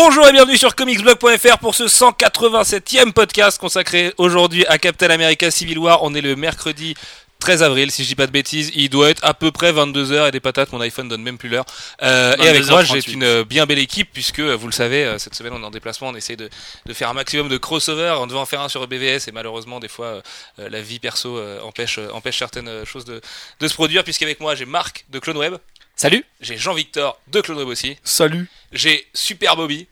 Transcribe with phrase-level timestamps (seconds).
[0.00, 5.76] Bonjour et bienvenue sur comicsblog.fr pour ce 187e podcast consacré aujourd'hui à Captain America Civil
[5.76, 6.04] War.
[6.04, 6.94] On est le mercredi
[7.40, 10.28] 13 avril, si je dis pas de bêtises, il doit être à peu près 22h
[10.28, 11.64] et des patates, mon iPhone donne même plus l'heure.
[12.02, 15.16] Euh, et avec moi, j'ai une euh, bien belle équipe puisque, euh, vous le savez,
[15.18, 16.48] cette semaine on est en déplacement, on essaie de,
[16.86, 19.80] de faire un maximum de crossover, on devait en faire un sur BVS et malheureusement
[19.80, 20.22] des fois
[20.60, 23.20] euh, la vie perso euh, empêche, empêche certaines choses de,
[23.58, 25.56] de se produire puisqu'avec moi j'ai Marc de CloneWeb.
[26.00, 27.96] Salut J'ai Jean-Victor de CloneWeb aussi.
[28.04, 29.88] Salut J'ai Super Bobby.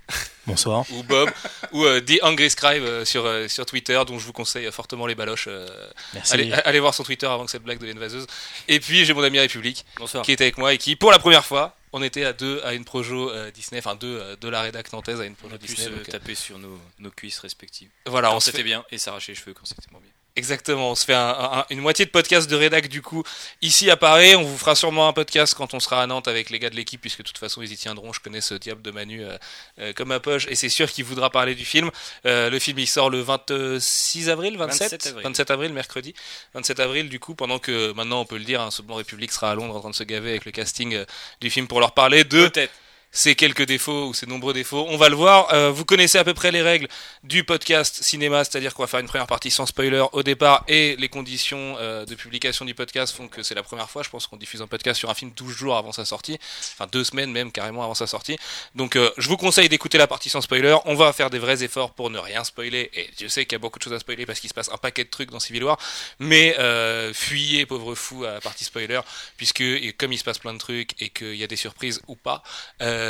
[0.46, 0.84] Bonsoir.
[0.92, 1.28] ou Bob,
[1.72, 5.08] ou euh, The Angry Scribe euh, sur, euh, sur Twitter, dont je vous conseille fortement
[5.08, 5.46] les baloches.
[5.48, 5.66] euh,
[6.14, 6.32] Merci.
[6.34, 8.28] allez, allez voir son Twitter avant que cette blague devienne vaseuse.
[8.68, 10.22] Et puis j'ai mon ami République, Bonsoir.
[10.24, 12.74] qui était avec moi et qui, pour la première fois, on était à deux à
[12.74, 15.56] une projo euh, Disney, enfin deux euh, de la rédac nantaise à une projo On
[15.56, 15.86] a pu Disney.
[15.86, 17.88] se donc, euh, taper sur nos, nos cuisses respectives.
[18.06, 20.12] voilà, Quand on fait, bien et s'arracher les cheveux quand c'était moins bien.
[20.36, 21.28] Exactement, on se fait un-
[21.60, 23.22] un- une moitié de podcast de rédac du coup
[23.62, 24.34] ici à Paris.
[24.36, 26.76] On vous fera sûrement un podcast quand on sera à Nantes avec les gars de
[26.76, 28.12] l'équipe, puisque de toute façon ils y tiendront.
[28.12, 29.36] Je connais ce diable de Manu euh,
[29.80, 31.90] euh, comme ma poche et c'est sûr qu'il voudra parler du film.
[32.26, 35.24] Euh, le film il sort le 26 avril, 27, 27 avril.
[35.24, 36.14] 27 avril, mercredi.
[36.54, 39.32] 27 avril du coup, pendant que maintenant on peut le dire, hein, ce Blanc République
[39.32, 41.04] sera à Londres en train de se gaver avec le casting
[41.40, 42.72] du film pour leur parler de Peut-être.
[43.16, 44.84] Ces quelques défauts ou ces nombreux défauts.
[44.90, 45.52] On va le voir.
[45.54, 46.86] Euh, vous connaissez à peu près les règles
[47.24, 50.96] du podcast cinéma, c'est-à-dire qu'on va faire une première partie sans spoiler au départ et
[50.96, 54.26] les conditions euh, de publication du podcast font que c'est la première fois, je pense,
[54.26, 56.38] qu'on diffuse un podcast sur un film 12 jours avant sa sortie,
[56.74, 58.36] enfin deux semaines même carrément avant sa sortie.
[58.74, 60.76] Donc euh, je vous conseille d'écouter la partie sans spoiler.
[60.84, 63.56] On va faire des vrais efforts pour ne rien spoiler et je sais qu'il y
[63.56, 65.40] a beaucoup de choses à spoiler parce qu'il se passe un paquet de trucs dans
[65.40, 65.78] Civil War,
[66.18, 69.00] mais euh, fuyez pauvre fou à la partie spoiler
[69.38, 69.64] puisque
[69.96, 72.42] comme il se passe plein de trucs et qu'il y a des surprises ou pas,
[72.82, 73.05] euh,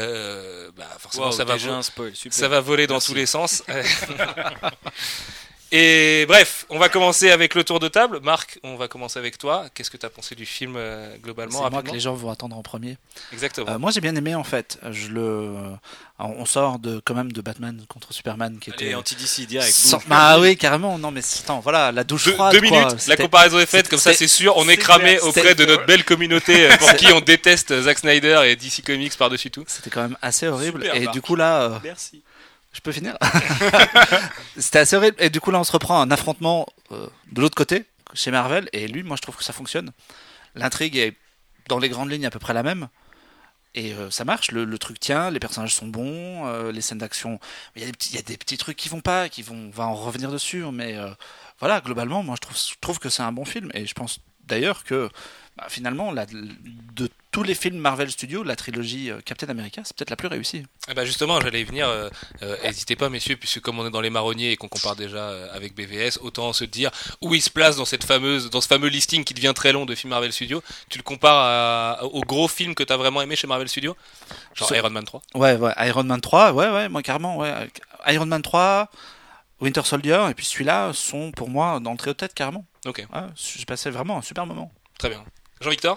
[0.76, 2.32] bah forcément Wow, ça va déjà vo- un spoil, super.
[2.38, 3.08] ça va voler dans Merci.
[3.08, 3.62] tous les sens.
[5.72, 8.20] Et bref, on va commencer avec le tour de table.
[8.22, 9.66] Marc, on va commencer avec toi.
[9.74, 12.30] Qu'est-ce que tu as pensé du film euh, C'est globalement moi que les gens vont
[12.30, 12.98] attendre en premier.
[13.32, 13.68] Exactement.
[13.68, 14.78] Euh, moi j'ai bien aimé en fait.
[14.90, 15.54] Je le,
[16.20, 18.94] Alors, on sort de quand même de Batman contre Superman qui était.
[18.94, 19.72] anti-DC direct.
[19.72, 20.00] Sans-.
[20.06, 20.98] Bah oui carrément.
[20.98, 22.52] Non mais attends voilà la douche deux, froide.
[22.52, 22.84] deux quoi.
[22.84, 25.54] minutes, la comparaison est faite, comme ça c'est sûr, on est c'est cramé clair, auprès
[25.56, 29.50] de notre belle communauté euh, pour qui on déteste Zack Snyder et DC Comics par-dessus
[29.50, 29.64] tout.
[29.66, 30.82] C'était quand même assez horrible.
[30.82, 31.14] Super, et Marc.
[31.14, 32.22] du coup là, euh, Merci.
[32.76, 33.16] Je peux finir?
[34.56, 35.16] C'était assez horrible.
[35.18, 38.68] Et du coup là on se reprend un affrontement euh, de l'autre côté chez Marvel.
[38.72, 39.92] Et lui moi je trouve que ça fonctionne.
[40.54, 41.16] L'intrigue est
[41.68, 42.88] dans les grandes lignes à peu près la même.
[43.74, 47.38] Et euh, ça marche, le, truc tient, les personnages sont bons, euh, les scènes d'action.
[47.76, 50.30] Il y, a des petits- trucs qui vont pas, qui vont, on va en revenir
[50.30, 50.96] dessus, mais
[51.60, 53.70] voilà, globalement, moi je trouve que c'est un bon film.
[53.74, 55.10] Et je pense d'ailleurs que
[55.56, 59.94] bah, finalement, la- de tous les films Marvel Studios, la trilogie euh, Captain America, c'est
[59.94, 60.64] peut-être la plus réussie.
[60.88, 61.86] Ah bah justement, j'allais y venir.
[61.88, 62.08] euh,
[62.42, 65.18] euh, N'hésitez pas, messieurs, puisque comme on est dans les marronniers et qu'on compare déjà
[65.18, 66.90] euh, avec BVS, autant se dire
[67.20, 69.84] où il se place dans cette fameuse, dans ce fameux listing qui devient très long
[69.84, 70.62] de films Marvel Studios.
[70.88, 73.96] Tu le compares au gros film que t'as vraiment aimé chez Marvel Studios,
[74.54, 75.20] genre Iron Man 3.
[75.34, 77.52] Ouais, ouais, Iron Man 3, ouais, ouais, moi carrément, ouais.
[78.08, 78.90] Iron Man 3,
[79.60, 82.64] Winter Soldier, et puis celui-là sont pour moi d'entrée aux têtes carrément.
[82.86, 84.70] Ok, Ouais, j'ai passé vraiment un super moment.
[84.98, 85.22] très bien.
[85.60, 85.96] Jean-Victor?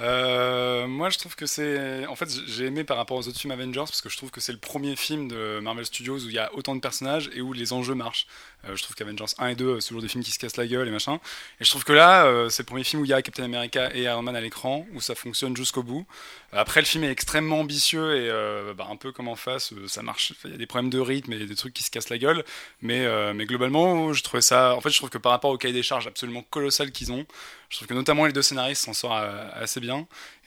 [0.00, 2.06] Euh, moi, je trouve que c'est.
[2.06, 4.40] En fait, j'ai aimé par rapport aux autres films Avengers parce que je trouve que
[4.40, 7.42] c'est le premier film de Marvel Studios où il y a autant de personnages et
[7.42, 8.26] où les enjeux marchent.
[8.68, 10.56] Euh, je trouve qu'Avengers 1 et 2, euh, c'est toujours des films qui se cassent
[10.56, 11.20] la gueule et machin.
[11.60, 13.90] Et je trouve que là, c'est le premier film où il y a Captain America
[13.94, 16.06] et Iron Man à l'écran, où ça fonctionne jusqu'au bout.
[16.52, 20.32] Après, le film est extrêmement ambitieux et bah, un peu comme en face, ça marche.
[20.44, 22.44] Il y a des problèmes de rythme et des trucs qui se cassent la gueule.
[22.80, 24.74] Mais, mais globalement, je trouvais ça.
[24.74, 27.26] En fait, je trouve que par rapport au cahier des charges absolument colossal qu'ils ont,
[27.68, 29.24] je trouve que notamment les deux scénaristes s'en sortent
[29.54, 29.89] assez bien.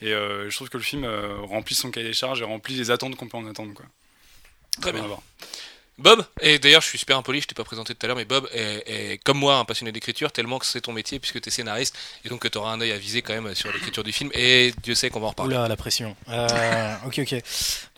[0.00, 2.74] Et euh, je trouve que le film euh, remplit son cahier des charges et remplit
[2.74, 3.74] les attentes qu'on peut en attendre.
[3.74, 3.86] Quoi.
[4.80, 5.04] Très bien.
[5.96, 8.24] Bob, et d'ailleurs je suis super impoli, je t'ai pas présenté tout à l'heure, mais
[8.24, 11.48] Bob est, est, comme moi un passionné d'écriture, tellement que c'est ton métier puisque tu
[11.48, 14.02] es scénariste, et donc que tu auras un œil à viser quand même sur l'écriture
[14.02, 15.54] du film, et Dieu sait qu'on va en reparler.
[15.54, 16.16] Oula, la pression.
[16.28, 17.30] Euh, ok, ok.
[17.30, 17.42] Donc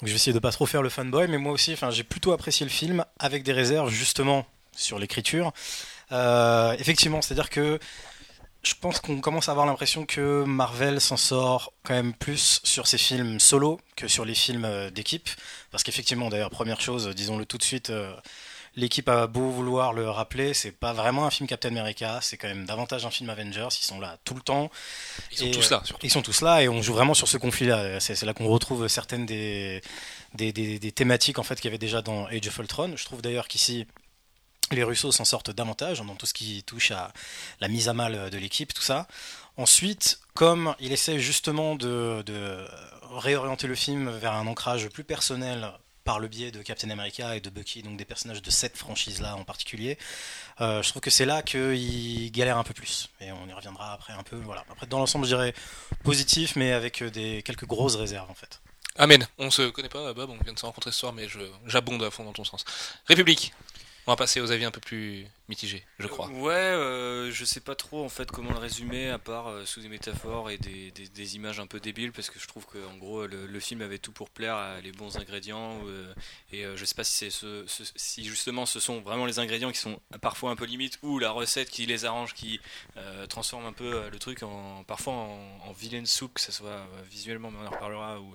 [0.02, 2.32] je vais essayer de pas trop faire le fanboy, mais moi aussi, enfin, j'ai plutôt
[2.32, 5.54] apprécié le film avec des réserves justement sur l'écriture.
[6.12, 7.80] Euh, effectivement, c'est-à-dire que
[8.66, 12.86] je pense qu'on commence à avoir l'impression que Marvel s'en sort quand même plus sur
[12.86, 15.28] ses films solo que sur les films euh, d'équipe,
[15.70, 17.90] parce qu'effectivement, d'ailleurs, première chose, disons-le tout de suite.
[17.90, 18.12] euh,
[18.78, 22.48] L'équipe a beau vouloir le rappeler, c'est pas vraiment un film Captain America, c'est quand
[22.48, 24.70] même davantage un film Avengers, ils sont là tout le temps.
[25.32, 26.06] Ils sont Et, tous là, surtout.
[26.06, 28.00] Ils sont tous là et on joue vraiment sur ce conflit-là.
[28.00, 29.80] C'est c'est là qu'on retrouve certaines des,
[30.34, 32.92] des, des- des thématiques en fait qu'il y avait déjà dans Age of Ultron.
[32.96, 33.86] Je trouve d'ailleurs qu'ici
[34.72, 37.12] les Russos s'en sortent davantage dans tout ce qui touche à
[37.60, 39.06] la mise à mal de l'équipe, tout ça.
[39.56, 42.24] Ensuite, comme il essaie justement de,
[43.10, 45.70] réorienter le film vers un ancrage plus personnel
[46.04, 49.34] par le biais de Captain America et de Bucky, donc des personnages de cette franchise-là
[49.36, 49.98] en particulier,
[50.60, 53.08] euh, je trouve que c'est là qu'il galère un peu plus.
[53.20, 54.36] Et on y reviendra après un peu.
[54.36, 54.64] Voilà.
[54.70, 55.54] Après, dans l'ensemble, je dirais
[56.04, 57.10] positif, mais avec euh,
[57.42, 58.60] quelques grosses réserves en fait.
[58.98, 59.26] Amen.
[59.38, 61.28] On se connaît pas, Bob, on vient de se rencontrer ce soir, mais
[61.66, 62.64] j'abonde à fond dans ton sens.
[63.06, 63.52] République.
[64.06, 66.28] On va passer aux avis un peu plus mitigés, je crois.
[66.28, 69.80] Ouais, euh, je sais pas trop en fait comment le résumer à part euh, sous
[69.80, 72.96] des métaphores et des, des- images un peu débiles parce que je trouve que en
[72.96, 76.12] gros le, le film avait tout pour plaire à les bons ingrédients euh,
[76.52, 79.70] et je sais pas si c'est ce, ce- si justement ce sont vraiment les ingrédients
[79.70, 82.60] qui sont parfois un peu limites ou la recette qui les arrange qui
[83.28, 87.50] transforme un peu le truc en parfois en, en vilaine soupe que ça soit visuellement
[87.50, 88.34] mais on en reparlera ou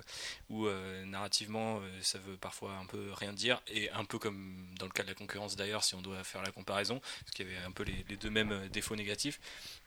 [0.50, 0.68] ou
[1.06, 5.04] narrativement ça veut parfois un peu rien dire et un peu comme dans le cas
[5.04, 7.72] de la concurrence d'ailleurs si on doit faire la comparaison parce qu'il y avait un
[7.72, 9.40] peu les, les deux mêmes euh, défauts négatifs.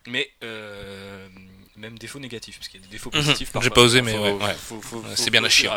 [0.06, 1.28] Mais euh,
[1.76, 3.20] même défauts négatifs parce qu'il y a des défauts Mhm.
[3.22, 3.70] positifs J'ai parfois.
[3.70, 4.54] pas osé, mais ouais,
[5.16, 5.68] c'est bien faut à chier.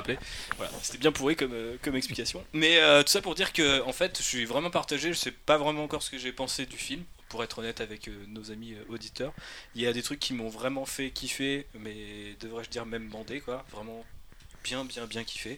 [0.57, 2.43] voilà c'était bien pourri comme, euh, comme explication.
[2.53, 5.13] Mais euh, tout ça pour dire que en fait je suis vraiment partagé.
[5.13, 8.09] Je sais pas vraiment encore ce que j'ai pensé du film pour être honnête avec
[8.27, 9.33] nos amis auditeurs.
[9.75, 13.39] Il y a des trucs qui m'ont vraiment fait kiffer mais devrais-je dire même bandé
[13.39, 13.65] quoi.
[13.71, 14.05] Vraiment
[14.63, 15.57] bien bien bien kiffé.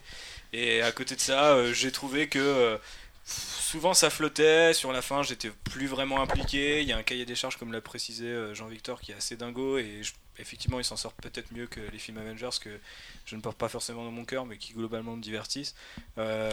[0.53, 2.79] Et à côté de ça j'ai trouvé que
[3.25, 4.73] souvent ça flottait.
[4.73, 6.81] Sur la fin j'étais plus vraiment impliqué.
[6.81, 9.35] Il y a un cahier des charges comme l'a précisé euh, Jean-Victor qui est assez
[9.35, 9.77] dingo.
[9.77, 10.01] Et
[10.37, 12.79] effectivement il s'en sort peut-être mieux que les films Avengers que
[13.29, 15.75] je ne porte pas forcément dans mon cœur mais qui globalement me divertissent
[16.17, 16.51] Euh,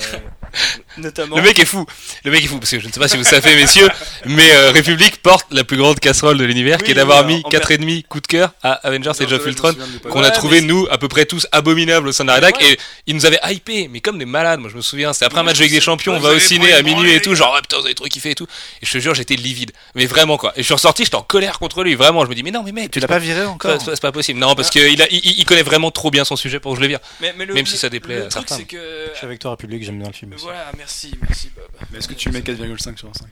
[0.99, 1.85] notamment Le mec est fou.
[2.25, 3.89] Le mec est fou parce que je ne sais pas si vous savez, messieurs,
[4.27, 7.49] mais euh, République porte la plus grande casserole de l'univers, qui est d'avoir mis en-
[7.49, 9.75] en 4,5 coup de cœur à Avengers et Age of Ultron,
[10.11, 12.73] qu'on a trouvé nous à peu près tous abominables au sein de la rédac, Ouais.
[12.75, 14.61] et ils nous avaient hypé, mais comme des malades.
[14.61, 16.73] Moi, je me souviens, c'était après un match avec des champions, on va au ciné
[16.73, 18.47] à minuit et tout, genre ouais, putain, vous avez trop kiffé et tout.
[18.83, 20.53] Et je te jure, j'étais livide, mais vraiment quoi.
[20.57, 22.25] Et je suis ressorti, j'étais en colère contre lui, vraiment.
[22.25, 24.39] Je me dis mais non, mais mec, Tu l'as pas viré encore c'est pas- possible.
[24.39, 24.71] Non, parce
[25.03, 26.99] a, il, il connaît vraiment trop bien son sujet pour que je le vire.
[27.21, 28.57] mais, mais le- Même si ça déplaît le à truc certains.
[28.57, 30.43] c'est que Je suis avec toi, République, j'aime bien le film aussi.
[30.45, 33.27] voilà merci merci Bob Mais est-ce que tu mets 4,5 sur 5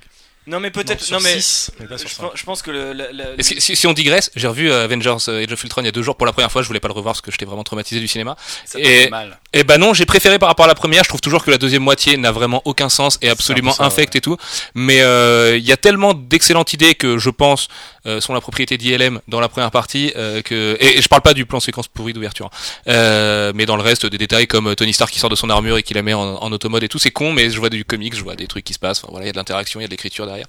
[0.46, 2.70] non mais peut-être sur non, mais six, mais pas sur je, pense- je pense que
[2.70, 5.52] le, la- la- Et si, si- si on digresse, j'ai revu euh, Avengers euh, Age
[5.52, 6.62] of Ultron il y a deux jours pour la première fois.
[6.62, 8.36] Je voulais pas le revoir parce que j'étais vraiment traumatisé du cinéma.
[8.64, 9.38] Ça Et- mal.
[9.52, 11.04] Et bah non, j'ai préféré par rapport à la première.
[11.04, 14.16] Je trouve toujours que la deuxième moitié n'a vraiment aucun sens et absolument ça, infecte
[14.16, 14.36] et tout.
[14.74, 17.68] Mais euh, il y a tellement d'excellentes idées que je pense
[18.06, 20.12] euh, sont la propriété d'ILM dans la première partie.
[20.16, 22.88] euh, que et, et je parle pas du plan séquence pourri d'ouverture, hein.
[22.88, 25.78] Euh, mais dans le reste des détails comme Tony Stark qui sort de son armure
[25.78, 27.32] et qui la met en, en automode et tout, c'est con.
[27.32, 28.98] Mais je vois du comics, je vois des trucs qui se passent.
[29.04, 30.48] Enfin, voilà, il y a de l'interaction, il y a de l'écriture derrière.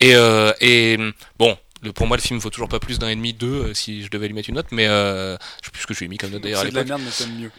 [0.00, 0.98] Et, euh, et
[1.38, 1.56] bon.
[1.82, 4.04] Le, pour moi, le film vaut toujours pas plus d'un et demi, deux, euh, si
[4.04, 6.06] je devais lui mettre une note, mais euh, je sais plus ce que je lui
[6.06, 7.50] ai mis comme note d'ailleurs C'est de la merde, mais mieux.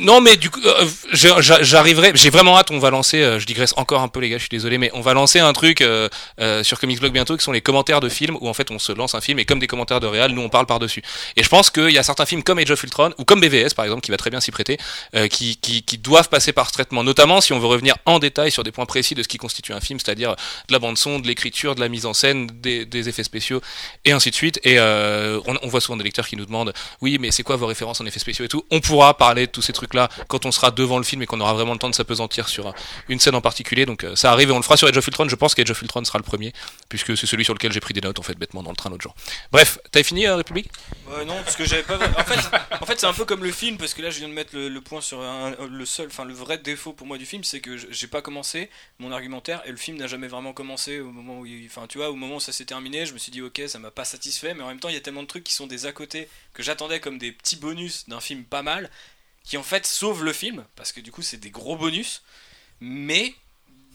[0.00, 2.12] Non, mais du coup, euh, j'arriverai.
[2.14, 2.70] J'ai vraiment hâte.
[2.70, 3.22] On va lancer.
[3.22, 4.36] euh, je digresse encore un peu, les gars.
[4.36, 6.08] Je suis désolé, mais on va lancer un truc euh,
[6.40, 8.78] euh, sur Comics Blog bientôt, qui sont les commentaires de films, où en fait on
[8.78, 11.02] se lance un film et comme des commentaires de réal, nous on parle par dessus.
[11.36, 13.72] Et je pense qu'il y a certains films comme Age of Ultron ou comme BVS
[13.74, 14.76] par exemple, qui va très bien s'y prêter,
[15.30, 18.50] qui, qui, qui doivent passer par ce traitement, notamment si on veut revenir en détail
[18.50, 21.18] sur des points précis de ce qui constitue un film, c'est-à-dire de la bande son,
[21.18, 23.60] de l'écriture, de la mise en scène, des, des effets spéciaux
[24.04, 24.60] et ainsi de suite.
[24.64, 27.66] Et on, on voit souvent des lecteurs qui nous demandent, oui, mais c'est quoi vos
[27.66, 28.64] références en effets spéciaux et tout?
[28.70, 31.40] On pourra parler de tous ces trucs-là quand on sera devant le film et qu'on
[31.40, 32.72] aura vraiment le temps de s'apesantir sur euh,
[33.08, 33.86] une scène en particulier.
[33.86, 35.28] Donc euh, ça arrive et on le fera sur Age of Ultron.
[35.28, 36.52] Je pense qu'Age of Ultron sera le premier,
[36.88, 38.90] puisque c'est celui sur lequel j'ai pris des notes en fait bêtement dans le train
[38.90, 39.14] l'autre jour.
[39.52, 40.70] Bref, t'avais fini euh, République?
[41.08, 41.96] Ouais, non, parce que j'avais pas.
[41.96, 44.28] En fait, en fait c'est un peu comme le film, parce que là, je viens
[44.28, 47.44] de mettre le, point sur le seul, enfin, le vrai défaut pour moi du film,
[47.44, 51.10] c'est que j'ai pas commencé mon argumentaire et le film n'a jamais vraiment commencé au
[51.10, 53.42] moment où, enfin, tu vois, au moment où ça s'est terminé, je me suis dit,
[53.42, 55.44] ok, ça m'a pas satisfait, mais en même temps, il y a tellement de trucs
[55.44, 58.90] qui sont des à côté que j'attendais comme des petits bonus d'un film pas mal,
[59.48, 62.22] qui en fait sauvent le film, parce que du coup, c'est des gros bonus,
[62.80, 63.34] mais.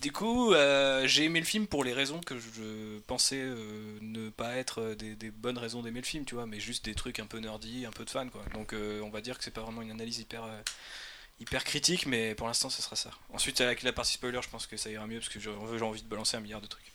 [0.01, 4.29] Du coup, euh, j'ai aimé le film pour les raisons que je pensais euh, ne
[4.29, 7.19] pas être euh, des, bonnes raisons d'aimer le film, tu vois, mais juste des trucs
[7.19, 8.43] un peu nerdy, un peu de fan, quoi.
[8.53, 10.43] Donc, on va dire que c'est pas vraiment une analyse hyper,
[11.39, 13.11] hyper critique, mais pour l'instant, ce sera ça.
[13.31, 16.01] Ensuite, avec la partie spoiler, je pense que ça ira mieux parce que j'ai envie
[16.01, 16.91] de balancer un milliard de trucs.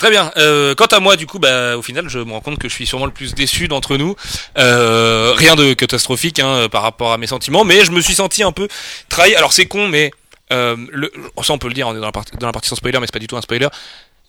[0.00, 0.32] Très bien.
[0.38, 2.74] Euh, quant à moi, du coup, bah, au final, je me rends compte que je
[2.74, 4.16] suis sûrement le plus déçu d'entre nous.
[4.56, 8.42] Euh, rien de catastrophique hein, par rapport à mes sentiments, mais je me suis senti
[8.42, 8.66] un peu
[9.10, 9.34] trahi.
[9.34, 10.10] Alors c'est con, mais
[10.54, 12.70] euh, le, ça on peut le dire, on est dans la partie, dans la partie
[12.70, 13.68] sans spoiler, mais c'est pas du tout un spoiler.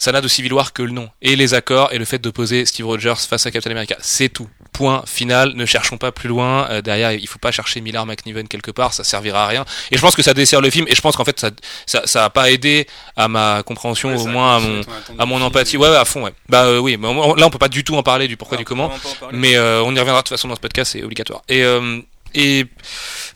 [0.01, 2.31] Ça n'a de Civil War que le nom et les accords et le fait de
[2.31, 3.95] poser Steve Rogers face à Captain America.
[4.01, 4.49] C'est tout.
[4.73, 5.53] Point final.
[5.53, 6.67] Ne cherchons pas plus loin.
[6.71, 8.93] Euh, derrière, il faut pas chercher Miller McNiven quelque part.
[8.93, 9.63] Ça servira à rien.
[9.91, 10.87] Et je pense que ça dessert le film.
[10.89, 11.51] Et je pense qu'en fait, ça,
[11.85, 14.81] ça, ça a pas aidé à ma compréhension, Ouais, au moins à mon,
[15.19, 15.77] à mon empathie.
[15.77, 16.23] Ouais, ouais, à fond.
[16.23, 16.33] Ouais.
[16.49, 16.97] Bah euh, oui.
[16.97, 18.91] Mais on- là, on peut pas du tout en parler du pourquoi du comment.
[19.33, 21.43] Mais euh, on y reviendra de toute façon dans ce podcast, c'est obligatoire.
[21.47, 21.99] Et euh,
[22.33, 22.65] et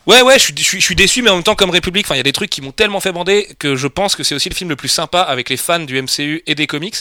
[0.08, 2.20] ouais ouais, je suis, je suis déçu, mais en même temps comme République, enfin il
[2.20, 4.50] y a des trucs qui m'ont tellement fait bander que je pense que c'est aussi
[4.50, 6.98] le film le plus sympa avec les fans du MCU et des comics.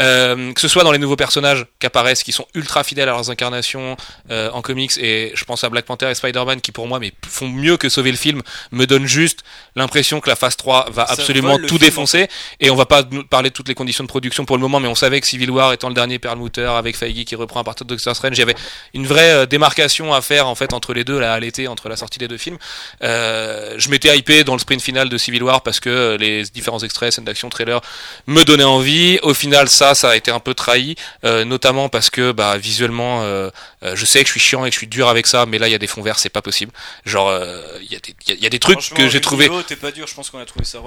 [0.00, 3.12] Euh, que ce soit dans les nouveaux personnages qui apparaissent, qui sont ultra fidèles à
[3.12, 3.96] leurs incarnations
[4.30, 7.12] euh, en comics, et je pense à Black Panther et Spider-Man qui pour moi mais
[7.26, 11.06] font mieux que sauver le film, me donnent juste l'impression que la phase 3 va
[11.06, 12.28] Ça absolument tout film, défoncer,
[12.60, 14.80] et on va pas nous parler de toutes les conditions de production pour le moment,
[14.80, 17.64] mais on savait que Civil War étant le dernier Perlmutter avec Feige qui reprend à
[17.64, 18.56] partir de Doctor Strange, il y avait
[18.92, 21.18] une vraie euh, démarcation à faire en fait entre les deux.
[21.18, 22.58] La à l'été entre la sortie des deux films.
[23.02, 26.80] Euh, je m'étais hypé dans le sprint final de Civil War parce que les différents
[26.80, 27.80] extraits, scènes d'action, trailers
[28.26, 29.18] me donnaient envie.
[29.22, 33.22] Au final, ça, ça a été un peu trahi, euh, notamment parce que bah, visuellement,
[33.22, 33.50] euh,
[33.82, 35.58] euh, je sais que je suis chiant et que je suis dur avec ça, mais
[35.58, 36.72] là, il y a des fonds verts, c'est pas possible.
[37.04, 37.32] Genre,
[37.82, 39.46] il y, a des- il y a- il y a des trucs que j'ai trouvé.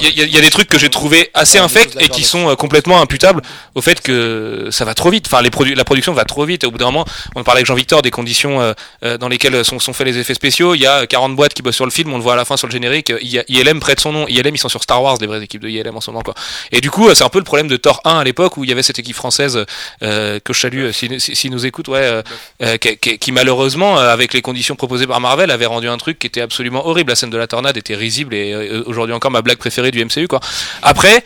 [0.01, 3.01] Il y, a- y des trucs que j'ai trouvé assez infects et qui sont complètement
[3.01, 3.41] imputables
[3.75, 5.25] au fait que ça va trop vite.
[5.27, 6.63] Enfin, les produ- la production va trop vite.
[6.63, 9.93] Et au bout d'un moment, on parlait avec Jean-Victor des conditions dans lesquelles sont, sont
[9.93, 10.75] faits les effets spéciaux.
[10.75, 12.11] Il y a 40 boîtes qui bossent sur le film.
[12.13, 13.11] On le voit à la fin sur le générique.
[13.21, 14.27] Il y a- ILM prête son nom.
[14.27, 16.21] ILM, ils sont sur Star Wars, les vraies équipes de ILM en ce moment.
[16.23, 16.33] Quoi.
[16.71, 18.69] Et du coup, c'est un peu le problème de Thor 1 à l'époque où il
[18.69, 19.65] y avait cette équipe française
[20.03, 22.21] euh, que je salue euh, si, si, si nous écoute, ouais, euh,
[22.63, 25.97] euh, qui, qui- qui, malheureusement, euh, avec les conditions proposées par Marvel, avait rendu un
[25.97, 27.11] truc qui était absolument horrible.
[27.11, 28.55] La scène de la tornade était risible et
[28.85, 30.27] aujourd'hui encore ma blague préférée du MCU.
[30.27, 30.39] Quoi.
[30.81, 31.23] Après,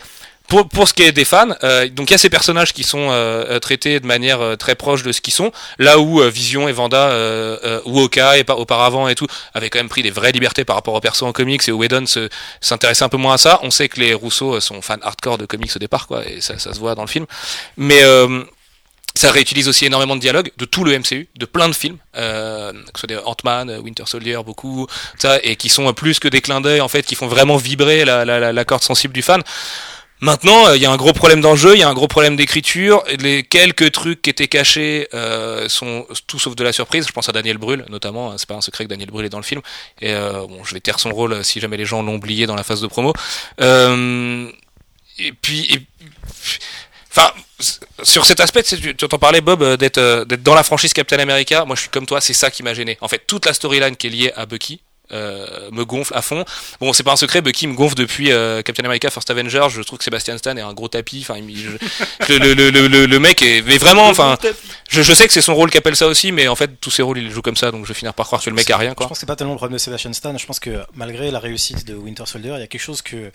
[0.54, 2.84] pour, pour ce qui est des fans, euh, donc il y a ces personnages qui
[2.84, 6.20] sont euh, euh, traités de manière euh, très proche de ce qu'ils sont, là où
[6.20, 10.02] euh, Vision et Vanda euh, ou Oka et auparavant et tout avaient quand même pris
[10.04, 12.04] des vraies libertés par rapport aux persos en comics et où Whedon
[12.60, 13.58] s'intéressait un peu moins à ça.
[13.62, 16.56] On sait que les Rousseau sont fans hardcore de comics au départ, quoi, et ça,
[16.60, 17.26] ça se voit dans le film.
[17.76, 18.02] Mais
[19.16, 22.72] ça réutilise aussi énormément de dialogues de tout le MCU, de plein de films, euh,
[22.72, 24.86] que ce soit des Ant-Man, Winter Soldier, beaucoup,
[25.18, 28.04] ça, et qui sont plus que des clins d'œil en fait, qui font vraiment vibrer
[28.04, 29.42] la, la, la, la corde sensible du fan.
[30.24, 32.34] Maintenant, euh, il y a un gros problème d'enjeu, il y a un gros problème
[32.34, 33.04] d'écriture.
[33.18, 37.06] Les quelques trucs qui étaient cachés euh, sont tout sauf de la surprise.
[37.06, 38.32] Je pense à Daniel Brühl, notamment.
[38.32, 39.60] hein, C'est pas un secret que Daniel Brühl est dans le film.
[40.00, 42.46] Et euh, bon, je vais taire son rôle euh, si jamais les gens l'ont oublié
[42.46, 43.12] dans la phase de promo.
[43.60, 44.50] Euh,
[45.18, 45.86] et puis,
[47.10, 47.30] enfin,
[48.02, 51.18] sur cet aspect, tu entends parler Bob euh, d'être euh, d'être dans la franchise Captain
[51.18, 51.66] America.
[51.66, 52.96] Moi, je suis comme toi, c'est ça qui m'a gêné.
[53.02, 54.80] En fait, toute la storyline qui est liée à Bucky.
[55.12, 56.44] Euh, me gonfle à fond.
[56.80, 59.66] Bon, c'est pas un secret, Bucky me gonfle depuis euh, Captain America First Avenger.
[59.70, 61.26] Je trouve que Sebastian Stan est un gros tapis.
[61.28, 61.40] Enfin,
[62.28, 64.08] le, le, le, le, le mec est mais vraiment.
[64.08, 64.38] Enfin,
[64.88, 66.90] je, je sais que c'est son rôle qui appelle ça aussi, mais en fait, tous
[66.90, 68.70] ses rôles, il joue comme ça, donc je vais finir par croire que le mec
[68.70, 70.36] a rien, Je pense que c'est pas tellement le problème de Sebastian Stan.
[70.36, 73.30] Je pense que malgré la réussite de Winter Soldier, il y a quelque chose que,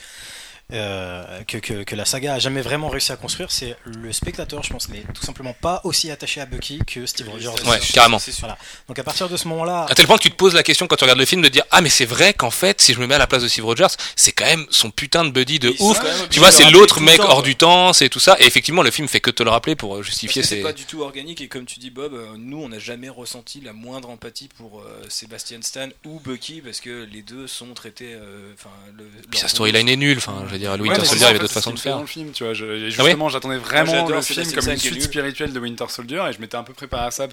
[0.73, 3.51] euh, que, que, que la saga a jamais vraiment réussi à construire.
[3.51, 7.29] C'est le spectateur, je pense, n'est tout simplement pas aussi attaché à Bucky que Steve
[7.29, 7.49] Rogers.
[7.65, 8.19] Ouais, carrément.
[8.39, 8.57] Voilà.
[8.87, 10.87] Donc à partir de ce moment-là, À tel point que tu te poses la question
[10.87, 12.99] quand tu regardes le film de dire ah mais c'est vrai qu'en fait si je
[12.99, 15.59] me mets à la place de Steve Rogers c'est quand même son putain de buddy
[15.59, 15.99] de ouf
[16.29, 18.91] tu vois c'est l'autre mec temps, hors du temps c'est tout ça et effectivement le
[18.91, 21.01] film fait que te le rappeler pour euh, justifier que c'est ses pas du tout
[21.01, 24.49] organique et comme tu dis Bob, euh, nous on n'a jamais ressenti la moindre empathie
[24.57, 28.13] pour euh, Sebastian Stan ou Bucky parce que les deux sont traités.
[28.13, 29.05] euh, Enfin, le.
[29.29, 31.39] puis sa storyline est nulle enfin je veux dire Ouais, Winter Soldier il y avait
[31.39, 32.53] d'autres façons de faire dans le film, tu vois.
[32.53, 35.85] Je- Ah oui justement, j'attendais vraiment j'adore le film comme une suite spirituelle de Winter
[35.89, 37.27] Soldier et je m'étais un peu préparé à ça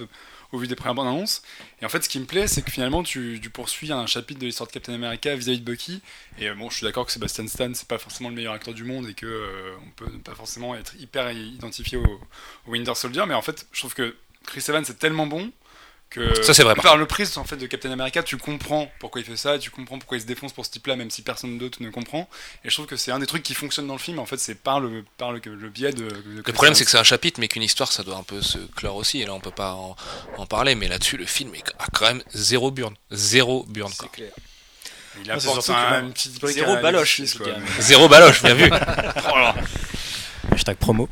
[0.53, 1.43] au vu des premières bandes annonces.
[1.83, 4.39] Et en fait, ce qui me plaît, c'est que finalement, tu, tu poursuis un chapitre
[4.41, 6.01] de l'histoire de Captain America vis-à-vis de Bucky.
[6.39, 8.73] Et euh, bon, je suis d'accord que Sebastian Stan, c'est pas forcément le meilleur acteur
[8.73, 12.05] du monde et que euh, on peut pas forcément être hyper identifié au,
[12.67, 13.25] au Winter Soldier.
[13.27, 14.15] Mais en fait, je trouve que
[14.47, 15.51] Chris Evans c'est tellement bon
[16.11, 19.21] que Ça, c'est vrai, par le prisme en fait de Captain America, tu comprends pourquoi
[19.21, 21.59] il fait ça, tu comprends pourquoi il se défonce pour ce type-là, même si personne
[21.59, 22.29] d'autre ne comprend.
[22.65, 24.19] Et je trouve que c'est un des trucs qui fonctionne dans le film.
[24.19, 26.09] En fait, c'est par le par le, le biais de.
[26.09, 28.23] de le Chris problème c'est que c'est un chapitre mais qu'une histoire ça doit un
[28.23, 29.97] peu se clore aussi et là on peut pas en,
[30.39, 33.93] en parler mais là-dessus le film est- a quand même zéro burn zéro burn.
[33.93, 34.31] C'est clair.
[35.23, 37.21] il apporte surtout un, une petite brique Zéro baloche,
[37.81, 38.71] zéro baloche bien vu
[40.57, 41.07] Hashtag promo.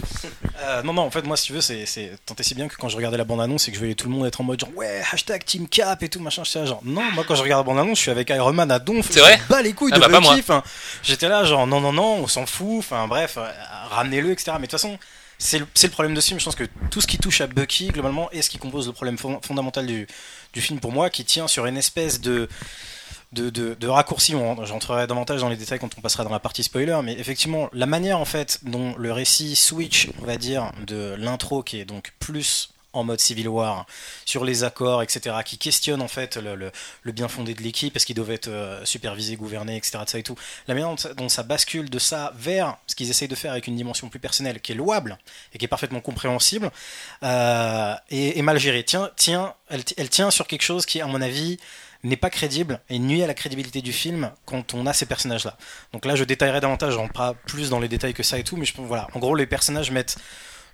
[0.62, 1.84] Euh, non, non, en fait, moi, si tu veux, c'est,
[2.24, 4.08] tant et si bien que quand je regardais la bande-annonce et que je voyais tout
[4.08, 6.64] le monde être en mode genre, ouais, hashtag Team Cap et tout, machin, j'étais là,
[6.66, 9.06] genre, non, moi, quand je regarde la bande-annonce, je suis avec Iron Man à donf.
[9.10, 10.62] C'est vrai bats les couilles Ah de bah, enfin,
[11.02, 13.46] J'étais là, genre, non, non, non, on s'en fout, enfin, bref, euh,
[13.90, 14.52] ramenez-le, etc.
[14.52, 14.98] Mais de toute façon,
[15.38, 16.40] c'est le, c'est le problème de ce film.
[16.40, 18.92] Je pense que tout ce qui touche à Bucky, globalement, est ce qui compose le
[18.94, 20.06] problème fond- fondamental du,
[20.54, 22.48] du film pour moi, qui tient sur une espèce de
[23.34, 24.34] de, de, de raccourci.
[24.34, 27.68] On- J'entrerai davantage dans les détails quand on passera dans la partie spoiler, mais effectivement,
[27.72, 31.84] la manière en fait dont le récit switch, on va dire, de l'intro qui est
[31.84, 33.86] donc plus en mode Civil War
[34.24, 36.70] sur les accords, etc., qui questionne en fait le,
[37.10, 40.22] bien fondé de l'équipe, parce qu'il devait être euh, supervisé, gouverné, etc., de ça et
[40.22, 40.36] tout.
[40.68, 43.74] La manière dont ça, bascule de ça vers ce qu'ils essayent de faire avec une
[43.74, 45.18] dimension plus personnelle, qui est louable
[45.52, 46.70] et qui est parfaitement compréhensible,
[47.24, 48.84] euh, et, et mal gérée.
[48.84, 51.58] Tiens, tiens, elle, elle tient sur quelque chose qui, à mon avis,
[52.04, 55.56] n'est pas crédible et nuit à la crédibilité du film quand on a ces personnages-là.
[55.92, 58.44] Donc là, je détaillerai davantage, je rentre pas plus dans les détails que ça et
[58.44, 59.08] tout, mais je, voilà.
[59.14, 60.16] En gros, les personnages mettent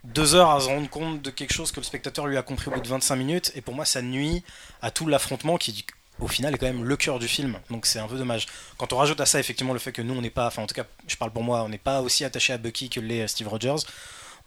[0.04, 2.68] deux heures à se rendre compte de quelque chose que le spectateur lui a compris
[2.68, 4.42] au bout de 25 minutes, et pour moi, ça nuit
[4.82, 5.86] à tout l'affrontement qui,
[6.18, 7.58] au final, est quand même le cœur du film.
[7.70, 8.46] Donc c'est un peu dommage.
[8.76, 10.66] Quand on rajoute à ça, effectivement, le fait que nous, on n'est pas, enfin, en
[10.66, 13.28] tout cas, je parle pour moi, on n'est pas aussi attaché à Bucky que l'est
[13.28, 13.84] Steve Rogers.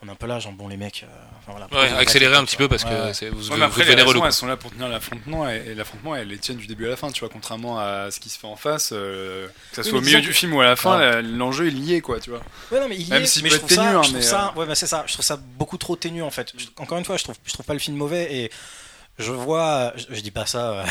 [0.04, 1.04] On est un peu là, genre, bon, les mecs.
[1.04, 3.58] euh, enfin, voilà, ouais accélérer un petit peu parce Ouais, que c'est- vous, Ouais, vous
[3.58, 4.28] mais après, devenez les relou raisons, quoi.
[4.28, 6.90] elles sont là pour tenir l'affrontement et, et l'affrontement, elles les tiennent du début à
[6.90, 9.82] la fin, tu vois, contrairement à ce qui se fait en face, euh, que ça
[9.84, 11.06] Oui, soit au mais milieu du film ou à la fin, Ouais.
[11.12, 12.42] la- l'enjeu est lié, quoi, tu vois.
[12.72, 13.96] Ouais, non, mais il y Même est, s'il mais peut je être trouve ça, ténu,
[13.96, 15.04] hein, mais, ça, ouais, bah, c'est ça.
[15.08, 16.52] Je trouve ça beaucoup trop ténu en fait.
[16.58, 18.52] Je- encore une fois, je trouve, je trouve pas le film mauvais et
[19.20, 20.84] je vois, je, je dis pas ça euh,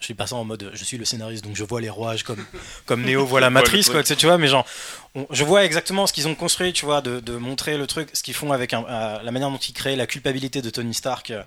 [0.00, 2.22] je dis pas ça en mode je suis le scénariste donc je vois les rouages
[2.24, 2.44] comme
[2.86, 4.66] comme Neo voit la matrice quoi, tu sais, tu vois, mais genre
[5.14, 8.08] on- je vois exactement ce qu'ils ont construit, tu vois, de, de montrer le truc,
[8.14, 10.94] ce qu'ils font avec un- euh, la manière dont ils créent la culpabilité de Tony
[10.94, 11.42] Stark euh,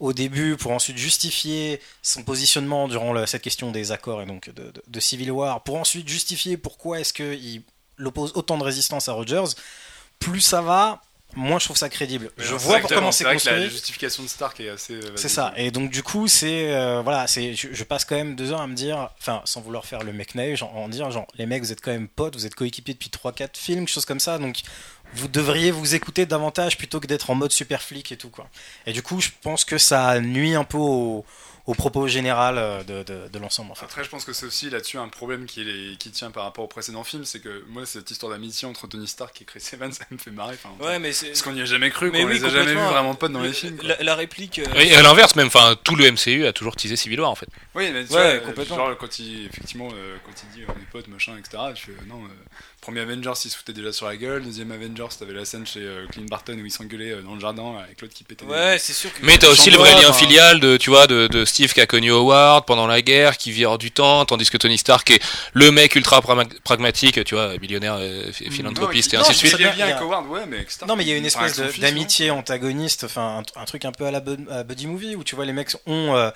[0.00, 4.62] au début pour ensuite justifier son positionnement durant cette question des accords et donc de,
[4.70, 7.62] de- de Civil War, pour ensuite justifier pourquoi est-ce qu'il
[8.04, 9.54] oppose autant de résistance à Rogers.
[10.18, 11.00] Plus ça va,
[11.36, 12.30] moins je trouve ça crédible.
[12.38, 13.70] Je vois comment c'est vrai que la construit.
[13.70, 14.94] justification de Stark est assez.
[14.94, 15.52] euh, C'est ça.
[15.56, 18.60] Et donc du coup, c'est euh, voilà, c'est je, je passe quand même deux heures
[18.60, 21.46] à me dire, enfin, sans vouloir faire le mec naïf, genre, en dire genre les
[21.46, 24.20] mecs, vous êtes quand même potes, vous êtes coéquipiers depuis 3-4 films, quelque chose comme
[24.20, 24.60] ça, donc
[25.14, 28.46] vous devriez vous écouter davantage plutôt que d'être en mode super flic et tout quoi.
[28.86, 31.24] Et du coup, je pense que ça nuit un peu au,
[31.66, 33.86] au propos général euh, de, de, de l'ensemble en fait.
[33.86, 36.64] Après, je pense que c'est aussi là-dessus un problème qui, est- qui tient par rapport
[36.64, 39.90] au précédent film, c'est que moi, cette histoire d'amitié entre Tony Stark et Chris Evans,
[39.92, 40.56] ça me fait marrer.
[40.62, 41.28] enfin, Ouais, mais c'est.
[41.28, 42.90] Parce qu'on n'y a jamais cru, Mais qu'on oui, les a jamais vus complètement.
[42.90, 43.78] vraiment potes dans les Le- films.
[43.82, 44.58] La, la réplique.
[44.58, 47.34] euh, Et à l'inverse, même, enfin, tout le MCU a toujours teasé Civil War en
[47.34, 47.48] fait.
[47.74, 48.76] Oui, mais tu Ouais, vois, complètement.
[48.76, 51.92] genre quand il, effectivement, euh, quand il dit on est potes, machin, etc., je fais
[52.06, 52.28] non, euh,
[52.82, 55.80] premier Avengers, il se foutait déjà sur la gueule, deuxième Avengers, t'avais la scène chez
[55.80, 58.50] euh, Clint Barton où il s'engueulait euh, dans le jardin avec l'autre qui pétait des-
[58.52, 59.18] Ouais, c'est sûr que.
[59.24, 61.80] Mais t'as aussi le vrai lien enfin- filial de, tu vois, de, de Steve qui
[61.80, 65.08] a connu Howard pendant la guerre, qui vit hors du temps, tandis que Tony Stark
[65.12, 69.32] est le mec ultra pragma- pragmatique, tu vois, millionnaire, euh, ph- philanthropiste et Non, ainsi
[69.46, 69.72] il- de suite.
[69.76, 72.32] bien, avec Howard, ouais, mais Stark, Non mais il y a une espèce fils, d'amitié
[72.32, 75.52] antagoniste, enfin un, un truc un peu à la buddy movie où tu vois les
[75.52, 76.30] mecs ont euh,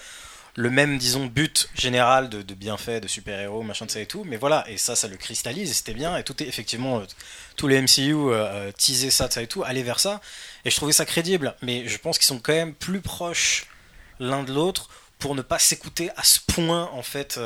[0.54, 4.06] le même disons but général de, de bienfait, de super héros, machin de ça et
[4.06, 6.98] tout, mais voilà et ça ça le cristallise et c'était bien et tout est effectivement
[7.00, 7.04] euh,
[7.56, 10.20] tous les MCU euh, euh, teasaient ça de ça et tout, aller vers ça
[10.64, 13.66] et je trouvais ça crédible, mais je pense qu'ils sont quand même plus proches
[14.20, 17.38] l'un de l'autre pour ne pas s'écouter à ce point en fait.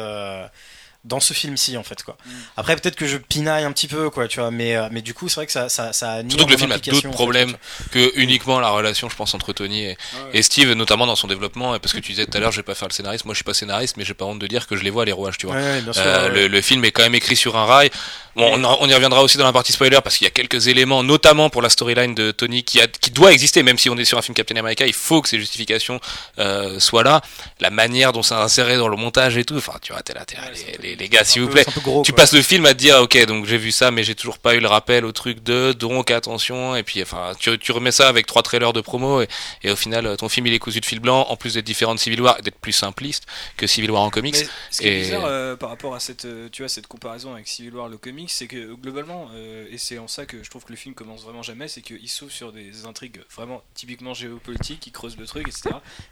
[1.04, 2.16] Dans ce film-ci en fait quoi.
[2.24, 2.30] Mm.
[2.56, 5.14] Après peut-être que je pinaille un petit peu quoi tu vois mais euh, mais du
[5.14, 7.56] coup c'est vrai que ça ça ça a Surtout que le film a d'autres problèmes
[7.90, 10.30] que uniquement la relation, je pense, entre Tony et, Ouais.
[10.34, 11.78] et Steve, notamment dans son développement.
[11.78, 13.24] Parce que tu disais tout à l'heure, je vais pas faire le scénariste.
[13.24, 15.04] Moi, je suis pas scénariste, mais j'ai pas honte de dire que je les vois
[15.04, 15.56] les rouages, tu vois.
[15.56, 16.02] Ouais, ouais, bien sûr.
[16.04, 16.34] Euh, ouais.
[16.34, 17.90] le, le film est quand même écrit sur un rail.
[18.34, 21.02] Bon, on, y reviendra aussi dans la partie spoiler parce qu'il y a quelques éléments,
[21.02, 24.06] notamment pour la storyline de Tony, qui, a, qui doit exister, même si on est
[24.06, 26.00] sur un film Captain America, il faut que ces justifications
[26.38, 27.20] euh, soient là.
[27.60, 30.24] La manière dont c'est inséré dans le montage et tout, enfin, tu vois, t'es là,
[30.24, 31.64] t'es là, Ouais, c'est les, gars, s'il vous plaît.
[31.64, 32.16] peu gros, Tu quoi.
[32.22, 34.55] passes le film à te dire, ok, donc j'ai vu ça, mais j'ai toujours pas
[34.55, 38.09] eu le rappel au truc de, donc attention, et puis enfin, tu, tu remets ça
[38.09, 39.28] avec trois trailers de promo, et,
[39.62, 41.94] et au final, ton film il est cousu de fil blanc, en plus d'être différent
[41.94, 43.24] de Civil War, et d'être plus simpliste
[43.57, 44.35] que Civil War en comics.
[44.38, 46.87] Mais ce qui est Et- bizarre euh, par rapport à cette, euh, tu vois, cette
[46.87, 50.42] comparaison avec Civil War, le comics, c'est que globalement, euh, et c'est en ça que
[50.42, 53.62] je trouve que le film commence vraiment jamais, c'est qu'il s'ouvre sur des intrigues vraiment
[53.74, 55.70] typiquement géopolitiques, qui creusent le truc, etc.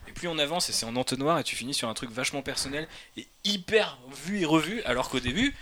[0.09, 2.43] Et plus on avance, et c'est en entonnoir, et tu finis sur un truc vachement
[2.43, 5.55] personnel et hyper vu et revu, alors qu'au début,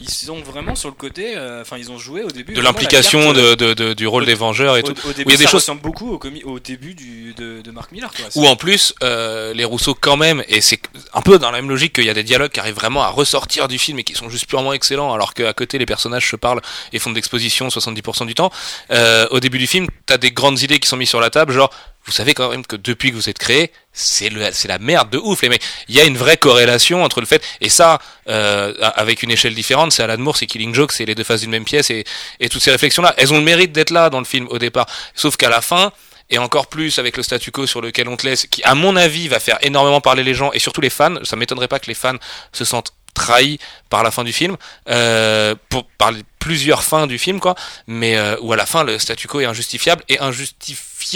[0.00, 3.32] ils sont vraiment sur le côté, euh, enfin, ils ont joué au début de l'implication
[3.34, 5.08] euh, de, de, de- du rôle au- des Vengeurs et au, tout.
[5.08, 6.94] au début, où il y a des ça choses- ressemble beaucoup au, comi- au début
[6.94, 8.24] du, de, de Mark Miller, quoi.
[8.36, 10.80] Ou en plus, euh, les Rousseau quand même, et c'est
[11.12, 13.08] un peu dans la même logique qu'il y a des dialogues qui arrivent vraiment à
[13.08, 16.36] ressortir du film et qui sont juste purement excellents, alors qu'à côté les personnages se
[16.36, 16.60] parlent
[16.92, 18.50] et font de l'exposition 70% du temps.
[18.90, 21.52] Euh, au début du film, t'as des grandes idées qui sont mises sur la table,
[21.52, 21.70] genre
[22.06, 25.42] vous savez quand même que depuis que vous êtes créé, c'est la merde de ouf
[25.42, 25.58] les.
[25.88, 29.54] Il y a une vraie corrélation entre le fait et ça euh, avec une échelle
[29.54, 32.04] différente, c'est Alan Moore, c'est Killing Joke, c'est les deux faces d'une même pièce et,
[32.40, 34.58] et toutes ces réflexions là, elles ont le mérite d'être là dans le film au
[34.58, 34.86] départ.
[35.14, 35.92] Sauf qu'à la fin,
[36.30, 38.96] et encore plus avec le statu quo sur lequel on te laisse, qui à mon
[38.96, 41.16] avis va faire énormément parler les gens et surtout les fans.
[41.22, 42.16] Ça m'étonnerait pas que les fans
[42.52, 43.58] se sentent trahis
[43.90, 44.56] par la fin du film,
[44.88, 47.54] euh, pour, par plusieurs fins du film quoi,
[47.86, 50.18] mais euh, où à la fin le statu quo est injustifiable et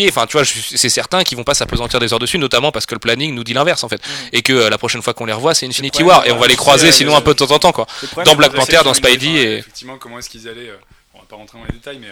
[0.08, 2.94] Enfin tu vois, c'est certain qu'ils vont pas s'apesantir des heures dessus, notamment parce que
[2.94, 4.00] le planning nous dit l'inverse en fait,
[4.32, 6.46] et que euh, la prochaine fois qu'on les revoit c'est Infinity War et on va
[6.46, 7.86] les croiser sinon euh, un peu de temps en temps quoi.
[8.24, 10.70] Dans Black Panther, dans Spidey Enfin, et Effectivement, comment est-ce qu'ils allaient.
[10.70, 10.76] euh,
[11.14, 12.08] on va pas rentrer dans les détails, mais.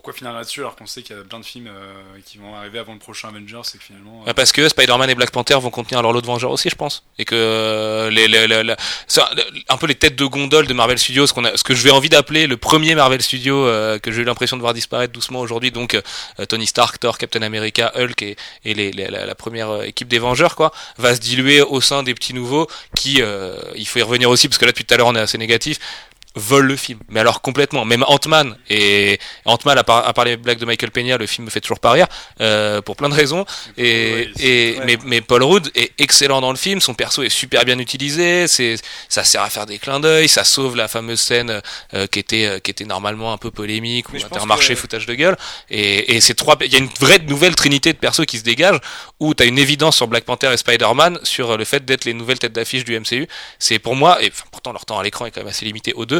[0.00, 1.92] Pourquoi finir là-dessus alors qu'on sait qu'il y a plein de films euh,
[2.24, 4.22] qui vont arriver avant le prochain Avengers et que finalement.
[4.22, 6.70] euh, Ouais, Parce que Spider-Man et Black Panther vont contenir leur lot de Vengeurs aussi,
[6.70, 7.02] je pense.
[7.18, 9.20] Et que euh, les, les, les- les- c'est
[9.68, 11.82] un peu les têtes de gondole de Marvel Studios, ce, qu'on a, ce que je
[11.82, 15.12] vais envie d'appeler le premier Marvel Studio euh, que j'ai eu l'impression de voir disparaître
[15.12, 15.70] doucement aujourd'hui.
[15.70, 20.08] Donc euh, Tony Stark, Thor, Captain America, Hulk et, et les, la, la première équipe
[20.08, 23.20] des Vengeurs, quoi, va se diluer au sein des petits nouveaux qui,
[23.74, 25.36] il faut y revenir aussi, parce que là depuis tout à l'heure on est assez
[25.36, 25.78] négatif
[26.36, 27.00] volent le film.
[27.08, 27.84] Mais alors complètement.
[27.84, 31.46] Même Ant-Man et Ant-Man à part, à part les blagues de Michael Peña, le film
[31.46, 32.06] me fait toujours pas rire
[32.40, 33.44] euh, pour plein de raisons.
[33.76, 34.82] Et, et ouais.
[34.84, 36.80] mais, mais Paul Rudd est excellent dans le film.
[36.80, 38.46] Son perso est super bien utilisé.
[38.46, 38.76] C'est
[39.08, 40.28] ça sert à faire des clins d'œil.
[40.28, 41.60] Ça sauve la fameuse scène
[41.94, 45.14] euh, qui était euh, qui était normalement un peu polémique ou intermarché que- foutage de
[45.14, 45.36] gueule.
[45.70, 48.44] Et, et ces trois, il y a une vraie nouvelle trinité de persos qui se
[48.44, 48.80] dégagent
[49.18, 52.38] où t'as une évidence sur Black Panther et Spider-Man sur le fait d'être les nouvelles
[52.38, 53.26] têtes d'affiche du MCU.
[53.58, 55.92] C'est pour moi et enfin, pourtant leur temps à l'écran est quand même assez limité
[55.94, 56.19] aux deux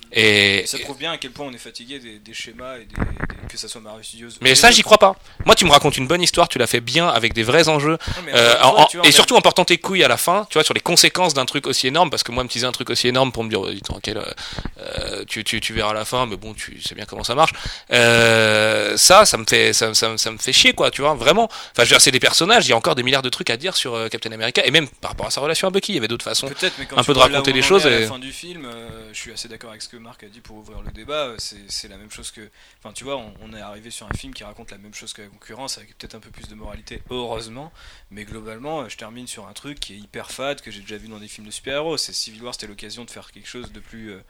[0.13, 2.95] Et, Ça prouve bien à quel point on est fatigué des, des schémas et des,
[2.95, 4.29] des- que ça soit Marvel Studios.
[4.41, 5.15] mais ça, j'y crois pas.
[5.45, 7.97] Moi, tu me racontes une bonne histoire, tu l'as fait bien avec des vrais enjeux.
[8.33, 10.63] Euh, en- en- vois, et surtout en portant tes couilles à la fin, tu vois,
[10.63, 13.07] sur les conséquences d'un truc aussi énorme, parce que moi, me teaser un truc aussi
[13.07, 14.31] énorme pour me dire, tranquille, euh,
[14.79, 17.35] euh, tu, tu, tu verras à la fin, mais bon, tu sais bien comment ça
[17.35, 17.51] marche.
[17.91, 21.45] Euh, ça, ça me fait, ça, ça, ça me fait chier, quoi, tu vois, vraiment.
[21.45, 23.49] Enfin, je veux dire, c'est des personnages, il y a encore des milliards de trucs
[23.49, 25.95] à dire sur Captain America, et même par rapport à sa relation à Bucky, il
[25.95, 26.49] y avait d'autres façons.
[26.79, 28.67] Mais quand un peu de raconter les choses À la fin du film,
[29.13, 31.27] je suis assez d'accord avec ce que Marc a dit pour ouvrir le débat.
[31.27, 32.49] euh, C'est la même chose que.
[32.79, 35.21] Enfin, tu vois, on, est arrivé sur un film qui raconte la même chose que
[35.21, 37.71] la concurrence, avec peut-être un peu plus de moralité, heureusement.
[38.09, 40.97] Mais globalement, euh, je termine sur un truc qui est hyper fade, que j'ai déjà
[40.97, 41.97] vu dans des films de super-héros.
[41.97, 44.11] C'est Civil War, c'était l'occasion de faire quelque chose de plus.
[44.11, 44.21] euh,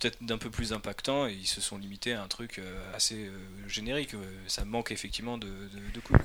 [0.00, 2.60] peut-être d'un peu plus impactant, et ils se sont limités à un truc
[2.94, 3.30] assez
[3.68, 4.10] générique.
[4.48, 5.48] Ça manque effectivement de,
[6.02, 6.18] coups.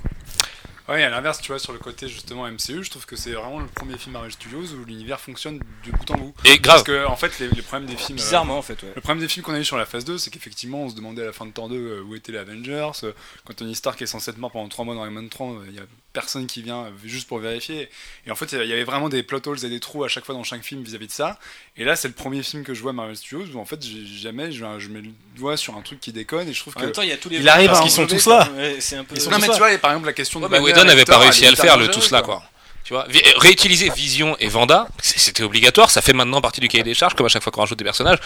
[0.89, 3.59] Ouais, à l'inverse, tu vois, sur le côté justement MCU, je trouve que c'est vraiment
[3.59, 6.33] le premier film Marvel Studios où l'univers fonctionne de bout en bout.
[6.45, 6.77] Et grave.
[6.77, 8.17] Parce que, en fait, les, les problèmes des films.
[8.17, 8.91] euh, Bizarrement, en fait, ouais.
[8.95, 10.95] Le problème des films qu'on a eu sur la phase 2, c'est qu'effectivement, on se
[10.95, 12.89] demandait à la fin de Thor 2 euh, où étaient les Avengers.
[13.03, 13.11] euh,
[13.45, 15.75] Quand Tony Stark est censé être mort pendant 3 mois dans Iron Man 3, il
[15.75, 17.89] y a personne qui vient euh, juste pour vérifier.
[18.25, 20.25] Et en fait, il y avait vraiment des plot holes et des trous à chaque
[20.25, 21.37] fois dans chaque film vis-à-vis de ça.
[21.77, 24.05] Et là, c'est le premier film que je vois Marvel Studios où en fait, j'ai-
[24.05, 26.79] jamais je, je mets le doigt sur un truc qui déconne et je trouve En
[26.79, 26.85] que.
[26.85, 28.49] même temps, il y a tous les Il arrive parce à qu'ils sont tous quoi.
[28.55, 28.69] là.
[28.79, 29.15] C'est un peu.
[29.15, 31.05] Ils sont Non, mais tu vois, par exemple, la question Ouais, de mais Whedon n'avait
[31.05, 32.49] pas réussi à le faire, le tout cela, dangereuse, quoi.
[32.85, 36.83] Tu vois, Vi- réutiliser Vision et Vanda, c'était obligatoire, ça fait maintenant partie du cahier
[36.83, 38.17] des charges, comme à chaque fois qu'on rajoute des personnages.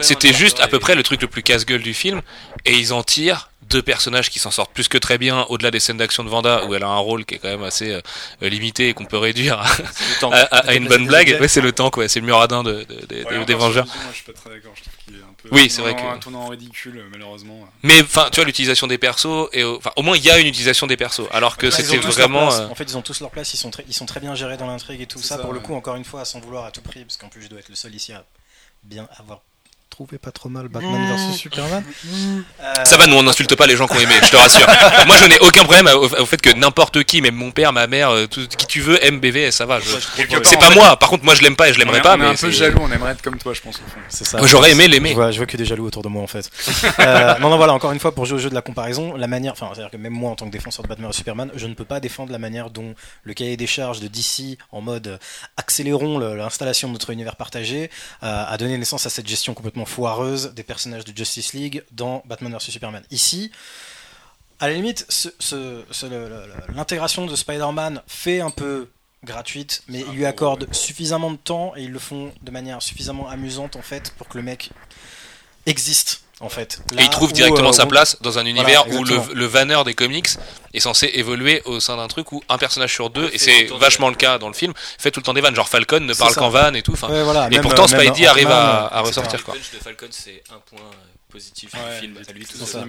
[0.00, 2.20] C'était juste à peu près le truc le plus casse-gueule du film,
[2.66, 5.80] et ils en tirent deux personnages qui s'en sortent plus que très bien, au-delà des
[5.80, 8.00] scènes d'action de Vanda, où elle a un rôle qui est quand même assez euh,
[8.48, 9.66] limité et qu'on peut réduire à,
[10.22, 11.38] à- à- à une bonne blague.
[11.40, 12.08] Ouais, c'est le temps, quoi.
[12.08, 13.86] C'est le muradin de, de- de- des- Ouais, Vengeurs.
[13.86, 14.72] Moi, je suis pas très d'accord.
[14.74, 15.48] Je trouve qu'il est un peu.
[15.52, 17.68] Oui, c'est vrai que- Un tournant ridicule, malheureusement.
[17.82, 20.38] Mais enfin, tu vois, l'utilisation des persos, et au- enfin, au moins il y a
[20.38, 22.52] une utilisation des persos, alors que c'était vraiment.
[22.52, 24.34] euh, En fait, ils ont tous leur place, ils sont très, ils sont très bien
[24.34, 25.36] gérés dans l'intrigue et tout ça.
[25.36, 25.64] ça, Pour le ouais.
[25.64, 27.68] coup, encore une fois, sans vouloir à tout prix, parce qu'en plus, je dois être
[27.68, 28.24] le seul ici à
[28.82, 29.40] bien avoir
[30.06, 31.84] trouvé pas trop mal Batman vs Superman.
[32.62, 34.66] Euh, Ça va, nous on n'insulte pas les gens qui ont aimé, je te rassure.
[35.06, 37.86] Moi je n'ai aucun problème au, au fait que n'importe qui, même mon père, ma
[37.86, 39.78] mère, euh, tout, qui tu veux, aime BVS, ça va.
[39.78, 39.84] je-
[40.44, 42.12] C'est pas en fait, moi, par contre moi je l'aime pas et je l'aimerais pas,
[42.12, 43.78] On est mais un peu jaloux, on aimerait être comme toi, je pense.
[44.08, 44.38] C'est ça.
[44.44, 45.12] J'aurais aimé Je l'aimer.
[45.12, 46.50] vois, je vois que des jaloux autour de moi en fait.
[46.98, 49.26] Euh, non, non, voilà, encore une fois, pour jouer au jeu de la comparaison, la
[49.26, 51.66] manière, enfin, c'est-à-dire que même moi en tant que défenseur de Batman et Superman, je
[51.66, 55.08] ne peux pas défendre la manière dont le cahier des charges de DC en mode
[55.08, 55.18] euh,
[55.58, 57.90] accélérons l'installation de notre univers partagé
[58.22, 62.22] euh, a donné naissance à cette gestion complètement foireuse des personnages de Justice League dans
[62.24, 63.02] Batman vs Superman.
[63.10, 63.50] Ici,
[64.60, 68.88] à la limite, ce- ce- ce- le- le- l'intégration de Spider-Man fait un peu
[69.24, 73.28] gratuite, mais ils lui accordent suffisamment de temps et ils le font de manière suffisamment
[73.28, 74.70] amusante en fait pour que le mec
[75.66, 76.80] existe en fait.
[76.98, 79.84] Et il trouve où, directement euh, sa place dans un univers où le, le vanneur
[79.84, 80.28] des comics
[80.72, 84.08] est censé évoluer au sein d'un truc où un personnage sur deux, et c'est vachement
[84.08, 85.54] le cas dans le film, fait tout le temps des vannes.
[85.54, 86.92] Genre Falcon ne parle qu'en vanne et tout.
[86.92, 89.54] Ouais, voilà, et même, pourtant euh, Spidey arrive à, ressortir quoi.
[89.54, 90.86] Le punch de Falcon, c'est un point
[91.30, 92.84] positif Ouais, du film à lui tout ça.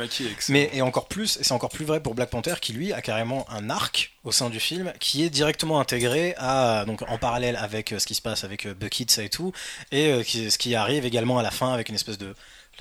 [0.50, 3.02] Mais et encore plus, et c'est encore plus vrai pour Black Panther qui lui a
[3.02, 7.56] carrément un arc au sein du film qui est directement intégré à donc en parallèle
[7.56, 9.52] avec euh, ce qui se passe avec euh, Bucky ça et tout
[9.92, 12.36] et euh, qui- ce qui arrive également à la fin avec une espèce de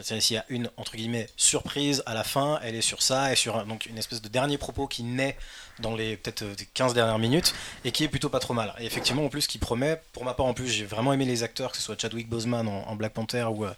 [0.08, 3.32] là, s'il y a une entre guillemets surprise à la fin, elle est sur ça
[3.32, 5.36] et sur donc une espèce de dernier propos qui naît
[5.80, 8.74] dans les peut-être euh, 15 dernières minutes et qui est plutôt pas trop mal.
[8.78, 11.42] Et effectivement en plus qui promet, pour ma part en plus j'ai vraiment aimé les
[11.42, 13.72] acteurs, que ce soit Chadwick Boseman en, Black Panther ou euh,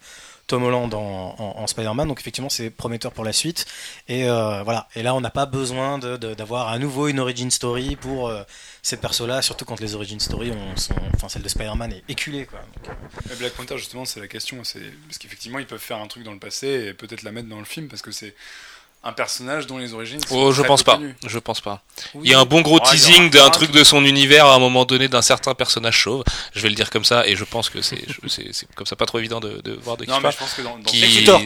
[0.47, 3.65] Tom Holland en, Spider-Man, donc effectivement c'est prometteur pour la suite.
[4.07, 4.87] Et euh, voilà.
[4.95, 8.43] Et là, on n'a pas besoin d'avoir à nouveau une origin story pour euh,
[8.85, 12.45] ces persos-là, surtout quand les origin story, ont, sont, enfin celle de Spider-Man est éculée
[12.45, 12.59] quoi.
[12.59, 14.63] Donc, euh, Mais Black Panther, justement, c'est la question.
[14.63, 17.47] C'est parce qu'effectivement, ils peuvent faire un truc dans le passé et peut-être la mettre
[17.47, 18.35] dans le film parce que c'est
[19.05, 20.19] un personnage dont les origines.
[20.25, 20.95] sont Oh, je très pense pas.
[20.95, 21.15] connues.
[21.25, 21.81] Je pense pas.
[22.15, 22.21] oui.
[22.25, 24.55] Il y a un bon gros aura- teasing d'un un truc de son univers à
[24.55, 26.23] un moment donné d'un certain personnage chauve.
[26.53, 28.85] Je vais le dire comme ça et je pense que c'est je- c'est c'est comme
[28.85, 30.77] ça pas trop évident de, de voir de qui Non, mais je pense que dans,
[30.77, 31.23] dans, Qui...
[31.25, 31.41] Thor.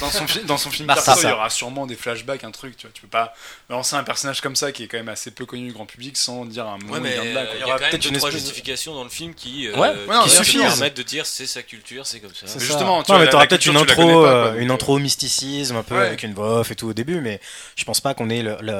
[0.00, 2.50] Dans son, fi- dans son film Martha, perso, il y aura sûrement des flashbacks, un
[2.50, 2.76] truc.
[2.76, 3.34] Tu vois, tu peux pas
[3.68, 6.16] lancer un personnage comme ça qui est quand même assez peu connu du grand public
[6.16, 7.40] sans dire un mot Ouais, mais de là.
[7.40, 7.54] euh, quoi.
[7.56, 9.88] il y, aura peut-être une trois espèce justifications dans le film qui, euh, Ouais.
[9.88, 10.62] Ouais, non, qui sûr.
[10.62, 12.46] permettent de dire c'est sa culture, c'est comme ça.
[12.46, 14.70] C'est justement, tu non, vois, mais la peut-être une tu intro, pas, euh, quoi, une
[14.70, 16.06] intro au mysticisme, un peu Ouais.
[16.06, 17.40] avec une voix off et tout au début, mais
[17.76, 18.72] je pense pas qu'on ait le, le-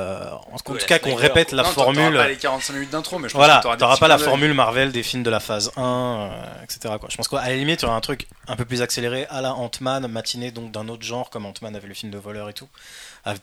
[0.53, 2.15] en tout cas qu'on répète la formule.
[2.15, 4.91] pas les 45 minutes d'intro, mais je pense Voilà, que t'auras pas la formule Marvel
[4.93, 6.95] des films de la phase 1, euh, etc.
[6.99, 7.09] Quoi.
[7.11, 9.43] Je pense qu'à la limite, il y aura un truc un peu plus accéléré à
[9.43, 12.55] la Ant-Man, matinée donc d'un autre genre, comme Ant-Man avait le film de voleur et
[12.55, 12.69] tout,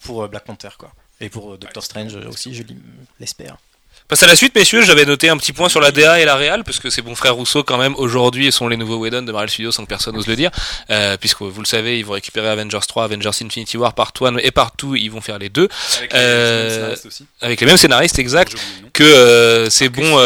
[0.03, 0.69] pour euh, Black Panther.
[0.77, 0.91] quoi.
[1.21, 2.63] Et pour euh, Doctor Strange euh, aussi, je
[3.19, 3.57] l'espère.
[4.07, 4.83] Passe à la suite, messieurs.
[4.83, 7.15] J'avais noté un petit point sur la DA et la Real, parce que ces bons
[7.15, 10.13] frères Rousseau, quand même, aujourd'hui, sont les nouveaux Whedon de Marvel Studios, sans que personne
[10.15, 10.51] n'ose le dire.
[10.91, 14.37] Euh, puisque vous le savez, ils vont récupérer Avengers 3, Avengers Infinity War, Part 1
[14.37, 17.25] et Part 2, ils vont faire les deux, Avec les Euh, scénaristes aussi.
[17.41, 18.89] avec les mêmes scénaristes nom.
[18.93, 20.19] que euh, c'est bon.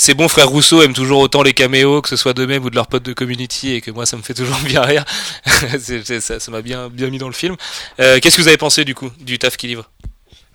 [0.00, 2.74] Ces bons frères Rousseau aiment toujours autant les caméos, que ce soit d'eux-mêmes ou de
[2.74, 5.04] leurs potes de community, et que moi ça me fait toujours bien rire.
[6.18, 7.54] Ça m'a bien, bien mis dans le film.
[8.00, 9.90] Euh, Qu'est-ce que vous avez pensé du coup du taf qu'il livre?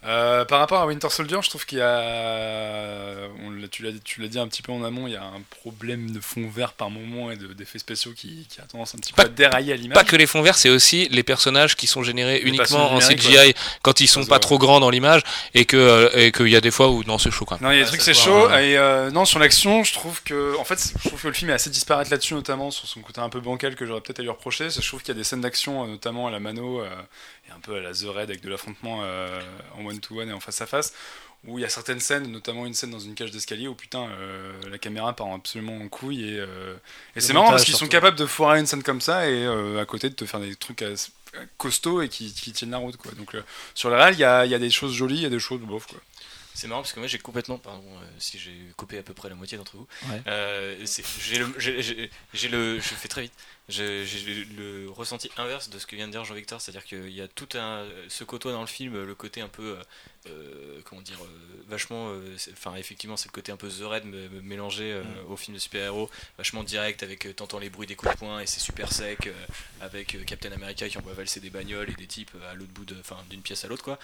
[0.06, 3.92] Euh, par rapport à Winter Soldier, je trouve qu'il y a, on l'a- tu l'as
[4.04, 6.48] tu l'as dit un petit peu en amont, il y a un problème de fond
[6.48, 9.30] vert par moment et de- d'effets spéciaux qui, qui a tendance un petit Pas- peu
[9.30, 9.96] à dérailler à l'image.
[9.96, 13.00] Pas que les fonds verts, c'est aussi les personnages qui sont générés Les uniquement en
[13.00, 15.22] CGI quand ils sont Ça pas trop grands dans l'image,
[15.54, 17.70] et que euh, et qu'il y a des fois où non c'est chaud quand même.
[17.70, 18.50] Non, il y a des Ouais, trucs c'est chaud.
[18.52, 21.50] Et euh, non, sur l'action, je trouve que, en fait, je trouve que le film
[21.52, 24.24] est assez disparate là-dessus, notamment sur son côté un peu bancal que j'aurais peut-être à
[24.24, 24.70] lui reprocher.
[24.70, 26.90] Je trouve qu'il y a des scènes d'action, notamment à la mano euh,
[27.48, 29.42] et un peu à la The Raid avec de l'affrontement euh,
[29.78, 30.94] en one to one et en face à face,
[31.46, 34.08] où il y a certaines scènes, notamment une scène dans une cage d'escalier où putain
[34.10, 36.76] euh, la caméra part absolument en couille et, euh,
[37.16, 39.80] et c'est marrant parce qu'ils sont capables de foirer une scène comme ça et euh,
[39.80, 40.84] à côté de te faire des trucs
[41.58, 43.12] costauds et qui, qui tiennent la route quoi.
[43.12, 45.22] Donc euh, sur le réel, il y a, il y a des choses jolies, il
[45.24, 46.00] y a des choses bof quoi.
[46.54, 49.28] C'est marrant parce que moi j'ai complètement, pardon, euh, si j'ai coupé à peu près
[49.28, 50.22] la moitié d'entre vous, Ouais.
[50.28, 51.54] euh, le,
[52.34, 53.34] j'ai le, je fais très vite,
[53.68, 54.06] j'ai
[54.58, 57.50] le ressenti inverse de ce que vient de dire Jean-Victor, c'est-à-dire qu'il y a tout
[57.56, 59.84] un, ce côtoie dans le film, le côté un peu, euh,
[60.30, 62.12] euh, comment dire, euh, vachement,
[62.54, 66.10] enfin effectivement c'est le côté un peu The me- mélangé euh, au film de super-héros,
[66.38, 69.34] vachement direct avec t'entends les bruits des coups de poing et c'est super sec, euh,
[69.82, 73.18] avec Captain America qui envoie valser des bagnoles et des types à l'autre bout enfin
[73.30, 73.98] d'une pièce à l'autre quoi.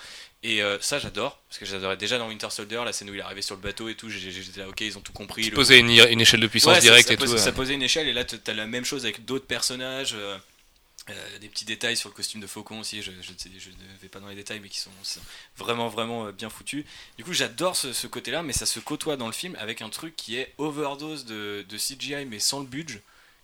[0.43, 3.23] Et ça j'adore parce que j'adorais déjà dans Winter Soldier la scène où il est
[3.23, 5.43] arrivé sur le bateau et tout, j'étais là ok ils ont tout compris.
[5.49, 7.37] le- Poser une, une échelle de puissance Ouais, ça- directe ça, et tout.
[7.37, 7.51] Ça euh.
[7.51, 10.13] posait une échelle et là t'as la même chose avec d'autres personnages.
[10.15, 10.37] euh,
[11.09, 13.69] euh, des petits détails sur le costume de Faucon aussi, je, je, ne sais- je
[13.71, 15.19] ne vais pas dans les détails, mais qui sont, sont
[15.57, 16.85] vraiment vraiment euh, bien foutus.
[17.17, 19.89] Du coup, j'adore ce, ce côté-là, mais ça se côtoie dans le film avec un
[19.89, 23.01] truc qui est overdose de, de CGI, mais sans le budget,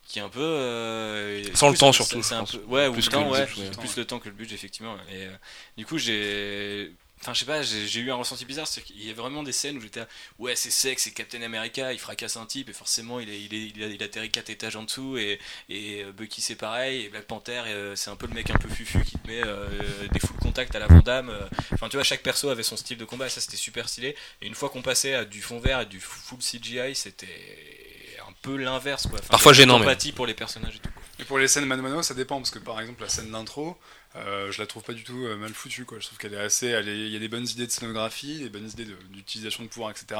[0.08, 0.40] qui est un peu.
[0.42, 3.48] euh, Sans le temps, surtout, un peu- ouais, ou Plus le que temps, le ouais,
[3.80, 4.96] plus le temps que le budget, effectivement.
[5.12, 5.32] Et euh,
[5.78, 6.92] du coup, j'ai.
[7.20, 9.52] Enfin, je sais pas, j'ai eu un ressenti bizarre, c'est qu'il y a vraiment des
[9.52, 10.04] scènes où j'étais
[10.38, 13.54] ouais, c'est sec, c'est Captain America, il fracasse un type, et forcément, il, est, il,
[13.56, 17.06] est, il, a- il atterrit 4 étages en dessous, et, et euh, Bucky c'est pareil,
[17.06, 19.42] et Black Panther, euh, c'est un peu le mec un peu fufu qui te met
[19.44, 19.68] euh,
[20.12, 21.36] des full contact à la Vandame.
[21.74, 24.16] Enfin, tu vois, chaque perso avait son style de combat, et ça c'était super stylé.
[24.42, 27.28] Et une fois qu'on passait à du fond vert et du full CGI, c'était
[28.28, 29.20] un peu l'inverse, quoi.
[29.20, 30.92] Enfin, Parfois avait gênant, l'empathie pour les personnages et tout.
[30.92, 31.02] quoi.
[31.20, 33.76] Et pour les scènes mano mano, ça dépend parce que par exemple la scène d'intro,
[34.26, 35.98] euh, je la trouve pas du tout euh, mal foutue quoi.
[36.00, 38.40] Je trouve qu'elle est assez, elle est- il y a des bonnes idées de scénographie,
[38.40, 40.20] des bonnes idées d'utilisation de, pouvoir, etc.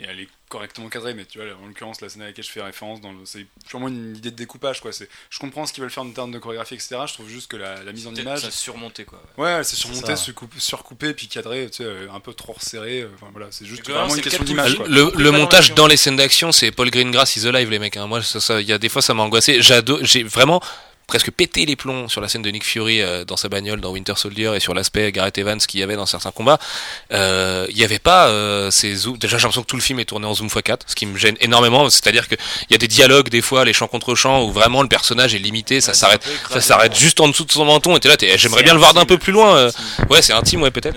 [0.00, 1.14] Et elle est correctement cadrée.
[1.14, 4.16] Mais tu vois, en l'occurrence la scène à laquelle je fais référence, c'est purement une
[4.16, 4.92] idée de découpage quoi.
[4.92, 6.96] C'est, je comprends ce qu'ils veulent faire en termes de chorégraphie, etc.
[7.06, 9.22] Je trouve juste que la, la mise en image, ça surmonté, quoi.
[9.38, 10.14] ouais, c'est surmonté,
[10.58, 13.06] surcoupé, puis cadré, tu sais, euh, un peu trop resserré.
[13.14, 14.78] Enfin voilà, c'est juste vraiment une question d'image.
[14.88, 17.96] Le, montage dans les scènes d'action, c'est Paul Greengrass is alive, les mecs.
[17.96, 18.06] hein.
[18.06, 19.60] Moi, ça, y a des fois, ça m'a angoissé.
[19.62, 20.60] J'ado- J'ai vraiment
[21.06, 23.90] presque pété les plombs sur la scène de Nick Fury euh, dans sa bagnole dans
[23.90, 26.58] Winter Soldier et sur l'aspect Gareth Evans qu'il y avait dans certains combats.
[27.12, 29.16] Euh, Il y avait pas euh, ces zooms.
[29.16, 31.16] Déjà, j'ai l'impression que tout le film est tourné en zoom x4, ce qui me
[31.16, 31.88] gêne énormément.
[31.90, 32.34] C'est-à-dire que
[32.68, 35.34] il y a des dialogues des fois, les champs contre champs, où vraiment le personnage
[35.34, 36.98] est limité, ça Ouais, s'arrête, ça s'arrête ouais.
[36.98, 37.96] juste en dessous de son menton.
[37.96, 39.56] Et t'es là, t'es- j'aimerais bien le voir d'un peu plus loin.
[39.56, 39.70] euh.
[40.10, 40.96] Ouais, c'est intime, ouais, peut-être.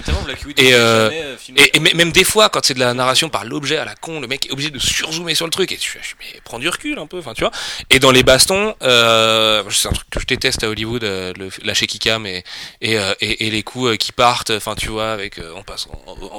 [0.57, 1.35] Et, euh, euh.
[1.55, 4.19] Et, et même des fois, quand c'est de la narration par l'objet à la con,
[4.21, 5.71] le mec est obligé de surzoomer sur le truc.
[5.71, 7.51] Et suis, mais prends du recul un peu, enfin, tu vois.
[7.89, 12.25] Et dans les bastons, euh, c'est un que je déteste à Hollywood, euh, le, Kikam
[12.25, 12.43] et,
[12.81, 15.87] et, euh, et, les coups euh, qui partent, enfin, tu vois, avec, on passe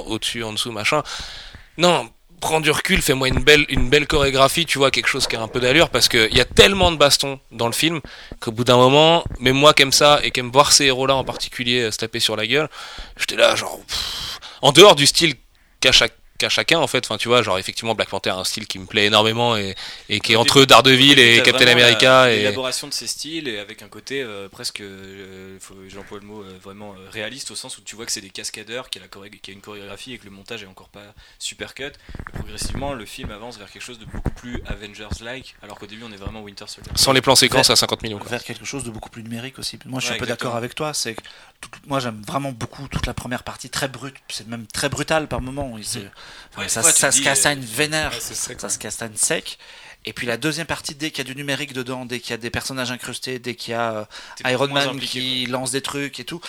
[0.07, 1.03] au-dessus, en dessous, machin.
[1.77, 5.35] Non, prends du recul, fais-moi une belle, une belle chorégraphie, tu vois, quelque chose qui
[5.35, 8.01] a un peu d'allure, parce qu'il y a tellement de bastons dans le film
[8.39, 11.15] qu'au bout d'un moment, même moi qui aime ça et qui aime voir ces héros-là
[11.15, 12.69] en particulier se taper sur la gueule,
[13.17, 13.79] j'étais là, genre,
[14.61, 15.35] en dehors du style
[15.79, 18.43] qu'a chaque qu'à chacun en fait enfin tu vois genre effectivement Black Panther a un
[18.43, 19.75] style qui me plaît énormément et,
[20.09, 23.47] et qui est entre début- Daredevil et Captain America la- et L'élaboration de ces styles
[23.47, 27.51] et avec un côté euh, presque, euh, faut- j'emploie le mot, euh, vraiment euh, réaliste
[27.51, 29.61] au sens où tu vois que c'est des cascadeurs, qu'il y, a y a une
[29.61, 31.83] chorégraphie et que le montage est encore pas super cut.
[31.85, 31.91] Et
[32.33, 36.11] progressivement, le film avance vers quelque chose de beaucoup plus Avengers-like, alors qu'au début on
[36.11, 36.91] est vraiment Winter Soldier.
[36.95, 38.29] sans les plans séquences à 50 millions quoi.
[38.29, 39.77] vers quelque chose de beaucoup plus numérique aussi.
[39.85, 40.93] Moi, je suis Ouais, un peu d'accord avec toi.
[40.93, 41.21] C'est que
[41.61, 45.27] tout- moi, j'aime vraiment beaucoup toute la première partie, très brute, c'est même très brutal
[45.27, 45.71] par moment.
[45.73, 45.99] Enfin,
[46.57, 49.57] Ouais, ça, fois, ça se castagne euh, vénère, Ouais, sec, ça se castagne sec.
[50.03, 52.33] Et puis la deuxième partie, dès qu'il y a du numérique dedans, dès qu'il y
[52.33, 54.05] a des personnages incrustés, dès qu'il y a euh,
[54.51, 56.41] Iron Man qui lance des trucs et tout,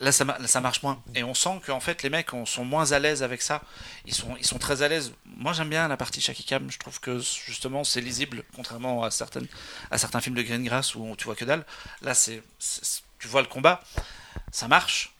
[0.00, 1.02] là, ça, ma- là, ça marche moins.
[1.14, 3.60] Et on sent qu'en fait les mecs on- sont moins à l'aise avec ça.
[4.06, 5.12] Ils sont, ils sont très à l'aise.
[5.26, 9.10] Moi j'aime bien la partie Shaky Cam, je trouve que justement c'est lisible, contrairement à,
[9.10, 9.46] certaines,
[9.90, 11.66] à certains films de Greengrass où tu vois que dalle.
[12.00, 12.42] Là c'est-
[13.18, 13.82] tu vois le combat,
[14.50, 15.12] ça marche.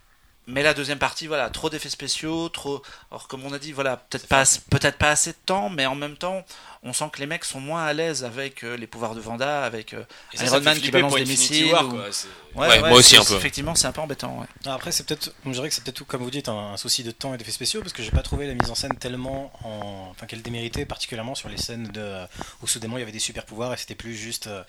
[0.46, 2.82] Mais la deuxième partie, voilà, trop d'effets spéciaux, trop.
[3.11, 5.96] Alors, comme on a dit, voilà, peut-être pas, peut-être pas assez de temps, mais en
[5.96, 6.44] même temps,
[6.83, 9.65] on sent que les mecs sont moins à l'aise avec euh, les pouvoirs de Vanda,
[9.65, 11.73] avec euh, ça, Iron ça Man qui balance des missiles.
[11.73, 13.35] War, ou- quoi, c'est- Ouais, moi aussi un peu.
[13.37, 14.39] Effectivement, c'est un peu embêtant.
[14.41, 14.47] ouais.
[14.73, 17.05] Après, c'est peut-être, je dirais que c'est peut-être tout, comme vous dites, un, un souci
[17.05, 19.53] de temps et d'effets spéciaux, parce que j'ai pas trouvé la mise en scène tellement,
[19.62, 20.09] en...
[20.11, 22.25] enfin, qu'elle déméritait, particulièrement sur les scènes de...
[22.62, 24.62] où soudainement il y avait des super pouvoirs et c'était plus juste euh,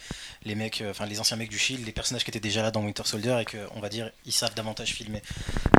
[0.44, 2.72] les mecs, euh, enfin les anciens mecs du Shield, les personnages qui étaient déjà là
[2.72, 5.22] dans Winter Soldier et que, on va dire, ils savent davantage filmer.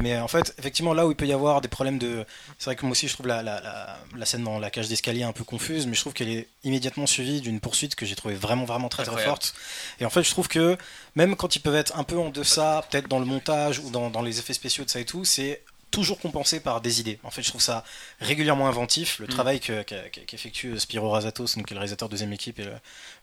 [0.02, 2.24] Mais euh, en fait, effectivement, là où il peut y avoir des problèmes de,
[2.58, 4.88] c'est vrai que moi aussi je trouve la, la, la, la scène dans la cage
[4.88, 8.16] d'escalier un peu confuse, mais je trouve qu'elle est immédiatement suivie d'une poursuite que j'ai
[8.16, 9.54] trouvé vraiment vraiment très très forte.
[10.00, 10.76] Et en fait, je trouve que
[11.14, 14.10] même quand ils peuvent être un peu en deçà, peut-être dans le montage ou dans,
[14.10, 17.18] dans les effets spéciaux de ça et tout, c'est toujours compensé par des idées.
[17.24, 17.82] En fait, je trouve ça
[18.20, 19.20] régulièrement inventif.
[19.20, 19.30] Le Mm.
[19.30, 19.82] travail que-
[20.26, 22.74] qu'effectue Spiro Razatos, donc qui est le réalisateur de deuxième équipe et le,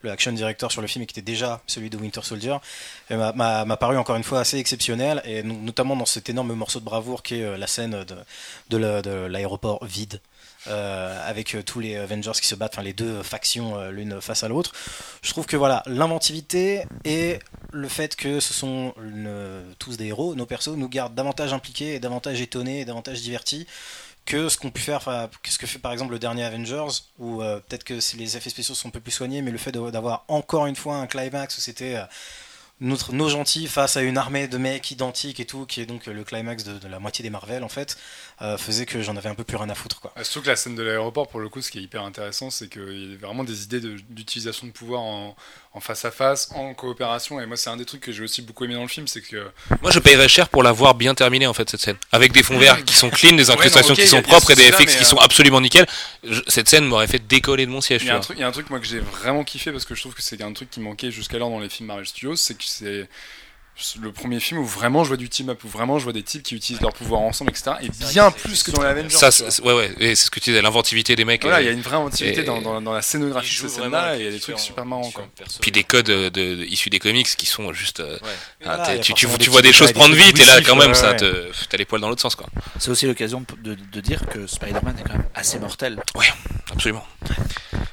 [0.02, 2.56] le action director sur le film, et qui était déjà celui de Winter Soldier,
[3.12, 6.80] euh, m'a- paru encore une fois assez exceptionnel, et no- notamment dans cet énorme morceau
[6.80, 10.20] de bravoure qui est euh, la scène de, de l'aéroport vide.
[10.68, 14.20] Euh, avec euh, tous les Avengers qui se battent, enfin les deux factions euh, l'une
[14.20, 14.72] face à l'autre.
[15.22, 17.40] Je trouve que voilà, l'inventivité et
[17.72, 18.94] le fait que ce sont
[19.80, 23.68] tous des héros, nos persos, nous gardent davantage impliqués davantage étonnés davantage divertis
[24.26, 25.04] que ce qu'on pu faire,
[25.44, 28.74] que ce que fait par exemple le dernier Avengers, où peut-être que les effets spéciaux
[28.74, 31.62] sont un peu plus soignés, mais le fait d'avoir encore une fois un climax où
[31.62, 31.98] c'était
[32.82, 36.08] notre, nos gentils face à une armée de mecs identiques et tout, qui est donc
[36.08, 37.98] le climax de, de la moitié des Marvel en fait,
[38.42, 40.14] euh, faisait que j'en avais un peu plus rien à foutre quoi.
[40.22, 42.68] Surtout que la scène de l'aéroport, pour le coup, ce qui est hyper intéressant, c'est
[42.68, 45.36] qu'il y a vraiment des idées d'utilisation de, pouvoir en,
[45.72, 47.40] en face à face, en coopération.
[47.40, 49.22] Et moi, c'est un des trucs que j'ai aussi beaucoup aimé dans le film, c'est
[49.22, 49.48] que
[49.82, 52.44] Moi, je paierais cher pour la voir bien terminée en fait cette scène, avec des
[52.44, 55.06] fonds verts qui sont clean, des incrustations qui sont propres et des FX qui euh,
[55.06, 55.86] sont absolument nickel.
[56.24, 58.04] Je- cette scène m'aurait fait décoller de mon siège.
[58.04, 59.72] il y, a un truc, il y a un truc, moi, que j'ai vraiment kiffé
[59.72, 62.06] parce que je trouve que c'est un truc qui manquait jusqu'alors dans les films Marvel
[62.06, 63.08] Studios, c'est que c'est
[64.02, 66.24] le premier film où vraiment je vois du team up, où vraiment je vois des
[66.24, 67.72] types qui utilisent leurs pouvoirs ensemble, etc.
[67.82, 69.10] Et bien plus que dans très l'Avengers.
[69.16, 71.42] Ça, c'est- ouais, ouais, et c'est ce que tu disais, l'inventivité des mecs.
[71.42, 73.68] Voilà, et- il y a une vraie inventivité et- dans, dans, dans la scénographie de
[73.68, 75.12] scènes-là, avec et il y a des trucs super marrants.
[75.12, 75.28] Quoi.
[75.62, 78.00] puis des codes de, de- issus des comics qui sont juste.
[78.00, 79.00] euh, Ouais.
[79.02, 81.18] tu, vois des choses prendre vite et là quand même ouais, ça ouais.
[81.18, 82.48] te t'as les poils dans l'autre sens quoi.
[82.80, 86.02] C'est aussi l'occasion de, de dire que Spider-Man est quand même assez mortel.
[86.72, 87.06] Absolument.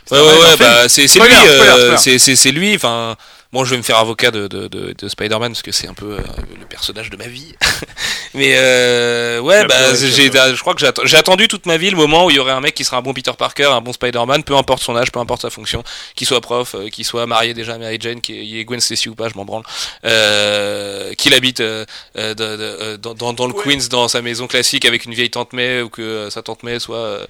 [0.06, 0.58] C'est Ouais vrai, ouais ouais film.
[0.58, 3.16] bah c'est lui euh, c'est lui enfin
[3.52, 5.92] Bon, je vais me faire avocat de, de, de, de Spider-Man parce que c'est un
[5.92, 6.22] peu euh,
[6.58, 7.54] le personnage de ma vie.
[8.34, 10.54] Mais euh, ouais, bah, j'ai, pleuré.
[10.54, 12.38] je crois que j'ai atten- j'ai attendu toute ma vie le moment où il y
[12.38, 14.96] aurait un mec qui sera un bon Peter Parker, un bon Spider-Man, peu importe son
[14.96, 17.98] âge, peu importe sa fonction, qu'il soit prof, euh, qu'il soit marié déjà à Mary
[18.00, 19.64] Jane, qu'il y ait Gwen Stacy ou pas, je m'en branle,
[20.04, 21.84] euh, qu'il habite euh,
[22.16, 23.62] euh, de- de- euh, dans, dans, dans le Ouais.
[23.76, 26.62] Queens, dans sa maison classique avec une vieille tante May ou que euh, sa tante
[26.62, 27.26] May soit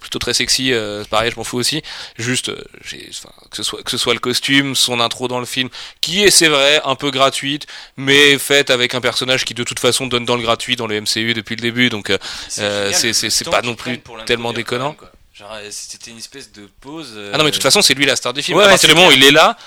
[0.00, 1.82] plutôt très sexy, euh, pareil, je m'en fous aussi.
[2.18, 5.40] Juste, euh, j'ai, enfin, que ce soit que ce soit le costume, son intro dans
[5.40, 5.68] le film,
[6.00, 9.78] qui est c'est vrai un peu gratuite, mais faite avec un personnage qui de toute
[9.78, 12.18] façon donne dans le gratuit dans le MCU depuis le début, donc euh,
[12.58, 14.94] Euh, c'est- c'est temps pas non plus tellement déconnant.
[15.40, 17.18] euh, c'était une espèce de pause.
[17.32, 18.58] ah non mais de toute façon c'est lui la star du film.
[18.58, 19.62] Ouais, à partir du c'est moment où il est là, euh,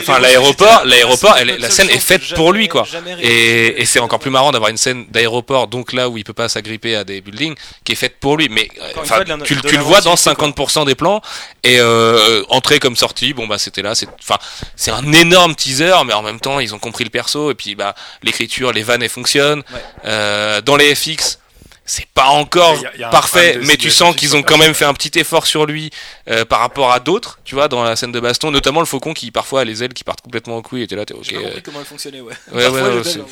[0.00, 2.86] enfin les l'aéroport, l'aéroport, la seule scène est faite pour lui quoi.
[3.20, 6.32] Et, et c'est encore plus marrant d'avoir une scène d'aéroport, donc là où il peut
[6.32, 8.48] pas s'agripper à des buildings, qui est faite pour lui.
[8.50, 10.66] Mais euh, enfin, fois, la- tu, tu la le vois dans relativité, quoi.
[10.66, 11.20] 50% des plans.
[11.62, 13.94] Et euh, entrée comme sortie, bon bah c'était là.
[13.94, 14.38] C'est enfin
[14.76, 17.74] c'est un énorme teaser, mais en même temps ils ont compris le perso et puis
[17.74, 19.62] bah l'écriture, les vannes elles fonctionnent.
[19.72, 19.80] Ouais.
[20.06, 21.38] Euh, dans les FX.
[21.86, 24.34] C'est pas encore Il y a- il y a un parfait, mais tu sens qu'ils
[24.36, 25.90] ont quand même fait un petit effort sur lui
[26.30, 29.12] euh, par rapport à d'autres, tu vois, dans la scène de baston, notamment le faucon
[29.12, 31.20] qui parfois a les ailes qui partent complètement en couille et t'es là, t'es ok.
[31.24, 32.32] J'ai euh, compris comment elle fonctionnait, ouais.
[32.52, 33.24] Ouais, Parfois, ouais, ouais,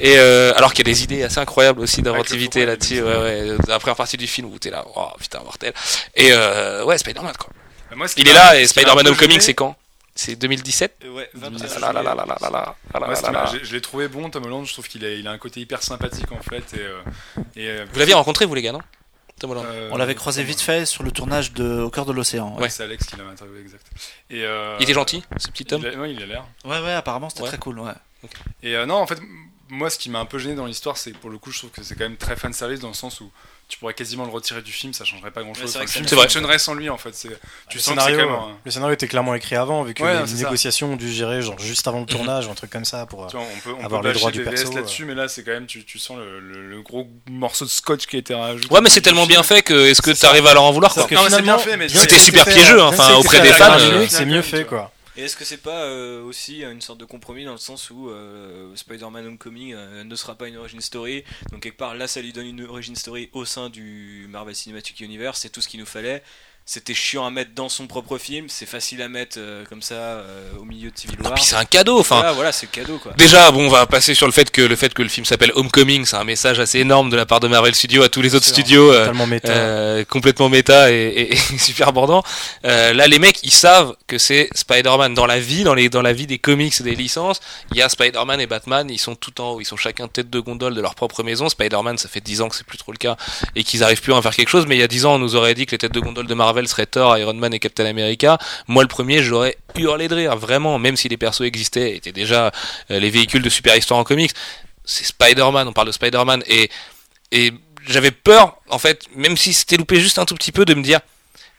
[0.00, 3.46] Et euh, alors qu'il y a des idées assez incroyables aussi d'inventivité là-dessus, ouais, ouais,
[3.66, 5.72] la première partie du film où t'es là, oh putain, mortel.
[6.14, 7.48] Et euh, ouais, Spider-Man quoi.
[7.90, 9.74] Bah, moi, Il est là et Spider-Man Homecoming c'est quand?
[10.16, 14.64] C'est 2017 euh, Ouais, 27 ah euh, je, l'ai trouvé bon, Tom Holland.
[14.64, 16.76] Je trouve qu'il a, un côté hyper sympathique en fait.
[16.78, 18.80] Euh, vous l'aviez rencontré, vous les gars, non
[19.40, 22.56] Tom Holland On l'avait croisé vite fait sur le tournage de Au cœur de l'océan.
[22.58, 23.86] Ouais, c'est Alex qui l'a interviewé, exact.
[24.30, 24.44] Il
[24.80, 26.44] était gentil, ce petit Tom il ouais, il a l'air.
[26.64, 27.92] Ouais, ouais, apparemment, c'était très cool, ouais.
[28.62, 29.18] Et non, en fait,
[29.68, 31.70] moi, ce qui m'a un peu gêné dans l'histoire, c'est pour le coup, je trouve
[31.70, 33.30] que c'est quand même très fan service dans le sens où
[33.68, 35.70] tu pourrais quasiment le retirer du film, ça changerait pas grand chose.
[35.70, 37.14] c'est vrai que le film fonctionnerait sans lui en fait.
[37.14, 37.28] C'est,
[37.68, 38.50] tu le, sens que c'est scénario, quand même.
[38.52, 41.40] un- le scénario était clairement écrit avant, vu que Ouais, les négociations ont dû gérer
[41.42, 43.06] genre juste avant le tournage, ou un truc comme ça.
[43.06, 45.14] Pour, euh, Tu vois, on peut, on avoir peut les droits du perso, là-dessus, mais
[45.14, 48.16] là, c'est quand même, tu, tu sens le, le- le gros morceau de scotch qui
[48.16, 48.72] a été rajouté.
[48.72, 50.26] Ouais, mais c'est tellement bien fait que est-ce que C'est ça.
[50.28, 51.02] t'arrives à leur en vouloir quoi?
[51.02, 52.86] Parce que Non, mais c'est finalement, bien fait, mais bien c'était que super piégeux, hein,
[52.88, 54.90] enfin, que auprès des fans, euh, c'est mieux tu fait quoi.
[55.16, 58.10] Et est-ce que c'est pas euh, aussi une sorte de compromis dans le sens où
[58.10, 62.20] euh, Spider-Man Homecoming euh, ne sera pas une origin story Donc quelque part là ça
[62.20, 65.78] lui donne une origin story au sein du Marvel Cinematic Universe, c'est tout ce qu'il
[65.78, 66.22] nous fallait.
[66.66, 69.94] C'était chiant à mettre dans son propre film, c'est facile à mettre euh, comme ça
[69.94, 71.34] euh, au milieu de Civil Non, War.
[71.34, 72.00] puis c'est un cadeau.
[72.00, 73.12] Enfin, voilà, voilà, c'est cadeau quoi.
[73.18, 75.52] Déjà, bon, on va passer sur le fait que le fait que le film s'appelle
[75.56, 78.34] Homecoming, c'est un message assez énorme de la part de Marvel Studios à tous les
[78.34, 79.52] autres studios, euh, Totalement méta.
[79.52, 82.22] euh, complètement méta et, et- et super bordant.
[82.64, 86.00] Euh, là, les mecs, ils savent que c'est Spider-Man dans la vie, dans les dans
[86.02, 87.40] la vie des comics et des licences.
[87.72, 90.30] Il y a Spider-Man et Batman, ils sont tout en haut, ils sont chacun tête
[90.30, 91.50] de gondole de leur propre maison.
[91.50, 93.18] Spider-Man, ça fait 10 ans que c'est plus trop le cas
[93.54, 94.64] et qu'ils arrivent plus à en faire quelque chose.
[94.66, 96.26] Mais il y a 10 ans, on nous aurait dit que les têtes de gondole
[96.26, 98.38] de Marvel seraient Thor, Iron Man et Captain America.
[98.68, 102.52] Moi, le premier, j'aurais hurlé de rire, vraiment, même si les persos existaient, étaient déjà
[102.90, 104.32] euh, les véhicules de super histoire en comics.
[104.84, 106.70] C'est Spider-Man, on parle de Spider-Man et
[107.32, 107.52] et
[107.86, 110.82] j'avais peur, en fait, même si c'était loupé juste un tout petit peu, de me
[110.82, 111.00] dire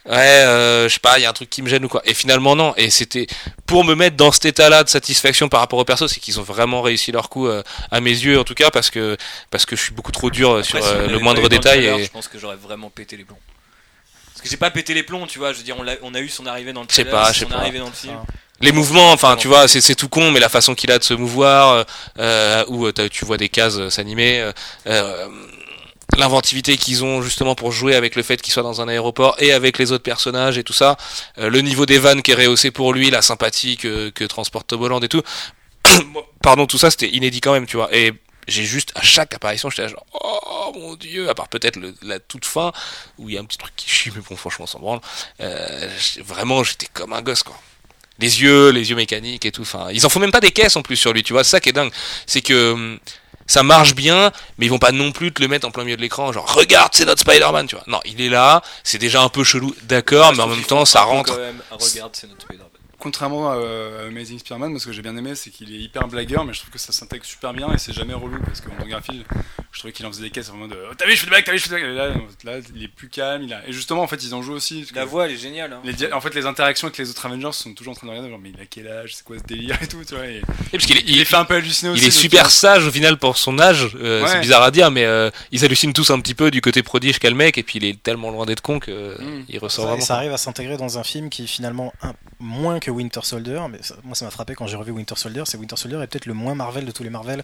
[0.06, 2.02] ouais, euh, je sais pas, il y a un truc qui me gêne ou quoi.
[2.06, 2.74] Et finalement non.
[2.78, 3.28] Et c'était
[3.66, 6.44] pour me mettre dans cet état-là de satisfaction par rapport au perso, c'est qu'ils ont
[6.44, 9.18] vraiment réussi leur coup euh, à mes yeux, en tout cas, parce que
[9.52, 11.86] parce que je suis beaucoup trop dur sur si euh, le moindre détail.
[11.86, 12.04] Et...
[12.04, 13.40] Je pense que j'aurais vraiment pété les plombs.
[14.36, 15.54] Parce que j'ai pas pété les plombs, tu vois.
[15.54, 17.46] Je veux dire, on, a eu son arrivée dans le Je sais pas, je sais
[17.46, 17.58] son pas.
[17.58, 18.18] arrivée dans le film.
[18.60, 21.14] Les mouvements, enfin, tu vois, c'est tout con, mais la façon qu'il a de se
[21.14, 21.84] mouvoir, euh,
[22.20, 24.52] euh, où euh, tu vois des cases euh, s'animer,
[24.88, 25.28] euh,
[26.18, 29.52] l'inventivité qu'ils ont justement pour jouer avec le fait qu'il soit dans un aéroport et
[29.52, 30.98] avec les autres personnages et tout ça,
[31.38, 34.68] euh, le niveau des vannes qui est rehaussé pour lui, la sympathie que, que transporte
[34.68, 35.22] Tom Holland et tout.
[36.42, 37.90] Pardon, tout ça c'était inédit quand même, tu vois.
[37.96, 38.14] Et
[38.48, 42.46] j'ai juste à chaque apparition, j'étais genre oh mon dieu, à part peut-être la toute
[42.46, 42.72] fin
[43.18, 45.02] où il y a un petit truc qui chie, mais bon franchement s'en branle.
[45.42, 45.90] Euh,
[46.24, 47.58] vraiment j'étais comme un gosse quoi
[48.20, 49.64] les yeux, les yeux mécaniques et tout.
[49.64, 51.44] Enfin, ils en font même pas des caisses en plus sur lui, tu vois.
[51.44, 51.92] Ça qui est dingue,
[52.26, 53.00] c'est que hum,
[53.48, 55.98] ça marche bien, mais ils vont pas non plus te le mettre en plein milieu
[55.98, 57.84] de l'écran, genre regarde, c'est notre Spider-Man, tu vois.
[57.88, 61.02] Non, il est là, c'est déjà un peu chelou, d'accord, mais en même temps, ça
[61.02, 61.34] rentre.
[61.34, 62.70] Quand même, ah, regarde, c'est notre Spider-Man.
[63.06, 66.08] Contrairement à, euh, Amazing Spider-Man, moi ce que j'ai bien aimé, c'est qu'il est hyper
[66.08, 68.70] blagueur, mais je trouve que ça s'intègre super bien et c'est jamais relou parce que
[68.80, 69.24] dans Garfield,
[69.76, 71.32] je trouvais qu'il en faisait des caisses en mode oh, T'as vu, je fais des
[71.32, 71.96] blagues, t'as vu, je fais des blagues.
[71.96, 72.14] Là,
[72.46, 73.44] là, il est plus calme.
[73.44, 73.68] Il a...
[73.68, 74.80] Et justement, en fait, ils en jouent aussi.
[74.80, 75.74] parce que La voix, elle est géniale.
[75.74, 75.82] Hein.
[75.84, 78.30] les En fait, les interactions avec les autres Avengers sont toujours en train de regarder,
[78.32, 80.26] genre, mais il a quel âge, c'est quoi ce délire et tout, tu vois.
[80.28, 80.38] Et...
[80.38, 82.02] Et parce qu'il est, Il, il, les fait un peu halluciner aussi.
[82.04, 83.90] il est super euh, sage au final pour son âge.
[83.96, 84.30] euh, Ouais.
[84.30, 87.20] C'est bizarre à dire, mais euh, ils hallucinent tous un petit peu du côté prodige
[87.20, 89.46] qu'a le mec, et puis il est tellement loin d'être con que euh, Mm.
[89.50, 90.06] il ressort Ça, vraiment.
[90.06, 93.80] ça arrive à s'intégrer dans un film qui finalement un, moins que Winter Soldier, mais
[93.82, 96.26] ça- moi ça m'a frappé quand j'ai revu Winter Soldier, c'est Winter Soldier est peut-être
[96.28, 97.44] le moins Marvel de tous les Marvel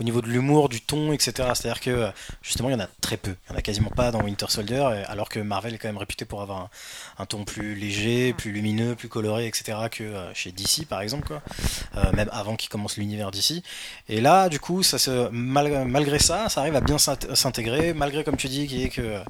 [0.00, 1.32] au niveau de l'humour, du ton, etc.
[1.54, 2.10] C'est-à-dire que
[2.42, 4.46] justement il y en a très peu, il y en a quasiment pas dans Winter
[4.48, 6.70] Soldier, alors que Marvel est quand même réputé pour avoir un,
[7.18, 9.76] un ton plus léger, plus lumineux, plus coloré, etc.
[9.90, 11.42] que euh, chez DC par exemple, quoi.
[11.96, 13.62] Euh, même avant qu'il commence l'univers DC.
[14.08, 17.92] Et là, du coup, ça se, mal- malgré ça, ça arrive à bien s'int- s'intégrer,
[17.92, 19.20] malgré comme tu dis, qui est que euh,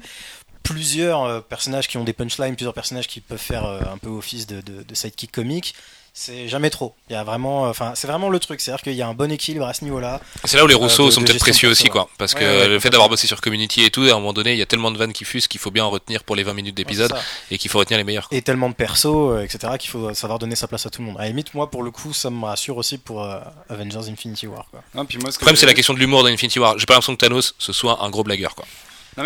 [0.63, 4.45] plusieurs euh, personnages qui ont des punchlines, plusieurs personnages qui peuvent faire un peu office
[4.47, 5.73] de, de, de sidekick comique.
[6.21, 6.93] C'est jamais trop.
[7.09, 9.13] Il y a vraiment, euh, enfin, c'est vraiment le truc, c'est-à-dire qu'il y a un
[9.13, 10.19] bon équilibre à ce niveau-là.
[10.43, 12.09] C'est là où les Rousseau Euh, de- sont peut-être précieux aussi, quoi.
[12.17, 14.33] Parce que Ouais, ouais, le fait d'avoir bossé sur Community et tout, à un moment
[14.33, 16.35] donné, il y a tellement de vannes qui fusent qu'il faut bien en retenir pour
[16.35, 17.13] les 20 minutes d'épisode
[17.51, 18.27] et qu'il faut retenir les meilleurs.
[18.31, 21.07] Et tellement de persos, euh, etc., qu'il faut savoir donner sa place à tout le
[21.07, 21.15] monde.
[21.19, 23.39] À la limite, moi, pour le coup, ça me rassure aussi pour euh,
[23.69, 24.65] Avengers Infinity War.
[24.71, 24.81] Quoi.
[24.95, 26.77] non, puis moi, ce problème, c'est la question de l'humour dans Infinity War.
[26.77, 28.65] J'ai pas l'impression que Thanos ce soit un gros blagueur, quoi.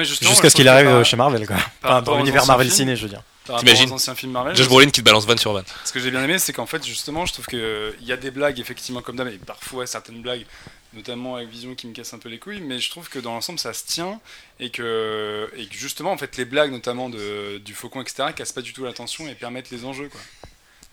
[0.03, 1.55] Jusqu'à ce qu'il arrive par- chez Marvel, quoi.
[1.83, 3.23] Enfin, dans l'univers Marvel ciné, je veux dire.
[3.45, 4.55] T'imagines anciens films Marvel.
[4.55, 5.65] Josh Brolin qui te balance vanne sur vanne.
[5.83, 8.31] Ce que j'ai bien aimé, c'est qu'en fait, justement, je trouve qu'il y a des
[8.31, 10.45] blagues, effectivement, comme d'hab, et parfois certaines blagues,
[10.93, 13.33] notamment avec Vision qui me cassent un peu les couilles, mais je trouve que dans
[13.33, 14.19] l'ensemble, ça se tient,
[14.59, 18.53] et que, et que justement, en fait, les blagues, notamment de, du Faucon, etc., cassent
[18.53, 20.21] pas du tout l'attention et permettent les enjeux, quoi.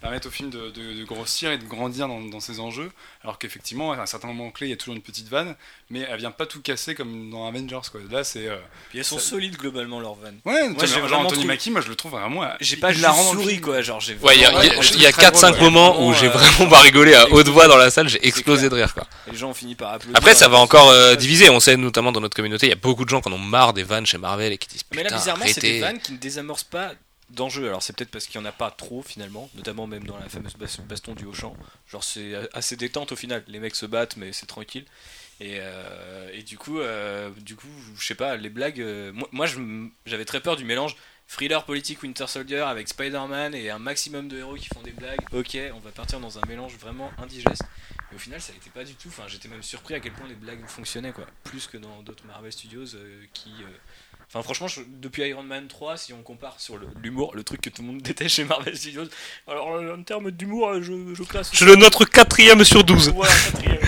[0.01, 2.91] Permettent au film de, de- de grossir et de grandir dans, dans ses enjeux,
[3.23, 5.55] alors qu'effectivement, à un certain moment clé, il y a toujours une petite vanne,
[5.91, 8.01] mais elle vient pas tout casser comme dans Avengers, quoi.
[8.11, 8.49] Là, c'est.
[8.49, 8.57] euh,
[8.89, 10.39] Puis elles sont Ça- solides globalement leurs vannes.
[10.47, 12.49] Ouais, Moi, genre Anthony trouvé- Mackie, moi, je le trouve vraiment.
[12.61, 13.61] J'ai pas juste hilarant dans le souri film.
[13.65, 15.65] quoi, genre j'ai Ouais, il y a, a- vraiment- il y a très 4-5 drôle,
[15.65, 15.71] ouais.
[15.71, 18.27] moments où j'ai Vraiment, euh, vraiment pas rigolé à haute voix dans la salle, j'ai
[18.27, 19.07] explosé de rire, quoi.
[19.31, 20.17] Les gens ont fini par applaudir.
[20.17, 21.51] Après, ça va encore euh, diviser.
[21.51, 23.39] On sait notamment dans notre communauté, il y a beaucoup de gens qui en ont
[23.39, 26.13] marre des vannes chez Marvel et qui disent Mais là, bizarrement, c'est des vannes qui
[26.13, 26.93] ne désamorcent pas
[27.31, 27.67] d'enjeu.
[27.69, 30.29] Alors, c'est peut-être parce qu'il n'y en a pas trop finalement, notamment même dans la
[30.29, 31.57] fameuse bas- baston du Auchan.
[31.89, 33.43] Genre, c'est assez détente au final.
[33.49, 34.85] Les mecs se battent, mais c'est tranquille.
[35.41, 37.67] Et, euh, et du coup, euh, du coup,
[37.97, 38.81] je sais pas, les blagues.
[38.81, 39.47] euh, moi,
[40.05, 40.97] j'avais très peur du mélange
[41.29, 45.21] thriller politique Winter Soldier avec Spider-Man et un maximum de héros qui font des blagues.
[45.33, 47.63] Ok, on va partir dans un mélange vraiment indigeste.
[48.13, 49.09] Et au final, ça n'était pas du tout.
[49.09, 51.27] Enfin, j'étais même surpris à quel point les blagues fonctionnaient, quoi.
[51.45, 52.87] Plus que dans d'autres Marvel Studios
[53.33, 53.51] qui.
[54.35, 57.61] Euh, Enfin, franchement, je- depuis Iron Man 3, si on compare sur l'humour, le, truc
[57.61, 59.05] que tout le monde déteste chez Marvel Studios,
[59.49, 61.51] alors euh, en termes d'humour, euh, je, je classe.
[61.53, 63.11] Je le note quatrième sur 12.
[63.15, 63.79] Voilà, quatrième.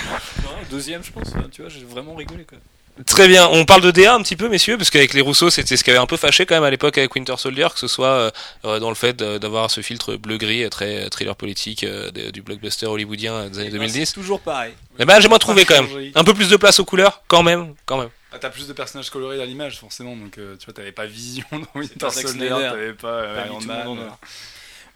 [0.70, 1.32] Deuxième, je pense.
[1.53, 2.59] Tu vois, j'ai vraiment rigolé, quoi.
[3.07, 5.78] Très bien, on parle de DA un petit peu, messieurs, parce qu'avec les Rousseau, c'était
[5.78, 7.88] ce qui avait un peu fâché quand même à l'époque avec Winter Soldier, que ce
[7.88, 8.30] soit euh,
[8.66, 12.11] euh, dans le fait de- d'avoir ce filtre bleu-gris, euh, très euh, thriller politique euh,
[12.11, 14.07] du blockbuster hollywoodien euh, des années Et ben, 2010.
[14.07, 14.74] c'est toujours pareil.
[14.99, 16.11] Eh ben, j'ai moins trouvé quand même.
[16.14, 18.11] Un peu plus de place aux couleurs, quand même, quand même.
[18.33, 20.16] Ah, t'as plus de personnages colorés à l'image, forcément.
[20.16, 23.68] Donc, euh, tu vois, t'avais pas Vision dans Winter Soldier, t'avais pas euh, Iron tout
[23.68, 23.99] le Man.
[23.99, 24.09] euh.
[24.09, 24.18] or.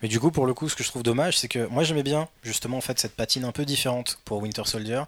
[0.02, 2.02] Mais du coup, pour le coup, ce que je trouve dommage, c'est que moi j'aimais
[2.02, 5.02] bien justement en fait cette patine un peu différente pour Winter Soldier,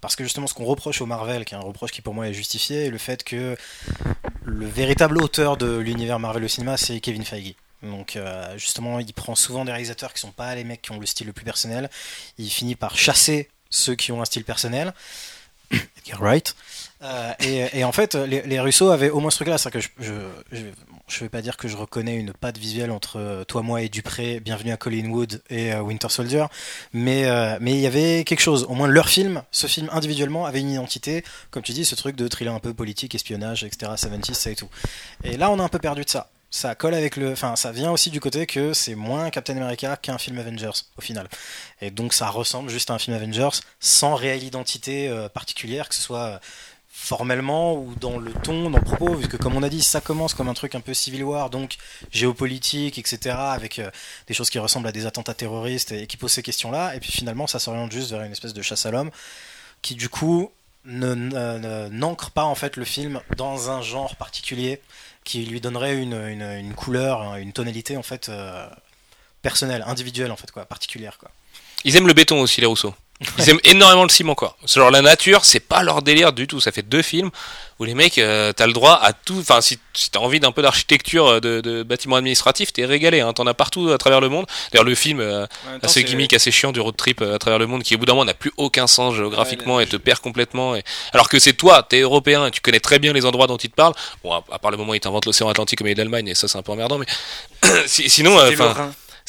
[0.00, 2.28] parce que justement ce qu'on reproche au Marvel, qui est un reproche qui pour moi
[2.28, 3.56] est justifié, est le fait que
[4.44, 7.54] le véritable auteur de l'univers Marvel au cinéma, c'est Kevin Feige.
[7.82, 11.00] Donc euh, justement, il prend souvent des réalisateurs qui sont pas les mecs qui ont
[11.00, 11.90] le style le plus personnel.
[12.38, 14.94] Il finit par chasser ceux qui ont un style personnel.
[15.70, 16.54] Edgar Wright.
[17.02, 19.80] Euh, et, et en fait, les, les Russo avaient au moins ce truc-là, c'est que
[19.80, 20.12] je, je,
[20.52, 20.62] je,
[21.08, 23.88] je vais pas dire que je reconnais une patte visuelle entre euh, toi, moi et
[23.88, 26.46] Dupré, Bienvenue à Collinwood et euh, Winter Soldier,
[26.92, 28.66] mais euh, mais il y avait quelque chose.
[28.68, 32.16] Au moins leur film, ce film individuellement avait une identité, comme tu dis, ce truc
[32.16, 33.92] de thriller un peu politique, espionnage, etc.
[33.96, 34.68] 70 ça et tout.
[35.24, 36.30] Et là, on a un peu perdu de ça.
[36.50, 39.98] Ça colle avec le, enfin, ça vient aussi du côté que c'est moins Captain America
[39.98, 41.28] qu'un film Avengers au final.
[41.82, 45.94] Et donc ça ressemble juste à un film Avengers sans réelle identité euh, particulière, que
[45.94, 46.38] ce soit euh,
[47.00, 50.00] formellement ou dans le ton, dans le propos, vu que comme on a dit, ça
[50.00, 51.76] commence comme un truc un peu Civil War, donc
[52.10, 53.88] géopolitique, etc., avec euh,
[54.26, 57.12] des choses qui ressemblent à des attentats terroristes et qui posent ces questions-là, et puis
[57.12, 59.10] finalement ça s'oriente juste vers une espèce de chasse à l'homme,
[59.80, 60.50] qui du coup
[60.84, 64.80] ne- n'ancre pas en fait le film dans un genre particulier,
[65.24, 68.66] qui lui donnerait une, une, couleur, une tonalité en fait euh,
[69.40, 71.30] personnelle, individuelle en fait quoi, particulière quoi.
[71.84, 72.92] Ils aiment le béton aussi, les Rousseau.
[73.38, 74.56] Ils aiment énormément le ciment, quoi.
[74.64, 76.60] Genre la nature, c'est pas leur délire du tout.
[76.60, 77.30] Ça fait deux films
[77.80, 79.38] où les mecs, euh, t'as le droit à tout.
[79.40, 83.18] Enfin, si, si t'as envie d'un peu d'architecture euh, de, de bâtiments administratifs, t'es régalé.
[83.20, 83.32] Hein.
[83.32, 84.46] T'en as partout à travers le monde.
[84.70, 85.46] D'ailleurs, le film euh,
[85.82, 88.06] assez gimmick, assez chiant du road trip euh, à travers le monde, qui au bout
[88.06, 90.76] d'un moment n'a plus aucun sens géographiquement Ouais, et te perd complètement.
[90.76, 90.84] Et...
[91.12, 93.70] Alors que c'est toi, t'es européen et tu connais très bien les endroits dont ils
[93.70, 93.94] te parlent.
[94.22, 96.28] Bon, à, à part le moment où ils t'inventent l'océan Atlantique comme il est d'Allemagne,
[96.28, 97.06] et ça c'est un peu emmerdant, mais
[97.88, 98.50] si- sinon, euh,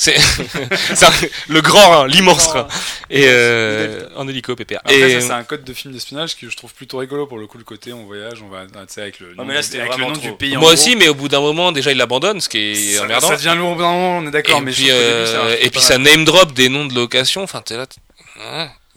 [0.02, 0.16] C'est
[1.50, 2.68] le grand Rhin, l'immense Rhin.
[3.10, 4.80] Et euh, en hélico, pépère.
[4.86, 7.38] Après, et ça, c'est un code de film d'espionnage que je trouve plutôt rigolo pour
[7.38, 9.60] le coup, le côté on voyage, on va, tu sais, avec le nom, mais là,
[9.60, 10.56] du- c'était avec le nom du pays.
[10.56, 10.74] en moi gros.
[10.82, 13.28] aussi, mais au bout d'un moment, déjà, il l'abandonne, ce qui est ça, emmerdant.
[13.28, 15.00] ça devient lourd au bout d'un moment, on est d'accord, et mais je puis, trouve
[15.02, 17.44] qu'au début, ça euh, marche et puis ça name drop des noms de location.
[17.44, 17.86] Enfin, t'es là.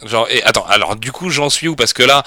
[0.04, 1.76] Genre, et attends, alors du coup, j'en suis où?
[1.76, 2.22] Parce que là,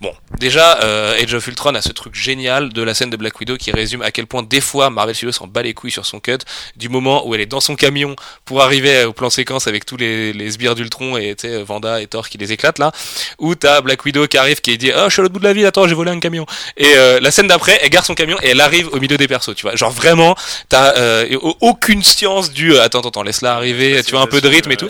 [0.00, 3.38] bon, déjà, euh, Age of Ultron a ce truc génial de la scène de Black
[3.38, 6.06] Widow qui résume à quel point des fois Marvel Studios s'en bat les couilles sur
[6.06, 6.38] son cut
[6.76, 9.96] du moment où elle est dans son camion pour arriver au plan séquence avec tous
[9.96, 12.90] les, les sbires d'Ultron et tu sais Vanda et Thor qui les éclatent là,
[13.38, 15.44] où t'as Black Widow qui arrive qui dit oh je suis à l'autre bout de
[15.44, 18.14] la ville attends j'ai volé un camion et euh, la scène d'après elle gare son
[18.14, 19.76] camion et elle arrive au milieu des persos tu vois.
[19.76, 20.34] Genre vraiment
[20.68, 24.26] t'as euh, au- aucune science du euh, attends attends attends, laisse-la arriver tu vois un
[24.26, 24.88] peu de rythme et tout.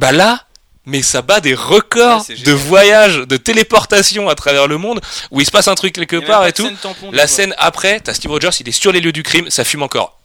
[0.00, 0.40] bah là,
[0.86, 2.54] mais ça bat des records Ouais, de génial.
[2.56, 5.00] voyage, de téléportation à travers le monde,
[5.30, 6.64] où il se passe un truc quelque part et tout.
[6.66, 9.50] scène tampon, La scène après, t'as Steve Rogers, il est sur les lieux du crime,
[9.50, 10.18] ça fume encore.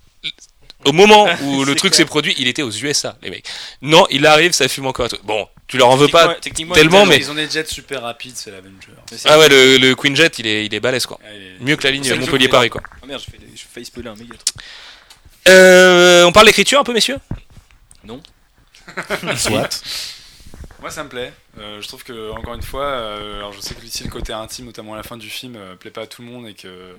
[0.85, 3.45] Au moment où le truc s'est produit, il était aux USA, les mecs.
[3.81, 5.07] Non, il arrive, ça fume encore.
[5.07, 5.17] et tout.
[5.23, 6.35] Bon, tu leur en veux pas.
[6.73, 8.91] Tellement, mais- Ils ont des jets super rapides, c'est l'Avenger.
[9.25, 11.19] Ah ouais, le, le Queen Jet, il est, il est balèze quoi.
[11.23, 12.81] Ouais, il est- Mieux que la ligne Montpellier-Paris quoi.
[13.01, 13.21] Ah merde,
[13.55, 14.63] j'ai failli spoiler un méga truc.
[15.47, 17.17] Euh, on parle d'écriture un peu, messieurs?
[19.37, 19.69] Soit.
[20.85, 21.33] Moi ça me plaît.
[21.57, 24.33] Euh, je trouve que encore une fois, euh, alors je sais que ici le côté
[24.33, 26.53] intime, notamment à la fin du film, euh, plaît pas à tout le monde et
[26.53, 26.95] que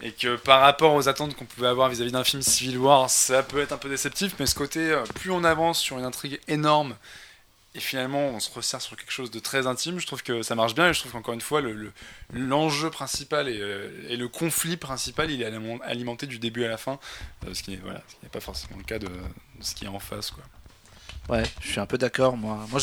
[0.00, 3.42] et que par rapport aux attentes qu'on pouvait avoir vis-à-vis d'un film Civil War, ça
[3.42, 4.34] peut être un peu déceptif.
[4.40, 6.96] Mais ce côté, euh, plus on avance sur une intrigue énorme
[7.74, 10.54] et finalement on se resserre sur quelque chose de très intime, je trouve que ça
[10.54, 11.92] marche bien et je trouve qu'encore une fois le- le-
[12.32, 16.98] l'enjeu principal et, le conflit principal, il est aliment- alimenté du début à la fin,
[17.52, 19.12] ce qui n'est voilà, pas forcément le cas de, de
[19.60, 20.44] ce qui est en face quoi.
[21.28, 22.64] Ouais, je suis un peu d'accord, moi.
[22.70, 22.80] Moi,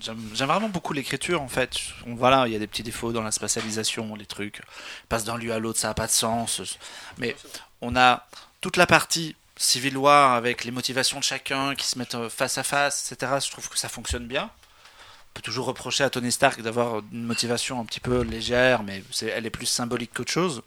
[0.00, 1.78] j'aime vraiment beaucoup l'écriture, en fait.
[2.06, 4.60] Voilà, il y a des petits défauts dans la spatialisation, les trucs.
[5.08, 6.78] Passe d'un lieu à l'autre, ça n'a pas de sens.
[7.18, 7.34] Mais
[7.80, 8.26] on a
[8.60, 12.58] toute la partie Civil War avec les motivations de chacun qui se mettent euh, face
[12.58, 13.32] à face, etc.
[13.42, 14.44] Je trouve que ça fonctionne bien.
[14.44, 19.02] On peut toujours reprocher à Tony Stark d'avoir une motivation un petit peu légère, mais
[19.22, 20.62] elle est plus symbolique qu'autre chose.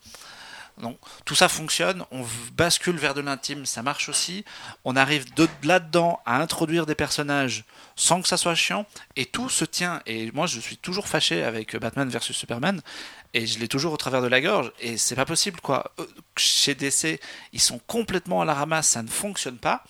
[0.80, 4.46] Donc, tout ça fonctionne, on bascule vers de l'intime, ça marche aussi.
[4.86, 7.66] On arrive de là-dedans à introduire des personnages
[7.98, 8.86] sans que ça soit chiant,
[9.18, 10.02] et tout se tient.
[10.06, 12.82] Et moi, je suis toujours fâché avec Batman versus Superman,
[13.34, 15.92] et je l'ai toujours au travers de la gorge, et c'est pas possible, quoi.
[16.00, 16.06] Euh,
[16.38, 17.20] Chez DC,
[17.52, 19.84] ils sont complètement à la ramasse, ça ne fonctionne pas.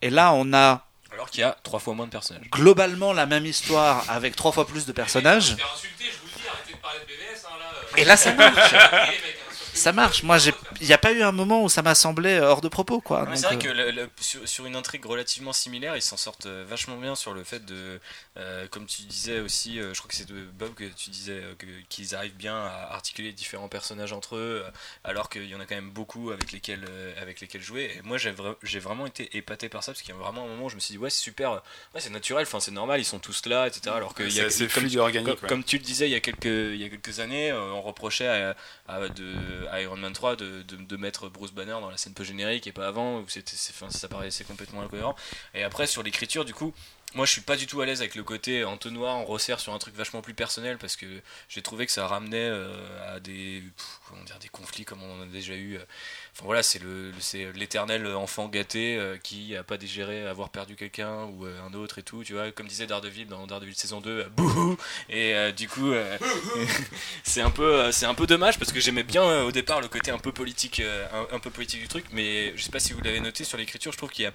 [0.00, 2.48] Et là, on a Alors qu'il y a trois fois moins de personnages.
[2.50, 5.52] globalement la même histoire avec trois fois plus de personnages.
[5.52, 8.00] insulter, je vous le dis, arrêtez de parler de BVS, là.
[8.00, 8.74] Et là, ça marche.
[9.74, 10.22] ça marche.
[10.22, 12.68] Moi, j'ai- il n'y a pas eu un moment où ça m'a semblé hors de
[12.68, 13.26] propos, quoi.
[13.36, 16.46] C'est vrai que euh, le- le- sur, sur une intrigue relativement similaire, ils s'en sortent
[16.46, 18.00] euh, vachement bien sur le fait de,
[18.38, 21.40] euh, comme tu disais aussi, euh, je crois que c'est de Bob que tu disais
[21.42, 21.54] euh,
[21.88, 24.64] qu'ils arrivent bien à articuler différents personnages entre eux,
[25.04, 26.84] alors qu'il y en a quand même beaucoup avec lesquels,
[27.20, 27.92] avec lesquels jouer.
[27.96, 30.44] Et moi, j'ai vra- j'ai vraiment été épaté par ça parce qu'il y a vraiment
[30.44, 31.52] un moment où je me suis dit ouais c'est super,
[31.94, 33.94] ouais c'est naturel, enfin c'est normal, ils sont tous là, etc.
[33.96, 35.34] Alors que il y C'est a, assez comme, organique.
[35.34, 35.48] comme, ouais.
[35.48, 38.28] comme tu le disais il y a quelques, il y a quelques années, on reprochait
[38.28, 38.56] à,
[38.88, 42.14] à- de, à Iron Man 3 de, de, de mettre Bruce Banner dans la scène
[42.14, 45.16] post-générique et pas avant, où ça paraissait complètement incohérent.
[45.54, 46.72] Et après, sur l'écriture, du coup,
[47.14, 49.72] moi je suis pas du tout à l'aise avec le côté entonnoir, on resserre sur
[49.74, 51.06] un truc vachement plus personnel parce que
[51.48, 53.62] j'ai trouvé que ça ramenait euh, à des,
[54.12, 55.76] comment dire, des conflits comme on en a déjà eu.
[55.76, 55.84] euh.
[56.34, 57.12] Enfin voilà, c'est, le,
[57.54, 61.98] l'éternel enfant gâté euh, qui a pas digéré avoir perdu quelqu'un ou euh, un autre
[61.98, 62.50] et tout, tu vois.
[62.52, 64.76] Comme disait Daredevil dans Daredevil saison 2, euh, bouhou
[65.08, 65.92] Et du coup,
[67.24, 70.18] c'est un peu un peu dommage parce que j'aimais bien au départ le côté un
[70.18, 70.82] peu politique
[71.32, 73.92] un, peu politique du truc mais je sais pas si vous l'avez noté sur l'écriture
[73.92, 74.32] je trouve qu'il y a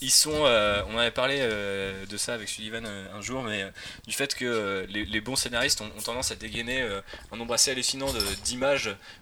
[0.00, 3.64] ils sont on avait parlé de ça avec Sullivan un jour mais
[4.06, 6.82] du fait que les, bons scénaristes ont, ont tendance à dégainer
[7.32, 8.20] un nombre assez hallucinant de-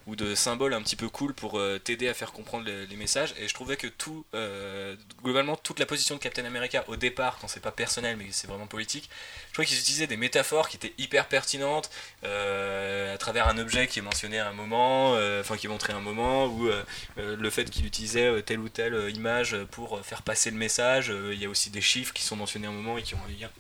[0.07, 3.35] ou de symboles un petit peu cool pour euh, t'aider à faire comprendre les, messages
[3.39, 4.95] et je trouvais que tout euh,
[5.25, 8.47] globalement toute la position de Captain America au départ quand c'est pas personnel mais c'est
[8.47, 9.09] vraiment politique
[9.49, 11.91] je trouvais qu'ils utilisaient des métaphores qui étaient hyper pertinentes
[12.25, 15.93] euh, à travers un objet qui est mentionné à un moment, enfin qui est montré
[15.93, 16.71] à un moment, ou
[17.17, 21.13] le fait qu'il utilisait telle ou telle image pour faire passer le message.
[21.33, 23.21] Il y a aussi des chiffres qui sont mentionnés à un moment et qui ont
[23.27, 23.51] un lien.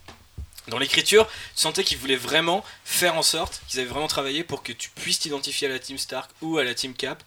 [0.69, 4.63] Dans l'écriture, tu sentais qu'ils voulaient vraiment faire en sorte qu'ils avaient vraiment travaillé pour
[4.63, 7.23] que tu puisses t'identifier à la team Stark ou à la team Cap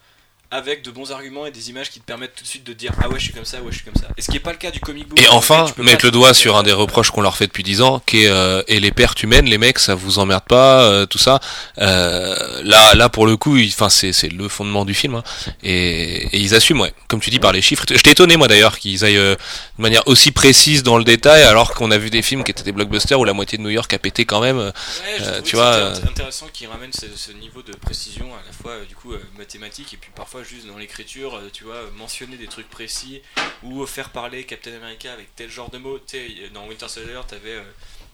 [0.52, 2.92] avec de bons arguments et des images qui te permettent tout de suite de dire
[3.02, 4.40] ah ouais je suis comme ça ouais je suis comme ça et ce qui est
[4.42, 6.72] pas le cas du comic book Et enfin, peux mettre le doigt sur un des
[6.72, 9.58] reproches qu'on leur fait depuis 10 ans, qui est euh, et les pertes humaines, les
[9.58, 11.40] mecs, ça vous emmerde pas, euh, tout ça.
[11.80, 15.24] Euh, là, là pour le coup, enfin c'est c'est le fondement du film, hein.
[15.64, 16.94] et, et ils assument, ouais.
[17.08, 17.84] Comme tu dis par les chiffres.
[17.90, 19.36] J'étais étonné moi d'ailleurs qu'ils aillent euh,
[19.78, 22.64] de manière aussi précise dans le détail, alors qu'on a vu des films qui étaient
[22.64, 24.58] des blockbusters où la moitié de New York a pété quand même.
[24.58, 24.72] Ouais,
[25.20, 28.42] je Euh, tu vois, c'était int- intéressant qu'il ramène ce, ce niveau de précision à
[28.46, 31.64] la fois euh, du coup euh, mathématique et puis parfois juste dans l'écriture, euh, tu
[31.64, 33.22] vois, euh, mentionner des trucs précis
[33.64, 36.00] ou euh, faire parler Captain America avec tel genre de mots.
[36.00, 37.64] Tu sais, dans Winter Soldier, t'avais euh,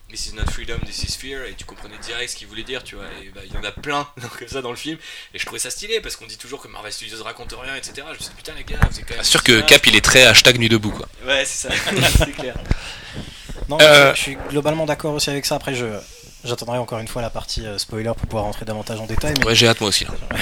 [0.10, 2.84] This is not freedom, this is fear, et tu comprenais direct ce qu'il voulait dire,
[2.84, 3.06] tu vois.
[3.24, 4.06] Et bah, il y en a plein
[4.40, 4.98] comme ça dans le film,
[5.34, 7.94] et je trouvais ça stylé parce qu'on dit toujours que Marvel Studios raconte rien, etc.
[8.08, 9.24] Je me suis dit, putain, les gars, vous êtes quand même.
[9.24, 9.62] Sûr que.
[9.62, 11.08] Cap il est très hashtag nuit debout quoi.
[11.26, 11.76] Ouais, c'est ça,
[12.18, 12.56] c'est clair.
[13.70, 15.56] Non, Euh, je suis globalement d'accord aussi avec ça.
[15.56, 15.86] Après, je
[16.44, 19.34] j'attendrai encore une fois la partie euh, spoiler pour pouvoir rentrer davantage en détail.
[19.40, 20.06] Mais, Ouais j'ai hâte moi aussi.
[20.06, 20.12] là.
[20.32, 20.38] mais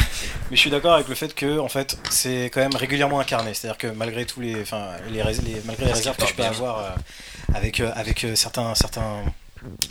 [0.55, 3.53] je suis d'accord avec le fait que, en fait, c'est quand même régulièrement incarné.
[3.53, 5.23] C'est-à-dire que malgré tous les, enfin, les,
[5.65, 6.89] malgré les réserves que je peux avoir euh,
[7.53, 9.23] avec euh, avec certains certains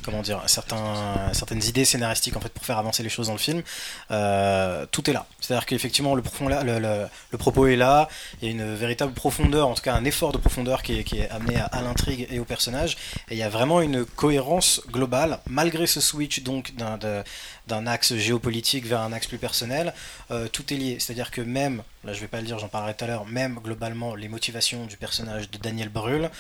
[0.02, 3.62] comment dire certaines idées scénaristiques en fait pour faire avancer les choses dans le film
[4.10, 5.26] euh, tout est là.
[5.40, 8.08] C'est à dire qu'effectivement le, profond le, le- propos est là.
[8.40, 11.04] Il y a une véritable profondeur en tout cas un effort de profondeur qui est,
[11.04, 12.96] qui est amené à, l'intrigue et au personnage.
[13.30, 18.86] Et il y a vraiment une cohérence globale malgré ce switch donc d'un axe géopolitique
[18.86, 19.92] vers un axe plus personnel
[20.30, 20.96] euh, tout est lié.
[21.00, 23.08] C'est à dire que même là je vais pas le dire j'en parlerai tout à
[23.08, 26.30] l'heure même globalement les motivations du personnage de Daniel Brühl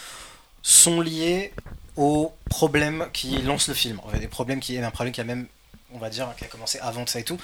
[0.68, 1.54] sont liées
[1.96, 4.00] aux problèmes qui lancent le film.
[4.04, 5.46] En fait, des problèmes qui, un problème qui a même,
[5.94, 7.38] on va dire, qui a commencé avant de ça et tout.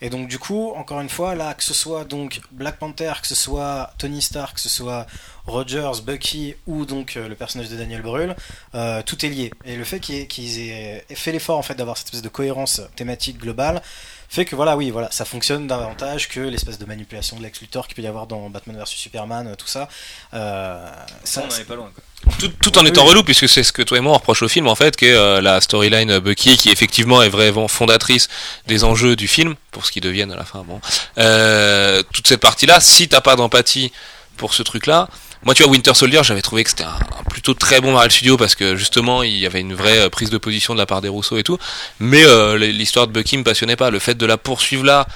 [0.00, 3.26] Et donc, du coup, encore une fois, là, que ce soit donc Black Panther, que
[3.26, 5.08] ce soit Tony Stark, que ce soit
[5.46, 8.36] Rogers, Bucky ou donc euh, le personnage de Daniel Brühl,
[8.76, 9.50] euh, tout est lié.
[9.64, 13.38] Et le fait qu'ils aient, fait l'effort en fait d'avoir cette espèce de cohérence thématique
[13.38, 13.82] globale
[14.28, 17.86] fait que voilà, oui, voilà, ça fonctionne davantage que l'espèce de manipulation de Lex Luthor
[17.88, 19.88] qu'il peut y avoir dans Batman vs Superman, tout ça.
[20.34, 20.86] Euh,
[21.24, 22.04] Ça, ça, on n'en est pas loin, quoi.
[22.38, 24.48] Tout, tout en étant relou, puisque c'est ce que toi et moi on reproche au
[24.48, 28.28] film, en fait, qui est euh, la storyline Bucky, qui effectivement est vraiment fondatrice
[28.66, 30.64] des enjeux du film, pour ce qu'ils deviennent à la fin.
[30.66, 30.80] Bon,
[31.18, 33.92] euh, toute cette partie-là, si t'as pas d'empathie
[34.36, 35.08] pour ce truc-là,
[35.44, 38.10] moi, tu vois, Winter Soldier, j'avais trouvé que c'était un, un plutôt très bon Marvel
[38.10, 40.86] Studio parce que justement, il y avait une vraie euh, prise de position de la
[40.86, 41.58] part des Rousseau et tout.
[42.00, 43.90] Mais euh, l'histoire de Bucky me passionnait pas.
[43.90, 45.06] Le fait de la poursuivre là,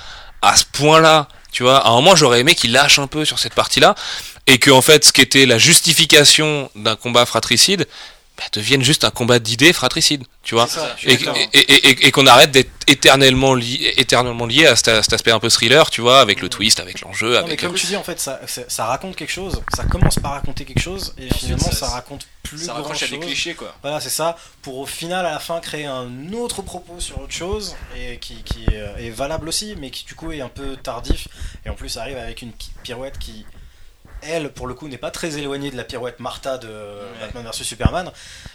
[0.40, 3.38] à ce point-là, tu vois, à un moment, j'aurais aimé qu'il lâche un peu sur
[3.38, 3.94] cette partie-là
[4.46, 7.86] et que en fait, ce qui était la justification d'un combat fratricide
[8.38, 10.66] bah, devienne juste un combat d'idées fratricide, tu vois.
[10.66, 14.46] c'est ça, je suis Et, et, et, et- et qu'on arrête d'être éternellement lié, éternellement
[14.46, 17.00] lié à cet, à cet aspect un peu thriller, tu vois, avec le twist, avec
[17.02, 17.60] l'enjeu, Non, mais avec.
[17.60, 18.40] comme tu dis, en fait, ça,
[18.86, 19.62] raconte quelque chose.
[19.76, 23.02] Ça commence par raconter quelque chose, et finalement, ça- ça, raconte plus Ça grand raccroche
[23.02, 23.24] à des chose.
[23.26, 23.74] clichés, quoi.
[23.82, 24.36] Voilà, c'est ça.
[24.62, 28.36] Pour au final, à la fin, créer un autre propos sur autre chose, et qui,
[28.42, 31.28] qui euh, est valable aussi, mais qui du coup est un peu tardif.
[31.64, 33.44] Et en plus, arrive avec une pi- pirouette qui,
[34.22, 36.68] elle, pour le coup, n'est pas très éloignée de la pirouette Martha de
[37.20, 38.10] Batman vs Superman,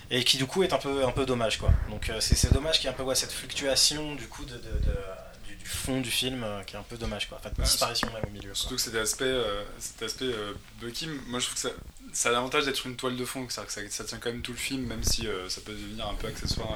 [0.10, 1.70] et qui du coup est un peu, un peu dommage, quoi.
[1.90, 4.54] Donc euh, c'est dommage qu'il y ait un peu ouais, cette fluctuation du coup de,
[4.56, 7.38] de- de- du, du fond du film euh, qui est un peu dommage quoi.
[7.40, 8.50] Enfin, de disparition même au milieu.
[8.50, 8.56] quoi.
[8.56, 11.70] Surtout que cet aspect, euh, cet aspect euh, Bucky, moi je trouve que ça,
[12.14, 14.42] ça a l'avantage d'être une toile de fond, c'est-à-dire que ça, ça tient quand même
[14.42, 16.70] tout le film, même si euh, ça peut devenir un peu accessoire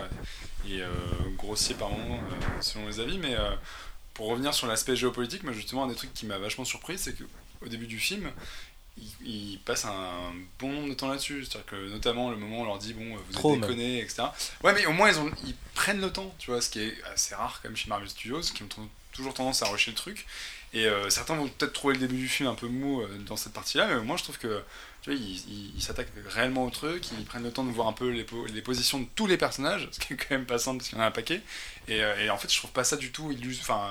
[0.67, 0.83] et, et,
[1.37, 3.17] grossier par moments euh, selon les avis.
[3.17, 3.35] Mais
[4.13, 7.13] pour revenir sur l'aspect géopolitique, moi justement un des trucs qui m'a vachement surpris, c'est
[7.13, 8.29] qu'au début du film,
[9.01, 11.45] ils, ils passent un bon nombre de temps là-dessus.
[11.45, 14.23] C'est-à-dire que notamment le moment où on leur dit bon, vous Trop, êtes etc.
[14.63, 17.03] Ouais, mais au moins ils, ont, ils prennent le temps, tu vois, ce qui est
[17.13, 18.69] assez rare quand même chez Marvel Studios, qui ont
[19.11, 20.25] toujours tendance à rusher le truc.
[20.73, 23.35] Et euh, certains vont peut-être trouver le début du film un peu mou euh, dans
[23.35, 24.63] cette partie-là, mais moi je trouve que
[25.01, 27.87] tu vois, ils ils- ils s'attaquent réellement au truc, ils prennent le temps de voir
[27.87, 30.45] un peu les, po- les positions de tous les personnages, ce qui est quand même
[30.45, 31.41] pas simple parce qu'il y en a un paquet.
[31.89, 33.81] Et, euh, et en fait, je trouve pas ça du tout enfin,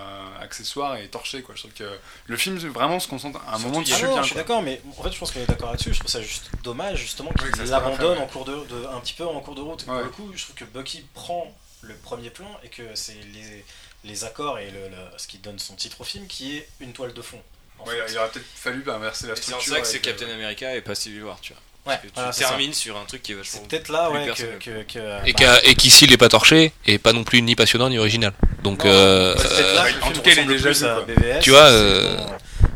[0.41, 1.43] accessoire et torché.
[1.43, 1.55] Quoi.
[1.55, 4.27] Je trouve que le film vraiment se concentre à un Surtout, moment dessus Ah je
[4.29, 5.93] suis d'accord, mais en fait, je pense qu'on est d'accord là-dessus.
[5.93, 8.25] Je trouve ça juste dommage, justement, Oui, qu'ils pas l'abandonnent fait, ouais.
[8.25, 9.85] en cours de, de- un petit peu en cours de route.
[9.85, 10.05] Pour Ouais.
[10.05, 13.65] le coup, je trouve que Bucky prend le premier plan et que c'est les,
[14.05, 16.93] les accords et le, le- ce qui donne son titre au film qui est une
[16.93, 17.41] toile de fond.
[17.87, 19.75] Ouais, il aurait peut-être fallu bah, inverser la Et C'est structure.
[19.75, 21.63] ça que c'est euh, Captain America et pas Civil War, tu vois.
[21.87, 23.61] Ouais, Parce que voilà, tu termines sur un truc qui est vachement.
[23.63, 24.59] C'est peut-être là ouais, que, personnel.
[24.59, 27.57] que, que- Et bah, et qu'ici il est pas torché et pas non plus ni
[27.57, 28.35] passionnant ni original.
[28.63, 31.15] Donc Non, euh, c'est peut-être là euh, en tout cas, il est déjà plus vu.
[31.21, 31.41] BVS.
[31.41, 32.17] Tu vois, c'est euh,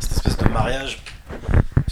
[0.00, 0.98] cette espèce de mariage.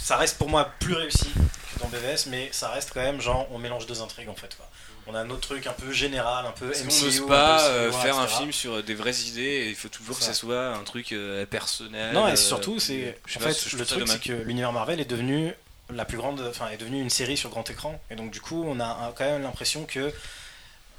[0.01, 1.27] Ça reste pour moi plus réussi
[1.75, 4.55] que dans BVS, mais ça reste quand même genre on mélange deux intrigues en fait.
[4.57, 4.67] Quoi.
[5.07, 7.91] On a un autre truc un peu général, un peu MCU, qu'on n'ose pas euh,
[7.91, 10.67] faire un film sur euh, des vraies idées et il faut toujours que ça soit
[10.73, 12.13] un truc euh, personnel.
[12.13, 15.53] Non, et surtout, c'est en fait le truc, c'est que l'univers Marvel est devenu
[15.89, 18.63] la plus grande, enfin est devenu une série sur grand écran, et donc du coup,
[18.65, 20.13] on a quand même l'impression que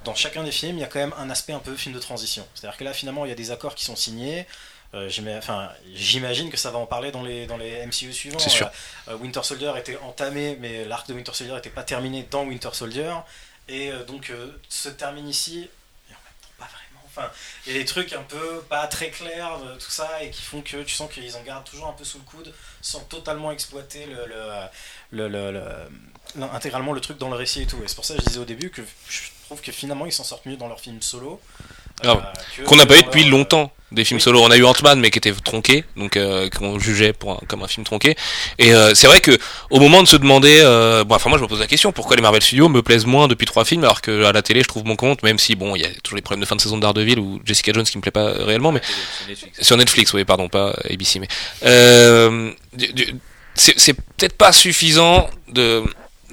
[0.05, 2.01] dans chacun des films, il y a quand même un aspect un peu film de
[2.01, 2.47] transition.
[2.55, 4.47] C'est-à-dire que là, finalement, il y a des accords qui sont signés.
[4.95, 5.09] Euh,
[5.95, 8.39] J'imagine que ça va en parler dans les, dans les MCU suivants.
[8.39, 8.71] C'est sûr.
[9.09, 12.71] Euh, Winter Soldier était entamé, mais l'arc de Winter Soldier n'était pas terminé dans Winter
[12.73, 13.13] Soldier.
[13.69, 15.59] Et euh, donc, euh, se termine ici,
[16.11, 17.01] et en même temps, pas vraiment.
[17.07, 17.31] Enfin,
[17.67, 20.43] il y a des trucs un peu pas très clairs, de tout ça, et qui
[20.43, 22.53] font que tu sens qu'ils en gardent toujours un peu sous le coude,
[22.83, 24.27] sans totalement exploiter le-
[25.13, 27.81] le- le- le- intégralement le truc dans le récit et tout.
[27.85, 30.13] Et c'est pour ça que je disais au début que je trouve que finalement ils
[30.13, 31.41] s'en sortent mieux dans leur film solo.
[32.03, 34.41] Que qu'on n'a pas eu depuis longtemps des films solo.
[34.43, 37.63] On a eu Ant-Man mais qui était tronqué, donc euh, qu'on jugeait pour un- comme
[37.63, 38.17] un film tronqué.
[38.59, 39.31] Et euh, c'est vrai que
[39.71, 42.17] au moment de se demander, euh, bon, enfin moi je me pose la question, pourquoi
[42.17, 44.67] les Marvel Studios me plaisent moins depuis trois films alors que à la télé je
[44.69, 46.61] trouve mon compte, même si bon il y a toujours les problèmes de fin de
[46.61, 49.59] saison de Daredevil ou Jessica Jones qui me plaît pas réellement, mais C'est Netflix.
[49.63, 51.29] sur Netflix, oui, pardon, pas ABC, mais
[51.65, 52.51] euh,
[53.55, 55.85] c'est peut-être pas suffisant de,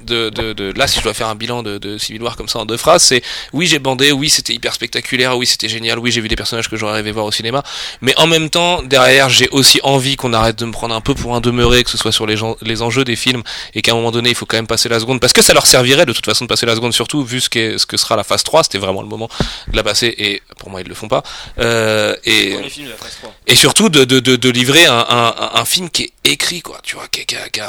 [0.06, 2.48] de, de, de- là si je dois faire un bilan de, de Civil War comme
[2.48, 3.22] ça en deux phrases, c'est
[3.54, 6.70] oui j'ai bandé, oui c'était hyper spectaculaire, oui c'était génial, oui j'ai vu des personnages
[6.70, 7.64] que j'aurais rêvé voir au cinéma,
[8.02, 11.14] mais en même temps derrière j'ai aussi envie qu'on arrête de me prendre un peu
[11.16, 13.44] pour un demeuré, que ce soit sur les, gens, les enjeux des films
[13.74, 15.54] et qu'à un moment donné il faut quand même passer la seconde parce que ça
[15.54, 17.98] leur servirait de toute façon de passer la seconde surtout vu ce, qu'est- ce que
[17.98, 19.30] sera la phase 3, c'était vraiment le moment
[19.68, 21.24] de la passer et pour moi ils le font pas.
[21.60, 23.34] Euh, et Dans les films de la phase 3.
[23.48, 26.80] et surtout de, de, de, de livrer un, un, un film qui est écrit quoi
[26.84, 27.60] tu vois qui, qui, qui-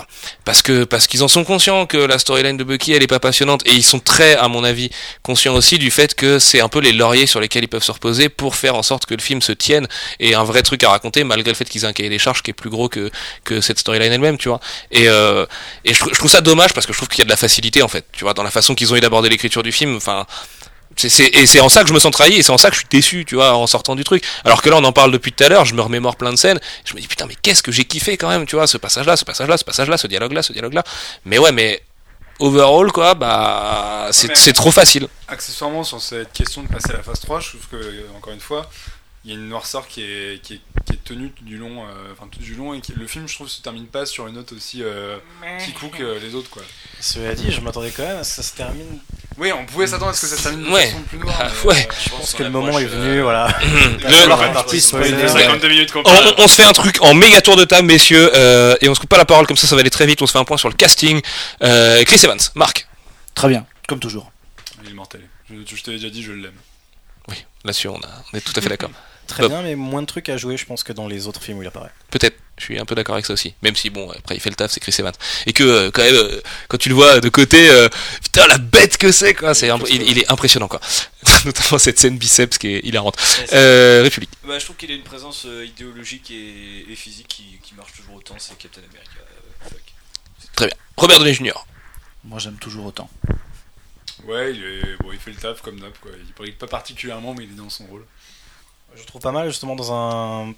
[0.44, 3.20] parce que parce qu'ils en sont conscients que la storyline de Bucky elle est pas
[3.20, 4.90] passionnante et ils sont très à mon avis
[5.22, 7.92] conscients aussi du fait que c'est un peu les lauriers sur lesquels ils peuvent se
[7.92, 9.86] reposer pour faire en sorte que le film se tienne
[10.18, 12.42] et un vrai truc à raconter malgré le fait qu'ils aient un cahier des charges
[12.42, 13.10] qui est plus gros que
[13.44, 14.60] que cette storyline elle-même tu vois
[14.90, 15.44] et euh,
[15.84, 17.30] et je, trou- je trouve ça dommage parce que je trouve qu'il y a de
[17.30, 19.72] la facilité en fait tu vois dans la façon qu'ils ont eu d'aborder l'écriture du
[19.72, 20.26] film enfin
[20.96, 22.74] c'est, et c'est en ça que je me sens trahi et c'est en ça que
[22.74, 24.22] je suis déçu, tu vois, en sortant du truc.
[24.44, 26.36] Alors que là, on en parle depuis tout à l'heure, je me remémore plein de
[26.36, 28.76] scènes, je me dis putain, mais qu'est-ce que j'ai kiffé quand même, tu vois, ce
[28.76, 30.84] passage-là, ce passage-là, ce passage-là, ce dialogue-là, ce dialogue-là.
[31.24, 31.80] Mais ouais, mais
[32.38, 35.08] overall, quoi, bah, c'est, c'est trop facile.
[35.28, 38.40] Accessoirement, sur cette question de passer à la phase 3, je trouve que, encore une
[38.40, 38.68] fois,
[39.24, 41.84] il y a une noirceur qui est, qui est, qui est tenue tout du long,
[41.84, 44.26] euh, enfin tout du long, et qui- le film, je trouve, se termine pas sur
[44.26, 45.16] une note aussi euh,
[45.64, 46.62] kikou que les autres, quoi.
[47.00, 48.98] Cela dit, je m'attendais quand même à ce que ça se termine.
[49.38, 50.86] Oui, on pouvait s'attendre à ce que ça se termine de Ouais.
[50.86, 51.36] façon plus noire.
[51.40, 51.88] Ah, mais, ouais.
[51.88, 53.46] euh, Je pense que le moment est approche, venu, euh, voilà.
[53.62, 55.12] Le- Alors, Ouais, la partie je- spoiler.
[55.12, 58.30] les 52 minutes qu'on On, se fait un truc en méga tour de table, messieurs,
[58.34, 60.20] euh, et on se coupe pas la parole comme ça, ça va aller très vite.
[60.20, 61.20] On se fait un point sur le casting.
[61.62, 62.86] Euh, Chris Evans, Marc.
[63.34, 64.30] Très bien, comme toujours.
[64.84, 65.22] Il est mortel.
[65.48, 66.52] Je, je t'avais déjà dit, je l'aime.
[67.28, 68.90] Oui, là-dessus, on, a, on est tout à fait d'accord.
[69.26, 71.58] Très bien, mais moins de trucs à jouer, je pense, que dans les autres films
[71.58, 71.90] où il apparaît.
[72.10, 73.54] Peut-être, je suis un peu d'accord avec ça aussi.
[73.62, 75.14] Même si, bon, après, il fait le taf, c'est Chris Evans.
[75.46, 77.88] Et que, euh, quand même, euh, quand tu le vois de côté, euh,
[78.22, 79.54] putain, la bête que c'est, quoi.
[79.54, 80.80] C'est imp- il, il est impressionnant, quoi.
[81.46, 83.16] Notamment cette scène biceps qui est hilarante.
[83.54, 84.30] Euh, République.
[84.44, 87.92] Bah, je trouve qu'il a une présence euh, idéologique et, et physique qui, qui marche
[87.94, 89.10] toujours autant, c'est Captain America.
[89.20, 89.80] euh, fuck.
[90.54, 90.76] Très bien.
[90.98, 91.64] Robert Downey Jr.
[92.24, 93.08] Moi, j'aime toujours autant.
[94.24, 96.10] Ouais, il, est, bon, il fait le taf comme d'hab, quoi.
[96.16, 98.04] Il brille pas particulièrement, mais il est dans son rôle.
[98.96, 100.48] Je trouve pas mal, justement, dans un,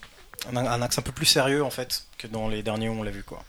[0.52, 3.02] un, un axe un peu plus sérieux, en fait, que dans les derniers où on
[3.02, 3.42] l'a vu, quoi.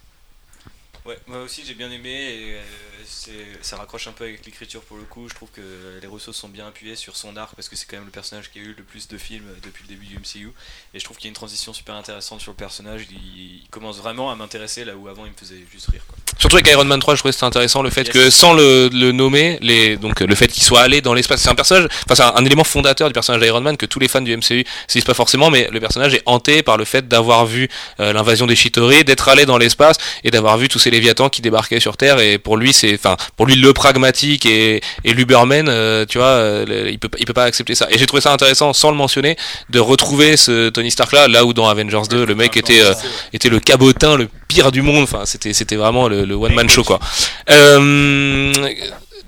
[1.06, 2.10] Ouais, moi aussi j'ai bien aimé.
[2.10, 2.62] Et, euh,
[3.08, 3.32] c'est-
[3.62, 5.30] ça raccroche un peu avec l'écriture pour le coup.
[5.30, 5.62] Je trouve que
[6.01, 8.49] les ressources sont bien appuyées sur son arc parce que c'est quand même le personnage
[8.51, 10.51] qui a eu le plus de films depuis le début du MCU.
[10.95, 13.03] Et je trouve qu'il y a une transition super intéressante sur le personnage.
[13.12, 13.18] Il,
[13.64, 16.01] il commence vraiment à m'intéresser là où avant il me faisait juste rire.
[16.08, 16.18] Quoi.
[16.39, 18.14] Surtout avec Iron Man 3, je trouvais que c'était intéressant le fait Yes.
[18.14, 21.49] que sans le, le nommer, les, donc le fait qu'il soit allé dans l'espace, c'est
[21.49, 24.08] un personnage, enfin c'est un, un élément fondateur du personnage d'Iron Man que tous les
[24.08, 27.08] fans du MCU se disent pas forcément, mais le personnage est hanté par le fait
[27.08, 30.89] d'avoir vu euh, l'invasion des Chitauri, d'être allé dans l'espace et d'avoir vu tous ces
[30.96, 32.20] Léviathans qui débarquaient sur Terre.
[32.20, 36.28] Et pour lui, c'est, enfin pour lui le pragmatique et, et l'Uberman, euh, tu vois,
[36.28, 37.88] euh, il peut il peut pas accepter ça.
[37.91, 39.38] Et j'ai trouvé ça intéressant, sans le mentionner,
[39.70, 42.93] de retrouver ce Tony Stark là, là où dans Avengers 2, le mec était euh,
[43.34, 45.04] était le cabotin le pire du monde.
[45.04, 47.00] Enfin, c'était c'était vraiment le, le one man show quoi.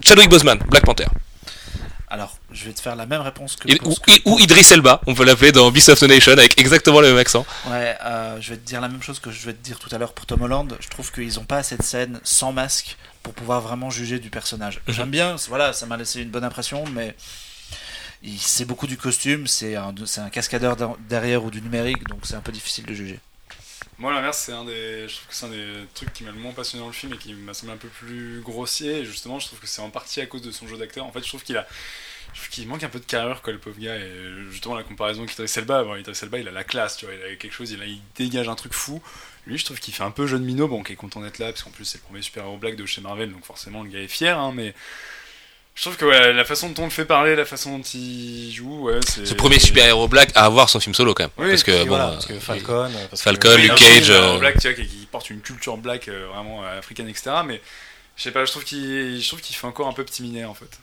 [0.03, 1.05] Chadwick Boseman, Black Panther.
[2.57, 4.99] Je vais te faire la même réponse que Il- ou, ce que- ou Idris Elba,
[5.05, 7.45] on peut l'appeler dans Beast of the Nation avec exactement le même accent.
[7.67, 9.93] Ouais, euh, je vais te dire la même chose que je vais te dire tout
[9.93, 10.75] à l'heure pour Tom Holland.
[10.79, 14.31] Je trouve qu'ils ont pas assez de scènes sans masque pour pouvoir vraiment juger du
[14.31, 14.81] personnage.
[14.87, 14.93] Mhm.
[14.95, 17.15] J'aime bien, voilà, ça m'a laissé une bonne impression, mais
[18.23, 19.93] il- c'est beaucoup du costume, c'est un,
[20.31, 23.19] cascadeur der- derrière ou du numérique, donc c'est un peu difficile de juger.
[23.99, 26.37] Moi, l'inverse, c'est un des, je trouve que c'est un des trucs qui m'a le
[26.37, 28.99] moins passionné dans le film et qui m'a semblé un peu plus grossier.
[28.99, 31.03] Et justement, je trouve que c'est en partie à cause de son jeu d'acteur.
[31.05, 31.65] En fait, je trouve qu'il a,
[32.37, 33.95] je trouve qu'il manque un peu de carrure, quoi, le pauvre gars.
[33.95, 34.11] Et
[34.51, 37.15] justement, la comparaison avec Idris Elba, bon, Idris Elba, il a la classe, tu vois,
[37.15, 39.01] il a quelque chose, il, a- il dégage un truc fou.
[39.47, 41.47] Lui, je trouve qu'il fait un peu jeune minot, bon, qui est content d'être là,
[41.47, 43.99] parce qu'en plus, c'est le premier super-héros black de chez Marvel, donc forcément, le gars
[43.99, 44.73] est fier, hein, mais.
[45.75, 48.51] Je trouve que ouais, la façon dont on le fait parler, la façon dont il
[48.51, 49.27] joue, ouais, c'est.
[49.27, 51.31] Ce premier super-héros black à avoir son film solo quand même.
[51.37, 54.39] Oui, parce que bon, voilà, euh, parce que Falcon, euh, parce Falcon, Luke Cage, euh,
[54.39, 57.29] black, tu vois, qui, qui porte une culture black euh, vraiment euh, africaine, etc.
[57.45, 57.61] Mais
[58.15, 60.45] je sais pas, je trouve qu'il, je trouve qu'il fait encore un peu petit minet
[60.45, 60.79] en fait.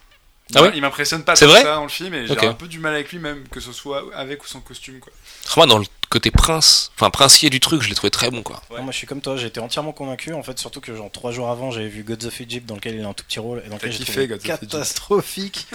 [0.54, 2.46] Ah ouais il m'impressionne pas C'est tant vrai que ça dans le film et j'ai
[2.46, 5.12] un peu du mal avec lui même que ce soit avec ou sans costume quoi.
[5.56, 8.62] moi dans le côté prince, enfin princier du truc, je l'ai trouvé très bon quoi.
[8.70, 8.76] Ouais.
[8.78, 11.10] Non, moi je suis comme toi, j'ai été entièrement convaincu en fait, surtout que genre
[11.10, 13.40] trois jours avant j'avais vu Gods of Egypt dans lequel il a un tout petit
[13.40, 15.66] rôle et dans lequel j'ai kiffé, trouvé catastrophique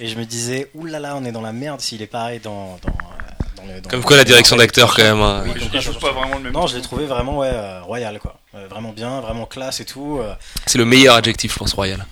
[0.00, 3.62] et je me disais oulala on est dans la merde s'il est pareil dans, dans,
[3.62, 5.20] dans le- dans Comme quoi la direction d'acteur quand même.
[5.20, 5.42] hein.
[5.46, 5.52] Oui,
[6.00, 6.52] pas vraiment le même.
[6.52, 9.84] Non, je l'ai trouvé vraiment ouais euh, royal quoi, Euh, vraiment bien, vraiment classe et
[9.86, 10.18] tout.
[10.22, 10.34] euh,
[10.66, 12.04] C'est le meilleur adjectif, je pense, royal.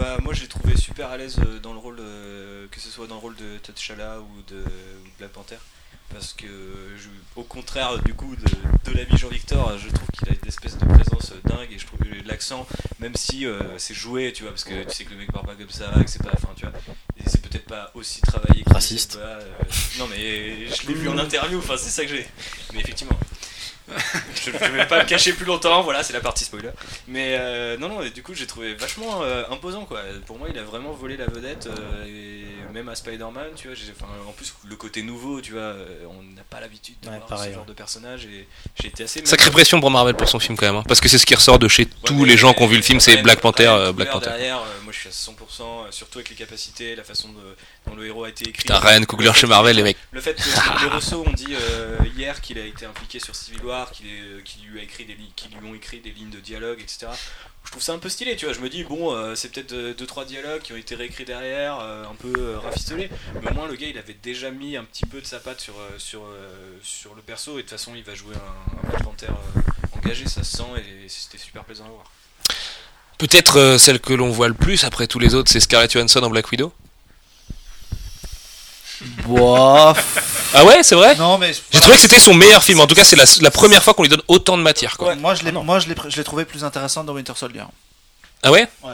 [0.00, 3.06] Bah, moi j'ai trouvé super à l'aise euh, dans le rôle, euh, que ce soit
[3.06, 4.64] dans le rôle de T'Challa ou de,
[5.18, 5.58] Black Panther.
[6.08, 6.46] Parce que,
[6.98, 10.76] je- au contraire du coup de, de l'ami Jean-Victor, je trouve qu'il a une espèce
[10.78, 12.66] de présence euh, dingue et je trouve que l'accent,
[12.98, 15.46] même si euh, c'est joué, tu vois, parce que tu sais que le mec parle
[15.46, 16.72] pas comme ça, que c'est pas, enfin tu vois,
[17.26, 19.18] c'est peut-être pas aussi travaillé que Raciste.
[19.18, 19.52] Pas, euh,
[19.98, 22.26] non mais je l'ai vu en interview, enfin c'est ça que j'ai.
[22.72, 23.18] Mais effectivement.
[24.34, 26.70] Je, je vais pas me cacher plus longtemps, voilà, c'est la partie spoiler.
[27.08, 30.00] Mais euh, non, non, et du coup, j'ai trouvé vachement euh, imposant quoi.
[30.26, 33.76] Pour moi, il a vraiment volé la vedette, euh, et même à Spider-Man, tu vois.
[34.28, 35.74] en plus, le côté nouveau, tu vois,
[36.08, 37.68] on n'a pas l'habitude de Ouais, voir pareil, ce genre ouais.
[37.68, 38.46] de personnage, et
[38.80, 39.24] j'ai été assez.
[39.26, 41.34] Sacrée pression pour Marvel pour son film quand même, hein, parce que c'est ce qui
[41.34, 43.92] ressort de chez tous les gens qui ont vu le film, c'est Black Panther, euh,
[43.92, 44.26] Black Panther.
[44.30, 47.56] Derrière, euh, moi, je suis à 100%, euh, surtout avec les capacités, la façon de-
[47.86, 48.62] dont le héros a été écrit.
[48.62, 49.96] Putain, Ryan Coogler chez Marvel, les mecs.
[50.12, 50.42] Le fait que
[50.84, 54.64] les Rousseau ont dit euh, hier qu'il a été impliqué sur Civil War, est- qu'il
[54.66, 55.28] lui a écrit des lui
[55.68, 57.06] ont écrit des lignes de dialogue, etc.
[57.64, 58.54] Je trouve ça un peu stylé, tu vois.
[58.54, 61.24] Je me dis bon, euh, c'est peut-être euh, deux trois dialogues qui ont été réécrits
[61.24, 63.10] derrière, euh, un peu euh, rafistolés,
[63.42, 65.60] mais au moins le gars il avait déjà mis un petit peu de sa patte
[65.60, 68.88] sur euh, sur euh, sur le perso et de toute façon il va jouer un,
[68.96, 69.60] un euh,
[69.96, 72.04] engagé, ça se sent et c'était super plaisant à voir.
[73.18, 76.22] Peut-être euh, celle que l'on voit le plus après tous les autres, c'est Scarlett Johansson
[76.22, 76.72] en Black Widow?
[79.26, 80.50] Bof.
[80.54, 81.52] Ah ouais, c'est vrai non, mais.
[81.72, 82.80] J'ai trouvé que c'était son meilleur film.
[82.80, 84.96] En tout cas, c'est la, la première fois qu'on lui donne autant de matière.
[84.96, 85.14] Quoi.
[85.14, 87.62] Moi, je l'ai, Ah moi, je l'ai, je l'ai trouvé plus intéressante dans Winter Soldier.
[88.42, 88.92] Ah ouais Ouais.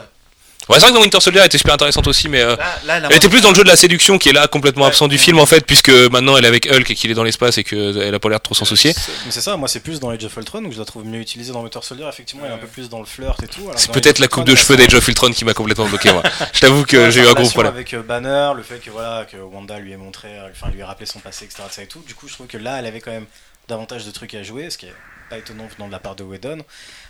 [0.69, 2.65] Ouais, c'est vrai que dans Winter Soldier elle était super intéressante aussi, mais euh, Là,
[2.85, 4.83] là, elle elle était plus dans le jeu de la séduction qui est là complètement
[4.83, 4.89] Ouais.
[4.89, 7.23] absent du film en fait, puisque maintenant elle est avec Hulk et qu'il est dans
[7.23, 8.93] l'espace et qu'elle a pas l'air de trop s'en soucier.
[9.25, 11.19] Mais c'est ça, moi c'est plus dans Age of Ultron où je la trouve mieux
[11.19, 13.61] utilisée dans Winter Soldier, effectivement il est un peu plus dans le flirt et tout.
[13.67, 16.11] alors C'est peut-être la coupe de elle cheveux d'Age of Ultron qui m'a complètement bloqué
[16.11, 16.23] moi.
[16.53, 17.73] Je t'avoue que Ouais, j'ai eu un gros relation problème.
[17.73, 20.79] Avec euh, Banner, le fait que voilà que Wanda lui ait montré, euh, enfin lui
[20.79, 21.63] ait rappelé son passé, etc.
[21.69, 22.03] ça et tout.
[22.07, 23.25] Du coup, je trouve que là, elle avait quand même
[23.67, 24.93] davantage de trucs à jouer, ce qui est
[25.29, 26.59] pas étonnant venant de la part de Whedon.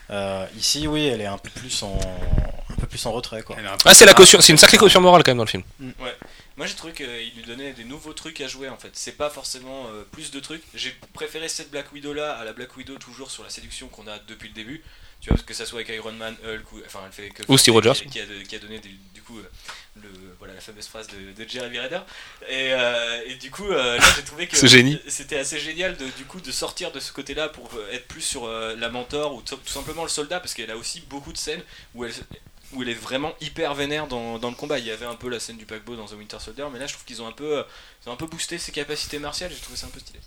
[0.10, 1.98] Euh, ici, oui, elle est un peu plus en,
[2.78, 3.56] un peu plus en retrait, quoi.
[3.86, 5.64] Ah, c'est la caution, c'est une sacrée caution morale quand même dans le film.
[6.58, 8.90] Moi j'ai trouvé qu'il lui donnait des nouveaux trucs à jouer en fait.
[8.94, 10.64] C'est pas forcément euh, plus de trucs.
[10.74, 14.08] J'ai préféré cette Black Widow là à la Black Widow toujours sur la séduction qu'on
[14.08, 14.84] a depuis le début.
[15.22, 17.58] Tu vois, que ça soit avec Iron Man, Hulk ou enfin elle fait que Ou
[17.60, 18.06] Steve qui- Rogers.
[18.10, 19.44] qui, a, qui a donné des- du coup euh,
[20.02, 20.10] le
[20.40, 22.00] voilà la fameuse phrase de, de Jeremy Renner.
[22.50, 24.56] Et, euh, et du coup euh, là j'ai trouvé que
[25.08, 28.22] c'était assez génial de du coup de sortir de ce côté-là pour euh, être plus
[28.22, 31.34] sur euh, la mentor ou tout tout simplement le soldat parce qu'elle a aussi beaucoup
[31.34, 31.62] de scènes
[31.94, 32.14] où elle
[32.74, 34.80] où elle est vraiment hyper vénère dans, dans le combat.
[34.80, 36.88] Il y avait un peu la scène du paquebot dans The Winter Soldier, mais là
[36.88, 37.64] je trouve qu'ils ont un peu, euh,
[38.06, 39.52] ils ont un peu boosté ses capacités martiales.
[39.54, 40.20] J'ai trouvé ça un peu stylé.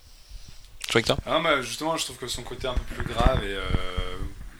[0.84, 1.22] Je crois que.
[1.26, 3.62] Ah, bah, justement, je trouve que son côté un peu plus grave et euh,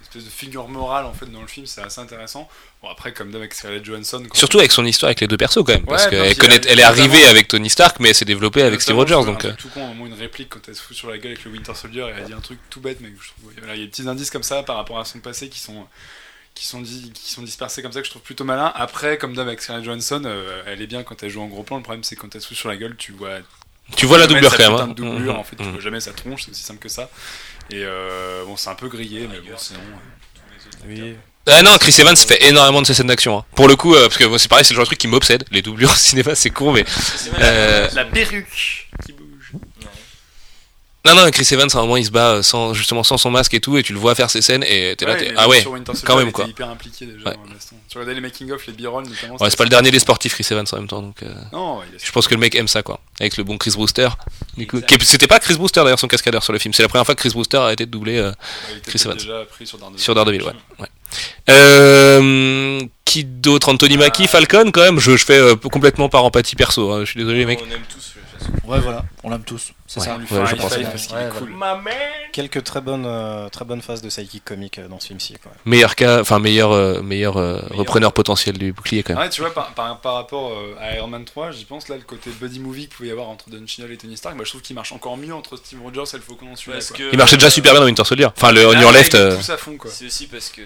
[0.02, 2.48] espèce de figure morale en fait dans le film, c'est assez intéressant.
[2.82, 4.24] Bon après comme d'hab avec Scarlett Johansson.
[4.34, 6.80] Surtout avec son histoire avec les deux persos quand même, parce Ouais, qu'elle connaît, elle-
[6.80, 9.44] est arrivée avec Tony Stark, mais elle s'est développée avec Steve Rogers, donc.
[9.44, 11.18] euh, un truc tout con, au moins une réplique quand elle se fout sur la
[11.18, 13.52] gueule avec le Winter Soldier et elle dit un truc tout bête, mais je trouve
[13.58, 15.60] voilà, il y a des petits indices comme ça par rapport à son passé qui
[15.60, 15.86] sont
[16.54, 18.70] qui sont, dit, qui sont dispersés comme ça que je trouve plutôt malin.
[18.74, 21.62] Après, comme d'hab avec Scarlett Johansson, euh, elle est bien quand elle joue en gros
[21.62, 21.76] plan.
[21.78, 23.38] Le problème, c'est quand elle se sur la gueule, tu vois.
[23.96, 24.74] Tu vois la doublure quand même.
[24.80, 24.88] hein.
[24.88, 25.38] de doublure, Mhm.
[25.40, 25.72] en fait, tu Mhm.
[25.72, 27.08] vois jamais sa tronche, c'est aussi simple que ça.
[27.70, 29.80] Et euh, bon, c'est un peu grillé, mais bon, sinon.
[29.80, 31.14] euh, Oui.
[31.46, 33.38] Ah non, Chris Evans fait énormément de ces scènes d'action.
[33.38, 33.44] hein.
[33.56, 35.44] Pour le coup, euh, parce que c'est pareil, c'est le genre de truc qui m'obsède.
[35.50, 36.84] Les doublures au cinéma, c'est con, mais.
[37.40, 38.88] euh, La perruque.
[41.06, 43.30] Non, non, Chris Evans, à un moment, il se bat euh, sans, justement sans son
[43.30, 45.26] masque et tout, et tu le vois faire ses scènes, et t'es là, Ouais, t'es.
[45.28, 45.64] et Ah ouais.
[46.04, 46.44] quand même, quoi.
[46.46, 47.36] hyper impliqué déjà Ouais.
[47.88, 49.36] Tu regardais les making-of, les b-roll notamment.
[49.40, 51.22] Ouais, c'est pas le dernier des sportifs, Chris Evans en même temps, donc.
[51.22, 53.00] euh, Non, il Je pense que le mec aime ça, quoi.
[53.18, 54.08] Avec le bon Chris Brewster.
[55.02, 56.74] C'était pas Chris Brewster d'ailleurs, son cascadeur sur le film.
[56.74, 58.32] C'est la première fois que Chris Brewster a été doublé euh,
[58.70, 59.16] il était Chris Evans.
[59.16, 60.02] déjà pris sur Daredevil.
[60.02, 60.86] sur Daredevil, ouais.
[61.48, 65.00] Euh, qui d'autre Anthony Mackie, Falcon, quand même.
[65.00, 66.92] Je, je fais euh, complètement par empathie perso.
[66.92, 67.00] hein.
[67.00, 67.58] Je suis désolé, mec.
[67.62, 68.14] On aime tous.
[68.66, 69.72] Ouais, voilà, on l'aime tous.
[69.86, 70.06] C'est Ouais.
[70.06, 70.14] ça.
[70.14, 70.70] On lui fait Ouais, un je pense.
[70.76, 71.52] parce qu'il ouais, est cool.
[72.32, 75.34] Quelques très bonnes, euh, très bonnes phases de sidekick comique euh, dans ce film-ci.
[75.42, 75.52] quoi.
[75.66, 79.22] Meilleur cas, enfin meilleur, euh, meilleur, euh, repreneur potentiel du bouclier quand même.
[79.22, 81.96] Ouais, tu vois, par, par, par rapport euh, à Iron Man 3, j'y pense là,
[81.96, 84.44] le côté buddy movie qu'il pouvait y avoir entre Don Cheadle et Tony Stark, bah,
[84.44, 86.78] je trouve qu'il marche encore mieux entre Steve Rogers et le Faucon en celui-là.
[86.78, 86.98] Parce quoi.
[86.98, 88.26] que Il marchait déjà super bien dans Winter Soldier.
[88.26, 89.12] Enfin, le On Là, Your là, Left.
[89.14, 89.90] il euh, pousse à fond quoi.
[89.90, 90.62] C'est aussi parce que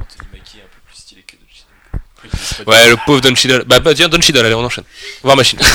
[0.00, 3.64] Anthony Mackie est un peu plus stylé que Don Ouais, le pauvre Don Cheadle.
[3.66, 4.84] Bah, bah tiens, Don Cheadle, allez, on enchaîne.
[5.22, 5.58] Voir machine.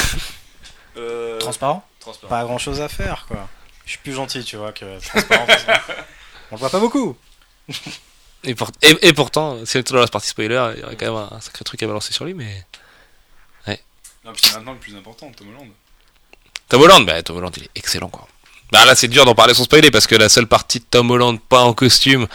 [0.95, 2.29] Euh, Transparent transparent.
[2.29, 3.49] Pas grand chose à faire, quoi.
[3.85, 5.45] Je suis plus gentil, tu vois, que transparent.
[5.47, 5.71] parce que
[6.51, 7.17] On le voit pas beaucoup.
[8.43, 10.83] Et, pour- et, et pourtant, si on est toujours dans la partie spoiler, il y
[10.83, 12.63] aurait quand même un sacré truc à balancer sur lui, mais.
[14.25, 15.71] Non, puis maintenant le plus important, Tom Holland.
[16.69, 18.25] Tom Holland, bah Tom Holland il est excellent quoi.
[18.71, 21.11] Bah là c'est dur d'en parler sans spoiler parce que la seule partie de Tom
[21.11, 22.27] Holland pas en costume,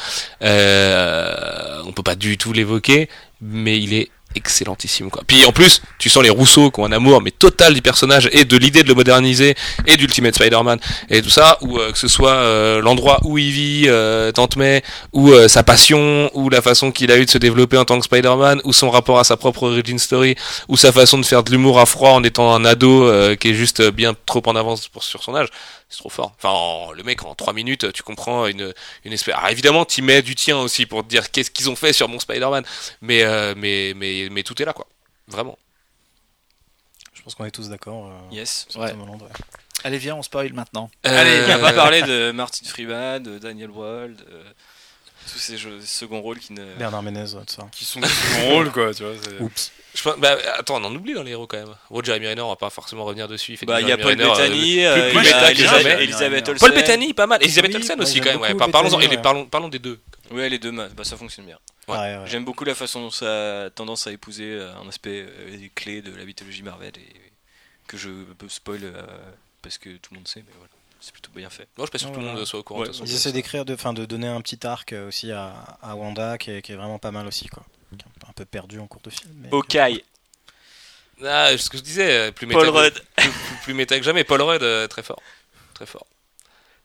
[0.43, 3.09] euh, on peut pas du tout l'évoquer,
[3.41, 5.23] mais il est excellentissime quoi.
[5.27, 8.29] Puis en plus, tu sens les Rousseau qui ont un amour mais total du personnage
[8.33, 9.55] et de l'idée de le moderniser
[9.87, 13.51] et d'Ultimate Spider-Man et tout ça, ou euh, que ce soit euh, l'endroit où il
[13.51, 17.31] vit, euh, Tante May, ou euh, sa passion, ou la façon qu'il a eu de
[17.31, 20.37] se développer en tant que Spider-Man, ou son rapport à sa propre origin story,
[20.69, 23.51] ou sa façon de faire de l'humour à froid en étant un ado euh, qui
[23.51, 25.49] est juste bien trop en avance pour, sur son âge.
[25.91, 26.35] C'est trop fort.
[26.37, 28.75] Enfin, en- le mec, en 3 minutes, tu comprends une,
[29.05, 29.35] une espèce.
[29.35, 32.09] Alors évidemment, tu mets du tien aussi pour te dire qu'est-ce qu'ils ont fait sur
[32.09, 32.65] mon Spider-Man.
[33.01, 34.87] Mais, euh, mais, mais, mais tout est là, quoi.
[35.29, 35.59] Vraiment.
[37.15, 38.07] Je pense qu'on est tous d'accord.
[38.09, 38.67] euh, Yes.
[38.69, 38.91] sur Ouais.
[38.91, 39.29] Tom Holland, ouais.
[39.85, 40.91] Allez, viens, on spoil maintenant.
[41.05, 44.45] Allez, on Euh, va parler de Martin Freeman, de Daniel Wald, euh,
[45.31, 46.75] tous ces jeux, second rôles qui ne.
[46.75, 47.67] Bernard Ménez, tout ça.
[47.73, 49.13] Qui sont des second rôles quoi, tu vois.
[49.23, 49.73] c'est- Oups.
[49.95, 51.75] Je pense- bah, attends, on en oublie dans les héros quand même.
[51.91, 53.57] Roger Jeremy Renner, on va pas forcément revenir dessus.
[53.57, 56.05] fait Bah, il y a Paul euh, Bettany, plus- plus il y a Elisabeth- jamais.
[56.05, 56.69] Elisabeth Olsen.
[56.69, 57.43] Paul Bettany, pas mal.
[57.43, 58.41] Elisabeth Oui, Olsen aussi quand même.
[58.41, 58.49] Ouais.
[58.49, 58.99] beaucoup Par- Parlons-en.
[58.99, 59.23] Bettany, et les- ouais.
[59.23, 59.99] Parlons, parlons des deux.
[60.31, 61.59] Ouais, les deux, bah, ça fonctionne bien.
[61.89, 61.97] Ouais.
[61.97, 62.23] Ouais, ouais.
[62.27, 66.03] J'aime beaucoup la façon dont ça a tendance à épouser euh, un aspect euh, clé
[66.03, 67.31] de la mythologie Marvel et
[67.87, 69.03] que je peux spoil euh,
[69.63, 70.71] parce que tout le monde sait, mais voilà,
[71.01, 71.69] c'est plutôt bien fait.
[71.77, 72.89] Moi, je sûr que tout le monde soit au courant de Ouais.
[72.91, 73.11] toute façon.
[73.11, 76.39] Ils essaient d'écrire, de, enfin, de donner un petit arc euh, aussi à, à Wanda
[76.39, 77.65] qui est, qui est vraiment pas mal aussi, quoi.
[77.91, 79.33] Qui est un peu- un peu perdu en cours de film.
[79.37, 79.77] mais- Ok.
[81.25, 83.03] Ah, ce que je disais, euh, plus méta, Paul que, Rudd.
[83.65, 84.23] plus, méta que jamais.
[84.25, 85.21] Paul Rudd, euh, très fort.
[85.75, 86.07] Très fort.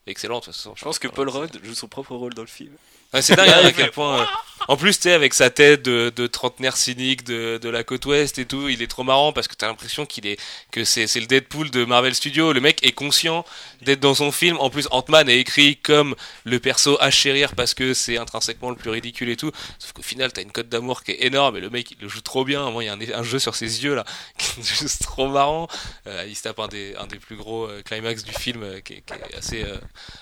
[0.08, 0.74] Excellent, de toute façon.
[0.76, 2.74] Je pense que Paul Rudd joue son propre rôle dans le film.
[3.14, 4.28] Ouais, c'est dingue hein, à quel point.
[4.68, 8.06] En plus, tu sais, avec sa tête de, de trentenaire cynique de, de la côte
[8.06, 10.38] ouest et tout, il est trop marrant parce que t'as l'impression qu'il est
[10.72, 12.54] que c'est c'est le Deadpool de Marvel Studios.
[12.54, 13.46] Le mec est conscient
[13.82, 14.58] d'être dans son film.
[14.60, 18.76] En plus, Ant-Man est écrit comme le perso à chérir parce que c'est intrinsèquement le
[18.76, 19.52] plus ridicule et tout.
[19.80, 22.08] Sauf qu'au final, t'as une cote d'amour qui est énorme et le mec il le
[22.08, 22.70] joue trop bien.
[22.72, 24.06] Moi, il y a un, un jeu sur ses yeux là
[24.38, 25.68] qui est juste trop marrant.
[26.08, 28.80] Euh, il se tape un des, un des plus gros euh, climax du film euh,
[28.82, 29.78] qui, est, qui est assez, euh,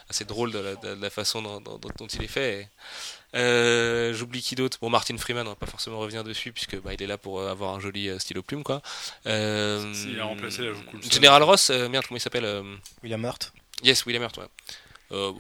[0.10, 1.78] assez drôle de la, de la façon dont, dont-
[2.14, 2.70] il est fait.
[3.36, 4.78] Euh, J'oublie qui d'autre?
[4.82, 7.40] Bon, Martin Freeman, on va pas forcément revenir dessus puisque bah, il est là pour
[7.40, 8.82] euh, avoir un joli euh, stylo plume quoi.
[9.28, 10.72] Euh, S'il a remplacé la.
[11.10, 12.64] Général Ross, euh, merde, comment il s'appelle euh,
[13.04, 13.54] William Hurt.
[13.84, 14.46] Yes, William Hurt, ouais.
[15.12, 15.32] Euh,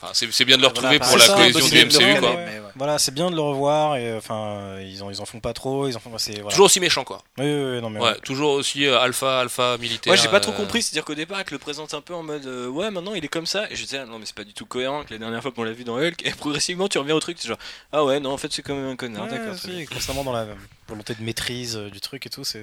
[0.00, 2.34] enfin, c'est bien de le retrouver Voilà, pour la ça, cohésion du MCU quoi.
[2.34, 2.62] ouais.
[2.76, 5.52] Voilà, c'est bien de le revoir et euh, enfin ils en ils en font pas
[5.54, 6.50] trop, ils en font c'est voilà.
[6.50, 7.22] Toujours aussi méchant quoi.
[7.38, 10.10] Oui, oui, oui, non mais Ouais, toujours aussi euh, alpha, alpha militaire.
[10.12, 12.22] Ouais, j'ai pas trop euh, compris, c'est-à-dire qu'au départ, il le présente un peu en
[12.22, 14.34] mode euh, ouais, maintenant il est comme ça, et je disais ah, non, mais c'est
[14.34, 16.88] pas du tout cohérent que la dernière fois qu'on l'a vu dans Hulk, et progressivement
[16.88, 17.58] tu reviens au truc, c'est genre
[17.92, 19.54] ah ouais, non, en fait c'est quand même un connard, Ouais, d'accord.
[19.92, 20.46] constamment dans la
[20.88, 22.62] volonté de maîtrise du truc et tout, c'est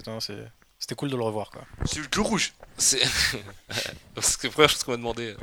[0.80, 1.62] c'était cool de le revoir quoi.
[1.86, 2.54] C'est le rouge.
[2.78, 3.02] C'est.
[4.16, 5.34] Parce que la première chose qu'on m'a demandé.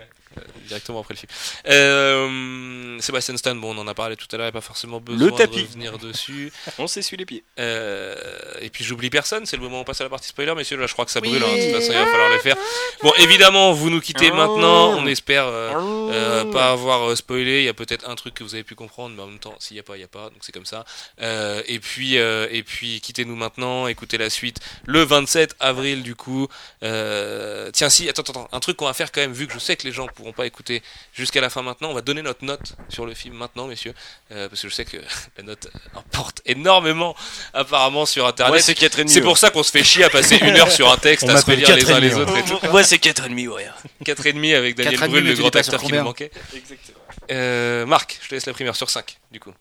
[0.66, 1.30] Directement après le film.
[1.68, 4.66] Euh, Sébastien Stan, bon, on en a parlé tout à l'heure, il n'y a pas
[4.66, 5.62] forcément besoin Le tapis.
[5.62, 6.52] de revenir dessus.
[6.78, 7.44] On s'essuie les pieds.
[7.58, 8.14] Euh,
[8.60, 10.76] et puis j'oublie personne, c'est le moment où on passe à la partie spoiler, messieurs.
[10.76, 12.56] Là, je crois que ça brûle, hein, de toute façon, il va falloir le faire.
[13.02, 14.90] Bon, évidemment, vous nous quittez maintenant.
[14.98, 17.60] On espère euh, euh, pas avoir euh, spoilé.
[17.60, 19.54] Il y a peut-être un truc que vous avez pu comprendre, mais en même temps,
[19.58, 20.24] s'il n'y a pas, il n'y a pas.
[20.30, 20.84] Donc c'est comme ça.
[21.20, 23.86] Euh, et puis, euh, et puis, quittez-nous maintenant.
[23.86, 26.46] Écoutez la suite le 27 avril, du coup.
[26.82, 29.58] Euh, tiens, si, attends, attends, un truc qu'on va faire quand même, vu que je
[29.58, 32.44] sais que les gens pourront pas écouter jusqu'à la fin maintenant, on va donner notre
[32.44, 33.94] note sur le film maintenant, messieurs,
[34.32, 34.98] Euh, parce que je sais que
[35.38, 37.16] la note importe énormément
[37.54, 38.52] apparemment sur Internet.
[38.52, 39.08] Moi, c'est 4,5.
[39.08, 41.34] C'est pour ça qu'on se fait chier à passer une heure sur un texte, On
[41.34, 42.58] à se relire les uns 4,5, les autres et tout.
[42.70, 43.68] Moi, c'est 4,5, ouais.
[44.04, 46.30] 4,5 avec Daniel 4,5, Brühl, le grand acteur qui combien manquait.
[46.54, 46.98] Exactement.
[47.30, 49.52] Euh, Marc, je te laisse la primeur sur 5, du coup.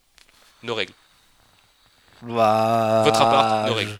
[0.63, 0.93] Nos règles.
[2.21, 3.97] Bah, Votre appart, nos règles.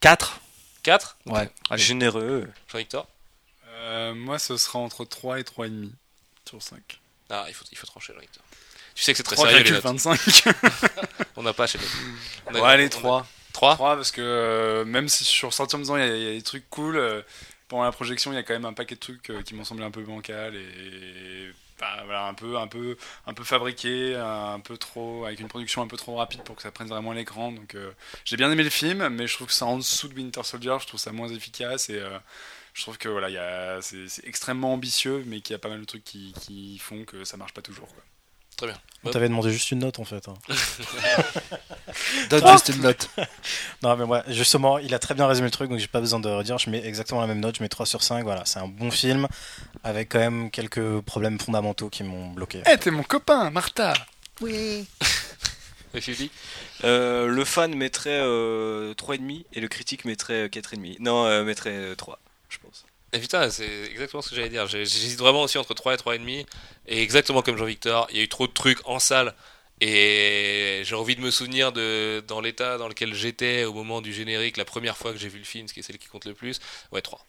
[0.00, 0.40] 4
[0.82, 1.48] 4 Ouais.
[1.68, 1.82] Allez.
[1.82, 2.48] Généreux.
[2.70, 3.06] Jean-Victor?
[3.80, 5.90] Euh, moi, ce sera entre 3 et 3,5
[6.48, 7.00] sur 5.
[7.30, 8.42] Ah, il faut, il faut trancher, Jean-Victor.
[8.94, 9.84] Tu sais que c'est très sérieux, les notes.
[9.84, 10.54] 3,25.
[11.36, 12.54] On n'a pas chez nous.
[12.60, 13.26] Ouais, allez, on a- 3.
[13.52, 16.08] 3 3 parce que euh, même si je suis ressorti en me disant il y,
[16.10, 17.22] a- il y a des trucs cool, euh,
[17.68, 19.84] pendant la projection il y a quand même un paquet de trucs qui m'ont semblé
[19.84, 24.76] un peu bancal et bah, voilà, un peu un peu un peu fabriqué, un peu
[24.76, 27.52] trop avec une production un peu trop rapide pour que ça prenne vraiment l'écran.
[27.52, 27.76] Donc
[28.24, 30.76] j'ai bien aimé le film, mais je trouve que c'est en dessous de Winter Soldier,
[30.80, 32.00] je trouve ça moins efficace et
[32.74, 35.58] je trouve que voilà, il y a c'est c'est extrêmement ambitieux, mais qu'il y a
[35.58, 37.88] pas mal de trucs qui, qui font que ça marche pas toujours.
[37.88, 38.02] Quoi.
[39.04, 40.28] On t'avait demandé juste une note en fait.
[40.28, 40.34] hein.
[42.30, 43.08] Donne juste une note.
[43.82, 46.20] Non, mais moi, justement, il a très bien résumé le truc, donc j'ai pas besoin
[46.20, 46.58] de redire.
[46.58, 48.22] Je mets exactement la même note, je mets 3 sur 5.
[48.24, 49.26] Voilà, c'est un bon film
[49.82, 52.62] avec quand même quelques problèmes fondamentaux qui m'ont bloqué.
[52.70, 53.94] Eh, t'es mon copain, Martha.
[55.98, 56.32] Philippe?
[56.84, 60.96] Euh, le fan mettrait euh, 3,5 et le critique mettrait euh, 4,5.
[61.00, 62.18] Non, euh, mettrait euh, 3,
[62.50, 62.84] je pense.
[63.12, 64.66] Et putain, c'est exactement ce que j'allais dire.
[64.66, 66.46] J'hésite vraiment aussi entre 3 et 3,5.
[66.86, 69.34] Et exactement comme Jean-Victor, il y a eu trop de trucs en salle.
[69.80, 74.12] Et j'ai envie de me souvenir de dans l'état dans lequel j'étais au moment du
[74.12, 76.26] générique, la première fois que j'ai vu le film, ce qui est celle qui compte
[76.26, 76.60] le plus.
[76.92, 77.26] Ouais, 3.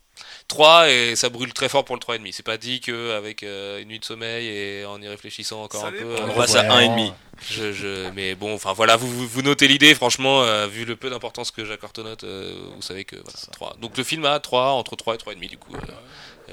[0.47, 2.31] 3 et ça brûle très fort pour le 3,5.
[2.31, 5.81] C'est pas dit que avec euh, une nuit de sommeil et en y réfléchissant encore
[5.81, 6.03] Ça un peu.
[6.03, 6.95] euh, On passe à Revoyant.
[6.97, 7.13] 1,5.
[7.49, 10.95] je, je, mais bon, enfin voilà, vous, vous, vous notez l'idée, franchement, euh, vu le
[10.95, 13.77] peu d'importance que j'accorde aux notes, euh, vous savez que voilà, 3.
[13.81, 15.79] Donc le film a 3, entre 3 et 3,5 du coup, euh,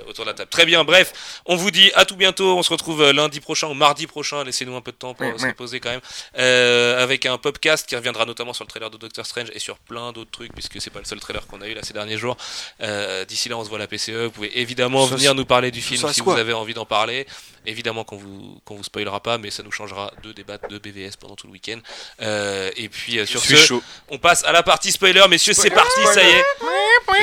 [0.09, 0.51] autour de la table.
[0.51, 3.69] Très bien, bref, on vous dit à tout bientôt, on se retrouve euh, lundi prochain
[3.69, 6.01] ou mardi prochain, laissez-nous un peu de temps pour se reposer quand même,
[6.39, 9.79] euh, avec un podcast qui reviendra notamment sur le trailer de Doctor Strange et sur
[9.79, 12.19] plein d'autres trucs, puisque c'est pas le seul trailer qu'on a eu là ces derniers
[12.19, 12.37] jours.
[12.83, 15.71] Euh, D'ici là, on se voit à la PCE, vous pouvez évidemment venir nous parler
[15.71, 17.27] du film si vous avez envie d'en parler.
[17.67, 21.17] Évidemment qu'on vous, qu'on vous spoilera pas, mais ça nous changera de débattre de BVS
[21.19, 21.79] pendant tout le week-end.
[22.21, 23.83] Euh, et puis euh, sur ce, chaud.
[24.09, 26.45] on passe à la partie spoiler, messieurs, c'est parti, ça y est.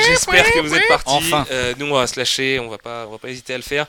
[0.06, 1.10] J'espère que vous êtes partis.
[1.10, 1.46] Enfin.
[1.50, 3.62] Euh, nous, on va se lâcher, on va pas, on va pas hésiter à le
[3.62, 3.86] faire.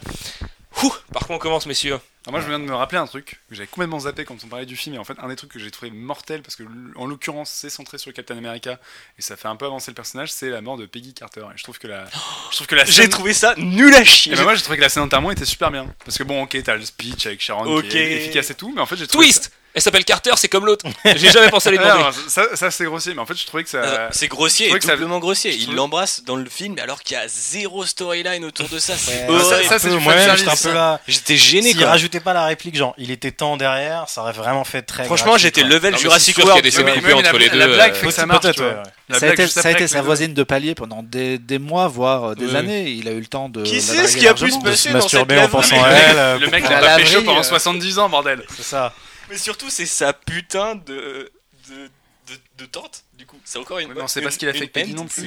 [0.84, 2.00] Ouh, par contre, on commence, messieurs?
[2.26, 4.48] Alors moi je viens de me rappeler un truc que j'avais complètement zappé quand on
[4.48, 6.64] parlait du film et en fait un des trucs que j'ai trouvé mortel parce que
[6.98, 8.82] en l'occurrence c'est centré sur le Captain America
[9.18, 11.58] et ça fait un peu avancer le personnage c'est la mort de Peggy Carter et
[11.58, 12.04] je trouve que la
[12.52, 14.34] je trouve que la J'ai scène trouvé ça nul à chier.
[14.34, 16.44] Eh ben moi j'ai trouvé que la scène d'enterrement était super bien parce que bon
[16.44, 17.88] ok t'as le speech avec Sharon Ok.
[17.88, 20.48] qui est efficace et tout mais en fait j'ai trouvé Twist Elle s'appelle Carter, c'est
[20.48, 20.86] comme l'autre.
[21.06, 21.84] J'ai jamais pensé à lui ça...
[21.84, 22.04] demander.
[22.04, 24.66] Non, ça, ça, c'est grossier mais en fait je trouvais que ça Euh, C'est grossier
[24.66, 25.54] je et trouvais que ça- doublement grossier.
[25.56, 28.94] Il l'embrasse dans le film alors qu'il y a zéro storyline autour de ça.
[28.98, 30.70] C'est Ouais, Ah, ça- ça, c'est du j'étais un ça.
[30.70, 31.00] peu là.
[31.08, 34.64] J'étais gêné S'il rajoutait pas la réplique, genre, il était temps derrière, ça aurait vraiment
[34.64, 35.06] fait très.
[35.06, 36.64] Franchement, j'étais level Non, Jurassic sûr qu'il y a World.
[36.64, 36.72] des
[37.02, 37.74] coupées entre la- les la deux.
[37.76, 38.46] blague euh, fait que ça marche.
[38.46, 41.38] La ça a blague été, juste ça a été sa voisine de palier pendant des,
[41.60, 42.90] mois, voire euh, des années.
[42.90, 43.62] Il a eu le temps de.
[43.64, 45.90] Qui draguer ce qui a pu se passer se dans cette masturber en pensant à
[45.92, 46.16] elle.
[46.18, 47.44] euh, le pour mec l'a pas pécho pendant euh.
[47.44, 48.94] 70 ans bordel C'est ça.
[49.30, 51.32] Mais surtout, c'est sa putain de.
[51.70, 51.90] de.
[52.28, 53.40] de, de tante, du coup.
[53.46, 53.90] C'est encore une.
[53.90, 55.26] Ouais, mais on sait pas ce qu'il a fait avec Peggy non plus,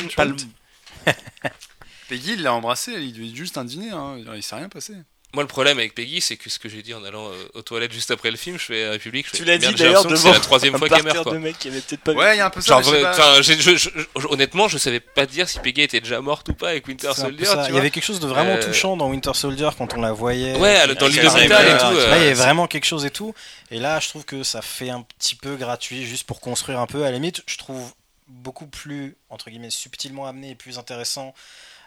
[2.08, 4.18] Peggy il l'a embrassé il lui a juste un dîner hein.
[4.34, 4.96] il s'est rien passé
[5.32, 7.62] Moi, le problème avec Peggy, c'est que ce que j'ai dit en allant euh, aux
[7.62, 9.26] toilettes juste après le film, je fais à République.
[9.26, 11.32] Je fais, Tu l'as dit d'ailleurs devant C'est la troisième fois qu'elle meurt, quoi.
[11.34, 12.18] de mecs qui avaient peut-être pas vu.
[12.18, 15.26] ouais il y a un peu ça Genre, je je- je- honnêtement, je savais pas
[15.26, 17.46] dire si Peggy était déjà morte ou pas avec Winter Soldier.
[17.68, 20.12] Il y avait quelque chose de vraiment Euh, touchant dans Winter Soldier quand on la
[20.12, 20.56] voyait.
[20.56, 21.96] Ouais, dans l'île d'hôpital et euh, tout.
[21.96, 23.32] Là, il y euh, avait vraiment quelque chose et tout.
[23.70, 26.86] Et là, je trouve que ça fait un petit peu gratuit, juste pour construire un
[26.86, 27.02] peu.
[27.04, 27.92] À la limite, je trouve
[28.26, 31.34] beaucoup plus, entre guillemets, subtilement amené et plus intéressant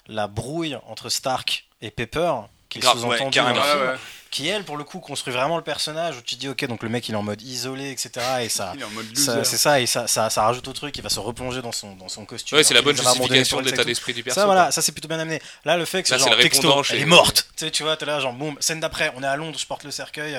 [0.08, 2.34] la brouille entre Stark et Pepper,
[2.74, 3.96] qui est Grave, sous-entendu ouais,
[4.34, 6.82] qui elle, pour le coup, construit vraiment le personnage, où tu te dis, ok, donc
[6.82, 8.10] le mec il est en mode isolé, etc.
[8.42, 8.72] Et ça.
[8.76, 10.98] il est en mode ça- loser C'est ça, et ça, ça, ça rajoute au truc,
[10.98, 12.58] il va se replonger dans son, dans son costume.
[12.58, 14.40] Ouais, c'est la bonne justification de l'état d'esprit du perso.
[14.40, 15.40] Ça, voilà, ça c'est plutôt bien amené.
[15.66, 17.48] Là, le fait que Là, genre le texto, elle est morte.
[17.56, 19.68] Tu sais, tu vois, t'es là, genre, boum, scène d'après, on est à Londres, je
[19.68, 20.36] porte le cercueil.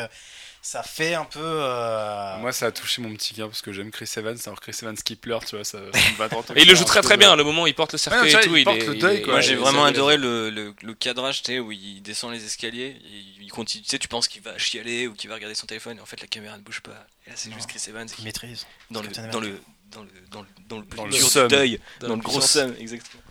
[0.67, 1.41] Ça fait un peu.
[1.43, 4.39] euh, Moi, ça a touché mon petit cœur parce que j'aime Chris Evans.
[4.47, 6.27] Alors, Chris Evans qui pleure, tu vois, ça, ça me va
[6.57, 7.37] Et il le joue très très bien.
[7.37, 8.95] Le moment où il porte le cercueil Ouais, et tout, il il, porte est- le
[8.95, 9.35] il deuil, quoi.
[9.35, 12.97] Moi j'ai vraiment adoré le, le, le cadrage, tu sais, où il descend les escaliers,
[13.05, 15.67] et il continue, tu sais, tu penses qu'il va chialer ou qu'il va regarder son
[15.67, 17.07] téléphone, et en fait la caméra ne bouge pas.
[17.27, 18.67] Et là c'est juste Chris Evans il maîtrise.
[18.91, 19.61] dans le, dans le,
[19.91, 21.49] dans le, dans le, dans le, Dans le dur du seum.
[21.49, 23.23] deuil, Dans dans, le gros seum, exactement.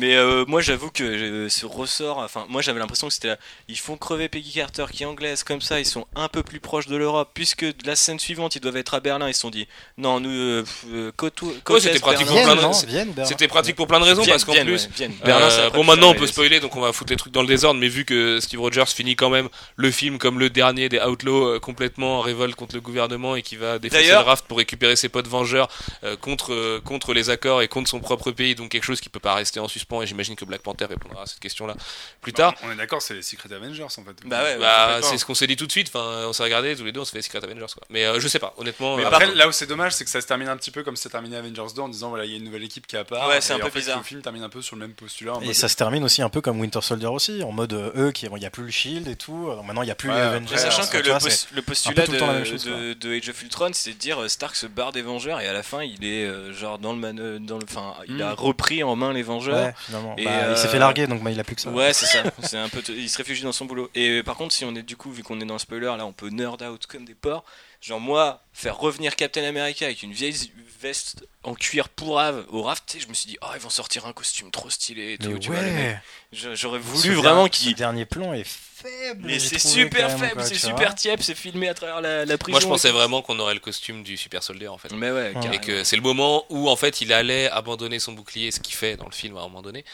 [0.00, 3.38] Mais euh, moi j'avoue que euh, ce ressort, enfin moi j'avais l'impression que c'était là,
[3.68, 6.60] ils font crever Peggy Carter qui est anglaise comme ça, ils sont un peu plus
[6.60, 9.50] proches de l'Europe, puisque la scène suivante ils doivent être à Berlin, ils se sont
[9.50, 9.66] dit
[9.96, 11.42] non nous euh, euh, côte,
[11.80, 12.54] c'était pratique Berlin.
[12.56, 14.88] pour plein de- Vienne C'était pratique pour plein de raisons Vienne, parce qu'en Vienne, plus.
[15.00, 15.06] ouais.
[15.06, 17.32] Euh, Berlin, c'est après bon, maintenant on peut spoiler, donc on va foutre les trucs
[17.32, 20.48] dans le désordre, mais vu que Steve Rogers finit quand même le film comme le
[20.50, 24.24] dernier des Outlaws, euh, complètement en révolte contre le gouvernement et qui va défoncer le
[24.24, 25.68] raft pour récupérer ses potes vengeurs
[26.04, 29.08] euh, contre, euh, contre les accords et contre son propre pays, donc quelque chose qui
[29.08, 29.87] peut pas rester en suspens.
[30.02, 31.74] Et j'imagine que Black Panther répondra à cette question-là
[32.20, 32.54] plus tard.
[32.62, 34.16] On est d'accord, c'est les Secret Avengers en fait.
[34.26, 34.58] Bah ouais.
[34.58, 35.88] Bah, c'est ce qu'on s'est dit tout de suite.
[35.88, 37.84] Enfin, on s'est regardé tous les deux, on s'est fait Secret Avengers quoi.
[37.90, 38.96] Mais euh, je sais pas, honnêtement.
[38.96, 40.82] Mais euh, après, là où c'est dommage, c'est que ça se termine un petit peu
[40.82, 42.96] comme c'est terminé Avengers 2 en disant voilà, il y a une nouvelle équipe qui
[42.96, 43.26] apparaît.
[43.28, 43.98] Ouais, c'est un peu en fait, bizarre.
[43.98, 45.34] Le film termine un peu sur le même postulat.
[45.36, 47.72] en Et mode- ça se termine aussi un peu comme Winter Soldier aussi, en mode
[47.72, 49.48] euh, eux, qui il n'y a plus le Shield et tout.
[49.50, 50.46] alors maintenant il n'y a plus Ouais, les Avengers.
[50.52, 54.20] Mais sachant que le, postulat de, chose, de, de Age of Ultron, c'est de dire
[54.22, 56.98] euh, Stark se barre des Vengeurs et à la fin il est genre dans le
[56.98, 59.56] man, dans le, enfin il a repris en main les Vengeurs.
[59.56, 60.14] Ouais, finalement.
[60.16, 61.70] Et, Bah, euh, Il s'est fait larguer, donc bah, il a plus que ça.
[61.70, 62.22] Ouais, c'est ça.
[62.42, 63.90] C'est un peu, il se réfugie dans son boulot.
[63.94, 65.86] Et euh, par contre, si on est du coup, vu qu'on est dans le spoiler,
[65.96, 67.44] là, on peut nerd out comme des porcs.
[67.80, 70.34] Genre moi, faire revenir Captain America avec une vieille
[70.80, 73.70] veste en cuir pourrave au raft, tu sais, je me suis dit, oh, ils vont
[73.70, 75.30] sortir un costume trop stylé et tout.
[75.30, 75.98] Mais tu ouais,
[76.32, 77.74] J'aurais voulu vraiment qu'il.
[77.74, 79.24] dernier plan est faible.
[79.26, 82.54] Mais c'est super faible, c'est super tiep, c'est filmé à travers la, la prison.
[82.54, 84.92] Moi, je pensais vraiment qu'on aurait le costume du Super Soldier en fait.
[84.92, 88.50] Mais ouais, Et que c'est le moment où en fait il allait abandonner son bouclier,
[88.50, 89.84] ce qu'il fait dans le film à un moment donné.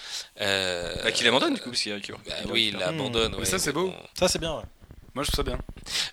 [0.41, 3.33] Euh, Bah, qu'il abandonne du coup, parce qu'il y a le bah oui, il l'abandonne.
[3.33, 3.89] Mais ouais, ça, c'est bon.
[3.89, 3.95] beau.
[4.19, 4.57] Ça, c'est bien.
[4.57, 4.65] ouais.
[5.15, 5.59] Moi, je trouve ça bien.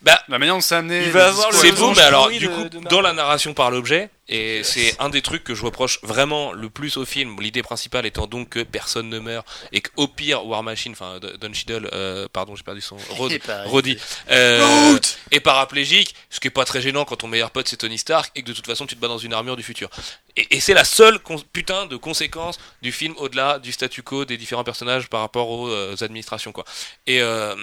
[0.03, 0.99] Bah, La manière dont c'est amené.
[0.99, 2.83] Il le va avoir le discours c'est beau, mais alors du de- coup, de Marvel.
[2.91, 6.69] dans la narration par l'objet, et c'est un des trucs que je reproche vraiment le
[6.69, 7.35] plus au film.
[7.41, 11.51] L'idée principale étant donc que personne ne meurt et qu'au pire War Machine, enfin Don-
[11.53, 13.33] Cheadle, euh, pardon, j'ai perdu son Rod,
[13.65, 13.97] Roddy,
[14.29, 14.97] euh,
[15.31, 18.31] est paraplégique, ce qui est pas très gênant quand ton meilleur pote c'est Tony Stark
[18.35, 19.89] et que de toute façon tu te bats dans une armure du futur.
[20.37, 21.19] Et, et c'est la seule
[21.51, 25.67] putain de conséquence du film au-delà du statu quo des différents personnages par rapport aux,
[25.69, 26.63] euh, administrations quoi.
[27.07, 27.55] Et euh,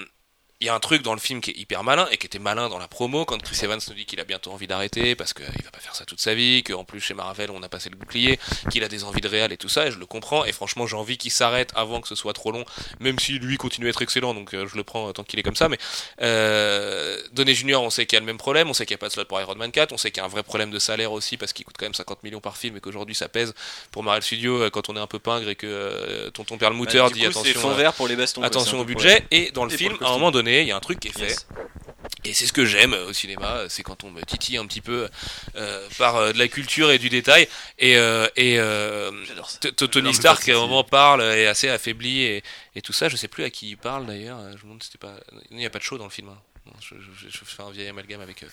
[0.61, 2.37] il y a un truc dans le film qui est hyper malin et qui était
[2.37, 5.33] malin dans la promo quand Chris Evans nous dit qu'il a bientôt envie d'arrêter parce
[5.33, 7.89] qu'il va pas faire ça toute sa vie, qu'en plus chez Marvel on a passé
[7.89, 8.37] le bouclier,
[8.69, 10.85] qu'il a des envies de réal et tout ça et je le comprends et franchement
[10.85, 12.65] j'ai envie qu'il s'arrête avant que ce soit trop long
[12.99, 15.39] même si lui continue à être excellent donc euh, je le prends euh, tant qu'il
[15.39, 15.77] est comme ça mais
[16.21, 18.99] euh, Donné Junior on sait qu'il y a le même problème, on sait qu'il n'y
[18.99, 20.43] a pas de slot pour Iron Man 4, on sait qu'il y a un vrai
[20.43, 23.15] problème de salaire aussi parce qu'il coûte quand même 50 millions par film et qu'aujourd'hui
[23.15, 23.53] ça pèse
[23.91, 26.97] pour Marvel Studios euh, quand on est un peu pingre et que euh, tonton Perlmutter
[26.97, 28.43] Bah, dit coup, attention euh, vert pour les bastons.
[28.43, 30.75] attention au budget et dans le Et film à un moment donné il y a
[30.75, 31.27] un truc qui est fait.
[31.27, 31.47] Yes.
[32.25, 34.81] et c'est ce que j'aime euh, au cinéma c'est quand on me titille un petit
[34.81, 35.07] peu
[35.55, 37.47] euh, par euh, de la culture et du détail.
[37.77, 39.11] Et euh, et euh,
[39.91, 42.43] Tony Stark à un moment parle est assez affaibli et,
[42.75, 43.09] et tout ça.
[43.09, 44.39] Je sais plus à qui il parle d'ailleurs.
[44.51, 45.15] Je me demande si c'était pas
[45.51, 46.37] il n'y a pas de show dans le film hein.
[46.81, 48.47] Je, je- je fais un vieil amalgame avec, euh,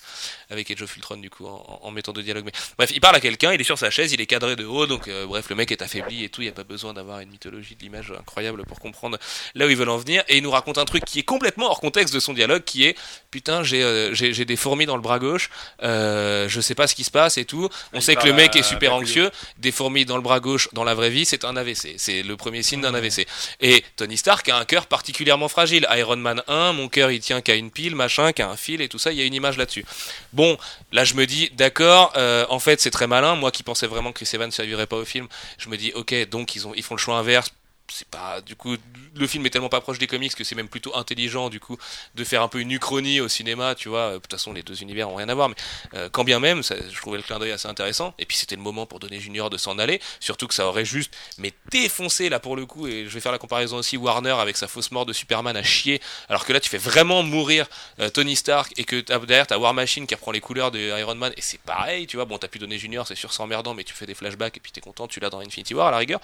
[0.51, 2.45] avec Age of Ultron du coup en, en mettant de dialogue.
[2.45, 4.65] Mais bref, il parle à quelqu'un, il est sur sa chaise, il est cadré de
[4.65, 6.41] haut, donc euh, bref, le mec est affaibli et tout.
[6.43, 9.19] Il n'y a pas besoin d'avoir une mythologie de l'image incroyable pour comprendre
[9.55, 10.25] là où ils veulent en venir.
[10.29, 12.85] Et il nous raconte un truc qui est complètement hors contexte de son dialogue, qui
[12.85, 12.97] est
[13.31, 14.13] putain, j'ai euh,
[14.45, 15.51] des fourmis dans le bras gauche,
[15.83, 17.69] euh, je sais pas ce qui se passe et tout.
[17.93, 20.69] On Il sait que le mec est super anxieux, des fourmis dans le bras gauche
[20.73, 21.95] dans la vraie vie, c'est un AVC.
[21.99, 23.27] C'est le premier signe d'un AVC.
[23.61, 25.87] Et Tony Stark a un cœur particulièrement fragile.
[25.95, 28.89] Iron Man 1, mon cœur il tient qu'à une pile, machin, qu'à un fil et
[28.89, 29.85] tout ça, il y a une image là-dessus.
[30.33, 30.57] Bon,
[30.93, 33.35] là je me dis, d'accord, euh, en fait c'est très malin.
[33.37, 35.27] Moi qui pensais vraiment que Chris Evans ne servirait pas au film,
[35.59, 37.51] je me dis, ok, donc ils, ont, ils font le choix inverse.
[37.89, 38.77] C'est pas du coup
[39.15, 41.79] le film est tellement pas proche des comics que c'est même plutôt intelligent du coup
[42.15, 44.13] de faire un peu une uchronie au cinéma tu vois.
[44.13, 45.55] De toute façon les deux univers ont rien à voir mais
[45.95, 48.13] euh, quand bien même ça, je trouvais le clin d'œil assez intéressant.
[48.19, 50.01] Et puis c'était le moment pour donner Junior de s'en aller.
[50.21, 52.87] Surtout que ça aurait juste mais défoncé là pour le coup.
[52.89, 55.63] Et je vais faire la comparaison aussi Warner avec sa fausse mort de Superman à
[55.63, 56.01] chier.
[56.29, 57.67] Alors que là tu fais vraiment mourir
[58.01, 60.79] euh, Tony Stark et que t'as- derrière t'as War Machine qui reprend les couleurs de
[60.99, 61.33] Iron Man.
[61.37, 62.25] Et c'est pareil tu vois.
[62.25, 64.61] Bon t'as pu donner Junior c'est sûr c'est emmerdant mais tu fais des flashbacks et
[64.61, 66.21] puis t'es content tu l'as dans Infinity War à la rigueur.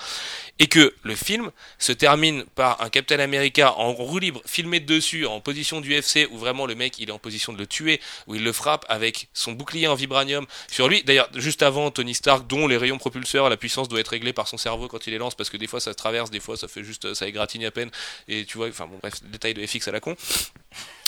[0.59, 4.87] Et que le film se termine par un Captain America en roue libre filmé de
[4.87, 7.66] dessus en position du UFC où vraiment le mec il est en position de le
[7.66, 11.03] tuer où il le frappe avec son bouclier en vibranium sur lui.
[11.03, 14.49] D'ailleurs juste avant Tony Stark dont les rayons propulseurs la puissance doit être réglée par
[14.49, 16.57] son cerveau quand il les lance parce que des fois ça se traverse des fois
[16.57, 17.91] ça fait juste ça égratigne à peine.
[18.29, 20.16] Et tu vois enfin bon bref détail de FX à la con.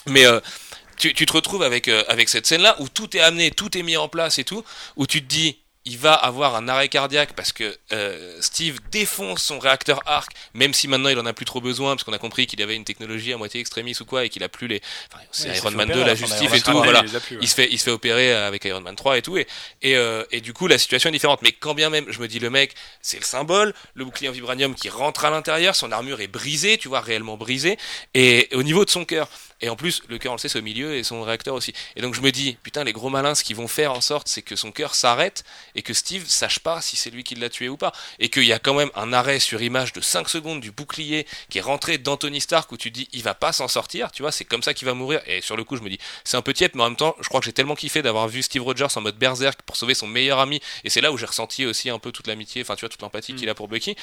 [0.07, 0.41] Mais euh,
[0.97, 3.83] tu, te retrouves avec, euh, avec cette scène là où tout est amené tout est
[3.83, 4.65] mis en place et tout
[4.97, 9.43] où tu te dis il va avoir un arrêt cardiaque parce que euh, Steve défonce
[9.43, 12.19] son réacteur arc, même si maintenant il en a plus trop besoin, parce qu'on a
[12.19, 14.81] compris qu'il avait une technologie à moitié extrémiste ou quoi, et qu'il a plus les.
[15.13, 17.03] Enfin, c'est Ouais, Iron Man fait 2, opérer la justice et tout, voilà.
[17.05, 17.43] Il plus, ouais.
[17.43, 19.47] Il se fait, il se fait opérer avec Iron Man 3 et tout, et,
[19.83, 21.43] et, euh, et du coup la situation est différente.
[21.43, 24.33] Mais quand bien même, je me dis le mec, c'est le symbole, le bouclier en
[24.33, 27.79] vibranium qui rentre à l'intérieur, son armure est brisée, tu vois, réellement brisée,
[28.15, 29.29] et, au niveau de son cœur.
[29.61, 31.73] Et en plus, le cœur, on le sait, c'est au milieu et son réacteur aussi.
[31.97, 34.29] Et donc je me dis, putain, les gros malins, ce qu'ils vont faire en sorte,
[34.29, 35.45] c'est que son cœur s'arrête
[35.75, 37.93] et que Steve sache pas si c'est lui qui l'a tué ou pas.
[38.19, 41.27] Et qu'il y a quand même un arrêt sur image de 5 secondes du bouclier
[41.49, 44.23] qui est rentré dans Tony Stark où tu dis, il va pas s'en sortir, tu
[44.23, 45.21] vois, c'est comme ça qu'il va mourir.
[45.27, 47.15] Et sur le coup, je me dis, c'est un peu tiède, mais en même temps,
[47.21, 49.95] je crois que j'ai tellement kiffé d'avoir vu Steve Rogers en mode berserk pour sauver
[49.95, 50.61] son meilleur ami.
[50.85, 53.03] Et c'est là où j'ai ressenti aussi un peu toute l'amitié, enfin, tu vois, toute
[53.03, 53.97] l'empathie qu'il a pour Bucky.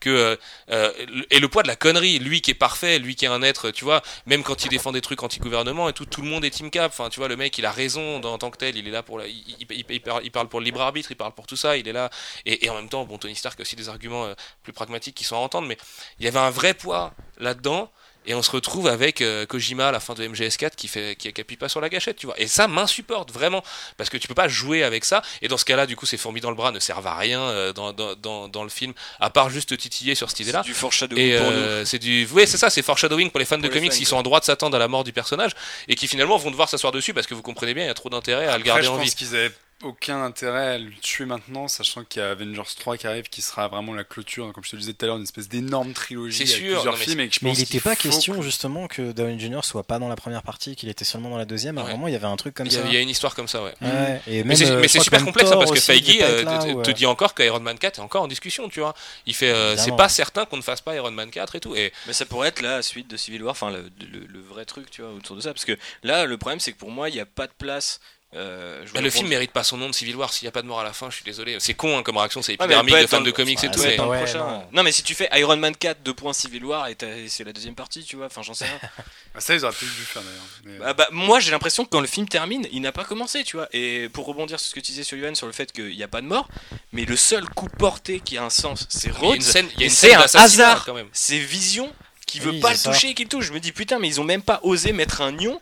[0.00, 0.36] Que, euh,
[0.70, 0.92] euh,
[1.30, 3.70] et le poids de la connerie, lui qui est parfait, lui qui est un être,
[3.70, 6.70] tu vois, même quand il défend trucs anti-gouvernement et tout, tout le monde est team
[6.70, 6.90] cap.
[6.92, 9.02] Enfin, tu vois, le mec, il a raison en tant que tel, il est là
[9.02, 11.86] pour la, il, il- parle, pour le libre arbitre, il parle pour tout ça, il
[11.88, 12.10] est là.
[12.46, 15.14] Et, et en même temps, bon, Tony Stark a aussi des arguments euh, plus pragmatiques
[15.14, 15.76] qui sont à entendre, mais
[16.18, 17.90] il y avait un vrai poids là-dedans.
[18.28, 21.32] Et on se retrouve avec euh, Kojima à la fin de MGS4 qui fait qui,
[21.32, 22.38] qui appuie pas sur la gâchette, tu vois.
[22.38, 23.64] Et ça m'insupporte vraiment
[23.96, 25.22] parce que tu peux pas jouer avec ça.
[25.40, 27.40] Et dans ce cas-là, du coup, ces fourmis dans le bras ne servent à rien
[27.40, 30.60] euh, dans, dans, dans, dans le film, à part juste te titiller sur cette idée-là.
[30.60, 33.56] Du foreshadowing Et pour euh, c'est du, ouais, c'est ça, c'est foreshadowing pour les fans
[33.56, 34.10] de les comics fans, qui quoi.
[34.10, 35.52] sont en droit de s'attendre à la mort du personnage
[35.88, 37.94] et qui finalement vont devoir s'asseoir dessus parce que vous comprenez bien, il y a
[37.94, 39.14] trop d'intérêt à le Après, garder je en pense vie.
[39.14, 39.52] qu'ils avaient
[39.84, 43.42] aucun intérêt à le tuer maintenant, sachant qu'il y a Avengers 3 qui arrive, qui
[43.42, 45.92] sera vraiment la clôture, comme je te le disais tout à l'heure, une espèce d'énorme
[45.92, 47.20] trilogie avec sûr, plusieurs mais films.
[47.20, 49.60] Et que je Mais pense il n'était pas question que- justement que Downey Jr.
[49.62, 51.76] soit pas dans la première partie, qu'il était seulement dans la deuxième.
[51.76, 51.84] Ouais.
[51.84, 52.86] Vraiment, il y avait un truc comme Il y, a, ça.
[52.88, 53.74] il y a une histoire comme ça, ouais.
[53.80, 56.82] Ouais, et Mais c'est, même, euh, mais c'est super complexe hein, parce que Feige euh,
[56.82, 58.94] te, dit encore qu'Iron Man 4 est encore en discussion, tu vois.
[59.26, 61.76] Il fait, euh, c'est pas certain qu'on ne fasse pas Iron Man 4 et tout.
[61.76, 64.64] Et Mais ça pourrait être la suite de Civil War, enfin le, le- le vrai
[64.64, 65.52] truc, tu vois, autour de ça.
[65.52, 68.00] Parce que là, le problème, c'est que pour moi, il n'y a pas de place.
[68.34, 70.60] Euh, bah, le film mérite pas son nom de Civil War s'il n'y a pas
[70.60, 71.08] de mort à la fin.
[71.08, 71.56] Je suis désolé.
[71.60, 73.80] C'est con hein, comme réaction, c'est Ouais, épidermique peut de fans de comics et tout.
[73.80, 74.66] mais- Ouais, non.
[74.72, 74.82] Non.
[74.82, 76.96] mais si tu fais Iron Man 4 2 points Civil War et
[77.28, 78.78] c'est la deuxième partie, tu vois, enfin j'en sais rien.
[79.34, 80.42] Ah, ça, ils auraient peut-être dû le faire d'ailleurs.
[80.64, 83.44] Mais- Bah, bah, moi j'ai l'impression que quand le film termine, il n'a pas commencé,
[83.44, 83.68] tu vois.
[83.72, 86.02] Et pour rebondir sur ce que tu disais sur Yuan sur le fait qu'il n'y
[86.02, 86.48] a pas de mort,
[86.92, 89.36] mais le seul coup porté qui a un sens, c'est Rhodes.
[89.36, 90.84] une scène, il y a Et une c'est scène un hasard.
[90.84, 91.08] quand même.
[91.12, 91.92] C'est Vision
[92.26, 93.46] qui veut Oui, pas le toucher et qui le touche.
[93.46, 95.60] Je me dis putain, mais ils ont même pas osé mettre un nion.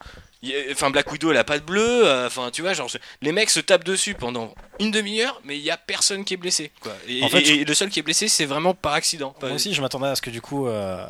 [0.73, 2.07] Enfin, Black Widow, elle a pas de bleu.
[2.07, 2.91] euh, Enfin, tu vois, genre,
[3.23, 6.37] les mecs se tapent dessus pendant une demi-heure, mais il y a personne qui est
[6.37, 6.71] blessé.
[6.81, 6.93] Quoi.
[7.09, 9.31] Et, En fait, et- et le seul qui est blessé, c'est vraiment par accident.
[9.31, 11.05] Pas- Moi aussi, je m'attendais à ce que du coup, euh,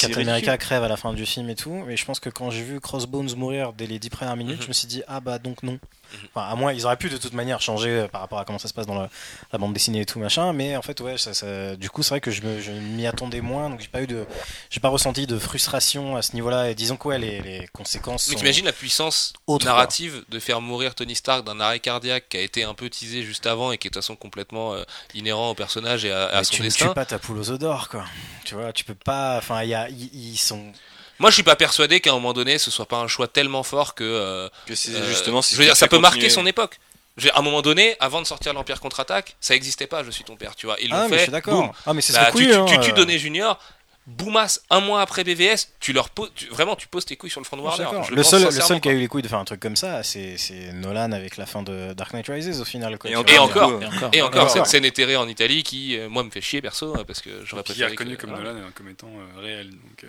[0.00, 1.82] Captain America crève à la fin du film et tout.
[1.86, 4.62] Mais je pense que quand j'ai vu Crossbones mourir dès les 10 premières minutes, Mhm.
[4.62, 5.72] je me suis dit, ah bah donc non.
[5.72, 6.28] Mhm.
[6.34, 8.58] Enfin, à moins, ils auraient pu de toute manière changer euh, par rapport à comment
[8.58, 9.08] ça se passe dans la,
[9.52, 10.52] la bande dessinée et tout machin.
[10.52, 12.40] Mais en fait, ouais, ça, ça- du coup, c'est vrai que je
[12.72, 13.68] m'y attendais moins.
[13.70, 14.24] Donc j'ai pas eu de,
[14.70, 16.70] j'ai pas ressenti de frustration à ce niveau-là.
[16.70, 18.28] Et disons que ouais, les, les conséquences.
[18.28, 22.36] Mais t'imagines la puissance Autre, narrative de faire mourir Tony Stark d'un arrêt cardiaque qui
[22.36, 24.84] a été un peu teasé juste avant et qui est de toute façon complètement euh,
[25.14, 26.88] inhérent au personnage et à, à Mais son tu ne destin.
[26.88, 28.04] tues pas ta poule aux œufs d'or, quoi.
[28.44, 29.36] Tu vois, tu peux pas.
[29.38, 30.72] Enfin, il y a, ils, sont.
[31.18, 33.62] Moi, je suis pas persuadé qu'à un moment donné, ce soit pas un choix tellement
[33.62, 34.04] fort que.
[34.04, 35.42] euh, Que c'est euh, justement.
[35.42, 36.78] je veux dire, ça peut marquer son époque.
[37.16, 40.02] Je veux dire, à un moment donné, avant de sortir l'Empire contre-attaque, ça existait pas.
[40.02, 40.76] Je suis ton père, tu vois.
[40.82, 41.16] Ils l'ont Ah, mais fait.
[41.18, 41.72] je suis d'accord.
[41.86, 42.94] Ah, mais c'est Bah, ce tu, tu, tu euh.
[42.94, 43.58] Donné Junior.
[44.06, 47.40] Boumas, un mois après BVS, tu leur poses, tu- vraiment, tu poses tes couilles sur
[47.40, 47.84] le front de Warner.
[48.08, 49.60] Je Le seul, le sincèrement, seul qui a eu les couilles de faire un truc
[49.60, 50.36] comme ça, c'est
[50.74, 52.98] Nolan avec la fin de Dark Knight Rises au final.
[52.98, 54.10] quoi, Et encore, Et encore, Et encore.
[54.12, 54.50] et encore, encore.
[54.50, 57.30] cette scène éthérée en Italie qui, euh, moi, me fait chier perso, hein, parce que
[57.46, 57.90] j'aurais Qui est préféré.
[57.92, 58.32] reconnu que- comme.
[58.32, 59.70] Nolan comme étant euh, réel.
[59.70, 60.08] Donc, euh,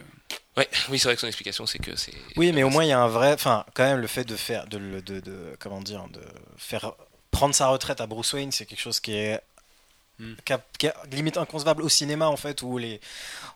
[0.58, 2.14] Ouais, oui, c'est vrai que son explication, c'est que c'est.
[2.38, 4.36] Oui, mais au moins il y a un vrai, enfin, quand même le fait de
[4.36, 6.22] faire, de, de- comment dire, de
[6.58, 6.94] faire
[7.32, 9.42] prendre sa retraite à Bruce Wayne, c'est quelque chose qui est
[10.18, 10.34] Hmm.
[10.46, 13.02] qui a- qui a limite inconcevable au cinéma en fait où les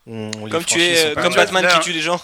[0.06, 2.22] on- Comme tu es, euh, comme Batman là, qui tue les gens.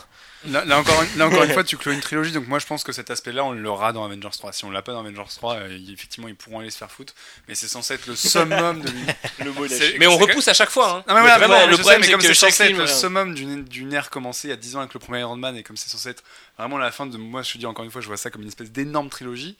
[0.48, 2.84] Là, là encore, là encore une fois, tu clôt une trilogie, donc moi je pense
[2.84, 4.52] que cet aspect-là, on l'aura dans Avengers 3.
[4.54, 7.14] Si on l'a pas dans Avengers 3, euh, effectivement, ils pourront aller se faire foutre,
[7.48, 8.90] mais c'est censé être le summum de.
[9.44, 9.66] Le mot
[10.00, 10.98] Mais on repousse à chaque fois.
[10.98, 11.04] Hein.
[11.08, 13.34] Non mais voilà, vraiment, le problème, c'est comme que c'est censé être le euh, summum
[13.34, 15.64] d'une d'une ère commencée il y a 10 ans avec le premier Iron Man, et
[15.64, 16.24] comme c'est censé être
[16.58, 17.18] vraiment la fin de...
[17.18, 19.56] Moi je te dis encore une fois, je vois ça comme une espèce d'énorme trilogie,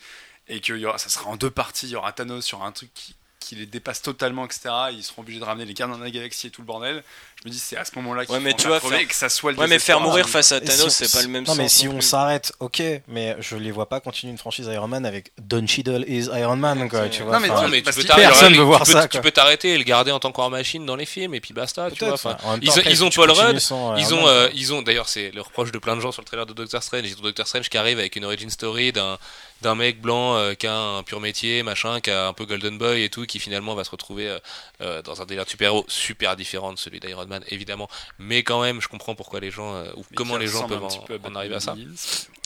[0.48, 2.56] et que y aura, ça sera en deux parties, il y aura Thanos, il y
[2.56, 3.16] aura un truc qui,
[3.46, 4.62] qui les dépasse totalement, etc.
[4.92, 7.04] Ils seront obligés de ramener les gardiens de la galaxie et tout le bordel.
[7.44, 9.06] Je me dis, c'est à ce moment-là qu'il Ouais, faut mais en tu faire et
[9.06, 11.22] que ça soit le Ouais, mais faire mourir face à si Thanos, on- c'est pas
[11.22, 11.58] le même Non, sens.
[11.58, 14.88] mais si non on s'arrête, ok, mais je les vois pas continuer une franchise Iron
[14.88, 17.34] Man avec Don Cheadle is Iron Man, quoi, tu vois.
[17.34, 19.32] Non, mais enfin, Non, mais tu parce peux personne veut voir peux- ça, Tu peux
[19.32, 22.04] t'arrêter et le garder en tant qu'en machine dans les films et puis basta, tu
[22.04, 22.14] vois.
[22.14, 25.30] enfin, ils temps, ont- ils Paul Rudd, sans Ils ont, euh, ils ont d'ailleurs, c'est
[25.32, 27.04] le reproche de plein de gens sur le trailer de Doctor Strange.
[27.06, 29.20] Ils ont Doctor Strange qui arrive avec une origin story d'un
[29.62, 32.78] d'un mec blanc euh, qui a un pur métier, machin, qui a un peu Golden
[32.78, 34.40] Boy et tout, qui finalement va se retrouver euh,
[34.82, 37.90] euh, dans un délire de super-héros super différent de celui d'Iron Man, évidemment.
[38.20, 40.68] Mais quand même, je comprends pourquoi les gens, euh, ou Mais comment qui les gens
[40.68, 40.84] peuvent
[41.26, 41.76] en, arriver à ça,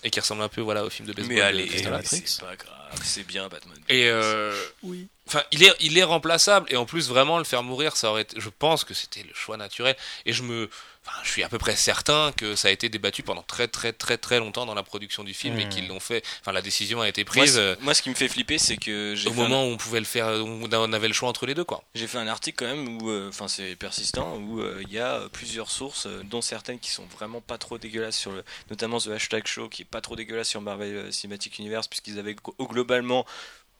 [0.03, 2.23] et qui ressemble un peu, voilà, au film de baseball Mais de allez, Matrix.
[2.25, 3.77] c'est pas grave, c'est bien Batman.
[3.89, 5.07] Et euh, Oui.
[5.27, 8.23] Enfin, il est, il est remplaçable et en plus vraiment le faire mourir, ça aurait.
[8.23, 9.95] été- Je pense que c'était le choix naturel
[10.25, 10.69] et je me,
[11.05, 13.93] enfin, je suis à peu près certain que ça a été débattu pendant très très
[13.93, 15.69] très très longtemps dans la production du film et Hmm.
[15.69, 16.23] qu'ils l'ont fait.
[16.41, 19.13] Enfin, la décision a été prise euh, moi, ce qui me fait flipper, c'est que
[19.15, 21.45] j'ai au un- moment où on pouvait le faire, où on avait le choix entre
[21.45, 21.83] les deux, quoi.
[21.95, 24.99] J'ai fait un article quand même où, euh, enfin c'est persistant, où euh, il y
[24.99, 28.43] a euh, plusieurs sources, euh, dont certaines qui sont vraiment pas trop dégueulasses sur le,
[28.69, 32.19] notamment The Hashtag Show qui est pas trop dégueulasse sur Marvel euh, Cinematic Universe puisqu'ils
[32.19, 33.25] avaient glo- globalement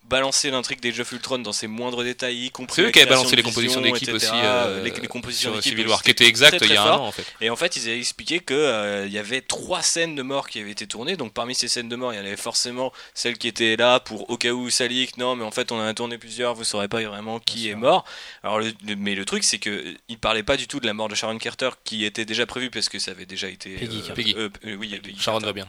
[0.10, 3.10] balancé l'intrigue des Geoff Ultron dans ses moindres détails, y compris C'est eux qui avaient
[3.10, 6.30] balancé les compositions d'équipe aussi euh, les, les compositions d'équipe Civil War, qui c'était était
[6.30, 7.26] exact très, il y a un an en fait.
[7.42, 10.50] Et en fait, ils avaient expliqué que euh, il y avait trois scènes de mort
[10.50, 11.16] qui avaient été tournées.
[11.16, 14.00] Donc parmi ces scènes de mort, il y en avait forcément celle qui était là
[14.00, 15.18] pour au cas où ça leak.
[15.18, 16.56] Non, mais en fait, on en a tourné plusieurs.
[16.56, 18.04] Vous saurez pas vraiment qui est mort.
[18.44, 20.86] Alors, le- le- mais le truc, c'est que euh, il parlait pas du tout de
[20.88, 23.76] la mort de Sharon Carter qui était déjà prévue parce que ça avait déjà été.
[23.76, 25.68] Peggy euh, oui, Peggy Sharon va bien.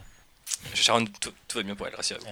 [0.74, 2.27] Sharon, tout, tout va bien pour elle, rassurez-vous.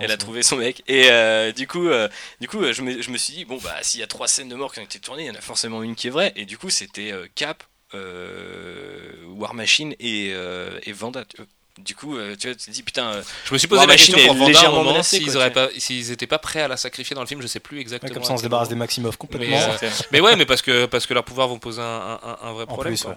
[0.00, 2.08] Elle a trouvé son mec et euh, du coup, euh,
[2.40, 4.28] du coup, euh, je me, je me suis dit bon bah s'il y a trois
[4.28, 6.10] scènes de mort qui ont été tournées, il y en a forcément une qui est
[6.10, 7.62] vraie et du coup c'était euh, Cap,
[7.94, 11.24] euh, War Machine et, euh, et Vanda.
[11.78, 13.86] Du coup, euh, tu vois, tu te dis putain, euh, Je me suis posé War
[13.86, 15.68] la Machine question est pour Vanda légèrement moment menacée, s'ils quoi, auraient tu vois.
[15.68, 18.10] pas, s'ils étaient pas prêts à la sacrifier dans le film, je sais plus exactement.
[18.10, 19.56] Ouais, comme ça, on se débarrasse des Maximov complètement.
[19.56, 22.38] Mais, euh, Mais ouais, mais parce que parce que leurs pouvoirs vont poser un, un-
[22.42, 22.92] un vrai en problème.
[22.94, 23.12] plus, quoi.
[23.12, 23.16] ouais.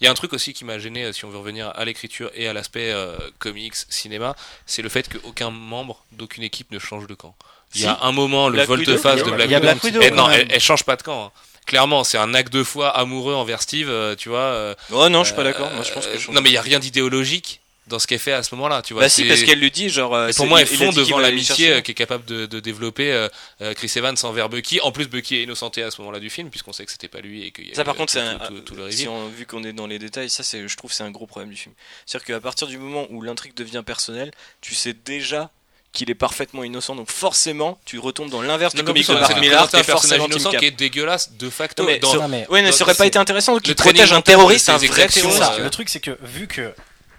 [0.00, 1.84] Il y a un truc aussi qui m'a gêné, euh, si on veut revenir à
[1.84, 4.34] l'écriture et à l'aspect euh, comics, cinéma,
[4.66, 7.34] c'est le fait qu'aucun membre d'aucune équipe ne change de camp.
[7.74, 8.06] Il y a Si.
[8.06, 9.60] un moment, le volte-face de Black il y a Widow.
[9.72, 11.26] Black Widow, Eh, non, elle, elle change pas de camp.
[11.26, 11.32] hein.
[11.66, 14.74] Clairement, c'est un acte de foi amoureux envers Steve, euh, tu vois.
[14.92, 15.70] oh non, je suis pas d'accord.
[15.72, 17.59] Moi, je pense que je- non, mais il y a rien d'idéologique
[17.90, 19.02] dans ce qu'elle fait à ce moment-là, tu vois.
[19.02, 20.14] bah si c'est- parce qu'elle lui dit genre.
[20.14, 23.12] euh, et c'est- pour moi, elle fond devant l'amitié qui est capable de, de développer
[23.12, 23.28] euh,
[23.60, 24.80] euh, Chris Evans envers Bucky.
[24.80, 27.20] En plus, Bucky est innocenté à ce moment-là du film, puisqu'on sait que c'était pas
[27.20, 28.90] lui et qu'il y a Ça eu, par contre c'est un, tout, tout- tout le
[28.90, 29.08] si reveal.
[29.10, 31.50] on, vu qu'on est dans les détails, ça c'est je trouve c'est un gros problème
[31.50, 31.74] du film.
[32.06, 34.30] C'est-à-dire qu'à partir du moment où l'intrigue devient personnelle,
[34.62, 35.50] tu sais déjà
[35.92, 39.40] qu'il est parfaitement innocent, donc forcément tu retombes dans l'inverse du comic de Mark c'est
[39.40, 41.82] Millar, un qui est personnage innocent qui est dégueulasse de facto.
[41.82, 43.70] Non, mais Dans- Non, mais Ouais, mais dans- ça aurait pas c'est- été intéressant qu'il
[43.70, 45.58] le protège un terroriste, c'est un vrai C'est terroriste.
[45.58, 46.72] Le truc, c'est que vu que,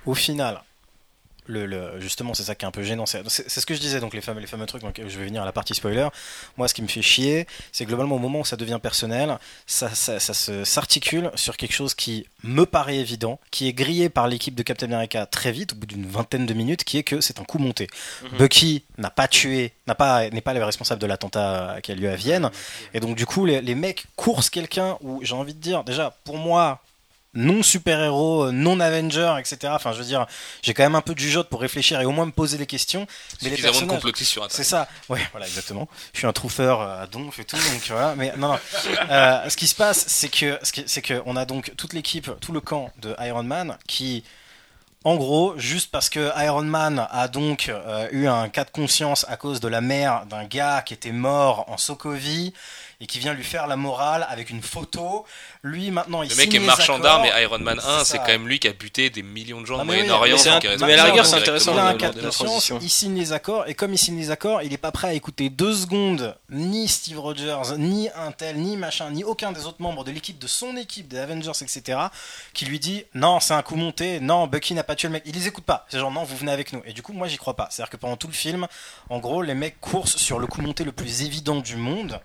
[0.06, 0.62] au final,
[1.48, 3.06] le, le- justement, c'est ça qui est un peu gênant.
[3.06, 4.84] C'est ce que je disais, donc les fameux, les fameux trucs.
[4.84, 6.08] Donc, je vais venir à la partie spoiler.
[6.56, 9.90] Moi, ce qui me fait chier, c'est globalement au moment où ça devient personnel, ça,
[9.94, 14.64] ça, s'articule sur quelque chose qui me paraît évident, qui est grillé par l'équipe de
[14.64, 17.44] Captain America très vite, au bout d'une vingtaine de minutes, qui est que c'est un
[17.44, 17.88] coup monté.
[18.22, 18.38] Mhm.
[18.38, 22.10] Bucky n'a pas tué, n'a pas, n'est pas le responsable de l'attentat qui a lieu
[22.10, 22.52] à Vienne,
[22.94, 26.16] et donc du coup, les, les mecs coursent quelqu'un où j'ai envie de dire, déjà,
[26.24, 26.82] pour moi,
[27.34, 29.72] non super-héros, non Avenger, etc.
[29.76, 30.26] Enfin, je veux dire,
[30.62, 32.66] j'ai quand même un peu de jugeote pour réfléchir et au moins me poser des
[32.66, 33.08] questions.
[33.42, 34.88] Mais les personnages, sur c'est ça.
[35.08, 35.88] Ouais, voilà, exactement.
[36.14, 38.16] Je suis un trouffeur euh, à donf et tout, donc voilà.
[38.16, 38.60] Mais non, non.
[39.10, 42.52] Euh, ce qui se passe, c'est que, c'est que on a donc toute l'équipe, tout
[42.52, 44.24] le camp de Iron Man qui,
[45.04, 49.26] en gros, juste parce que Iron Man a donc euh, eu un cas de conscience
[49.30, 52.54] à cause de la mère d'un gars qui était mort en Sokovie
[53.02, 55.26] et qui vient lui faire la morale avec une photo.
[55.64, 58.48] Lui, maintenant, il Le mec est marchand d'armes et Iron Man 1, C'est quand même
[58.48, 60.38] lui qui a buté des millions de gens Ah, au Moyen-Orient.
[60.80, 63.34] mais à la rigueur, c'est intéressant Il a un lors de conscience, il signe les
[63.34, 66.36] accords, et comme il signe les accords, il n'est pas prêt à écouter deux secondes
[66.50, 70.38] ni Steve Rogers, ni un tel, ni machin, ni aucun des autres membres de l'équipe,
[70.38, 71.98] de son équipe, des Avengers, etc.,
[72.54, 75.24] qui lui dit non, c'est un coup monté, non, Bucky n'a pas tué le mec.
[75.26, 75.86] Il les écoute pas.
[75.90, 76.82] C'est genre non, vous venez avec nous.
[76.86, 77.68] Et du coup, moi, j'y crois pas.
[77.72, 78.68] C'est-à-dire que pendant tout le film,
[79.10, 82.20] en gros, les mecs coursent sur le coup monté le plus évident du monde,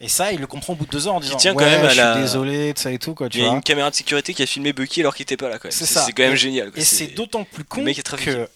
[0.00, 1.70] et ça, il le comprend au bout de deux heures en disant tient quand ouais,
[1.78, 3.56] même à je suis désolé, de ça et tout, quoi, tu Il y a vois.
[3.56, 5.72] une caméra de sécurité qui a filmé Bucky alors qu'il était pas là quand même.
[5.72, 6.02] C'est C'est ça.
[6.06, 6.70] c'est quand même Et- génial.
[6.70, 6.80] quoi.
[6.80, 8.48] Et c'est d'autant plus con que,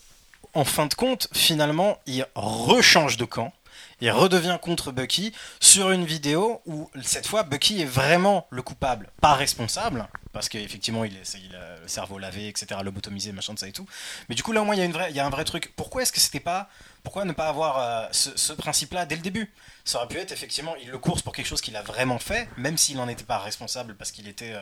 [0.55, 3.53] en fin de compte, finalement, il rechange de camp.
[4.01, 9.09] Il redevient contre Bucky sur une vidéo où cette fois Bucky est vraiment le coupable,
[9.21, 13.55] pas responsable, parce qu'effectivement il, est- c'est- il a le cerveau lavé, etc., lobotomisé, machin
[13.55, 13.87] de ça et tout.
[14.29, 15.31] Mais du coup là au moins il y a, une vraie, il y a un
[15.31, 15.73] vrai truc.
[15.77, 16.69] Pourquoi est-ce que c'était pas,
[17.03, 19.53] pourquoi ne pas avoir euh, ce, ce principe-là dès le début?
[19.85, 22.47] Ça aurait pu être effectivement il le course pour quelque chose qu'il a vraiment fait,
[22.59, 24.61] même s'il n'en était pas responsable parce qu'il était euh,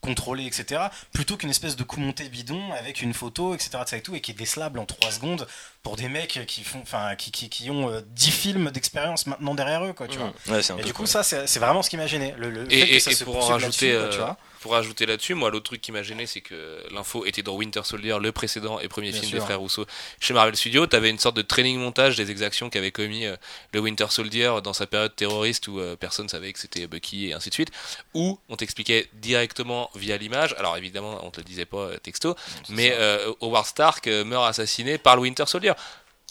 [0.00, 0.82] contrôlé, etc.
[1.12, 3.70] Plutôt qu'une espèce de coup monté bidon avec une photo, etc.
[3.84, 5.46] de ça et tout, et qui est décelable en 3 secondes
[5.82, 9.54] pour des mecs qui font, enfin, qui, qui, qui ont euh, 10 films d'expérience maintenant
[9.56, 10.28] derrière eux, quoi, tu vois.
[10.46, 10.52] Mmh.
[10.52, 12.34] Ouais, un Et du coup, ça, c'est vraiment ce qui m'a gêné.
[12.38, 14.24] Le, le Et, fait que et- ça et se pour en rajouter, quoi, tu euh,
[14.24, 14.36] vois.
[14.60, 17.80] Pour rajouter là-dessus, moi l'autre truc qui m'a gêné, c'est que l'info était dans Winter
[17.84, 19.38] Soldier, le précédent et premier Bien film sûr.
[19.38, 19.86] des frères Rousseau
[20.20, 20.86] chez Marvel Studios.
[20.86, 23.36] T'avais une sorte de training montage des exactions qu'avait commis euh,
[23.72, 27.32] le Winter Soldier dans sa période terroriste où euh, personne savait que c'était Bucky et
[27.32, 27.70] ainsi de suite.
[28.14, 30.54] Où on t'expliquait directement via l'image.
[30.58, 32.36] Alors évidemment, on te le disait pas euh, texto,
[32.68, 35.72] mais euh, Howard Stark meurt assassiné par le Winter Soldier.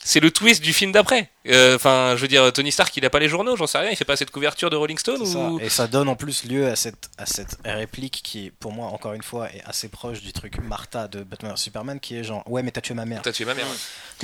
[0.02, 1.30] C'est le twist du film d'après.
[1.50, 3.90] Euh, Enfin, je veux dire, Tony Stark, il a pas les journaux, j'en sais rien.
[3.90, 6.68] Il fait pas cette couverture de Rolling Stone ou Et ça donne en plus lieu
[6.68, 10.34] à cette, à cette réplique qui, pour moi, encore une fois, est assez proche du
[10.34, 13.22] truc Martha de Batman Superman, qui est genre Ouais, mais t'as tué ma mère.
[13.22, 13.66] T'as tué ma mère.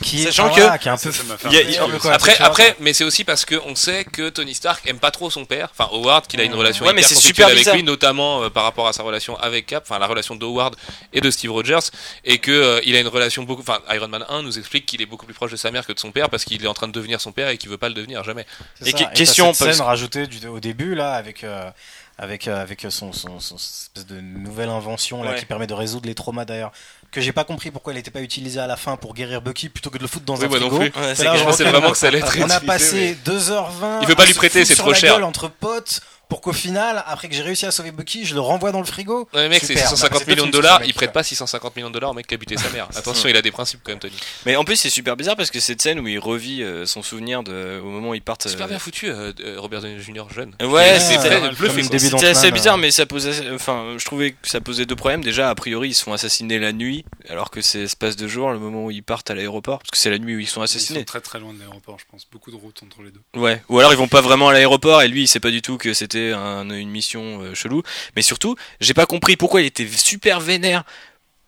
[0.01, 1.11] Qui est, Sachant que- voilà, qui est un peu.
[1.11, 1.99] Ça, ça m'a fait Il y a- un peu il y a- chier.
[1.99, 5.29] quoi, Après, après, mais c'est aussi parce qu'on sait que Tony Stark aime pas trop
[5.29, 7.75] son père, enfin Howard, qu'il a une relation Ouais, mais c'est super avec bizarre.
[7.75, 10.75] lui, notamment euh, par rapport à sa relation avec Cap, enfin la relation d'Howard
[11.13, 11.79] et de Steve Rogers,
[12.25, 15.01] et que euh, il a une relation beaucoup, enfin Iron Man 1 nous explique qu'il
[15.01, 16.73] est beaucoup plus proche de sa mère que de son père parce qu'il est en
[16.73, 18.45] train de devenir son père et qu'il veut pas le devenir jamais.
[18.85, 19.05] Et ça.
[19.05, 21.69] question, cette parce- scène rajoutée du- au début là avec euh,
[22.17, 25.39] avec euh, avec son, son, son espèce de nouvelle invention là Ouais.
[25.39, 26.71] qui permet de résoudre les traumas d'ailleurs
[27.11, 29.69] que j'ai pas compris pourquoi elle n'était pas utilisée à la fin pour guérir Bucky
[29.69, 30.79] plutôt que de le foutre dans Oui, un non frigo.
[30.79, 34.07] Ouais, C'est là, je pensais vraiment que ça allait être On a passé 2h20 Il
[34.07, 35.25] veut pas lui prêter, c'est trop cher.
[35.25, 38.71] entre potes pour qu'au final après que j'ai réussi à sauver Bucky je le renvoie
[38.71, 39.27] dans le frigo.
[39.33, 39.89] Ouais, mec, c'est Super.
[39.89, 42.33] 650 C'est millions de dollars, il prête pas 650 millions de dollars au mec qui
[42.33, 42.87] a buté sa mère.
[42.95, 44.15] Attention, il a des principes quand même, Tony.
[44.45, 47.01] Mais en plus, c'est super bizarre parce que cette scène où il revit euh, son
[47.01, 48.47] souvenir de, au moment où ils partent.
[48.47, 50.25] Super euh, bien foutu, euh, euh, Robert Downey Jr.
[50.33, 50.55] jeune.
[50.61, 53.51] Ouais, c'est c'était- assez bizarre, mais ça posait.
[53.53, 55.23] Enfin, je trouvais que ça posait deux problèmes.
[55.23, 58.51] Déjà, a priori, ils se font assassiner la nuit, alors que c'est espace de jour,
[58.51, 60.63] le moment où ils partent à l'aéroport, parce que c'est la nuit où ils sont
[60.63, 61.05] Ils sont assassinés.
[61.05, 62.25] très très loin de l'aéroport, je pense.
[62.31, 63.21] Beaucoup de routes entre les deux.
[63.35, 63.61] Ouais.
[63.69, 65.77] Ou alors ils vont pas vraiment à l'aéroport et lui, il sait pas du tout
[65.77, 67.83] que c'était un- une mission euh, chelou.
[68.15, 70.83] Mais surtout, j'ai pas compris pourquoi il était super vénère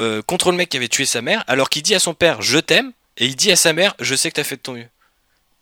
[0.02, 2.42] euh, contre le mec qui avait tué sa mère, alors qu'il dit à son père
[2.42, 4.74] je t'aime et il dit à sa mère je sais que t'as fait de ton
[4.74, 4.88] mieux.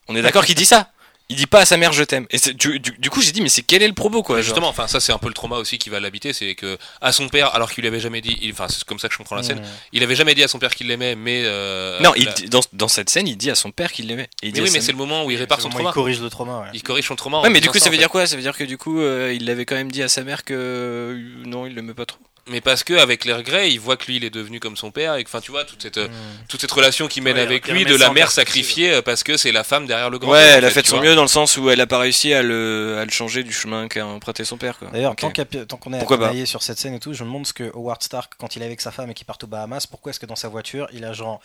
[0.08, 0.92] On est d'accord qu'il dit ça?
[1.28, 2.28] Il dit pas à sa mère je t'aime.
[2.30, 4.42] Et c'est- du, du- du coup, j'ai dit mais c'est quel est le propos quoi
[4.44, 7.12] justement, enfin ça c'est un peu le trauma aussi qui va l'habiter, c'est que à
[7.12, 9.18] son père, alors qu'il lui avait jamais dit, il- enfin c'est comme ça que je
[9.18, 9.66] comprends la scène, Mmh.
[9.94, 12.46] il avait jamais dit à son père qu'il l'aimait, mais euh, Non, il la- dit-
[12.50, 14.30] dans, dans cette scène, il dit à son père qu'il l'aimait.
[14.44, 15.90] Oui, mais c'est le moment où il répare son trauma.
[15.90, 16.60] Il corrige le trauma.
[16.62, 16.68] ouais.
[16.76, 17.42] Il corrige son trauma.
[17.42, 17.98] Ouais, mais du coup, ça veut fait.
[17.98, 18.28] dire quoi?
[18.28, 20.44] Ça veut dire que du coup, euh, il l'avait quand même dit à sa mère
[20.44, 22.20] que euh, non, il l'aimait pas trop?
[22.48, 24.92] Mais parce que avec les regrets, il voit que lui il est devenu comme son
[24.92, 26.10] père et que, enfin tu vois toute cette Mmh.
[26.48, 29.38] toute cette relation qu'il mène Ouais, avec lui, de la mère sacrifiée euh, parce que
[29.38, 30.32] c'est la femme derrière le grand.
[30.32, 31.06] Ouais, père, en elle a fait son vois.
[31.06, 33.52] mieux dans le sens où elle a pas réussi à le, à le changer du
[33.54, 34.78] chemin qu'a emprunté son père.
[34.78, 34.90] Quoi.
[34.92, 35.32] D'ailleurs, tant,
[35.78, 38.34] qu'on est appuyé sur cette scène et tout, je me demande ce que Howard Stark,
[38.38, 40.36] quand il est avec sa femme et qu'il part aux Bahamas, pourquoi est-ce que dans
[40.36, 41.40] sa voiture, il a genre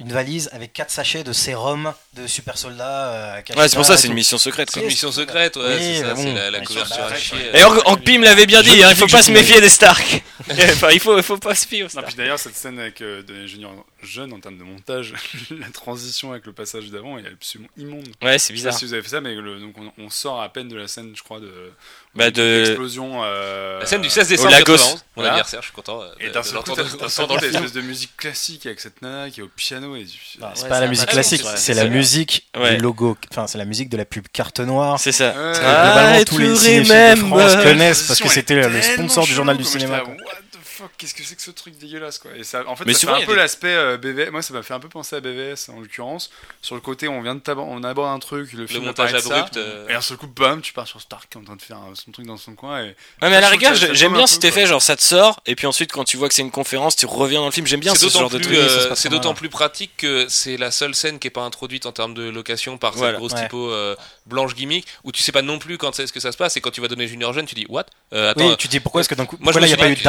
[0.00, 3.96] une valise avec quatre sachets de sérum de super soldats euh, Ouais, c'est pour ça,
[3.96, 4.70] c'est une mission secrète.
[4.72, 7.50] C'est une mission secrète, ouais, Oui, c'est ça, c'est la, couverture à chier.
[7.54, 10.22] Et Hank l'avait bien dit, hein, il faut pas se méfier des Stark.
[10.50, 12.06] enfin, il faut, il faut pas se fier aux Non, Stark.
[12.06, 13.72] puis d'ailleurs, cette scène avec euh, Junior
[14.02, 15.14] jeune en termes de montage,
[15.50, 18.08] la transition avec le passage d'avant est absolument immonde.
[18.22, 18.74] Ouais, c'est Je sais pas bizarre.
[18.78, 20.86] si vous avez fait ça, mais le- donc on, on sort à peine de la
[20.86, 21.72] scène, je crois, de,
[22.14, 23.20] Bah, de- l'explosion.
[23.22, 24.72] euh, La scène du 16 décembre au Lagos.
[24.72, 25.30] 91, mon Voilà.
[25.30, 26.02] anniversaire, je suis content.
[26.02, 27.64] euh, Et d'un seul coup, l'entendre t'as- d'un d'entendre seul dans coup, le t'as film.
[27.64, 29.94] espèce de musique classique avec cette nana qui est au piano.
[29.94, 30.00] Et...
[30.40, 32.76] Non, c'est Ouais, pas la musique classique, c'est- la musique Ouais.
[32.76, 33.16] du logo.
[33.30, 34.98] Enfin, c'est la musique de la pub carte noire.
[34.98, 35.28] C'est ça.
[35.28, 35.52] Ouais.
[35.62, 37.26] Ah, globalement, I tous les cinéphiles de.
[37.28, 40.02] France connaissent parce que c'était le sponsor du journal du cinéma.
[40.78, 42.30] Fuck, qu'est-ce que c'est que ce truc dégueulasse quoi.
[42.36, 43.96] Et ça, en fait, Mais ça souvent, fait il y un peu des- l'aspect euh,
[43.98, 44.30] BVS.
[44.30, 46.30] Moi, ça m'a fait un peu penser à BVS en l'occurrence.
[46.62, 49.12] Sur le côté, on vient de tab- on aborde un truc, le Le film montage
[49.12, 49.56] de ça, abrupt.
[49.56, 51.94] euh, Et d'un seul coup, bam, tu pars sur Stark en train de faire euh,
[51.94, 52.80] son truc dans son coin.
[52.82, 52.86] Et...
[52.88, 55.54] Ouais, mais à la rigueur, j'aime bien un cet effet, genre ça te sort, et
[55.54, 57.66] puis ensuite quand tu vois que c'est une conférence, tu reviens dans le film.
[57.66, 58.58] J'aime bien ce d'autant genre de plus, truc.
[58.58, 61.92] euh, c'est d'autant plus pratique que c'est la seule scène qui est pas introduite en
[61.92, 63.96] termes de location par cette grosse typo euh,
[64.26, 66.56] blanche gimmick où tu sais pas non plus quand c'est ce que ça se passe
[66.56, 67.86] et quand tu vas donner Junior jeune tu dis what?
[68.12, 69.90] Attends tu dis pourquoi est-ce que d'un coup, moi je me suis n'y a pas
[69.90, 70.02] eu dit,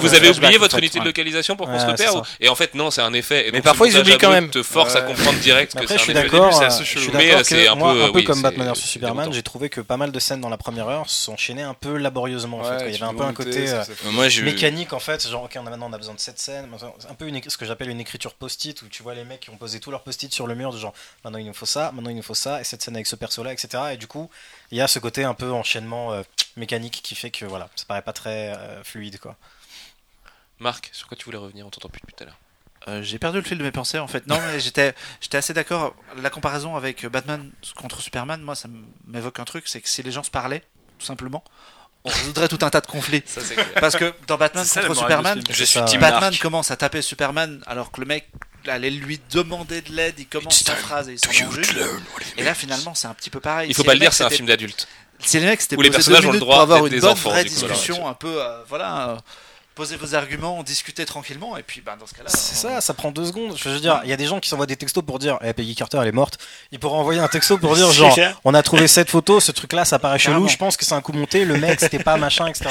[0.00, 2.74] vous avez flashback, oublié votre unité de localisation pour qu'on se repère et en fait
[2.74, 4.50] non c'est un effet et Mais parfois, ils oublient quand même.
[4.50, 7.92] te force à comprendre direct Mais que c'est un effet Mais, d'accord c'est un moi,
[7.92, 10.40] peu, un peu oui, comme Batman vs Superman, j'ai trouvé que pas mal de scènes
[10.40, 12.62] dans la première heure s'enchaînaient un peu laborieusement.
[12.80, 15.26] Il y avait un peu un côté euh, mécanique en fait.
[15.28, 16.68] Genre, ok, maintenant on a besoin de cette scène.
[17.08, 19.56] Un peu ce que j'appelle une écriture post-it où tu vois les mecs qui ont
[19.56, 20.94] posé tous leurs post-it sur le mur de genre
[21.24, 23.16] maintenant il nous faut ça, maintenant il nous faut ça, et cette scène avec ce
[23.16, 23.82] perso-là, etc.
[23.92, 24.30] Et du coup,
[24.70, 26.22] il y a ce côté un peu enchaînement euh,
[26.56, 29.36] mécanique qui fait que voilà, ça paraît pas très euh, fluide quoi.
[30.58, 32.38] Marc sur quoi tu voulais revenir on t'entend plus depuis tout à l'heure
[32.88, 34.26] Euh, j'ai perdu le fil de mes pensées en fait.
[34.26, 35.94] Non, mais j'étais, j'étais assez d'accord.
[36.22, 38.68] La comparaison avec Batman contre Superman, moi, ça
[39.06, 40.62] m'évoque un truc, c'est que si les gens se parlaient,
[40.98, 41.42] tout simpement,
[42.04, 43.22] on résoudrait tout un tas de conflits.
[43.26, 45.42] ça c'est clair Parce que dans Batman ça, contre Superman.
[45.50, 46.38] Je suis ça, Team Batman Mark.
[46.40, 48.28] commence à taper Superman alors que le mec
[48.68, 51.30] allait lui demander de l'aide, il commence sa phrase et il s'en
[52.36, 53.68] Et là, finalement, c'est un petit peu pareil.
[53.70, 54.86] il faut Si pas le dire c'est un film d'adulte
[55.18, 58.14] Si les mecs s'étaient deux minutes pour avoir une des bonne enfants, vraie discussion, un
[58.14, 59.16] peu, euh, voilà, euh,
[59.76, 62.30] poser vos arguments, discuter tranquillement, et puis bah, dans ce cas-là.
[62.30, 63.54] C'est on- ça, ça prend deux secondes.
[63.62, 65.52] Je veux dire, il y a des gens qui s'envoient des textos pour dire eh,
[65.52, 66.38] Peggy Carter elle est morte.
[66.72, 69.74] Ils pourraient envoyer un texto pour dire genre on a trouvé cette photo, ce truc
[69.74, 72.16] là ça paraît chelou, je pense que c'est un coup monté, le mec c'était pas
[72.16, 72.64] machin, etc.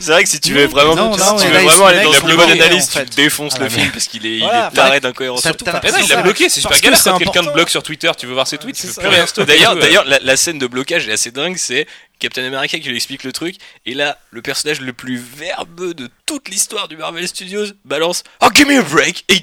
[0.00, 2.00] C'est vrai que si tu veux vraiment, Non, non, tu veux aller dans à la
[2.00, 5.00] plus bloquer, bonne analyse, tu défonces Ah, le film parce qu'il est, il est taré
[5.00, 5.44] d'incohérence.
[5.44, 5.48] Eh
[5.92, 7.68] non, il c'est l'a bloqué, c'est super Parce que galère c'est quand quelqu'un te bloque
[7.70, 9.76] sur Twitter, tu veux voir ses tweets, tu c'est peux plus rien.
[9.76, 11.56] D'ailleurs, la, la scène de blocage est assez dingue.
[11.58, 11.86] C'est
[12.18, 16.08] Captain America qui lui explique le truc, et là, le personnage le plus verbeux de
[16.24, 19.42] toute l'histoire du Marvel Studios balance Oh, give me a break Et,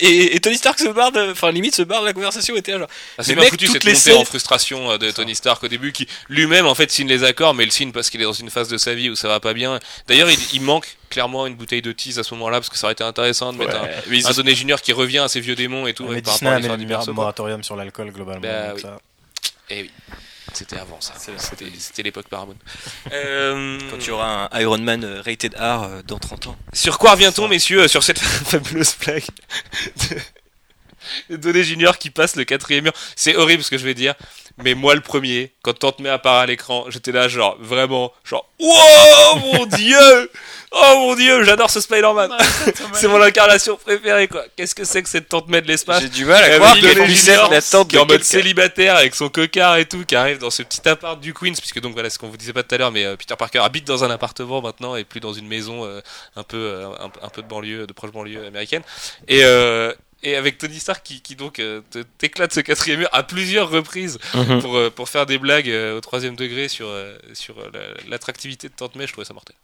[0.00, 2.58] et- et Tony Stark se barre, de- enfin, limite se barre de la conversation, et
[2.60, 2.88] était là, genre.
[3.18, 5.62] Ah, c'est bien foutu toutes cette les montée scènes- en frustration euh, de Tony Stark
[5.64, 8.24] au début qui lui-même en fait signe les accords mais le signe parce qu'il est
[8.24, 9.78] dans une phase de sa vie où ça va pas bien.
[10.08, 12.86] D'ailleurs il, il manque clairement une bouteille de tease à ce moment-là parce que ça
[12.86, 15.28] aurait été intéressant de mettre Ouais, un, mais ils- un Downey Junior qui revient à
[15.28, 17.62] ses vieux démons et tout Mais ouais, par Disney rapport à a mis un moratorium
[17.62, 18.40] sur l'alcool globalement.
[18.42, 18.82] Bah donc oui.
[18.82, 18.98] ça-
[19.70, 19.90] Eh oui,
[20.56, 21.14] c'était avant ça.
[21.16, 22.54] C'était c'était l'époque Paramount.
[23.12, 26.56] Euh, Quand tu auras un Iron Man euh, rated R euh, dans 30 ans.
[26.72, 28.18] Sur quoi revient-on, messieurs, sur cette
[28.50, 29.24] fabuleuse blague
[30.10, 30.16] de,
[31.30, 32.92] Downey Junior qui passe le quatrième mur.
[33.16, 34.14] C'est horrible ce que je vais dire,
[34.62, 38.48] mais moi le premier, quand Tante May apparaît à l'écran, j'étais là genre vraiment genre
[38.60, 40.30] wow mon dieu,
[40.70, 42.30] oh mon dieu, j'adore ce Spider-Man,
[42.92, 44.44] c'est mon incarnation préférée quoi.
[44.56, 46.02] Qu'est-ce que c'est que cette Tante May de l'espace?
[46.02, 49.14] J'ai du mal à Avec croire être la tante qui est en mode célibataire avec
[49.14, 52.10] son cocard et tout, qui arrive dans ce petit appart du Queens, puisque donc voilà
[52.10, 54.10] ce qu'on vous disait pas tout à l'heure, mais euh, Peter Parker habite dans un
[54.10, 56.00] appartement maintenant et plus dans une maison euh,
[56.36, 58.82] un peu euh, un, un peu de banlieue, de proche banlieue américaine.
[59.28, 59.92] Et euh,
[60.24, 63.70] et avec Tony Stark qui, qui donc euh, te- t'éclate ce quatrième mur à plusieurs
[63.70, 64.60] reprises Mhm.
[64.62, 66.88] pour, euh, pour faire des blagues euh, au troisième degré sur,
[67.34, 69.54] sur la- l'attractivité de Tante May, je trouvais ça mortel.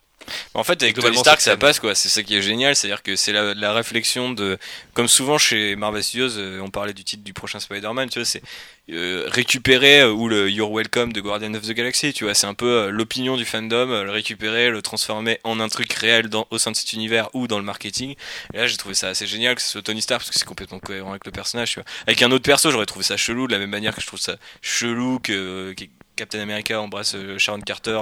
[0.54, 1.94] En fait, avec Tony Stark, ça passe quoi.
[1.94, 4.58] C'est ça qui est génial, c'est-à-dire que c'est la, la réflexion de,
[4.94, 8.26] comme souvent chez Marvel Studios, euh, on parlait du titre du prochain Spider-Man, tu vois,
[8.26, 8.42] c'est
[8.90, 12.46] euh, récupérer euh, ou le You're Welcome de Guardian of the Galaxy, tu vois, c'est
[12.46, 16.58] un peu l'opinion du fandom, le récupérer, le transformer en un truc réel dans, au
[16.58, 18.14] sein de cet univers ou dans le marketing.
[18.52, 20.44] Et là, j'ai trouvé ça assez génial que ce soit Tony Stark parce que c'est
[20.44, 21.86] complètement cohérent avec le personnage, tu vois.
[22.06, 24.20] Avec un autre perso, j'aurais trouvé ça chelou de la même manière que je trouve
[24.20, 25.84] ça chelou que, que
[26.16, 27.98] Captain America embrasse Sharon Carter.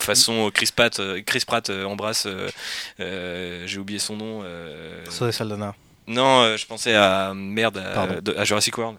[0.00, 2.48] Euh, façon Chris Pratt, euh, Chris Pratt euh, embrasse, euh,
[3.00, 4.42] euh, j'ai oublié son nom.
[4.44, 5.74] euh, Saldana.
[6.06, 8.02] non, euh, je pensais à merde à,
[8.36, 8.98] à Jurassic World.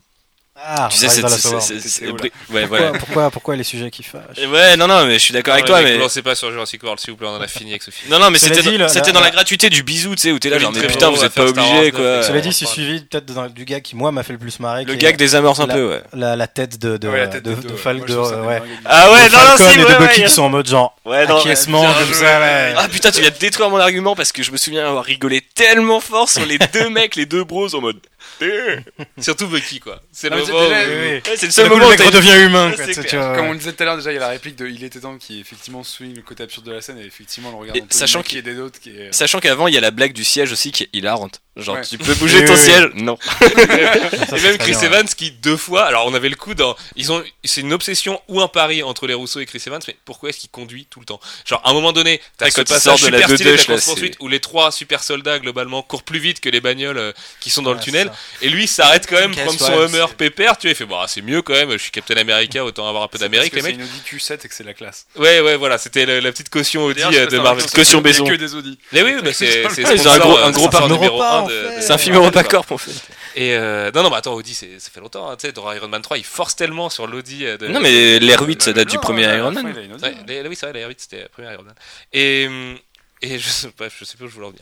[0.58, 2.92] Ah, tu sais, c'est, c'est- c'est- c'est- ouais, Pourquoi, voilà.
[2.98, 5.82] pourquoi, pourquoi les sujets qui fâchent Ouais, non, non, mais je suis d'accord avec toi,
[5.82, 5.96] mais.
[5.96, 7.92] Vous lancez pas sur Jurassic World, s'il vous plaît, on en a fini avec ce
[7.92, 8.10] film.
[8.10, 10.22] Non, non, mais c'était, dans- la- c'était la- dans la la- gratuité du bisou, tu
[10.22, 12.24] sais, où t'es là, genre, mais putain, vous êtes pas deux, quoi.
[12.24, 14.86] Cela dit, c'est suivi peut-être du gars qui moi m'a fait le plus marrer.
[14.86, 16.02] Le qui gag est désamorce un peu, ouais.
[16.14, 18.62] la, tête de de Ouais.
[18.86, 21.38] Ah ouais, non, non, si, et de Bucky qui sont en mode genre Ouais, non,
[21.40, 22.40] acquiescement comme ça.
[22.78, 25.42] Ah putain, tu viens de détruire mon argument parce que je me souviens avoir rigolé
[25.42, 27.98] tellement fort sur les deux mecs, les deux bros en mode.
[29.20, 30.02] Surtout Bucky, quoi.
[30.12, 30.68] C'est le moment où- Oui.
[30.68, 32.72] Ouais, c'est le seul le moment le où mec t'as- redevient humain.
[32.76, 33.10] quoi, C'est tu sais, clair.
[33.22, 34.56] tu vois, Comme on le disait tout à l'heure, déjà, il y a la réplique
[34.56, 37.50] de Il était temps qui effectivement souligne le côté absurde de la scène et effectivement
[37.52, 39.14] le regard Et d'Anthony sachant Mackie et des autres qui est.
[39.14, 41.42] Sachant qu'avant, il y a la blague du siège aussi qui est hilarante.
[41.58, 41.82] Genre, Ouais.
[41.84, 42.66] tu peux bouger Oui, ton oui, oui.
[42.66, 42.90] siège?
[42.96, 43.18] Non.
[43.22, 44.86] Ça, et c'est même très Chris bien, ouais.
[44.88, 48.22] Evans qui deux fois alors on avait le coup dans ils ont c'est une obsession
[48.28, 51.00] ou un pari entre les Rousseau et Chris Evans mais pourquoi est-ce qu'il conduit tout
[51.00, 51.20] le temps?
[51.46, 53.36] Genre à un moment donné t'as Ouais, ce quand il passage sort de la super
[53.38, 56.20] stylé de la Deux-Deuche, là, course poursuite où les trois super soldats globalement courent plus
[56.20, 58.68] vite que les bagnoles euh, qui sont dans le Ouais, tunnel c'est et lui il
[58.68, 61.42] s'arrête quand même prendre son Hummer pépère tu vois il fait bon ah, c'est mieux
[61.42, 63.88] quand même je suis Captain America autant avoir un peu d'Amérique parce les que mecs
[63.88, 65.06] C'est une Audi Q7 et que c'est la classe.
[65.16, 68.24] ouais ouais voilà c'était la, la petite caution Audi euh, de pas, Marvel Caution c'est
[68.24, 68.78] que des Audi.
[68.92, 71.76] mais oui mais c'est ils un gros- euh, un gros numéro un en de- fait.
[71.78, 72.92] de- C'est un film EuropaCorp en fait.
[73.38, 75.70] Et euh, non, non, mais attends, Audi, c'est- ça fait longtemps, hein, tu sais, dans
[75.74, 77.46] Iron Man 3, il force tellement sur l'Audi.
[77.46, 79.66] euh, de- Non, mais l'air 8, ça date du premier Iron Man.
[79.66, 80.46] Ouais, hein.
[80.48, 81.74] oui, c'est vrai, l'air 8, c'était le premier Iron Man.
[82.14, 82.78] Et, hum,
[83.22, 84.62] et je, sais- bref, je sais plus où je voulais en venir.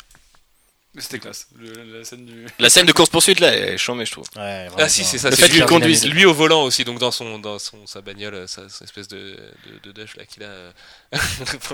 [0.95, 1.47] Mais C'était classe.
[1.57, 2.45] Le- La scène du.
[2.59, 4.27] La scène de course-poursuite là, elle est chambée, je trouve.
[4.35, 6.05] Ouais, Ah, si, c'est ça, Le c'est fait lui, qu'il conduise.
[6.05, 9.07] lui au volant aussi, donc dans son, dans son, sa bagnole, euh, sa, sa espèce
[9.07, 10.71] de, de, de Dash là qu'il a, euh,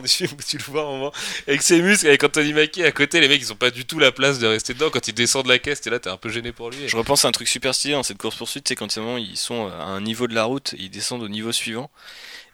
[0.02, 1.12] du film où tu le vois à un moment,
[1.48, 4.00] avec ses muscles, avec Anthony Mackie à côté, les mecs ils ont pas du tout
[4.00, 4.90] la place de rester dedans.
[4.90, 6.88] Quand il descend de la caisse, t'es là, t'es un peu gêné pour lui.
[6.88, 9.68] Je repense à un truc super stylé dans cette course-poursuite, c'est quand moment, ils sont
[9.68, 11.92] à un niveau de la route, ils descendent au niveau suivant.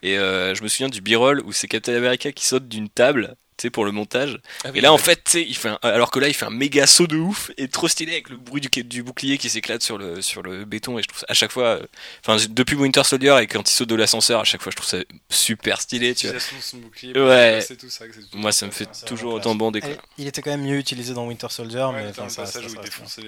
[0.02, 3.36] Et euh, je me souviens du b-roll où c'est Captain America qui saute d'une table.
[3.58, 4.38] Tu sais, pour le montage.
[4.66, 6.34] Ah oui, Et là, en fait, tu sais, il fait un- alors que là, il
[6.34, 9.38] fait un méga saut de ouf et trop stylé avec le bruit du, du bouclier
[9.38, 11.00] qui s'éclate sur le, sur le béton.
[11.00, 11.80] Et je trouve ça à chaque fois, euh,
[12.28, 14.90] enfin, depuis Winter Soldier et quand il saute de l'ascenseur, à chaque fois, je trouve
[14.90, 14.98] ça
[15.30, 16.36] super stylé, tu vois.
[16.40, 17.18] Son bouclier.
[17.18, 17.64] Ouais.
[17.66, 18.04] C'est tout ça.
[18.06, 19.90] tout Moi, ça, me fait toujours autant bander, quoi.
[20.18, 22.60] Il était quand même mieux utilisé dans Winter Soldier, Ouais, mais enfin, ça, ça,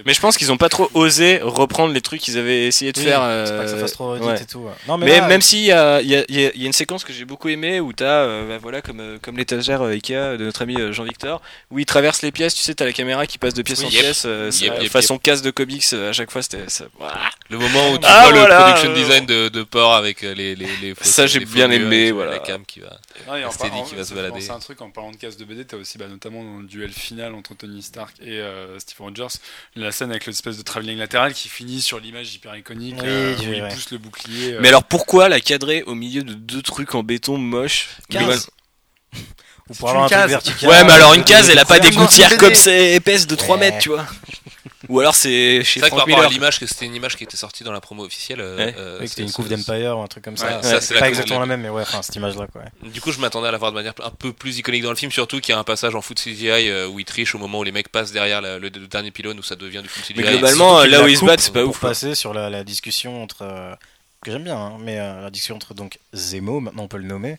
[0.04, 2.98] Mais je pense qu'ils ont pas trop osé reprendre les trucs qu'ils avaient essayé de
[2.98, 3.20] Oui, faire.
[3.20, 4.42] pas que ça euh, fasse trop redite ouais.
[4.42, 4.66] et tout.
[4.86, 6.60] Non, mais, Mais, là, même s'il y a, il y, a, il y a- il
[6.60, 9.18] y a une séquence que j'ai beaucoup aimée où t'as, euh, bah voilà, comme, euh,
[9.22, 11.40] comme l'étagère euh, De notre ami euh, Jean-Victor,
[11.70, 13.86] où il traverse les pièces, tu sais, t'as la caméra qui passe de pièce Oui,
[13.86, 14.00] en yep.
[14.02, 16.64] pièce, euh, ça- Yep, yep, façon casse de comics, euh, à chaque fois c'était.
[17.50, 20.22] Le moment où tu Ah, vois voilà, le production euh, design de, de port avec
[20.22, 22.32] les, les, les fausses- Ça, j'ai bien aimé, voilà.
[22.32, 22.98] La cam qui va.
[23.28, 24.50] En qui se balader.
[24.50, 26.66] à un truc en parlant de casse de BD, t'as aussi bah, notamment dans le
[26.66, 29.36] duel final entre Tony Stark et euh, Steve Rogers,
[29.76, 33.34] la scène avec l'espèce de travelling latéral qui finit sur l'image hyper iconique Oui, euh,
[33.36, 33.68] où oui, il ouais.
[33.68, 34.54] pousse le bouclier.
[34.54, 37.38] euh, Mais alors pourquoi la cadrer au milieu de deux trucs en béton
[38.10, 38.38] global-
[39.68, 40.30] ou c'est pour avoir une un case.
[40.30, 40.68] vertical.
[40.70, 43.26] Ouais, mais alors une euh, case, elle a pas des gouttières c'est comme c'est épaisse
[43.26, 43.60] de 3 Ouais.
[43.60, 44.06] mètres, tu vois.
[44.88, 46.30] Ou alors c'est chez C'est vrai que par Frank Miller.
[46.30, 48.40] l'image, que c'était une image qui était sortie dans la promo officielle.
[48.40, 48.74] euh, Ouais.
[48.78, 50.46] euh, Oui, c'était une c'est- coupe c'est- d'Empire ou un truc comme ça.
[50.46, 52.62] Ouais, Ouais, ça, c'est pas exactement la même, mais ouais, enfin cette image-là quoi.
[52.88, 54.96] Du coup, je m'attendais à la voir de manière un peu plus iconique dans le
[54.96, 57.58] film, surtout qu'il y a un passage en foot CGI où il triche au moment
[57.58, 60.04] où les mecs passent derrière la- le, le dernier pylône où ça devient du foot
[60.04, 60.22] CGI.
[60.24, 61.80] Mais globalement, là où ils se battent, c'est pas ouf.
[61.80, 63.76] passer sur la, la discussion entre
[64.22, 67.06] que j'aime bien, hein, mais euh, la discussion entre donc Zemo, maintenant on peut le
[67.06, 67.38] nommer,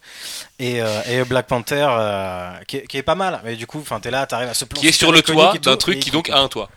[0.60, 3.41] et, euh, et Black Panther, euh, qui, est, qui est pas mal.
[3.43, 5.53] Mais du coup, enfin, t'es là, t'arrives à ce plan qui est sur le toit
[5.61, 6.69] d'un truc et qui donc a un toit.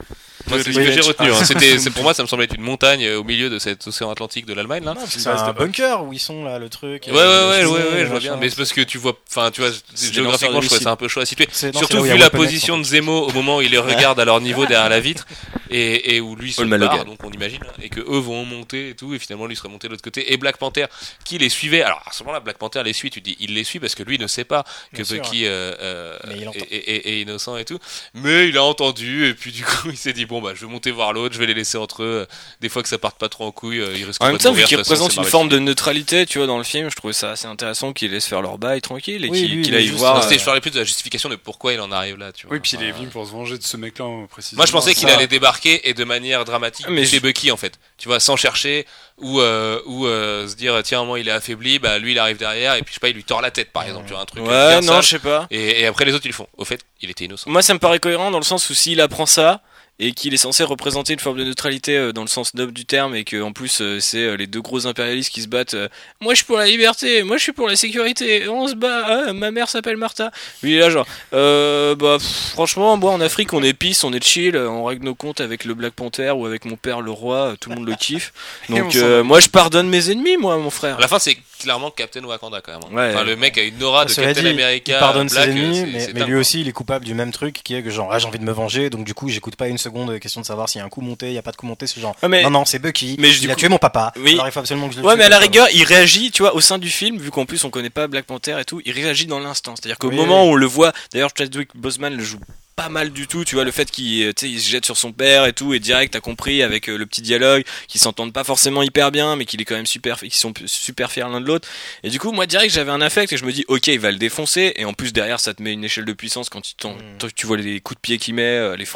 [0.48, 1.30] Moi, c'est ce que j'ai retenu.
[1.30, 1.44] hein.
[1.44, 3.86] C'était, c'est pour moi, ça me semblait être une montagne euh, au milieu de cet
[3.86, 4.94] océan Atlantique de l'Allemagne là.
[4.94, 7.04] Non, parce que Une c'est un bunker où ils sont là, le truc.
[7.06, 7.64] Ouais, ouais, ouais, ouais, ouais,
[8.00, 8.18] je vois machin.
[8.20, 8.36] bien.
[8.36, 11.08] Mais c'est parce que tu vois, enfin, tu vois, géographiquement, je trouvais ça un peu
[11.08, 11.46] chaud à situer.
[11.52, 12.78] C'est- non, c'est Surtout là où il y a vu la Weapon X, position en
[12.78, 15.26] de Zemo au moment où il les regarde à leur niveau derrière la vitre
[15.70, 16.96] et, et où lui se Malogan.
[16.96, 19.68] barre, donc on imagine, et que eux vont monter et tout, et finalement lui serait
[19.68, 20.32] monté de l'autre côté.
[20.32, 20.86] Et Black Panther
[21.24, 21.82] qui les suivait?
[21.82, 23.10] Alors à ce moment-là, Black Panther les suit.
[23.10, 25.16] Tu dis, il les suit parce que lui ne sait pas que Bien sûr.
[25.16, 26.58] Bucky euh, euh, Mais il est, entend.
[26.70, 27.78] est- est- est innocent et tout.
[28.14, 30.72] Mais il a entendu et puis du coup il s'est dit bon bah je vais
[30.72, 32.26] monter voir l'autre, je vais les laisser entre eux.
[32.60, 34.38] Des fois que ça parte pas trop en couille, euh, ils risquent En pas même
[34.38, 36.90] de temps, mourir, vu représentent c'est une forme de neutralité, tu vois, dans le film,
[36.90, 39.74] je trouvais ça assez intéressant qu'ils laissent faire leur bail tranquille et Oui, qu'il il
[39.74, 40.22] est aille voir.
[40.22, 42.46] C'était- euh, je parlais plus de la justification de pourquoi il en arrive là, tu
[42.46, 42.54] vois.
[42.54, 44.58] Oui, puis il est venu pour se venger de ce mec-là précisément.
[44.58, 45.14] Moi, je pensais qu'il ça.
[45.14, 47.78] allait débarquer et de manière dramatique Mais chez je- Bucky en fait.
[47.98, 48.86] Tu vois, sans chercher
[49.18, 52.38] ou euh, ou euh, se dire tiens moi il est affaibli, bah lui il arrive
[52.38, 54.22] derrière et puis je sais pas il lui tord la tête par exemple, tu vois
[54.22, 54.42] un truc.
[54.44, 55.46] Ouais, non, je sais pas.
[55.50, 56.48] Et, et après les autres ils le font.
[56.56, 57.48] Au fait, il était innocent.
[57.50, 59.60] Moi, ça me paraît cohérent dans le sens où s'il apprend ça
[60.02, 62.84] et qu'il est censé représenter une forme de neutralité euh, dans le sens noble du
[62.84, 65.76] terme et que en plus euh, c'est euh, les deux gros impérialistes qui se battent.
[66.20, 67.22] moi, je suis pour la liberté.
[67.22, 68.48] Moi, je suis pour la sécurité.
[68.48, 69.04] On se bat.
[69.06, 70.32] Ah, ma mère s'appelle Martha.
[70.62, 71.06] Lui, il est là genre.
[71.32, 75.04] Euh, bah, pff, franchement, moi, en Afrique, on est peace, on est chill, on règle
[75.04, 77.54] nos comptes avec le Black Panther ou avec mon père le roi.
[77.60, 78.32] Tout le monde le kiffe.
[78.68, 80.98] on Donc, euh, moi, je pardonne mes ennemis, moi, mon frère.
[80.98, 82.80] À la fin c'est clairement Captain Wakanda quand même.
[82.90, 82.94] hein.
[82.96, 83.14] Ouais.
[83.14, 84.92] Enfin, le mec a une aura de Captain dit, America.
[84.96, 87.74] il pardonne Black, ses ennemis, mais, lui aussi, il est coupable du même truc qui
[87.74, 89.78] est que genre, ah, j'ai envie de me venger, donc du coup, j'écoute pas une
[89.78, 91.52] seconde, euh, question de savoir s'il y a un coup monté, il y a pas
[91.52, 93.60] de coup monté, c'est genre, Ah, mais- non, non, c'est Bucky, mais il a coup-
[93.60, 94.34] tué mon papa, Oui.
[94.34, 96.30] alors il faut absolument que je le Ouais, tue, mais à la rigueur, il réagit,
[96.30, 98.64] tu vois, au sein du film, vu qu'en plus on connaît pas Black Panther et
[98.64, 99.74] tout, il réagit dans l'instant.
[99.76, 100.48] C'est-à-dire qu'au Oui, moment oui.
[100.50, 102.38] où on le voit, d'ailleurs, Chadwick Boseman le joue
[102.76, 105.12] pas mal du tout, tu vois, le fait qu'il euh, il se jette sur son
[105.12, 108.44] père et tout, et direct, t'as compris, avec euh, le petit dialogue, qu'ils s'entendent pas
[108.44, 111.46] forcément hyper bien, mais qu'il est quand même super, qu'ils sont super fiers l'un de
[111.46, 111.68] l'autre.
[112.02, 114.10] Et du coup, moi, direct, j'avais un affect et je me dis, ok, il va
[114.10, 116.72] le défoncer, et en plus, derrière, ça te met une échelle de puissance quand tu,
[116.82, 117.18] Mm.
[117.18, 118.86] toi, tu vois les coups de pied qu'il met, euh, les,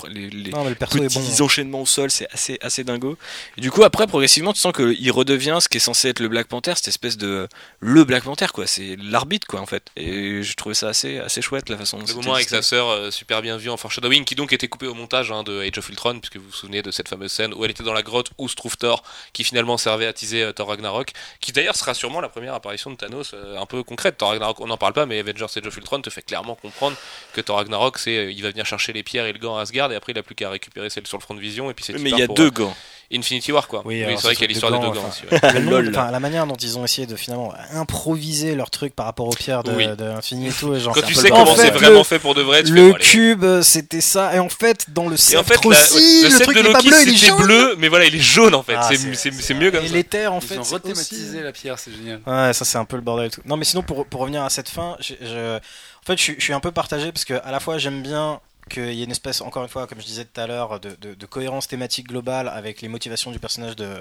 [0.51, 1.07] Non, le petits bon.
[1.07, 1.41] hein.
[1.43, 3.17] enchaînements au sol, c'est assez, assez dingo.
[3.57, 6.29] Et du coup, après, progressivement, tu sens qu'il redevient ce qui est censé être le
[6.29, 7.47] Black Panther, cette espèce de
[7.81, 8.67] le Black Panther, quoi.
[8.67, 9.85] C'est l'arbitre, quoi, en fait.
[9.97, 12.89] Et je trouvais ça assez, assez chouette la façon dont Le moment avec sa sœur
[12.89, 15.89] euh, super bien en foreshadowing qui donc était coupé au montage hein, de Age of
[15.89, 18.31] Ultron puisque vous vous souvenez de cette fameuse scène où elle était dans la grotte
[18.39, 19.03] où se trouve Thor
[19.33, 22.91] qui finalement servait à teaser euh, Thor Ragnarok qui d'ailleurs sera sûrement la première apparition
[22.91, 25.67] de Thanos euh, un peu concrète Thor Ragnarok on n'en parle pas mais Avengers Age
[25.67, 26.97] of Ultron te fait clairement comprendre
[27.33, 29.63] que Thor Ragnarok c'est euh, il va venir chercher les pierres et le gant à
[29.63, 31.75] Asgard et après il a plus qu'à récupérer celle sur le front de vision et
[31.75, 32.77] puis c'est Mais il y a deux gants.
[33.13, 33.83] Infinity War quoi.
[33.85, 35.61] Oui, c'est vrai qu'il y a l'histoire de des deux gants, gants enfin, aussi, ouais.
[35.61, 39.33] Le la manière dont ils ont essayé de finalement improviser leur truc par rapport aux
[39.35, 39.87] pierres de, Oui.
[39.87, 42.35] de l'infini et tout, et genre, quand tu sais comment c'est vraiment le- fait pour
[42.35, 45.45] de vrai tu fais, Le cube, c'était ça, et en fait, dans le et en
[45.45, 47.89] fait la- aussi, le, le, set truc de pas Loki bleu, il est bleu mais
[47.89, 48.75] voilà il est jaune en fait.
[48.77, 49.95] Ah, c'est mieux comme Et ça.
[49.95, 52.21] l'éther, en Ils fait, ont c'est rethématisé la pierre, c'est génial.
[52.27, 53.41] Ouais, ça c'est un peu le bordel et tout.
[53.45, 55.15] Non, mais sinon pour, pour revenir à cette fin, je,
[55.57, 55.61] en
[56.07, 58.41] fait je, suis- je suis un peu partagé parce que à la fois j'aime bien
[58.69, 61.27] qu'il y ait une espèce, encore une fois, comme je disais tout à l'heure, de,
[61.27, 63.97] cohérence thématique globale avec les motivations du personnage de,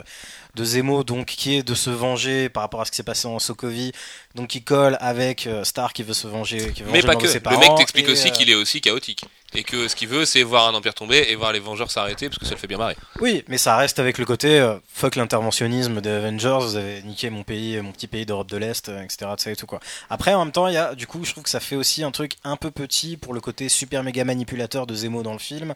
[0.56, 3.28] de Zemo, donc qui est de se venger par rapport à ce qui s'est passé
[3.28, 3.92] en Sokovie,
[4.36, 7.16] donc qui colle avec euh, Star qui veut se venger, qui veut Mais venger pas
[7.16, 7.28] que.
[7.28, 9.26] ses Le mec t'explique et, aussi euh, qu'il est aussi chaotique.
[9.57, 12.28] Et que ce qu'il veut, c'est voir un empire tomber et voir les Vengeurs s'arrêter
[12.28, 12.98] parce que ça le fait bien marrer.
[13.22, 17.30] Oui, mais ça reste avec le côté euh, fuck l'interventionnisme des Avengers, vous avez niqué
[17.30, 19.32] mon pays, mon petit pays d'Europe de l'Est, euh, etc.
[19.38, 19.80] ça et tout quoi.
[20.10, 22.03] Après, en même temps, il y a, du coup, je trouve que ça fait aussi
[22.03, 25.40] un truc un peu petit pour le côté super méga manipulateur de Zemo dans le
[25.40, 25.74] film.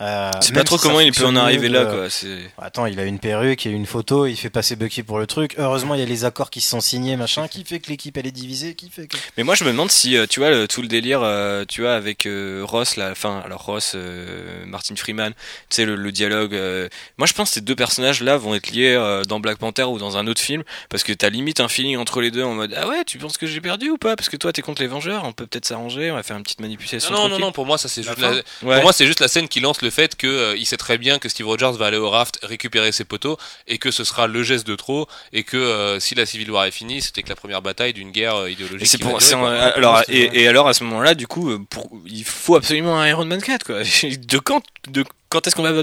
[0.00, 2.10] Euh, C'est pas trop si comment il peut en arriver là, quoi.
[2.10, 2.50] C'est.
[2.58, 5.54] Attends, il a une perruque, a une photo, il fait passer Bucky pour le truc.
[5.58, 8.16] Heureusement, il y a les accords qui se sont signés, machin, qui fait que l'équipe
[8.16, 9.16] elle est divisée, qui fait que.
[9.36, 11.82] Mais moi je me demande si euh, tu vois le- tout le délire euh, tu
[11.82, 15.32] vois avec euh, Ross la fin alors Ross euh, Martin Freeman
[15.68, 18.54] tu sais le, le dialogue euh, moi je pense que ces deux personnages là vont
[18.54, 21.60] être liés euh, dans Black Panther ou dans un autre film parce que t'as limite
[21.60, 23.98] un feeling entre les deux en mode ah ouais tu penses que j'ai perdu ou
[23.98, 24.16] pas?
[24.16, 26.42] Parce que toi t'es contre les Vengeurs on peut peut-être s'arranger on va faire une
[26.42, 28.30] petite manipulation Non, non, non, pour moi, ça c'est juste la...
[28.32, 28.42] Ouais.
[28.60, 30.96] Pour moi, c'est juste la scène qui lance le fait que euh, il sait très
[30.96, 33.36] bien que Steve Rogers va aller au raft récupérer ses poteaux
[33.66, 36.64] et que ce sera le geste de trop et que euh, si la Civil War
[36.64, 38.86] est finie, c'était que la première bataille d'une guerre euh, idéologique.
[38.86, 41.90] C'est pour, durer, euh, alors, et, et alors à ce moment-là, du coup, euh, pour,
[42.06, 43.82] il faut absolument un Iron Man 4, quoi.
[44.18, 45.82] De quand, de quand est-ce qu'on va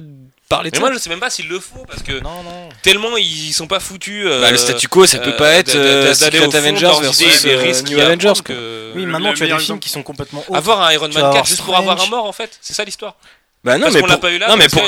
[0.50, 2.42] parler de Mais ça moi, je sais même pas s'il le faut parce que Non,
[2.44, 2.70] non.
[2.82, 4.24] tellement ils sont pas foutus.
[4.26, 6.44] euh, Bah, le statu quo, ça peut pas être d'a- d'a- euh, d'aller Secret au
[6.44, 8.18] fond de Avengers versus des euh, risques New Avengers.
[8.28, 8.56] prendre quoi.
[8.56, 9.80] que- Oui, maintenant tu as des films exemple.
[9.82, 10.56] qui sont complètement autres.
[10.56, 12.58] Avoir un Iron Man Tu vas 4 avoir juste pour avoir un mort en fait,
[12.62, 13.16] c'est ça l'histoire.
[13.64, 14.22] Bah non, Parce mais qu'on l'a pour...
[14.22, 14.48] pas eu là.
[14.48, 14.86] non, mais pour c'est-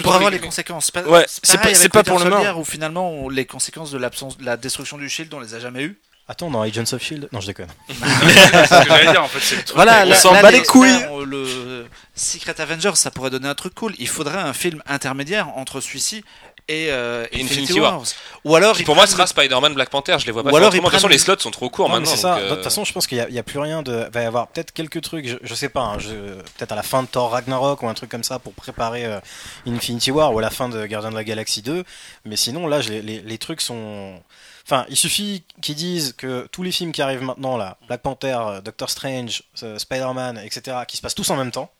[0.00, 0.86] pour avoir les conséquences.
[0.86, 2.58] C'est pas- Ouais, c'est pas- c'est pas pour le moment.
[2.58, 5.60] Où finalement, on- les conséquences de l'absence, de la destruction du Shield, on les a
[5.60, 5.98] jamais eues.
[6.28, 7.66] Attends, dans Agents of Shield Non, je déconne.
[7.88, 9.40] c'est ce que j'allais dire en fait.
[9.40, 9.74] C'est le truc.
[9.76, 11.04] Voilà, on là- s'en bat les couilles.
[11.26, 13.94] Le Secret Avengers, ça pourrait donner un truc cool.
[13.98, 16.24] Il faudrait un film intermédiaire entre celui-ci
[16.68, 17.92] et euh, Et Infinity, Infinity Wars.
[17.96, 18.04] War.
[18.44, 20.70] Ou alors, pour moi prennent sera Spider-Man Black Panther, je les vois pas Ou alors,
[20.70, 22.10] De toute façon, les slots sont trop courts Non, maintenant.
[22.12, 22.34] c'est ça.
[22.36, 23.82] donc, De euh, toute façon, je pense qu'il n'y a, il y a plus rien
[23.82, 24.04] de.
[24.06, 26.08] Il va y avoir peut-être quelques trucs, je, je sais pas, hein, je-
[26.56, 29.18] peut-être à la fin de Thor Ragnarok ou un truc comme ça pour préparer euh,
[29.66, 31.82] Infinity War ou à la fin de Guardian de la Galaxie 2.
[32.26, 34.22] Mais sinon, là, je- les, les- les trucs sont.
[34.64, 38.38] Enfin, il suffit qu'ils disent que tous les films qui arrivent maintenant, là, Black Panther,
[38.40, 41.70] euh, Doctor Strange, euh, Spider-Man, etc., qui se passent tous en même temps.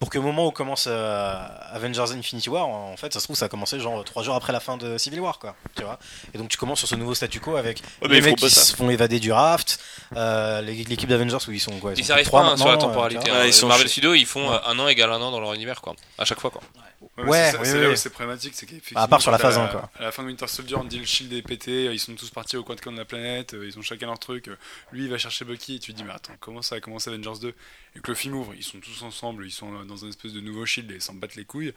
[0.00, 1.34] Pour que au moment où commence euh,
[1.72, 4.52] Avengers Infinity War, en fait, ça se trouve, ça a commencé genre trois jours après
[4.52, 5.56] la fin de Civil War, quoi.
[5.74, 5.98] Tu vois
[6.32, 8.60] Et donc tu commences sur ce nouveau statu quo avec Ouais, les mecs qui ça.
[8.60, 9.80] se font évader du raft,
[10.14, 12.72] euh, l'équipe d'Avengers où ils sont quoi Ils sont arrivent trois pas hein, sur la
[12.74, 13.28] maintenant, euh, temporalité.
[13.28, 13.44] hein.
[13.44, 15.96] ils sont Marvel Studios, ils font un an égale un an dans leur univers, quoi.
[16.16, 16.62] À chaque fois, quoi.
[16.76, 16.82] Ouais,
[17.16, 19.00] Ouais, c'est ça- oui, là où c'est problématique, c'est qu'effectivement.
[19.00, 19.90] Bah, à part sur la phase quoi.
[19.98, 22.30] À la fin de Winter Soldier, on dit le shield est pété, ils sont tous
[22.30, 24.48] partis au coin de coin de la planète, euh, ils ont chacun leur truc.
[24.48, 24.56] euh,
[24.92, 27.10] Lui, il va chercher Bucky, et tu te dis, mais attends, comment ça a commencé
[27.10, 27.54] Avengers 2
[27.96, 30.32] Et que le film ouvre, ils sont tous ensemble, ils sont euh, dans un espèce
[30.32, 31.72] de nouveau shield et ils s'en battent les couilles.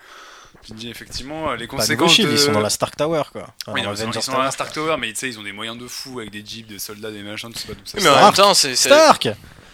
[0.63, 2.13] Tu te dis, effectivement, les Pas conséquences.
[2.13, 3.41] Shield, de- ils sont dans la Stark Tower quoi.
[3.43, 5.43] Enfin, Oui, dans non, ils sont, dans la Stark Tower, mais tu sais, ils ont
[5.43, 7.97] des moyens de fou avec des jeeps, des soldats, des machins, sais pas d'où ça
[8.01, 8.75] mais en même temps, c'est.
[8.75, 9.29] c'est- Stark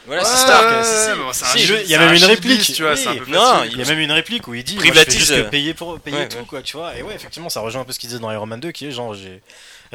[0.07, 0.85] Voilà, c'est Stark.
[1.33, 2.73] c'est il y a même un une réplique.
[2.73, 2.95] tu vois,
[3.27, 3.63] Non.
[3.65, 5.49] Il y a même une réplique où il dit moi, Privatise, je fais juste euh,
[5.49, 7.99] payer pour payer tout quoi tu vois et ouais effectivement ça rejoint un peu ce
[7.99, 9.41] qu'il disait dans Iron Man 2 qui est genre j'ai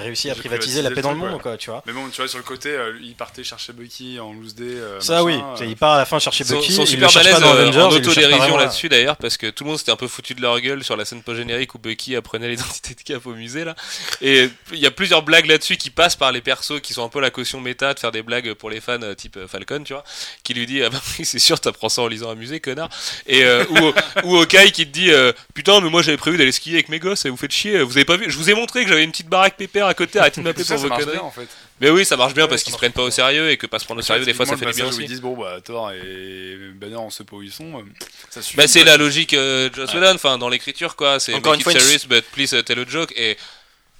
[0.01, 1.41] réussi à privatiser la paix dans le monde ouais.
[1.41, 1.83] quoi tu vois.
[1.87, 4.65] Mais bon, tu vois, sur le côté, euh, il partait chercher Bucky en loose day.
[4.65, 5.37] euh, ça oui.
[5.37, 7.35] machin, euh, il part à la fin chercher Ils sont, Bucky sont il super balèzes
[7.35, 9.97] pas dans euh, Avengers en autodérision là-dessus d'ailleurs parce que tout le monde s'était un
[9.97, 13.27] peu foutu de leur gueule sur la scène post-générique où Bucky apprenait l'identité de Cap
[13.27, 13.75] au musée là.
[14.21, 17.09] Et il y a plusieurs blagues là-dessus qui passent par les persos qui sont un
[17.09, 19.93] peu la caution méta de faire des blagues pour les fans euh, type Falcon tu
[19.93, 20.05] vois
[20.43, 22.89] qui lui dit ah bah oui c'est sûr t'apprends ça en lisant un musée connard.
[23.27, 23.93] Et euh, ou,
[24.25, 26.99] ou Hawkeye qui te dit euh, putain mais moi j'avais prévu d'aller skier avec mes
[26.99, 29.05] gosses et vous faites chier vous avez pas vu je vous ai montré que j'avais
[29.05, 31.27] une petite baraque pépère à côté arrêtez de m'appeler pour ça vos marche conneries bien
[31.27, 31.49] en fait.
[31.81, 33.67] mais oui ça marche bien Ouais, parce qu'ils se prennent pas au sérieux et que
[33.67, 35.37] pas se prendre au sérieux des fois ça fait du bien aussi ils disent bon
[35.37, 37.83] bah Thor et Banner on sait pas où ils sont, euh,
[38.31, 38.57] ça suffit.
[38.57, 41.21] Bah, c'est la logique euh, Joss Whedon, enfin dans l'écriture quoi.
[41.21, 43.13] C'est Encore une fois, serious, but please uh, tell a joke.
[43.17, 43.37] Et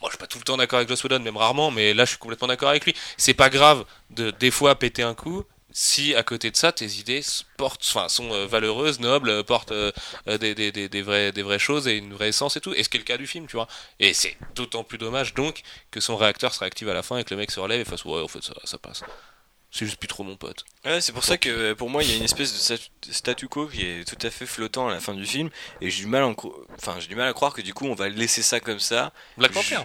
[0.01, 2.05] moi je suis pas tout le temps d'accord avec Joss Whedon, même rarement, mais là
[2.05, 2.95] je suis complètement d'accord avec lui.
[3.17, 5.45] C'est pas grave de des fois péter un coup.
[5.75, 7.23] Si à côté de ça tes idées
[7.57, 9.91] portent, enfin sont euh, valeureuses, nobles, euh, portent euh,
[10.27, 12.75] des, des, des, des vraies des vraies choses et une vraie essence et tout.
[12.75, 13.69] Et ce qui est le cas du film, tu vois.
[13.99, 17.25] Et c'est d'autant plus dommage donc que son réacteur se réactive à la fin et
[17.25, 19.03] que le mec se relève et fasse ouais en fait ça ça passe.
[19.75, 20.67] C'est juste plus trop mon pote.
[20.85, 23.49] Ouais, c'est pour ça que pour moi il y a une espèce de stat- statu
[23.49, 25.49] quo qui est tout à fait flottant à la fin du film
[25.81, 26.37] et j'ai du mal à en
[26.77, 29.15] enfin j'ai du mal à croire que du coup on va laisser ça comme ça.
[29.39, 29.79] Black Panther.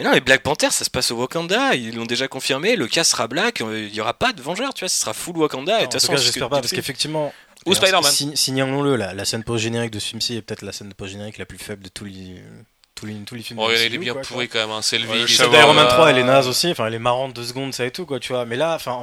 [0.00, 2.86] Mais non, mais Black Panther ça se passe au Wakanda, ils l'ont déjà confirmé, le
[2.88, 5.36] cas sera black, euh, il y aura pas de vengeurs, tu vois, ce sera full
[5.36, 7.32] Wakanda et de en toute tout façon j'espère pas parce qu'effectivement
[7.66, 8.02] Ou Spider-Man.
[8.10, 11.44] si- signalons-le la, la scène post-générique de ce film-ci est peut-être la scène post-générique la
[11.44, 12.42] plus faible de tous les
[12.94, 14.70] tous les, tous les films Oh, du il est bien quoi, pourri quand même.
[14.70, 14.80] Hein.
[14.82, 17.44] C'est le Ouais, Man pas- 3, elle est naze aussi, enfin elle est marrante deux
[17.44, 18.44] secondes, ça et tout quoi, tu vois.
[18.44, 19.02] Mais là, enfin,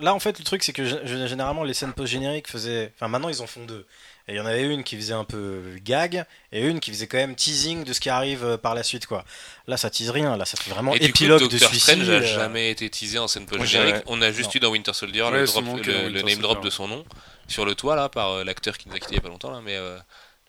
[0.00, 3.28] là en fait le truc c'est que généralement les scènes post génériques faisaient, enfin maintenant
[3.28, 3.86] ils en font deux.
[4.28, 7.06] Et il y en avait une qui faisait un peu gag et une qui faisait
[7.06, 9.24] quand même teasing de ce qui arrive euh, par la suite quoi.
[9.68, 11.80] Là ça tease rien, là ça fait vraiment Et du coup, épilogue de suicide.
[11.80, 14.02] Strange n'a euh, jamais été teasé en scène ouais.
[14.06, 14.56] On a juste Non.
[14.56, 17.04] eu dans Winter Soldier Ouais, le, drop- le- le name drop de son nom
[17.46, 19.28] sur le toit là par euh, l'acteur qui nous a quitté il y a pas
[19.28, 19.76] longtemps là, mais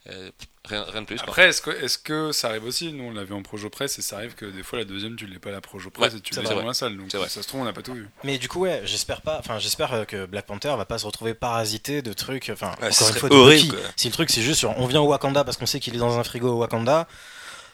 [0.09, 0.31] euh,
[0.65, 1.19] rien, rien de plus.
[1.21, 2.93] Après, est-ce que, est que ça arrive aussi?
[2.93, 5.15] Nous, on l'a vu en projo presse et ça arrive que des fois, la deuxième,
[5.15, 6.55] tu l'es pas à la projo presse Ouais, et tu vrai.
[6.55, 6.97] dans la salle.
[6.97, 8.07] Donc, ça se trouve, on n'a pas tout vu.
[8.23, 11.05] Mais du coup ouais, j'espère pas, enfin j'espère euh, que Black Panther va pas se
[11.05, 13.77] retrouver parasité de trucs, enfin Ouais, encore une fois horrible.
[13.95, 15.99] Si le truc c'est juste sur on vient au Wakanda parce qu'on sait qu'il est
[15.99, 17.07] dans un frigo au Wakanda.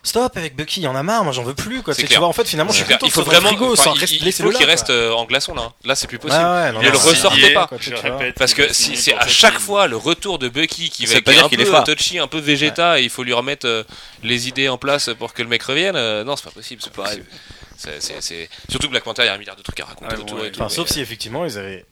[0.06, 1.94] Stop avec Bucky, il y en a marre, moi j'en veux plus quoi.
[1.94, 4.32] C'est Tu vois en fait finalement je suis il faut vraiment, frigo enfin, il- il,
[4.34, 5.72] faut qu'il là, reste euh, en glaçon là.
[5.86, 6.44] Là c'est plus possible.
[6.44, 7.68] Ouais, non, ne non, le ressortez pas.
[7.68, 8.18] quoi, tu Je vois.
[8.18, 8.36] répète.
[8.38, 11.16] Parce que il si est c'est à chaque fois le retour de Bucky qui va
[11.16, 13.66] être dire un qu'il est peu touchy, un peu Vegeta, et il faut lui remettre
[13.66, 13.84] euh,
[14.24, 15.96] les idées en place pour que le mec revienne.
[15.96, 16.82] euh, non, c'est pas possible.
[16.82, 17.10] C'est pas
[18.70, 20.40] Surtout que Black Panther, il y a un milliard de trucs à raconter Ah, autour
[20.40, 20.60] ouais, et tout.
[20.60, 21.86] Enfin, mais- sauf si effectivement ils avaient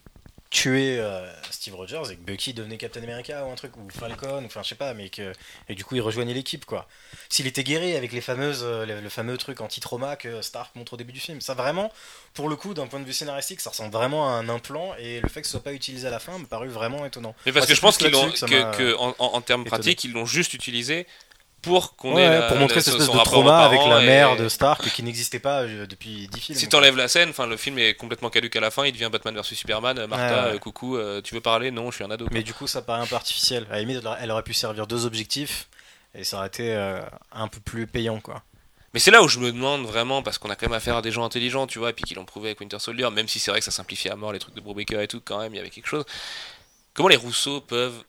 [0.49, 1.21] tué euh,
[1.61, 4.63] Steve Rogers et que Bucky devenait Captain America ou un truc, ou Falcon, ou enfin
[4.63, 5.31] je sais pas, mais que.
[5.69, 6.87] Et du coup il rejoignait l'équipe quoi.
[7.29, 10.93] S'il était guéri avec les fameuses, euh, le, le fameux truc anti-trauma que Stark montre
[10.93, 11.91] au début du film, ça vraiment,
[12.33, 15.19] pour le coup, d'un point de vue scénaristique, ça ressemble vraiment à un implant et
[15.21, 17.35] le fait que ce soit pas utilisé à la fin me parut vraiment étonnant.
[17.45, 18.11] Mais parce que je pense qu'ils
[18.75, 21.05] que, en, en- en termes pratiques, ils l'ont juste utilisé
[21.61, 24.05] pour qu'on Ouais, ait la- pour montrer la- cette espèce de trauma avec la et-
[24.05, 26.57] mère de Stark qui n'existait pas euh, depuis 10 films.
[26.59, 29.09] Si t'enlèves la scène, enfin le film est complètement caduque à la fin, il devient
[29.11, 29.97] Batman vs Superman.
[29.99, 30.55] euh, Martha, Ouais, ouais.
[30.55, 31.71] euh, coucou, euh, tu veux parler?
[31.71, 32.25] Non, je suis un ado.
[32.25, 32.33] quoi.
[32.33, 33.67] Mais du coup, ça paraît un peu artificiel.
[33.69, 35.67] À la limite, elle aurait- pu servir deux objectifs
[36.15, 37.01] et ça aurait été euh,
[37.31, 38.41] un peu plus payant, quoi.
[38.93, 41.01] Mais c'est là où je me demande vraiment, parce qu'on a quand même affaire à
[41.01, 43.39] des gens intelligents, tu vois, et puis qu'ils l'ont prouvé avec Winter Soldier, même si
[43.39, 45.53] c'est vrai que ça simplifie à mort les trucs de Brubaker et tout, quand même,
[45.53, 46.03] il y avait quelque chose.
[46.93, 48.03] Comment les Rousseau peuvent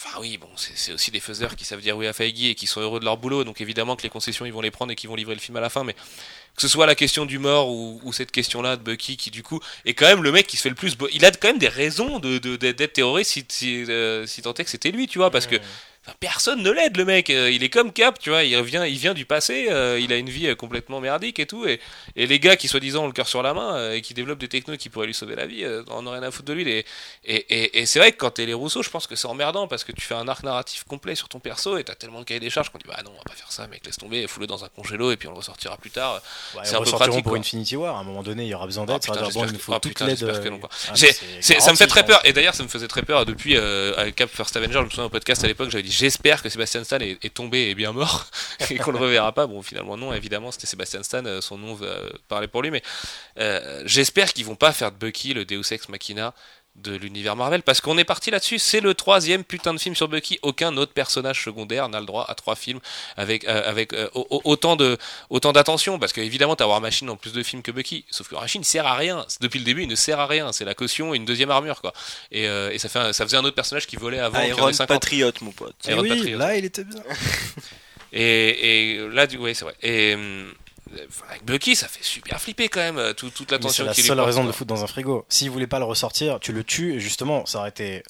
[0.00, 2.68] Enfin oui, bon, c'est aussi des faiseurs qui savent dire oui à Feige et qui
[2.68, 4.94] sont heureux de leur boulot, donc évidemment que les concessions ils vont les prendre et
[4.94, 7.40] qu'ils vont livrer le film à la fin, mais que ce soit la question du
[7.40, 10.46] mort ou, ou cette question-là de Bucky qui du coup est quand même le mec
[10.46, 13.44] qui se fait le plus, il a quand même des raisons de d'être terroriste si
[13.48, 15.56] si, euh, si tant est que c'était lui, tu vois, parce que
[16.20, 18.96] personne ne l'aide le mec, Euh, il est comme Cap, tu vois, il revient, il
[18.98, 21.80] vient du passé, euh, il a une vie euh, complètement merdique et tout, et,
[22.16, 24.38] et les gars qui soi-disant ont le cœur sur la main euh, et qui développent
[24.38, 26.52] des technos qui pourraient lui sauver la vie, euh, en ont rien à foutre de
[26.54, 26.68] lui.
[26.68, 26.84] Et,
[27.24, 29.68] et, et, et c'est vrai que quand t'es les Rousseau, je pense que c'est emmerdant
[29.68, 32.24] parce que tu fais un arc narratif complet sur ton perso et t'as tellement de
[32.24, 34.26] cahiers des charges qu'on dit bah non, on va pas faire ça, mec, laisse tomber,
[34.26, 36.20] fous-le dans un congélo et puis on le ressortira plus tard.
[36.54, 37.38] Ouais, C'est un peu pratique, pour quoi.
[37.38, 37.96] Infinity War.
[37.96, 39.12] À un moment donné, il y aura besoin Ah, d'aide.
[39.12, 40.22] dire, bon, il faut ah, toute l'aide.
[40.22, 42.20] ah, C'est- ça me fait très peur.
[42.24, 43.56] Et d'ailleurs, ça me faisait très peur depuis
[44.16, 44.78] Cap First Avenger.
[44.80, 47.70] Je me souviens au podcast à l'époque, j'avais dit j'espère que Sébastien Stan est, tombé
[47.70, 48.26] et bien mort
[48.70, 49.46] et qu'on le reverra pas.
[49.46, 51.24] Bon, finalement non, évidemment, c'était Sébastien Stan.
[51.26, 52.82] euh, son nom euh, parlait pour lui, mais
[53.38, 56.34] euh, j'espère qu'ils vont pas faire de Bucky le Deus Ex Machina
[56.82, 58.58] de l'univers Marvel parce qu'on est parti là-dessus.
[58.58, 60.38] C'est le troisième putain de film sur Bucky.
[60.42, 62.80] Aucun autre personnage secondaire n'a le droit à trois films
[63.16, 64.96] avec euh, avec euh, au- au- autant de
[65.30, 68.04] autant d'attention parce que évidemment t'as War Machine en plus de films que Bucky.
[68.10, 69.26] Sauf que War Machine sert à rien.
[69.40, 70.52] Depuis le début, il ne sert à rien.
[70.52, 71.92] C'est la caution et une deuxième armure quoi.
[72.32, 74.40] Et, euh, et ça fait un- ça faisait un autre personnage qui volait avant.
[74.42, 74.88] Iron avait 50.
[75.00, 75.74] Patriote, mon pote.
[75.86, 76.38] Eh Iron oui, Patriot.
[76.38, 77.02] là, il était bien.
[78.12, 79.74] Et, et là, du, ouais, c'est vrai.
[79.82, 80.52] Et hum,
[81.28, 84.08] avec Bucky, ça fait super flipper quand même, euh, tout- toute C'est la qu'il lui
[84.08, 85.24] seule porte, raison de le foutre dans un frigo.
[85.28, 88.02] S'il voulait pas le ressortir, tu le tues et justement, ça aurait été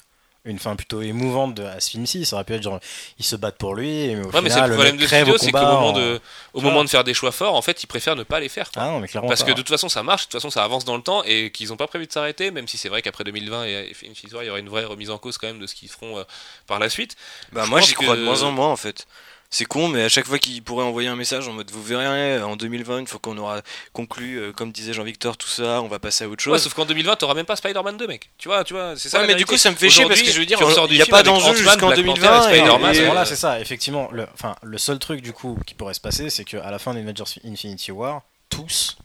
[0.45, 2.25] une fin plutôt émouvante de, à ce film-ci.
[2.25, 2.79] Ça aurait pu être genre,
[3.19, 5.51] ils se battent pour lui, mais au Ouais, mais c'est le problème de studio, c'est
[5.51, 6.19] qu'au moment, en- de,
[6.53, 8.71] au moment de faire des choix forts, en fait, ils préfèrent ne pas les faire.
[8.71, 8.81] quoi.
[8.83, 9.47] Ah non, mais clairement Parce pas.
[9.47, 11.51] que de toute façon, ça marche, de toute façon, ça avance dans le temps et
[11.51, 14.43] qu'ils n'ont pas prévu de s'arrêter, même si c'est vrai qu'après 2020 et Infinity War,
[14.43, 16.23] il y aura une vraie remise en cause quand même de ce qu'ils feront euh,
[16.67, 17.17] par la suite.
[17.51, 19.07] Bah Je moi j'y crois que- de moins en moins en fait.
[19.51, 22.39] C'est con, mais à chaque fois qu'il pourrait envoyer un message en mode vous verrez
[22.39, 23.61] en 2020, une fois qu'on aura
[23.93, 26.63] conclu, euh, comme disait Jean-Victor, tout ça, on va passer à autre Ouais, chose.
[26.63, 28.29] sauf qu'en 2020, t'auras même pas Spider-Man 2, mec.
[28.37, 29.17] Tu vois, tu vois, c'est ça.
[29.17, 30.59] Ouais, la mais du coup, ça me fait chier parce que Aujourd'hui, je veux dire,
[30.85, 32.95] il du y a pas d'enjeu jusqu'en Black Panther 2020 et et- Spider-Man.
[32.95, 33.59] Et voilà, euh, c'est ça.
[33.59, 36.77] Effectivement, le, enfin, le seul truc du coup qui pourrait se passer, c'est qu'à la
[36.77, 38.21] fin d'Avengers Infinity War,
[38.51, 38.97] tous,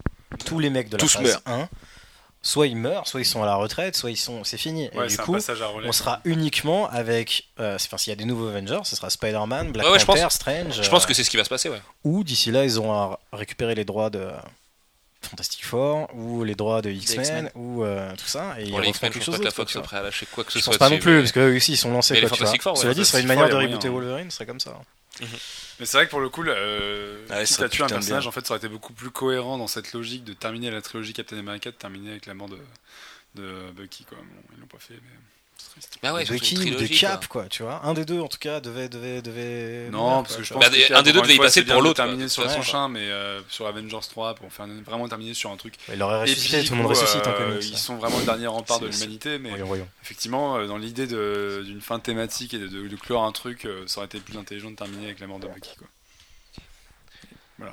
[0.44, 1.40] tous les mecs de la Tous phase meurent.
[1.46, 1.68] 1,
[2.46, 4.88] soit ils meurent, soit ils sont à la retraite, soit ils sont, c'est fini.
[4.94, 5.34] Ouais, et du coup,
[5.84, 9.72] on sera uniquement avec, euh, enfin, s'il y a des nouveaux Avengers, ce sera Spider-Man,
[9.72, 10.82] Black Ouais, ouais, je Panther, pense- Strange.
[10.82, 11.80] Je pense euh, que c'est ce qui va se passer, ouais.
[12.04, 14.28] ou d'ici là, ils auront à récupérer les droits de
[15.22, 18.92] Fantastic Four ou les droits de X-Men ou euh, tout ça et ils les X-Men,
[18.92, 19.86] je quelque pense chose pas que la Fox soit vois.
[19.88, 20.72] prêt à lâcher quoi que ce Je soit.
[20.72, 22.52] pense pas non plus mais- parce qu'eux aussi ils sont lancés quoi, tu vois.
[22.60, 24.74] Four, ouais, Cela dit, ce serait une manière de rebooter Wolverine, ce serait comme ça.
[25.80, 28.22] Mais c'est vrai que pour le coup, euh, Ah ouais, ça à tuer un personnage,
[28.22, 28.28] bien.
[28.28, 31.12] en fait, ça aurait été beaucoup plus cohérent dans cette logique de terminer la trilogie
[31.12, 32.58] Captain America, de terminer avec la mort de,
[33.34, 34.04] de Bucky.
[34.04, 34.18] Quoi.
[34.18, 35.18] Bon, ils l'ont pas fait, mais.
[36.02, 36.36] Bah ouais, de ou
[36.80, 37.42] de Cap quoi.
[37.42, 37.80] quoi, tu vois.
[37.84, 39.88] Un des deux en tout cas devait devait devait.
[39.90, 40.62] Non, parce quoi, que je pense.
[40.62, 42.88] Bah, des- que un des deux devait y passer pour l'autre, terminer sur façon, prochain,
[42.88, 45.74] mais euh, sur Avengers 3, pour faire vraiment terminer sur un truc.
[45.92, 47.68] Il aurait ressuscité, tout le monde ressuscite en euh, comics.
[47.70, 49.88] Ils sont vraiment le dernier rempart de l'humanité, mais Voyons, voyons.
[50.02, 53.84] effectivement, euh, dans l'idée d'une fin thématique et de, de- de clore un truc, euh,
[53.86, 55.70] ça aurait été plus intelligent de terminer avec la mort de Bucky.
[55.78, 55.88] Quoi.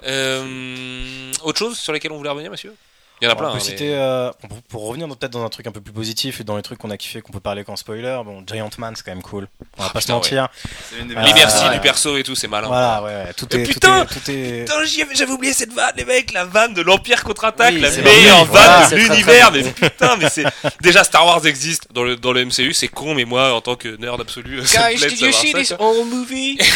[0.04, 2.74] Euh, autre chose sur lesquelles on voulait revenir, monsieur?
[3.22, 3.52] Il y en a on plein.
[3.52, 5.94] peut hein, citer, mais- euh, pour, pour revenir peut-être dans un truc un peu plus
[5.94, 8.70] positif et dans les trucs qu'on a kiffé, qu'on peut parler qu'en spoiler, bon, Giant
[8.80, 9.48] Man c'est quand même cool.
[9.78, 10.48] On va Ah, pas se putain, mentir.
[10.90, 11.74] C'est l'une des Ah, L'inertie ouais.
[11.76, 12.68] du perso et tout, c'est malin.
[12.68, 14.84] Voilà, ouais, ouais, tout Et est, tout putain est, tout est- Putain,
[15.14, 18.48] j'avais oublié cette vanne, les mecs, la vanne de l'Empire contre-attaque, Oui, la meilleure vanne
[18.48, 19.52] voilà, de l'univers.
[19.52, 20.46] Mais putain, mais c'est
[20.82, 23.76] déjà Star Wars existe dans le dans le MCU, c'est con, mais moi, en tant
[23.76, 25.90] que nerd absolu, ça me plaît de savoir ça, quoi.
[25.92, 26.58] old movie?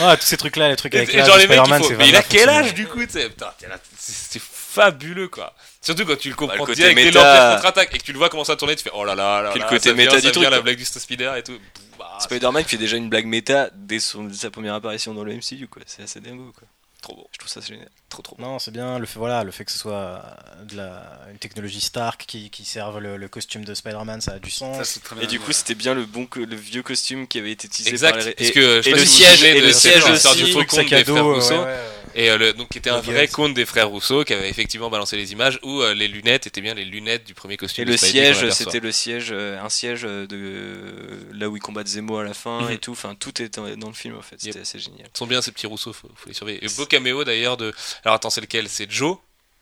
[0.00, 1.60] Ah, tous ces trucs-là, les trucs avec genre les mecs,
[1.98, 4.42] mais il a quel âge du coup tu sais, putain, t'es là, c'est c'est
[4.74, 5.54] fabuleux quoi.
[5.80, 7.54] Surtout quand tu le comprends Bah, le côté direct méta.
[7.56, 9.50] contre-attaque et que tu le vois comment ça tourner, tu fais oh là là là
[9.50, 10.60] Puis le là, côté ça vient, méta ça du vient, truc, la quoi.
[10.62, 11.58] blague du Spider et tout.
[11.98, 15.68] Bah, Spider-Man fait déjà une blague méta dès son- sa première apparition dans le MCU,
[15.68, 15.82] quoi.
[15.86, 16.66] C'est assez dingo, quoi.
[17.02, 17.88] trop beau, Je trouve ça génial.
[18.14, 18.36] Trop trop.
[18.38, 20.18] Non, c'est bien le fait, voilà, le fait que ce soit euh,
[20.64, 24.38] de la, une technologie Stark qui, qui serve le, le costume de Spider-Man, ça a
[24.38, 24.76] du sens.
[24.78, 25.52] Ça, c'est très bien Et du coup, ouais.
[25.52, 28.32] c'était bien le bon, le vieux costume qui avait été utilisé Exact, par les...
[28.32, 30.80] parce et- que je et le siège- et le siège histoire du aussi, truc sac
[30.84, 31.50] contre à des frères dos, Rousseau.
[31.54, 31.78] ouais, ouais, ouais.
[32.16, 34.88] Et euh, le- donc qui était un vrai conte des frères Rousseau qui avait effectivement
[34.88, 37.82] balancé les images où euh, les lunettes étaient bien les lunettes du premier costume.
[37.82, 41.88] Et le siège, c'était le siège, euh, un siège euh, de là où ils combattent
[41.88, 42.70] Zemo à la fin Mhm.
[42.70, 42.92] et tout.
[42.92, 44.36] Enfin, tout est dans dans le film en fait.
[44.38, 44.62] C'était Yep.
[44.62, 45.08] assez génial.
[45.12, 46.64] Ils sont bien ces petits Rousseau, faut, faut les surveiller.
[46.64, 47.72] Et beau caméo d'ailleurs de.
[48.04, 48.68] Alors attends, c'est lequel?
[48.68, 49.16] C'est Joe?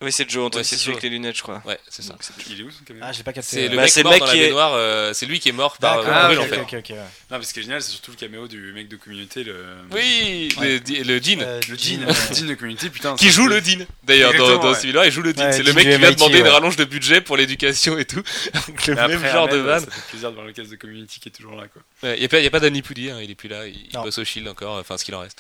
[0.05, 0.93] Oui, c'est Joe Ouais, c'est celui Joe.
[0.95, 1.63] avec les lunettes, je crois.
[1.65, 2.15] Ouais, c'est ça.
[2.15, 2.21] Donc,
[2.51, 3.51] Il est où son caméo Ah, j'ai pas capté.
[3.55, 5.27] C'est le Bah, mec c'est le mort mec dans la qui est- baignoire, euh, c'est
[5.27, 6.61] lui qui est mort par euh, Ah, brûle, ok, en fait.
[6.61, 6.97] ok, ok, ouais.
[7.31, 9.65] Non, mais ce qui est génial, c'est surtout le caméo du mec de Communauté, le.
[9.93, 11.39] Oui, le, le Dean.
[11.43, 13.15] Euh, Le Jean, Dean, euh, le Dean de Community, putain.
[13.15, 14.75] Qui joue le Dean d'ailleurs dans, dans ouais.
[14.81, 15.45] celui-là, il joue le Dean.
[15.45, 17.97] Ouais, c'est le mec qui lui a MIT, demandé une rallonge de budget pour l'éducation
[17.97, 18.25] et tout.
[18.67, 19.85] Donc le même genre de vanne.
[19.85, 21.81] Ça fait plaisir de voir le cast de Community qui est toujours là, quoi.
[22.13, 23.89] Il n'y a, pas- y a pas Danny Pudi, hein, il est plus là, il,
[23.93, 25.39] bosse au Shield encore, enfin ce qu'il en reste.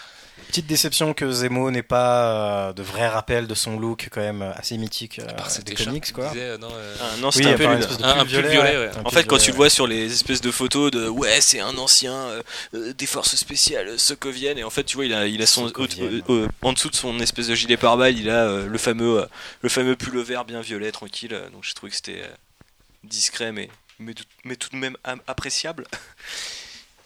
[0.49, 4.43] Petite déception que Zemo n'ait pas euh, de vrai rappel de son look quand même
[4.43, 6.29] assez mythique euh, À part des comics, quoi.
[6.29, 8.19] Disait, euh, non, euh, Ah, non, Oui, c'était un peu une- espèce de un- un
[8.19, 8.87] pull violet, violet, ouais.
[8.89, 8.91] ouais.
[8.99, 11.41] Un En fait, quand violet, tu le vois sur les espèces de photos de ouais,
[11.41, 12.43] c'est un ancien euh,
[12.75, 15.73] euh, des forces spéciales sokoviennes, et en fait, tu vois, il a, il a son
[16.63, 19.27] en dessous de son espèce de gilet pare-balles, il a euh, le fameux euh,
[19.63, 21.33] le fameux pull vert bien violet, tranquille.
[21.33, 22.35] euh, Donc, j'ai trouvé que c'était euh,
[23.05, 24.97] discret, mais mais tout, mais tout de même
[25.27, 25.87] appréciable.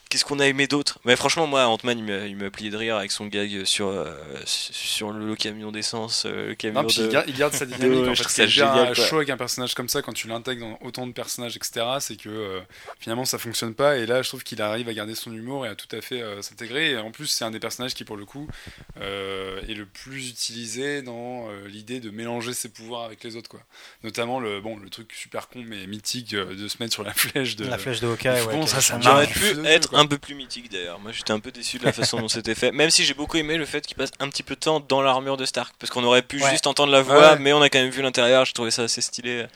[0.08, 1.00] Qu'est-ce qu'on a aimé d'autre?
[1.04, 4.14] Mais franchement, moi, Ant-Man, il m'a- plié de rire avec son gag sur, euh,
[4.44, 7.06] sur le, le camion d'essence, euh, le camion Non, puis de...
[7.06, 8.02] il, garde, il garde sa dynamique.
[8.02, 9.88] Ouais, en je fait, trouve ce ça qui est bien génial, avec un personnage comme
[9.88, 12.60] ça, quand tu l'intègres dans autant de personnages, etc., c'est que euh,
[13.00, 13.96] finalement ça fonctionne pas.
[13.98, 16.22] Et là, je trouve qu'il arrive à garder son humour et à tout à fait
[16.22, 16.92] euh, s'intégrer.
[16.92, 18.46] Et en plus, c'est un des personnages qui, pour le coup,
[19.00, 23.50] euh, est le plus utilisé dans euh, l'idée de mélanger ses pouvoirs avec les autres.
[23.50, 23.60] Quoi.
[24.04, 27.12] Notamment le, bon, le truc super con mais mythique euh, de se mettre sur la
[27.14, 27.66] flèche de.
[27.66, 29.95] La flèche de Hawkeye, Bon, ça, ça de Dieu, être.
[29.97, 31.01] Un peu plus mythique d'ailleurs.
[31.01, 32.70] Moi j'étais un peu déçu de la façon dont c'était fait.
[32.73, 35.02] Même si j'ai beaucoup aimé le fait qu'il passe un petit peu de temps dans
[35.02, 35.74] l'armure de Stark.
[35.78, 36.51] Parce qu'on aurait pu Ouais.
[36.51, 37.39] juste entendre la voix, Ouais.
[37.39, 38.44] mais on a quand même vu l'intérieur.
[38.44, 39.47] Je trouvais ça assez stylé.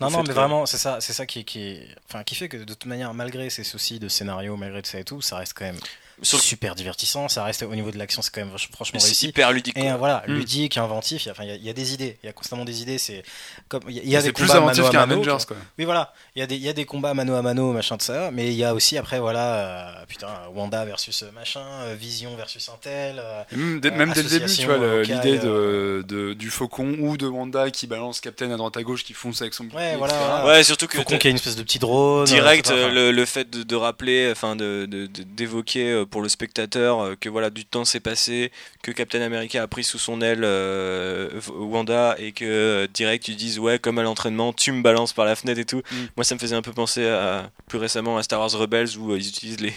[0.00, 2.64] Non, non, mais vraiment, c'est ça, c'est ça qui, qui, enfin, qui fait que de
[2.64, 5.64] toute manière, malgré ces soucis de scénario, malgré tout ça et tout, ça reste quand
[5.66, 5.78] même
[6.22, 7.28] Super divertissant.
[7.28, 9.28] Ça reste au niveau de l'action, c'est quand même franchement C'est réussi.
[9.28, 9.76] hyper ludique.
[9.76, 10.32] Et euh, voilà, Mm.
[10.34, 11.24] ludique, inventif.
[11.24, 12.16] Il y a- Enfin, il y, y a des idées.
[12.22, 12.98] Il y a constamment des idées.
[12.98, 13.22] C'est
[13.68, 15.06] comme il y a, il y a des C'est plus combats inventif mano à qu'un
[15.06, 15.56] mano, Avengers, quoi.
[15.56, 15.66] quoi.
[15.78, 16.12] Oui, voilà.
[16.36, 18.30] Il y a des, il y a des combats mano à mano, machin de ça.
[18.32, 19.54] Mais il y a aussi après, voilà,
[20.00, 23.16] euh, putain, Wanda versus machin, euh, Vision versus Intel.
[23.18, 26.94] euh, même, dès, Euh, même dès le début, tu vois, l'idée de, de- du faucon
[27.00, 29.96] ou de Wanda qui balance Captain à droite à gauche, qui fonce avec son bouclier,
[29.96, 30.44] voilà.
[30.46, 32.24] Ouais, surtout que Faucon qui a une espèce de petit drone.
[32.26, 37.14] direct le, le fait de, de rappeler, enfin de- d'évoquer euh, pour le spectateur euh,
[37.18, 38.52] que voilà du temps s'est passé,
[38.82, 43.58] que Captain America a pris sous son aile euh, Wanda et que direct ils disent
[43.58, 45.82] ouais comme à l'entraînement tu me balances par la fenêtre et tout.
[45.90, 45.96] Mm.
[46.16, 49.14] Moi ça me faisait un peu penser à plus récemment à Star Wars Rebels où
[49.14, 49.74] ils utilisent les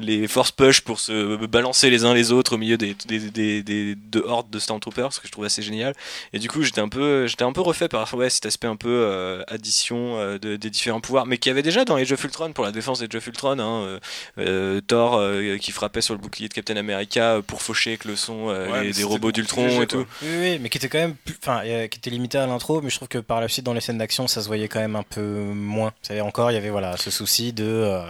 [0.00, 3.62] les force push pour se balancer les uns les autres au milieu des des, des,
[3.62, 5.94] des- de hordes de Stormtroopers ce que je trouve assez génial.
[6.32, 8.76] Et du coup j'étais un peu j'étais un peu refait par ouais, cet aspect un
[8.76, 12.24] peu euh, addition euh, de- des différents pouvoirs mais qui avait déjà dans Age of
[12.24, 13.98] Ultron pour la défense d'Age of Ultron hein,
[14.38, 18.16] euh, Thor euh, qui frappait sur le bouclier de Captain America pour faucher avec le
[18.16, 20.06] son euh, Ouais, les- des robots d'Ultron et tout.
[20.22, 22.80] Oui, oui, mais qui était quand même, plus- enfin, euh, qui était limité à l'intro,
[22.82, 24.80] mais je trouve que par la suite dans les scènes d'action, ça se voyait quand
[24.80, 25.92] même un peu moins.
[26.02, 28.02] C'est encore, il y avait voilà ce souci de euh,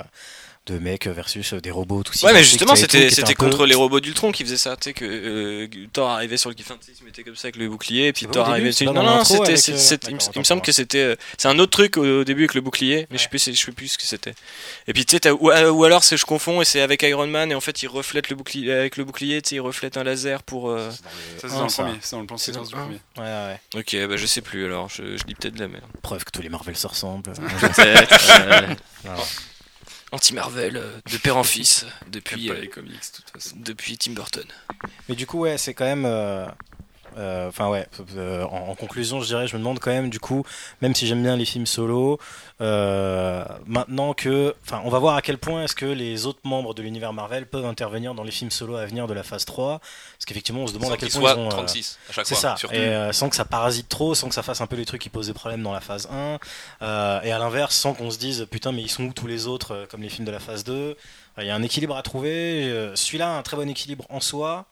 [0.66, 2.26] de mecs versus des robots, tout ça.
[2.26, 5.04] Ouais mais justement c'était peu- contre les robots d'Ultron qui faisaient ça, tu sais que
[5.04, 7.68] euh, Thor arrivait sur le enfin, tu sais, il se mettait comme ça avec le
[7.68, 9.96] bouclier et puis pas Thor début, arrivait Non non, c'était euh,
[10.34, 13.06] il me- semble que c'était euh, c'est un autre truc au, début avec le bouclier,
[13.10, 13.30] mais je sais Ouais.
[13.30, 14.34] plus je sais plus ce que c'était.
[14.86, 17.26] Et puis tu sais ou, euh, ou alors c'est je confonds et c'est avec Iron
[17.26, 19.96] Man et en fait il reflète le bouclier avec le bouclier, tu sais il reflète
[19.96, 20.96] un laser pour euh, Ça,
[21.40, 21.82] c'est Ah, dans le ça.
[21.84, 23.00] premier, c'est dans le plan séquence du premier.
[23.16, 23.60] Ouais, ouais.
[23.76, 25.84] OK, bah je sais plus alors, je, je dis peut-être de la merde.
[26.02, 27.32] Preuve que tous les Marvel se ressemblent.
[30.12, 30.16] Euh.
[30.16, 33.56] Anti-Marvel euh, de père en fils depuis J'aime pas euh, les comics, de toute façon.
[33.58, 34.46] depuis Tim Burton.
[35.08, 36.06] Mais du coup, ouais, c'est quand même.
[37.18, 40.20] Euh, euh, ouais, euh, en, en conclusion, je dirais, je me demande quand même, du
[40.20, 40.44] coup,
[40.82, 42.18] même si j'aime bien les films solo,
[42.60, 44.54] euh, maintenant que.
[44.66, 47.46] Enfin, on va voir à quel point est-ce que les autres membres de l'univers Marvel
[47.46, 49.78] peuvent intervenir dans les films solo à venir de la phase 3.
[49.80, 51.46] Parce qu'effectivement, on se demande Sans à quel point ils ont.
[51.46, 52.74] euh, 36 à chaque C'est ça, surtout.
[52.76, 55.08] et sans que ça parasite trop, sans que ça fasse un peu les trucs qui
[55.08, 56.38] posent des problèmes dans la phase 1,
[56.82, 59.46] euh, et à l'inverse, sans qu'on se dise putain, mais ils sont où tous les
[59.46, 60.96] autres, comme les films de la phase 2.
[61.38, 62.90] Il y a un équilibre à trouver.
[62.94, 64.66] Celui-là a un très bon équilibre en soi.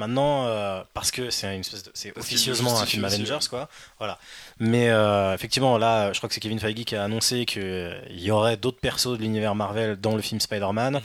[0.00, 3.38] Maintenant, euh, parce que c'est une espèce de, c'est officieusement un film Avengers, ouais.
[3.50, 3.68] quoi.
[3.98, 4.18] Voilà.
[4.58, 8.30] Mais euh, effectivement, là, je crois que c'est Kevin Feige qui a annoncé qu'il y
[8.30, 11.02] aurait d'autres persos de l'univers Marvel dans le film Spider-Man.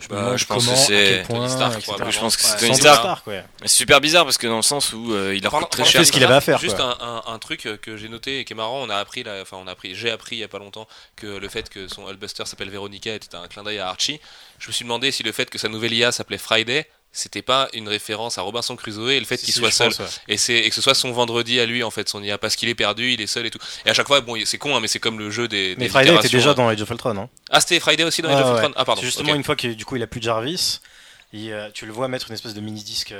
[0.00, 1.82] Je me Bah, je pense comment, que c'est Tony Stark, etc.
[1.86, 2.10] probablement.
[2.12, 3.00] Je pense que Ouais, c'est Sans Tony Tony Stark.
[3.00, 3.44] Stark, ouais.
[3.62, 6.00] C'est super bizarre parce que dans le sens où euh, il leur coûte très cher.
[6.00, 6.96] fait ce qu'il avait à faire, Juste quoi.
[7.02, 9.24] un, un- un truc euh, que j'ai noté et qui est marrant, on a appris,
[9.24, 11.68] là, enfin on a appris, j'ai appris il y a pas longtemps que le fait
[11.68, 14.20] que son Hulkbuster s'appelle Veronica était un clin d'œil à Archie.
[14.60, 16.88] Je me suis demandé si le fait que sa nouvelle IA s'appelait Friday,
[17.18, 19.88] c'était pas une référence à Robinson Crusoe et le fait Si, qu'il si, soit seul
[19.88, 20.06] pense, ouais.
[20.28, 22.56] et c'est et que ce soit son vendredi à lui en fait son IA parce
[22.56, 23.58] qu'il est perdu, il est seul et tout.
[23.84, 25.84] Et à chaque fois bon c'est con hein, mais c'est comme le jeu des Mais
[25.84, 26.54] des Friday était déjà hein.
[26.54, 27.28] dans Age of Ultron, hein.
[27.50, 28.56] Ah c'était Friday aussi dans Age Ouais, of ouais.
[28.62, 28.72] Ultron.
[28.76, 29.00] Ah pardon.
[29.00, 30.80] C'est Justement, une fois que du coup il a plus de Jarvis,
[31.34, 33.12] euh, tu le vois mettre une espèce de mini disque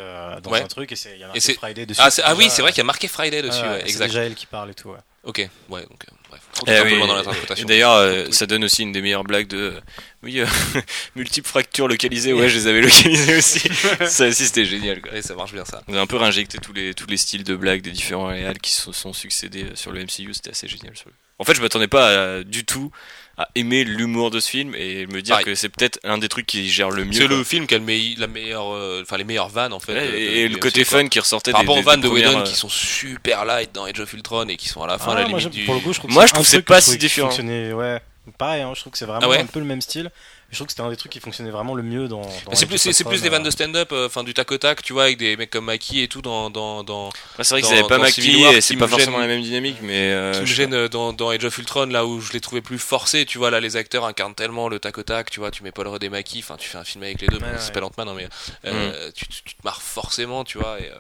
[0.43, 0.63] dans Ouais.
[0.63, 2.01] un truc et c'est il y a Et marqué c'est- Friday dessus.
[2.03, 4.07] Ah, ah oui, c'est vrai qu'il y a marqué Friday dessus, ouais, ouais, c'est exact.
[4.07, 4.89] déjà elle qui parle et tout.
[4.91, 4.99] Ouais.
[5.25, 6.41] Ok, ouais, donc euh, bref.
[6.67, 7.67] Eh oui, dans l'interprétation.
[7.67, 8.33] d'ailleurs, euh, Oui.
[8.33, 9.75] ça donne aussi une des meilleures blagues de.
[10.23, 10.47] Oui, euh,
[11.17, 12.33] multiples fractures localisées.
[12.33, 13.61] Ouais, je les avais localisées aussi.
[14.07, 15.01] ça aussi, c'était génial.
[15.01, 15.21] Quoi.
[15.23, 15.83] Ça marche bien ça.
[15.89, 18.59] On a un peu réinjecté tous les, tous les styles de blagues des différents réals
[18.59, 20.33] qui se sont succédés euh, sur le MCU.
[20.35, 20.93] C'était assez génial.
[21.39, 22.91] En fait, je m'attendais pas à- du tout
[23.39, 25.45] à aimer l'humour de ce film et me dire Pareil.
[25.47, 27.13] que c'est peut-être un des trucs qui gère le mieux.
[27.13, 27.87] C'est le film qui a le
[28.21, 29.95] la meilleure, euh, enfin les meilleures vannes en fait.
[29.95, 30.99] Ouais, de- de- et le côté quoi.
[30.99, 33.73] fun qui ressortait Par rapport des- aux vannes de Whedon premières, qui sont super light
[33.73, 35.43] dans Age of Ultron et qui sont à la fin Ah, à la moi, limite
[35.45, 35.65] j'aime- du.
[35.67, 37.31] Pour le coup, je trouve Moi, que je trouve c'est pas si différent.
[37.31, 38.01] Ouais,
[38.37, 40.11] pareil, hein, je trouve que c'est vraiment Ah ouais un peu le même style.
[40.51, 42.23] Je trouve que c'était un des trucs qui fonctionnait vraiment le mieux dans.
[42.23, 44.51] dans c'est plus, c'est, c'est plus des vannes euh, de stand-up, euh, enfin du tac
[44.51, 47.13] au tac, tu vois, avec des mecs comme Maki et tout dans, dans, dans, Ouais,
[47.45, 50.11] c'est vrai qu'ils avaient pas War, et c'est pas gêne- forcément la même dynamique, mais.
[50.13, 52.63] euh, qui me gêne euh, dans, dans Age of Ultron, là où je les trouvais
[52.63, 55.51] plus forcés, tu vois, là les acteurs incarnent tellement le tac au tac, tu vois,
[55.51, 57.43] tu mets Paul Rudd et Maki, enfin tu fais un film avec les deux, Ouais,
[57.43, 57.59] bon, ouais.
[57.61, 58.29] s'appelle Ant-Man, hein, mais
[58.65, 60.95] euh, tu, tu- tu te marres forcément, tu vois, et, euh,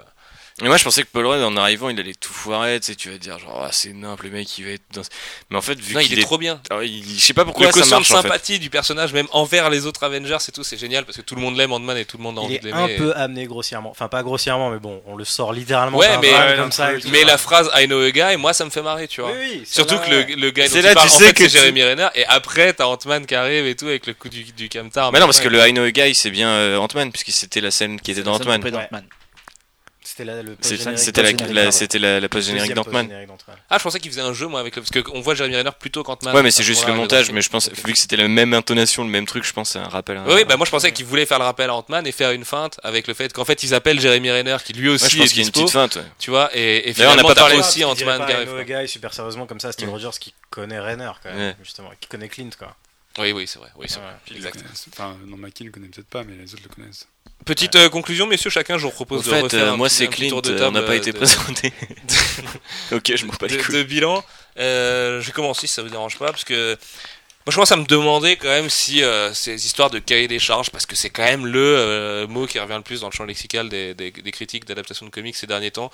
[0.61, 2.95] Et moi, je pensais que Paul Rudd, en arrivant, il allait tout foirer, tu sais,
[2.97, 5.03] tu vas dire, genre, ah, c'est nimp, le mec, il va être dans.
[5.51, 6.61] Mais en fait, vu non, il qu'il est, trop bien.
[6.71, 8.23] Ah, il- Je sais pas pourquoi le ça quotient de marche en fait.
[8.23, 11.37] sympathie du personnage, même envers les autres Avengers et tout, c'est génial parce que tout
[11.37, 12.79] le monde l'aime Ant-Man et tout le monde a Il envie est de l'aimer.
[12.81, 15.97] un et- peu amené grossièrement, enfin pas grossièrement, mais bon, on le sort littéralement.
[15.97, 16.91] Ouais, mais- Ouais, comme ça.
[17.01, 19.31] tout Mais la phrase I know a guy, moi ça me fait marrer, tu vois.
[19.31, 20.27] Oui, oui, Surtout que ouais.
[20.31, 22.25] le, le gars c'est il là, tu en sais fait, que c'est Jeremy Renner et
[22.27, 25.13] après t'as Ant-Man qui arrive et tout avec le coup du, du camtar.
[25.13, 27.61] Mais non, parce que le I Know a Guy, c'est bien euh, Ant-Man, puisque c'était
[27.61, 28.61] la scène qui était dans Ant-Man.
[28.61, 28.85] plaît dans Ouais.
[28.91, 29.05] Ant-Man.
[30.19, 30.83] C'était la, le C'était
[31.23, 33.27] la, la- la, la post-générique Deuxième d'Ant-Man.
[33.71, 35.71] Ah, je pensais qu'il faisait un jeu moi avec le parce qu'on voit Jeremy Renner
[35.79, 36.35] plutôt qu'Ant-Man.
[36.35, 39.05] Ouais, mais c'est juste le montage, mais je pense, vu que c'était la même intonation,
[39.05, 40.17] le même truc, je pense que c'est un rappel.
[40.19, 42.31] à- Oui, bah moi je pensais qu'il voulait faire le rappel à Ant-Man et faire
[42.33, 45.11] une feinte avec le fait qu'en fait ils appellent Jeremy Renner qui lui aussi Ouais,
[45.11, 46.03] je pense est qu'il y a une petite feinte, ouais.
[46.19, 49.47] tu vois, et, et D'ailleurs, on n'a finalement pas parlé- aussi Ant-Man a super sérieusement
[49.47, 49.91] comme ça, Steve.
[49.91, 52.75] Rogers qui connaît Renner quand même, justement, qui connaît Clint quoi.
[53.19, 53.69] Oui, oui, c'est vrai.
[53.77, 54.13] Oui, c'est vrai.
[54.35, 54.65] Exact.
[54.93, 57.09] Enfin, non, Maki le connaît peut-être pas, mais les autres le connaissent.
[57.45, 59.89] Petite euh, conclusion, messieurs, chacun, je vous En propose de fait, refaire euh, un moi
[59.89, 61.73] c'est Clint, tour de euh, on n'a pas été de- présenté.
[62.93, 63.75] ok, je m'en bats les de, couilles.
[63.77, 64.25] de bilan.
[64.59, 66.77] Euh, je vais commencer si ça vous dérange pas, parce que
[67.49, 70.39] moi je commence à me demander quand même si euh, ces histoires de cahier des
[70.39, 73.13] charges, parce que c'est quand même le euh, mot qui revient le plus dans le
[73.15, 75.91] champ lexical des, des, des critiques d'adaptation de comics ces derniers temps,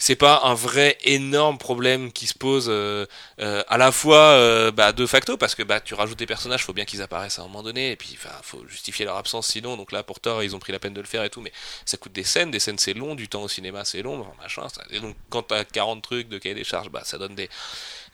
[0.00, 3.06] c'est pas un vrai énorme problème qui se pose euh,
[3.38, 6.64] euh, à la fois euh, bah, de facto, parce que bah, tu rajoutes des personnages,
[6.64, 9.46] faut bien qu'ils apparaissent à un moment donné, et puis enfin, faut justifier leur absence
[9.46, 11.40] sinon, donc là pour Thor ils ont pris la peine de le faire et tout,
[11.40, 11.52] mais
[11.84, 14.68] ça coûte des scènes, des scènes c'est long, du temps au cinéma c'est long, machin,
[14.68, 17.48] ça- et donc quand t'as 40 trucs de cahier des charges, bah ça donne des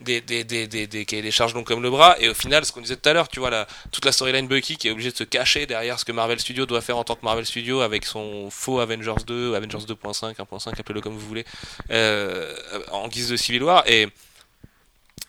[0.03, 2.17] des, des, des, des, des des charges longs comme le bras.
[2.21, 4.47] Et au final ce qu'on disait tout à l'heure tu vois la, toute la storyline
[4.47, 7.05] Bucky qui est obligée de se cacher derrière ce que Marvel Studios doit faire en
[7.05, 11.27] tant que Marvel Studios avec son faux Avengers 2 Avengers 2.5 1.5 appelez-le comme vous
[11.29, 11.45] voulez
[11.91, 12.55] euh,
[12.91, 13.85] en guise de Civil War.
[13.87, 14.09] Et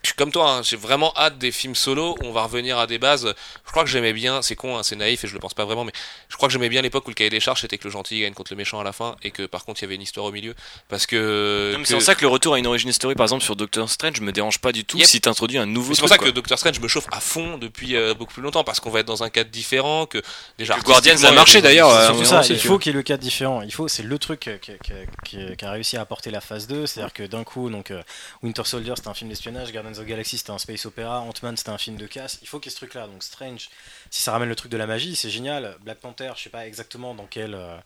[0.03, 2.77] je suis comme toi, hein, j'ai vraiment hâte des films solo où on va revenir
[2.77, 3.33] à des bases.
[3.65, 5.63] Je crois que j'aimais bien, c'est con, hein, c'est naïf et je le pense pas
[5.65, 5.93] vraiment, mais
[6.29, 8.19] je crois que j'aimais bien l'époque où le cahier des charges c'était que le gentil
[8.19, 10.01] gagne contre le méchant à la fin et que par contre il y avait une
[10.01, 10.53] histoire au milieu.
[10.89, 11.77] Parce que.
[11.85, 14.19] C'est pour ça que le retour à une origin story, par exemple, sur Doctor Strange,
[14.21, 15.07] me dérange pas du tout Yep.
[15.07, 16.29] si t'introduis un nouveau C'est pour ça que.
[16.29, 19.07] Doctor Strange me chauffe à fond depuis euh, beaucoup plus longtemps parce qu'on va être
[19.07, 20.21] dans un cadre différent que
[20.57, 20.75] déjà.
[20.75, 22.97] Que Guardians a marché, des- d'ailleurs, c'est euh, C'est ça, il faut qu'il y ait
[22.97, 23.61] le cadre différent.
[23.61, 24.49] Il faut, c'est le truc
[25.23, 28.01] qui, a réussi à apporter la phase 2, c'est-à-dire que d'un coup, donc euh,
[28.41, 31.57] Winter Soldier c'était un film d'espionnage, Guardians of the Galaxy c'était un space opéra, Ant-Man
[31.57, 32.39] c'était un film de casse.
[32.41, 33.07] Il faut qu'il y ait ce truc-là.
[33.07, 33.69] Donc Strange,
[34.09, 35.77] si ça ramène le truc de la magie, c'est génial.
[35.81, 37.77] Black Panther, je sais pas exactement dans quel euh,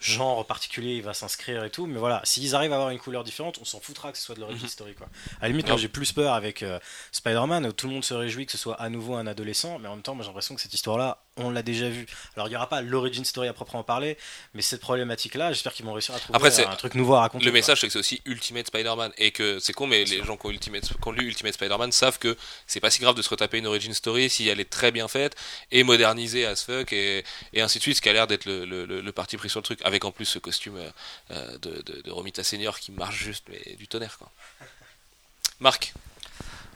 [0.00, 3.24] genre particulier il va s'inscrire et tout, mais voilà, s'ils arrivent à avoir une couleur
[3.24, 4.68] différente, on s'en foutra que ce soit de l'origine Mhm.
[4.68, 5.08] story quoi.
[5.40, 6.78] À la limite, moi j'ai plus peur avec euh,
[7.12, 9.88] Spider-Man, où tout le monde se réjouit que ce soit à nouveau un adolescent, mais
[9.88, 12.06] en même temps, moi j'ai l'impression que cette histoire-là, on l'a déjà vue.
[12.34, 14.16] Alors il n'y aura pas l'origin story à proprement parler,
[14.54, 17.44] mais cette problématique-là, j'espère qu'ils vont réussir à trouver Après, un truc nouveau à raconter.
[17.44, 17.58] Le quoi.
[17.58, 19.12] message, c'est que c'est aussi Ultimate Spider-Man.
[19.18, 21.92] Et que c'est con, mais les gens qui ont, Ultimate, qui ont lu Ultimate Spider-Man
[21.92, 22.36] savent que
[22.66, 25.08] c'est pas si grave de se retaper une origin story si elle est très bien
[25.08, 25.36] faite
[25.70, 28.64] et modernisée as fuck et, et ainsi de suite, ce qui a l'air d'être le,
[28.64, 29.80] le- le- le parti pris sur le truc.
[29.84, 30.78] Avec en plus ce costume
[31.30, 34.30] euh, de, de, de Romita Senior qui marche juste, mais du tonnerre, quoi.
[35.60, 35.92] Marc,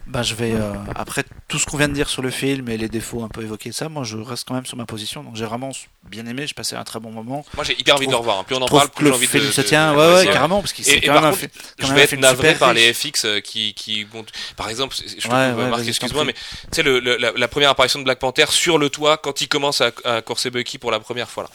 [0.07, 2.77] Bah, je vais euh, après tout ce qu'on vient de dire sur le film et
[2.77, 5.23] les défauts un peu évoqués, ça, moi je reste quand même sur ma position.
[5.23, 5.71] Donc j'ai vraiment
[6.09, 7.45] bien aimé, j'ai passé un très bon moment.
[7.55, 8.39] moi j'ai hyper envie de le revoir.
[8.41, 8.45] hein.
[8.45, 9.31] Plus on en parle, plus j'ai le envie de.
[9.31, 11.31] film de- se tient, de- ouais, ouais, carrément, parce qu'il c'est et quand par même
[11.33, 11.47] contre,
[11.79, 12.93] quand je même vais être navré par les.
[12.93, 14.25] FX euh, qui, qui bon,
[14.57, 16.41] par exemple, je Ouais, ouais, Marc, excuse-moi, mais tu
[16.73, 19.49] sais le, le- la, la première apparition de Black Panther sur le toit quand il
[19.49, 21.51] commence à, à courser Bucky pour la première fois là,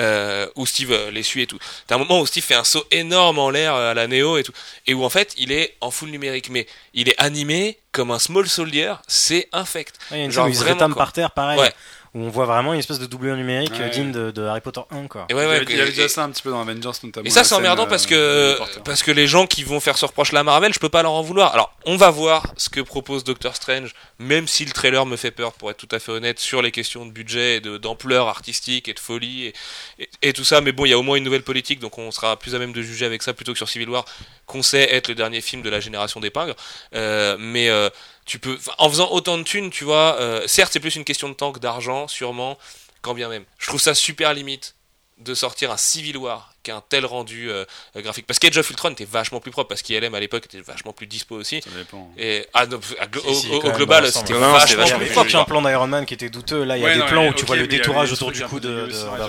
[0.00, 1.58] euh, où Steve euh, les suit et tout.
[1.86, 4.36] T'as un moment où Steve fait un saut énorme en l'air euh, à la Néo
[4.36, 4.52] et tout,
[4.88, 8.18] et où en fait il est en full numérique, mais il est animé comme un
[8.18, 9.96] small soldier, c'est infect.
[10.10, 11.60] Ouais, il y a une Genre vraiment, par terre, pareil.
[11.60, 11.72] Ouais.
[12.12, 13.90] Où on voit vraiment une espèce de doublure numérique euh, Ouais.
[13.90, 15.26] digne de, de Harry Potter 1, quoi.
[15.28, 16.50] Et ouais, il y ouais, avait, il y avait et- déjà ça un petit peu
[16.50, 17.24] dans Avengers notamment.
[17.24, 19.96] Et ça c'est emmerdant euh, parce de que parce que les gens qui vont faire
[19.96, 21.54] ce reproche là à Marvel, je peux pas leur en vouloir.
[21.54, 25.30] Alors, on va voir ce que propose Doctor Strange, même si le trailer me fait
[25.30, 28.88] peur pour être tout à fait honnête sur les questions de budget de- d'ampleur artistique
[28.88, 29.54] et de folie et,
[30.00, 31.96] et- et tout ça, mais bon, il y a au moins une nouvelle politique donc
[31.96, 34.04] on sera plus à même de juger avec ça plutôt que sur Civil War
[34.46, 36.56] qu'on sait être le dernier film de la génération des pingres.
[36.96, 37.88] Euh, mais euh,
[38.30, 41.28] tu peux en faisant autant de thunes, tu vois, euh, certes, c'est plus une question
[41.28, 42.58] de temps que d'argent sûrement,
[43.02, 43.44] quand bien même.
[43.58, 44.76] Je trouve ça super limite
[45.18, 47.64] de sortir un Civil War qui a un tel rendu euh,
[47.96, 48.26] euh, graphique.
[48.26, 51.06] Parce qu'Age of Ultron était vachement plus propre, parce qu'ILM à l'époque était vachement plus
[51.06, 51.60] dispo aussi.
[51.62, 52.10] Ça dépend.
[52.18, 55.32] Et ah, non, à glo- Si, si, au, global, c'était vachement plus plus l'époque, il
[55.32, 55.60] y a un propre.
[55.60, 56.64] plan d'Iron Man qui était douteux.
[56.64, 58.32] Là, il y a Ouais, des non, plans mais où tu vois le détourage autour
[58.32, 59.28] du cou de, Robert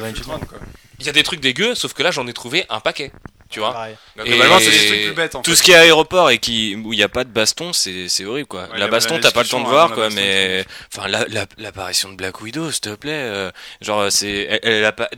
[0.99, 3.11] il y a des trucs dégueux, sauf que là j'en ai trouvé un paquet.
[3.49, 3.95] Tu vois Pareil.
[4.23, 5.57] Et- globalement, c'est des trucs plus bêtes en tout fait.
[5.57, 8.23] ce qui est aéroport et qui où il n'y a pas de baston, c'est c'est
[8.23, 8.69] horrible quoi.
[8.71, 10.63] Ouais, la baston, t'as pas le temps de voir avant quoi, mais
[10.95, 13.51] enfin la- la- l'apparition de Black Widow, s'il te plaît, euh,
[13.81, 15.09] genre c'est elle, elle a pas,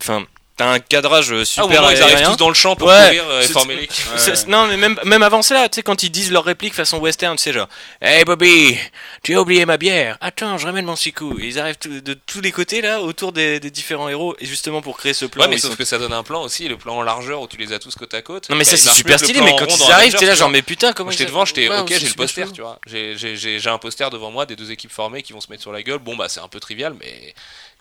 [0.00, 0.24] enfin
[0.60, 3.06] t'as un cadrage Ah, au super moment ils arrivent tous dans le champ pour Ouais,
[3.06, 4.04] courir euh, et former l'équipe.
[4.10, 4.34] Ouais.
[4.48, 7.36] Non, mais même, même avant cela, tu sais, quand ils disent leur réplique façon western,
[7.36, 7.68] tu sais, genre,
[8.02, 8.76] Hey Bobby,
[9.22, 10.18] tu as oublié ma bière.
[10.20, 11.36] Attends, je ramène mon sicou.
[11.40, 14.98] Ils arrivent de tous les côtés, là, autour des, des différents héros, et justement pour
[14.98, 15.44] créer ce plan.
[15.44, 17.46] Ouais, mais sauf sont- que ça donne un plan aussi, le plan en largeur où
[17.48, 18.50] tu les as tous côte à côte.
[18.50, 20.50] Non, mais Bah, ça, il c'est super stylé, mais quand ils arrivent, t'es là, genre,
[20.50, 22.78] mais putain, comment j'étais devant, j'étais ok, j'ai le poster, tu vois.
[22.86, 25.82] J'ai un poster devant moi des deux équipes formées qui vont se mettre sur la
[25.82, 25.98] gueule.
[25.98, 27.34] Bon, bah c'est un peu trivial, mais,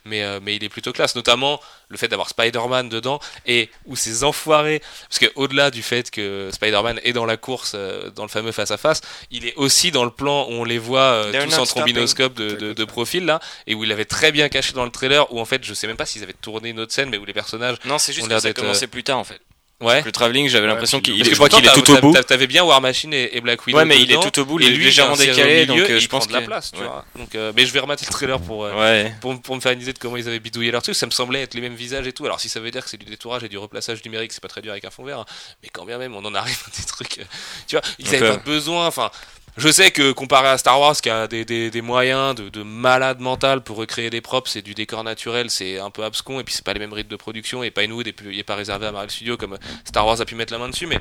[0.05, 1.15] mais, euh, mais il est plutôt classe.
[1.15, 1.59] Notamment
[1.89, 4.81] le fait d'avoir Spider-Man dedans et où ces enfoirés.
[5.07, 8.51] Parce que au-delà du fait que Spider-Man est dans la course, euh, dans le fameux
[8.51, 9.01] face-à-face,
[9.31, 12.51] il est aussi dans le plan où on les voit euh, tous en trombinoscope de,
[12.51, 13.39] de, de profil là.
[13.67, 15.31] Et où il avait très bien caché dans le trailer.
[15.33, 17.25] Où en fait, je sais même pas s'ils avaient tourné une autre scène, mais où
[17.25, 17.77] les personnages.
[17.85, 19.41] Non, c'est juste que ça a commencé plus tard, en fait.
[19.81, 20.01] Ouais.
[20.03, 22.13] Le travelling, j'avais l'impression qu'il que je crois qu'il est tout au bout.
[22.23, 23.77] T'avais bien War Machine et, et Black Widow.
[23.79, 25.81] Ouais, mais il est tout au bout, et il est lui, légèrement il décalé, milieu
[25.83, 26.85] donc, euh, je il pense de la place, tu ouais.
[26.85, 27.05] vois.
[27.15, 29.13] Donc, euh, mais je vais remater le trailer pour, euh, Ouais.
[29.21, 30.95] pour, pour me faire une idée de comment ils avaient bidouillé leur truc.
[30.95, 32.25] Ça me semblait être les mêmes visages et tout.
[32.25, 34.49] Alors, si ça veut dire que c'est du détourage et du replaçage numérique, c'est pas
[34.49, 35.19] très dur avec un fond vert.
[35.19, 35.25] hein.
[35.63, 37.19] Mais quand bien même, on en arrive à des trucs.
[37.19, 37.23] euh,
[37.67, 38.87] tu vois, ils Donc, avaient euh, pas besoin.
[38.87, 39.11] Enfin.
[39.59, 43.61] Je sais que comparé à Star Wars, qui a des, moyens de, de malade mental
[43.61, 46.63] pour recréer des props et du décor naturel, c'est un peu abscon et puis c'est
[46.63, 49.11] pas les mêmes rythmes de production et Pinewood est, plus- est pas réservé à Marvel
[49.11, 50.97] Studios comme Star Wars a pu mettre la main dessus, mais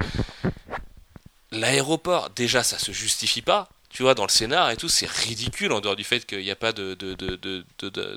[1.53, 3.69] l'aéroport, déjà ça se justifie pas.
[3.91, 6.51] Tu vois, dans le scénar et tout, c'est ridicule en dehors du fait qu'il n'y
[6.51, 6.97] a pas de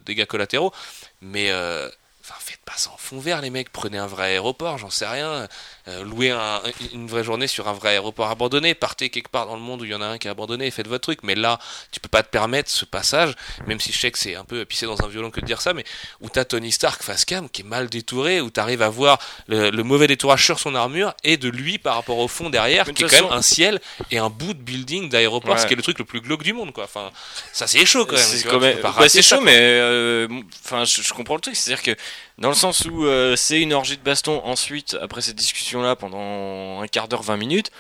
[0.04, 0.74] dégâts collatéraux.
[1.22, 1.88] Mais euh,
[2.24, 3.72] enfin, faites pas ça en fond vert, les mecs.
[3.72, 5.48] Prenez un vrai aéroport, j'en sais rien.
[5.88, 6.62] Euh, louez un-
[6.94, 8.76] une vraie journée sur un vrai aéroport abandonné.
[8.76, 10.68] Partez quelque part dans le monde où il y en a un qui est abandonné
[10.68, 11.20] et faites votre truc.
[11.24, 11.60] Mais là,
[11.92, 13.34] tu peux pas te permettre ce passage,
[13.68, 15.62] même si je sais que c'est un peu pisser dans un violon que de dire
[15.62, 15.84] ça, mais
[16.22, 19.70] où t'as Tony Stark face cam qui est mal détouré, où t'arrives à voir le,
[19.72, 23.04] le mauvais détourage sur son armure et de lui par rapport au fond derrière, qui
[23.04, 23.82] est quand même un ciel
[24.12, 26.54] et un bout de building d'aéroport, ce qui est le truc le plus glauque du
[26.54, 26.84] monde, quoi.
[26.84, 27.12] Enfin,
[27.54, 28.26] ça c'est chaud quand même.
[28.38, 30.28] C'est quand même- ouais, ça, chaud, mais euh,
[30.66, 31.56] enfin, je, je comprends le truc.
[31.56, 31.96] C'est-à-dire que
[32.38, 36.82] dans le sens où euh, c'est une orgie de baston, ensuite, après cette discussion-là, pendant
[36.82, 37.72] un quart d'heure, 20 minutes,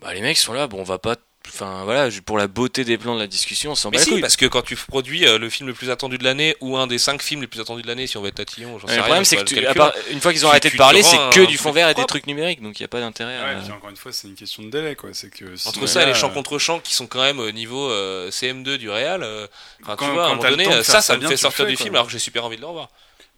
[0.00, 0.66] bah les mecs sont là.
[0.66, 1.16] Bon, on va pas.
[1.48, 4.20] Enfin voilà, pour la beauté des plans de la discussion, on s'en bat si, couilles.
[4.20, 6.86] parce que quand tu produis euh, le film le plus attendu de l'année ou un
[6.86, 8.92] des cinq films les plus attendus de l'année, si on veut être tatillon, j'en sais
[8.92, 8.96] rien.
[8.98, 9.74] le problème, je c'est sais que tu- calcul.
[9.74, 11.72] part- une fois qu'ils ont Tu- arrêté tu de parler, c'est que un du fond
[11.72, 13.38] vert et des trucs numériques, donc il n'y a pas d'intérêt.
[13.42, 15.10] Ouais, à- puis encore une fois, c'est une question de délai, quoi.
[15.14, 17.50] C'est que si Entre ça et les euh, contre champs qui sont quand même au
[17.50, 19.46] niveau euh, CM2 du Real, euh,
[19.82, 21.76] enfin, tu Quand- vois, à un moment donné, euh, ça, ça me fait sortir du
[21.76, 22.90] film alors que j'ai super envie de le revoir.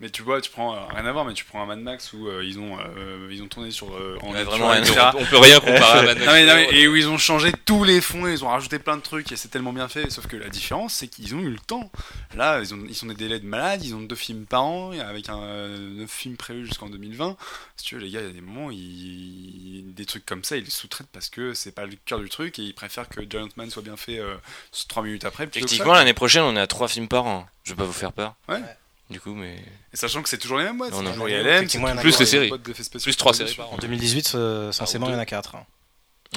[0.03, 2.13] Mais tu vois, tu prends euh, rien à voir, mais tu prends un Mad Max
[2.13, 4.85] où euh, ils ont euh, ils ont tourné sur euh, en nature, vraiment rien à
[4.85, 5.01] etc.
[5.15, 6.27] On peut rien comparer à Mad Max.
[6.27, 8.81] Non mais, non, mais- et où ils ont changé tous les fonds, ils ont rajouté
[8.81, 10.11] plein de trucs et c'est tellement bien fait.
[10.11, 11.89] Sauf que la différence, c'est qu'ils ont eu le temps.
[12.35, 14.91] Là, ils, ont, ils sont des délais de malade, ils ont deux films par an,
[14.91, 17.37] avec un euh, neuf films prévus jusqu'en 2020.
[17.77, 20.57] Si tu veux, les gars, il y a des moments, ils, des trucs comme ça,
[20.57, 23.21] ils les sous-traitent parce que c'est pas le cœur du truc et ils préfèrent que
[23.29, 24.35] Giant Man soit bien fait euh,
[24.89, 25.45] 3 minutes après.
[25.45, 27.47] Effectivement, l'année prochaine, on est à 3 films par an.
[27.63, 28.35] Je vais pas vous faire peur.
[28.49, 28.59] Ouais.
[29.13, 29.57] Du coup, mais.
[29.93, 32.51] Et sachant que c'est toujours les mêmes Non, c'est toujours Ouais, ILM, Plus les séries.
[33.03, 33.73] Plus trois séries par.
[33.73, 35.55] En 2018, euh, censément, il y en a 4.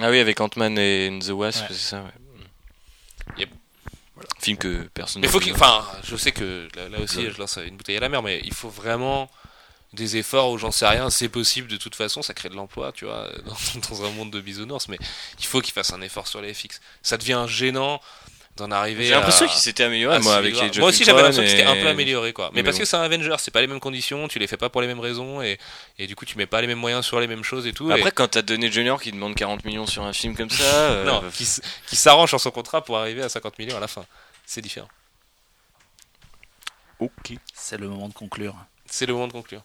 [0.01, 1.67] Ah oui, avec Ant-Man et and the Wasp, Ouais.
[1.69, 3.37] c'est ça, ouais.
[3.37, 3.49] Yep.
[4.39, 7.57] Film que personne Mais faut qu'il, enfin, je sais que là, là aussi, je lance
[7.65, 9.29] une bouteille à la mer, mais il faut vraiment
[9.93, 12.91] des efforts ou j'en sais rien, c'est possible de toute façon, ça crée de l'emploi,
[12.91, 13.55] tu vois, dans,
[13.89, 14.97] dans un monde de bisounours, mais
[15.39, 16.81] il faut qu'ils fassent un effort sur les FX.
[17.01, 18.01] Ça devient gênant
[18.57, 20.65] d'en arriver J'ai l'impression à- qu'il s'était amélioré, moi, s'y avec voir.
[20.71, 22.49] les Moi aussi, j'avais l'impression que c'était un peu amélioré, quoi.
[22.53, 22.81] Mais, Mais parce bon.
[22.81, 24.87] que c'est un Avenger, c'est pas les mêmes conditions, tu les fais pas pour les
[24.87, 25.57] mêmes raisons, et,
[25.99, 27.91] et du coup, tu mets pas les mêmes moyens sur les mêmes choses et tout.
[27.91, 30.63] Après, et- quand t'as donné Junior qui demande 40 millions sur un film comme ça.
[30.73, 31.45] euh, non, qui,
[31.95, 34.05] s'arrange sur son contrat pour arriver à 50 millions à la fin.
[34.45, 34.89] C'est différent.
[36.99, 37.33] Ok.
[37.53, 38.55] C'est le moment de conclure.
[38.85, 39.63] C'est le moment de conclure.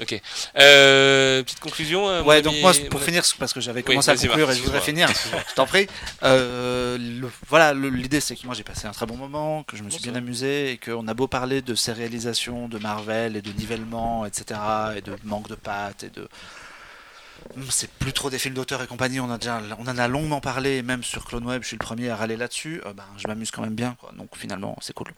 [0.00, 0.20] Ok.
[0.58, 2.08] Euh, petite conclusion.
[2.08, 4.62] euh, Ouais, donc moi, pour finir, parce que j'avais Oui, commencé à conclure et je
[4.62, 5.86] voudrais finir, je t'en prie.
[6.22, 9.82] Euh, le- voilà, l'idée c'est que moi j'ai passé un très bon moment, que je
[9.82, 13.42] me suis bien amusé et qu'on a beau parler de ces réalisations de Marvel et
[13.42, 14.58] de nivellement, etc.,
[14.96, 16.26] et de manque de pattes et de.
[17.56, 20.08] Hum, C'est plus trop des films d'auteur et compagnie, on, a déjà, on en a
[20.08, 22.80] longuement parlé, même sur Clone Web, je suis le premier à râler là-dessus.
[22.96, 24.10] Ben, je m'amuse quand même bien, quoi.
[24.16, 25.08] donc finalement c'est cool.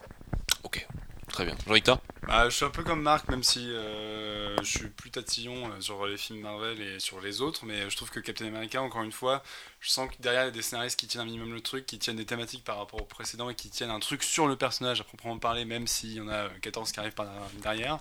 [1.34, 1.56] Très bien.
[1.66, 1.98] Jean-Victor
[2.28, 5.80] Bah, je suis un peu comme Marc, même si euh, je suis plus tatillon euh,
[5.80, 9.02] sur les films Marvel et sur les autres, mais je trouve que Captain America, encore
[9.02, 9.42] une fois,
[9.80, 11.86] je sens que derrière il y a des scénaristes qui tiennent un minimum le truc,
[11.86, 14.54] qui tiennent des thématiques par rapport au précédent et qui tiennent un truc sur le
[14.54, 17.16] personnage à proprement parler, même s'il y en a 14 qui arrivent
[17.60, 17.98] derrière.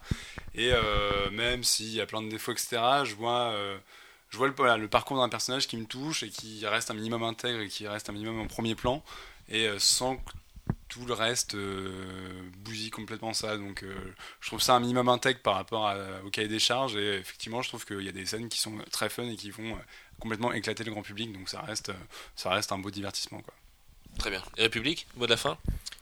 [0.53, 3.75] Et euh, même s'il y a plein de défauts, etc., je vois, euh,
[4.31, 7.67] le, le parcours d'un personnage qui me touche et qui reste un minimum intègre et
[7.67, 9.03] qui reste un minimum en premier plan,
[9.49, 10.21] et euh, sans
[10.93, 13.57] tout le reste euh, bousille complètement ça.
[13.57, 13.95] Donc euh,
[14.39, 16.95] je trouve ça un minimum intègre par rapport au cahier des charges.
[16.95, 19.49] Et effectivement, je trouve qu'il y a des scènes qui sont très fun et qui
[19.49, 19.79] vont euh,
[20.19, 21.33] complètement éclater le grand public.
[21.33, 23.41] Donc ça reste, euh, ça reste un beau divertissement.
[23.41, 23.53] Quoi.
[24.19, 24.41] Très bien.
[24.57, 25.57] Et République, mot de la fin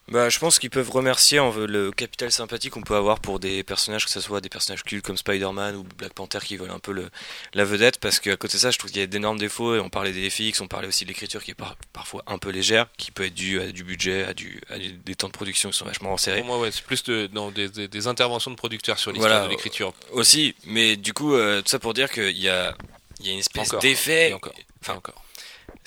[0.09, 3.63] Bah, je pense qu'ils peuvent remercier en le capital sympathie qu'on peut avoir pour des
[3.63, 6.79] personnages, que ce soit des personnages cultes comme Spider-Man ou Black Panther qui veulent un
[6.79, 7.09] peu le,
[7.53, 9.79] la vedette, parce qu'à côté de ça, je trouve qu'il y a d'énormes défauts, et
[9.79, 12.49] on parlait des FX, on parlait aussi de l'écriture qui est par- parfois un peu
[12.49, 15.69] légère, qui peut être due à du budget, à, du, à des temps de production
[15.71, 16.39] qui sont vachement resserrés.
[16.39, 19.31] Pour moi, ouais, c'est plus de, dans des, des- des interventions de producteurs sur l'histoire
[19.31, 19.45] Voilà.
[19.45, 19.93] de l'écriture.
[20.11, 22.75] Aussi, mais du coup, euh, tout ça pour dire qu'il y a,
[23.21, 24.33] il y a une espèce d'effet.
[24.81, 25.23] Enfin, encore.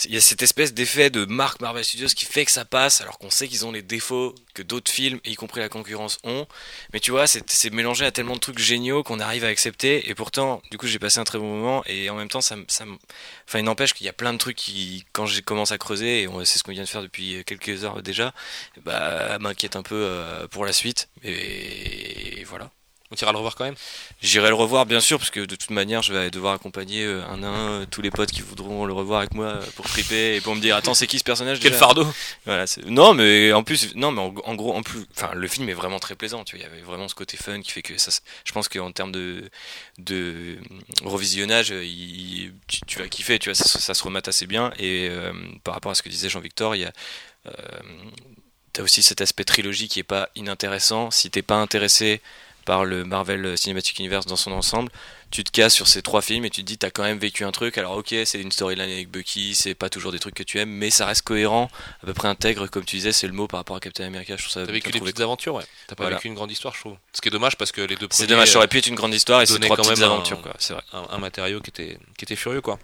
[0.04, 3.00] Il y a cette espèce d'effet de marque Marvel Studios qui fait que ça passe,
[3.00, 6.46] alors qu'on sait qu'ils ont les défauts que d'autres films, y compris la concurrence, ont.
[6.92, 10.08] Mais tu vois, c'est mélangé à tellement de trucs géniaux qu'on arrive à accepter.
[10.08, 11.84] Et pourtant, du coup, j'ai passé un très bon moment.
[11.86, 12.84] Et en même temps, ça, ça
[13.46, 16.22] enfin, il n'empêche qu'il y a plein de trucs qui, quand j'ai commencé à creuser,
[16.22, 18.34] et c'est ce qu'on vient de faire depuis quelques heures déjà,
[18.82, 21.08] bah, m'inquiète un peu euh, pour la suite.
[21.22, 22.70] Et voilà.
[23.14, 23.74] On ira le revoir quand même.
[24.20, 27.22] J'irai le revoir bien sûr parce que de toute manière je vais devoir accompagner euh,
[27.26, 29.86] un à un euh, tous les potes qui voudront le revoir avec moi euh, pour
[29.86, 32.06] triper et pour me dire attends c'est qui ce personnage Quel déjà fardeau.
[32.46, 35.68] Voilà, non mais en plus non mais en, en gros en plus enfin le film
[35.68, 36.64] est vraiment très plaisant tu vois.
[36.64, 38.10] Il y avait vraiment ce côté fun qui fait que ça
[38.44, 39.48] je pense qu'en termes de
[39.98, 40.58] de
[41.04, 44.72] revisionnage il- tu, tu vas kiffer tu vois ça, se- ça se remate assez bien.
[44.78, 45.08] Et
[45.62, 46.92] par rapport à ce que disait Jean-Victor il y a
[48.72, 51.10] t'as aussi cet aspect trilogie qui est pas inintéressant.
[51.12, 52.20] Si t'es pas intéressé
[52.64, 54.90] par le Marvel Cinematic Universe dans son ensemble,
[55.30, 57.44] tu te casses sur ces trois films et tu te dis t'as quand même vécu
[57.44, 57.76] un truc.
[57.78, 60.70] Alors ok, c'est une storyline avec Bucky, c'est pas toujours des trucs que tu aimes,
[60.70, 61.68] mais ça reste cohérent,
[62.02, 64.36] à peu près intègre, comme tu disais, c'est le mot par rapport à Captain America.
[64.36, 64.64] Je trouve ça.
[64.66, 65.64] T'as vécu des petites aventures, ouais.
[65.88, 66.16] T'as pas Voilà.
[66.16, 66.96] vécu une grande histoire, je trouve.
[67.12, 68.86] Ce qui est dommage parce que les deux C'est dommage, ça euh, aurait pu être
[68.86, 70.54] une grande histoire et c'est trois quand petites même un- aventures, quoi.
[70.58, 70.82] C'est vrai.
[70.92, 72.78] un, un matériau qui était, qui était furieux, quoi.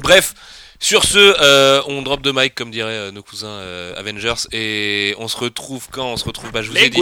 [0.00, 0.34] Bref,
[0.80, 5.14] sur ce, euh, on drop de mic, comme diraient euh, nos cousins euh, Avengers, et
[5.18, 6.12] on se retrouve quand?
[6.12, 7.00] On se retrouve, bah, je vous ai dit,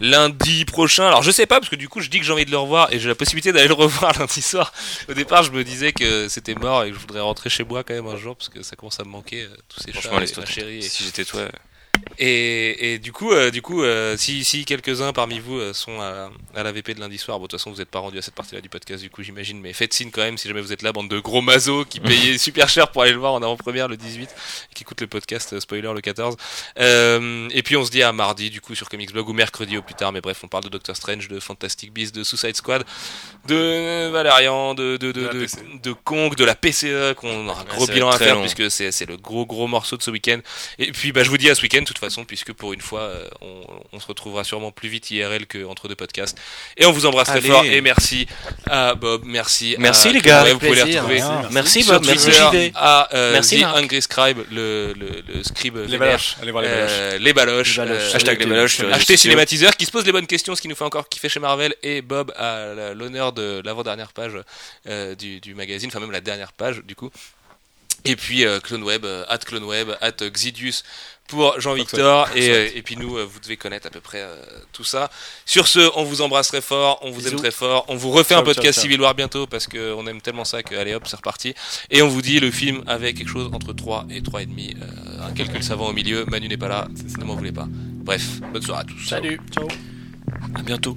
[0.00, 1.06] lundi prochain.
[1.06, 2.58] Alors je sais pas parce que du coup je dis que j'ai envie de le
[2.58, 4.72] revoir et j'ai la possibilité d'aller le revoir lundi soir.
[5.08, 7.82] Au départ je me disais que c'était mort et que je voudrais rentrer chez moi
[7.84, 10.10] quand même un jour parce que ça commence à me manquer euh, tous ces chats
[10.12, 10.78] et ma chérie.
[10.78, 11.42] Et, Si j'étais toi,
[12.18, 16.00] et, et du coup, euh, du coup, euh, si, si quelques-uns parmi vous euh, sont
[16.00, 18.18] à, à la VP de lundi soir, bon de toute façon vous n'êtes pas rendu
[18.18, 20.60] à cette partie-là du podcast du coup j'imagine, mais faites signe quand même si jamais
[20.60, 23.32] vous êtes là, bande de gros mazos qui payaient super cher pour aller le voir
[23.32, 26.36] en avant-première le 18 et qui écoutent le podcast spoiler le 14.
[26.78, 29.76] Euh, et puis on se dit à mardi du coup sur Comics Blog ou mercredi
[29.76, 32.56] au plus tard, mais bref on parle de Doctor Strange, de Fantastic Beasts, de Suicide
[32.56, 32.84] Squad,
[33.48, 35.58] de Valérian, de de, de, De la de, PC.
[35.82, 38.42] de Kong, de la PCE qu'on a un gros bilan à faire long.
[38.42, 40.38] puisque c'est c'est le gros gros morceau de ce week-end.
[40.78, 42.80] Et puis bah, je vous dis à ce week-end de toute façon puisque pour une
[42.80, 43.62] fois euh, on,
[43.92, 46.36] on se retrouvera sûrement plus vite IRL que entre deux podcasts.
[46.76, 48.26] Et on vous embrasse très fort et merci
[48.66, 49.76] à Bob, merci.
[49.78, 50.44] Merci à les gars.
[50.44, 51.20] Vous pouvez les retrouver.
[51.50, 53.76] Merci sur Bob, merci Twitter, à euh, Merci, The Marc.
[53.78, 56.90] Angry Scribe, le, le, le scribe Les baloches, allez voir les baloches.
[56.92, 57.76] Euh, les baloches.
[57.78, 58.00] Les baloches.
[58.12, 59.30] euh, Hashtag les baloches réseaux Acheter sociaux.
[59.30, 61.74] Cinématiseur qui se pose les bonnes questions, ce qui nous fait encore kiffer chez Marvel.
[61.82, 64.32] Et Bob a l'honneur de l'avant-dernière page
[64.88, 67.10] euh, du, du magazine, enfin même la dernière page du coup.
[68.06, 70.82] Et puis euh, CloneWeb, euh, at CloneWeb, at Xidius
[71.28, 72.28] pour Jean-Victor.
[72.36, 74.36] Et, et puis nous, euh, vous devez connaître à peu près euh,
[74.72, 75.10] tout ça.
[75.46, 77.36] Sur ce, on vous embrasse très fort, on vous aime Bisous.
[77.38, 77.84] très fort.
[77.88, 78.82] On vous refait Ciao, un podcast ciao, ciao.
[78.82, 81.54] Civil War bientôt parce qu'on aime tellement ça que allez hop, c'est reparti.
[81.90, 84.76] Et on vous dit le film avec quelque chose entre 3 et 3,5.
[84.76, 86.24] Euh, un calcul savant au milieu.
[86.26, 86.88] Manu n'est pas là,
[87.18, 87.66] ne m'en voulez pas.
[87.70, 89.08] Bref, bonne soirée à tous.
[89.08, 89.40] Salut.
[89.52, 89.68] Ciao.
[90.54, 90.94] À bientôt.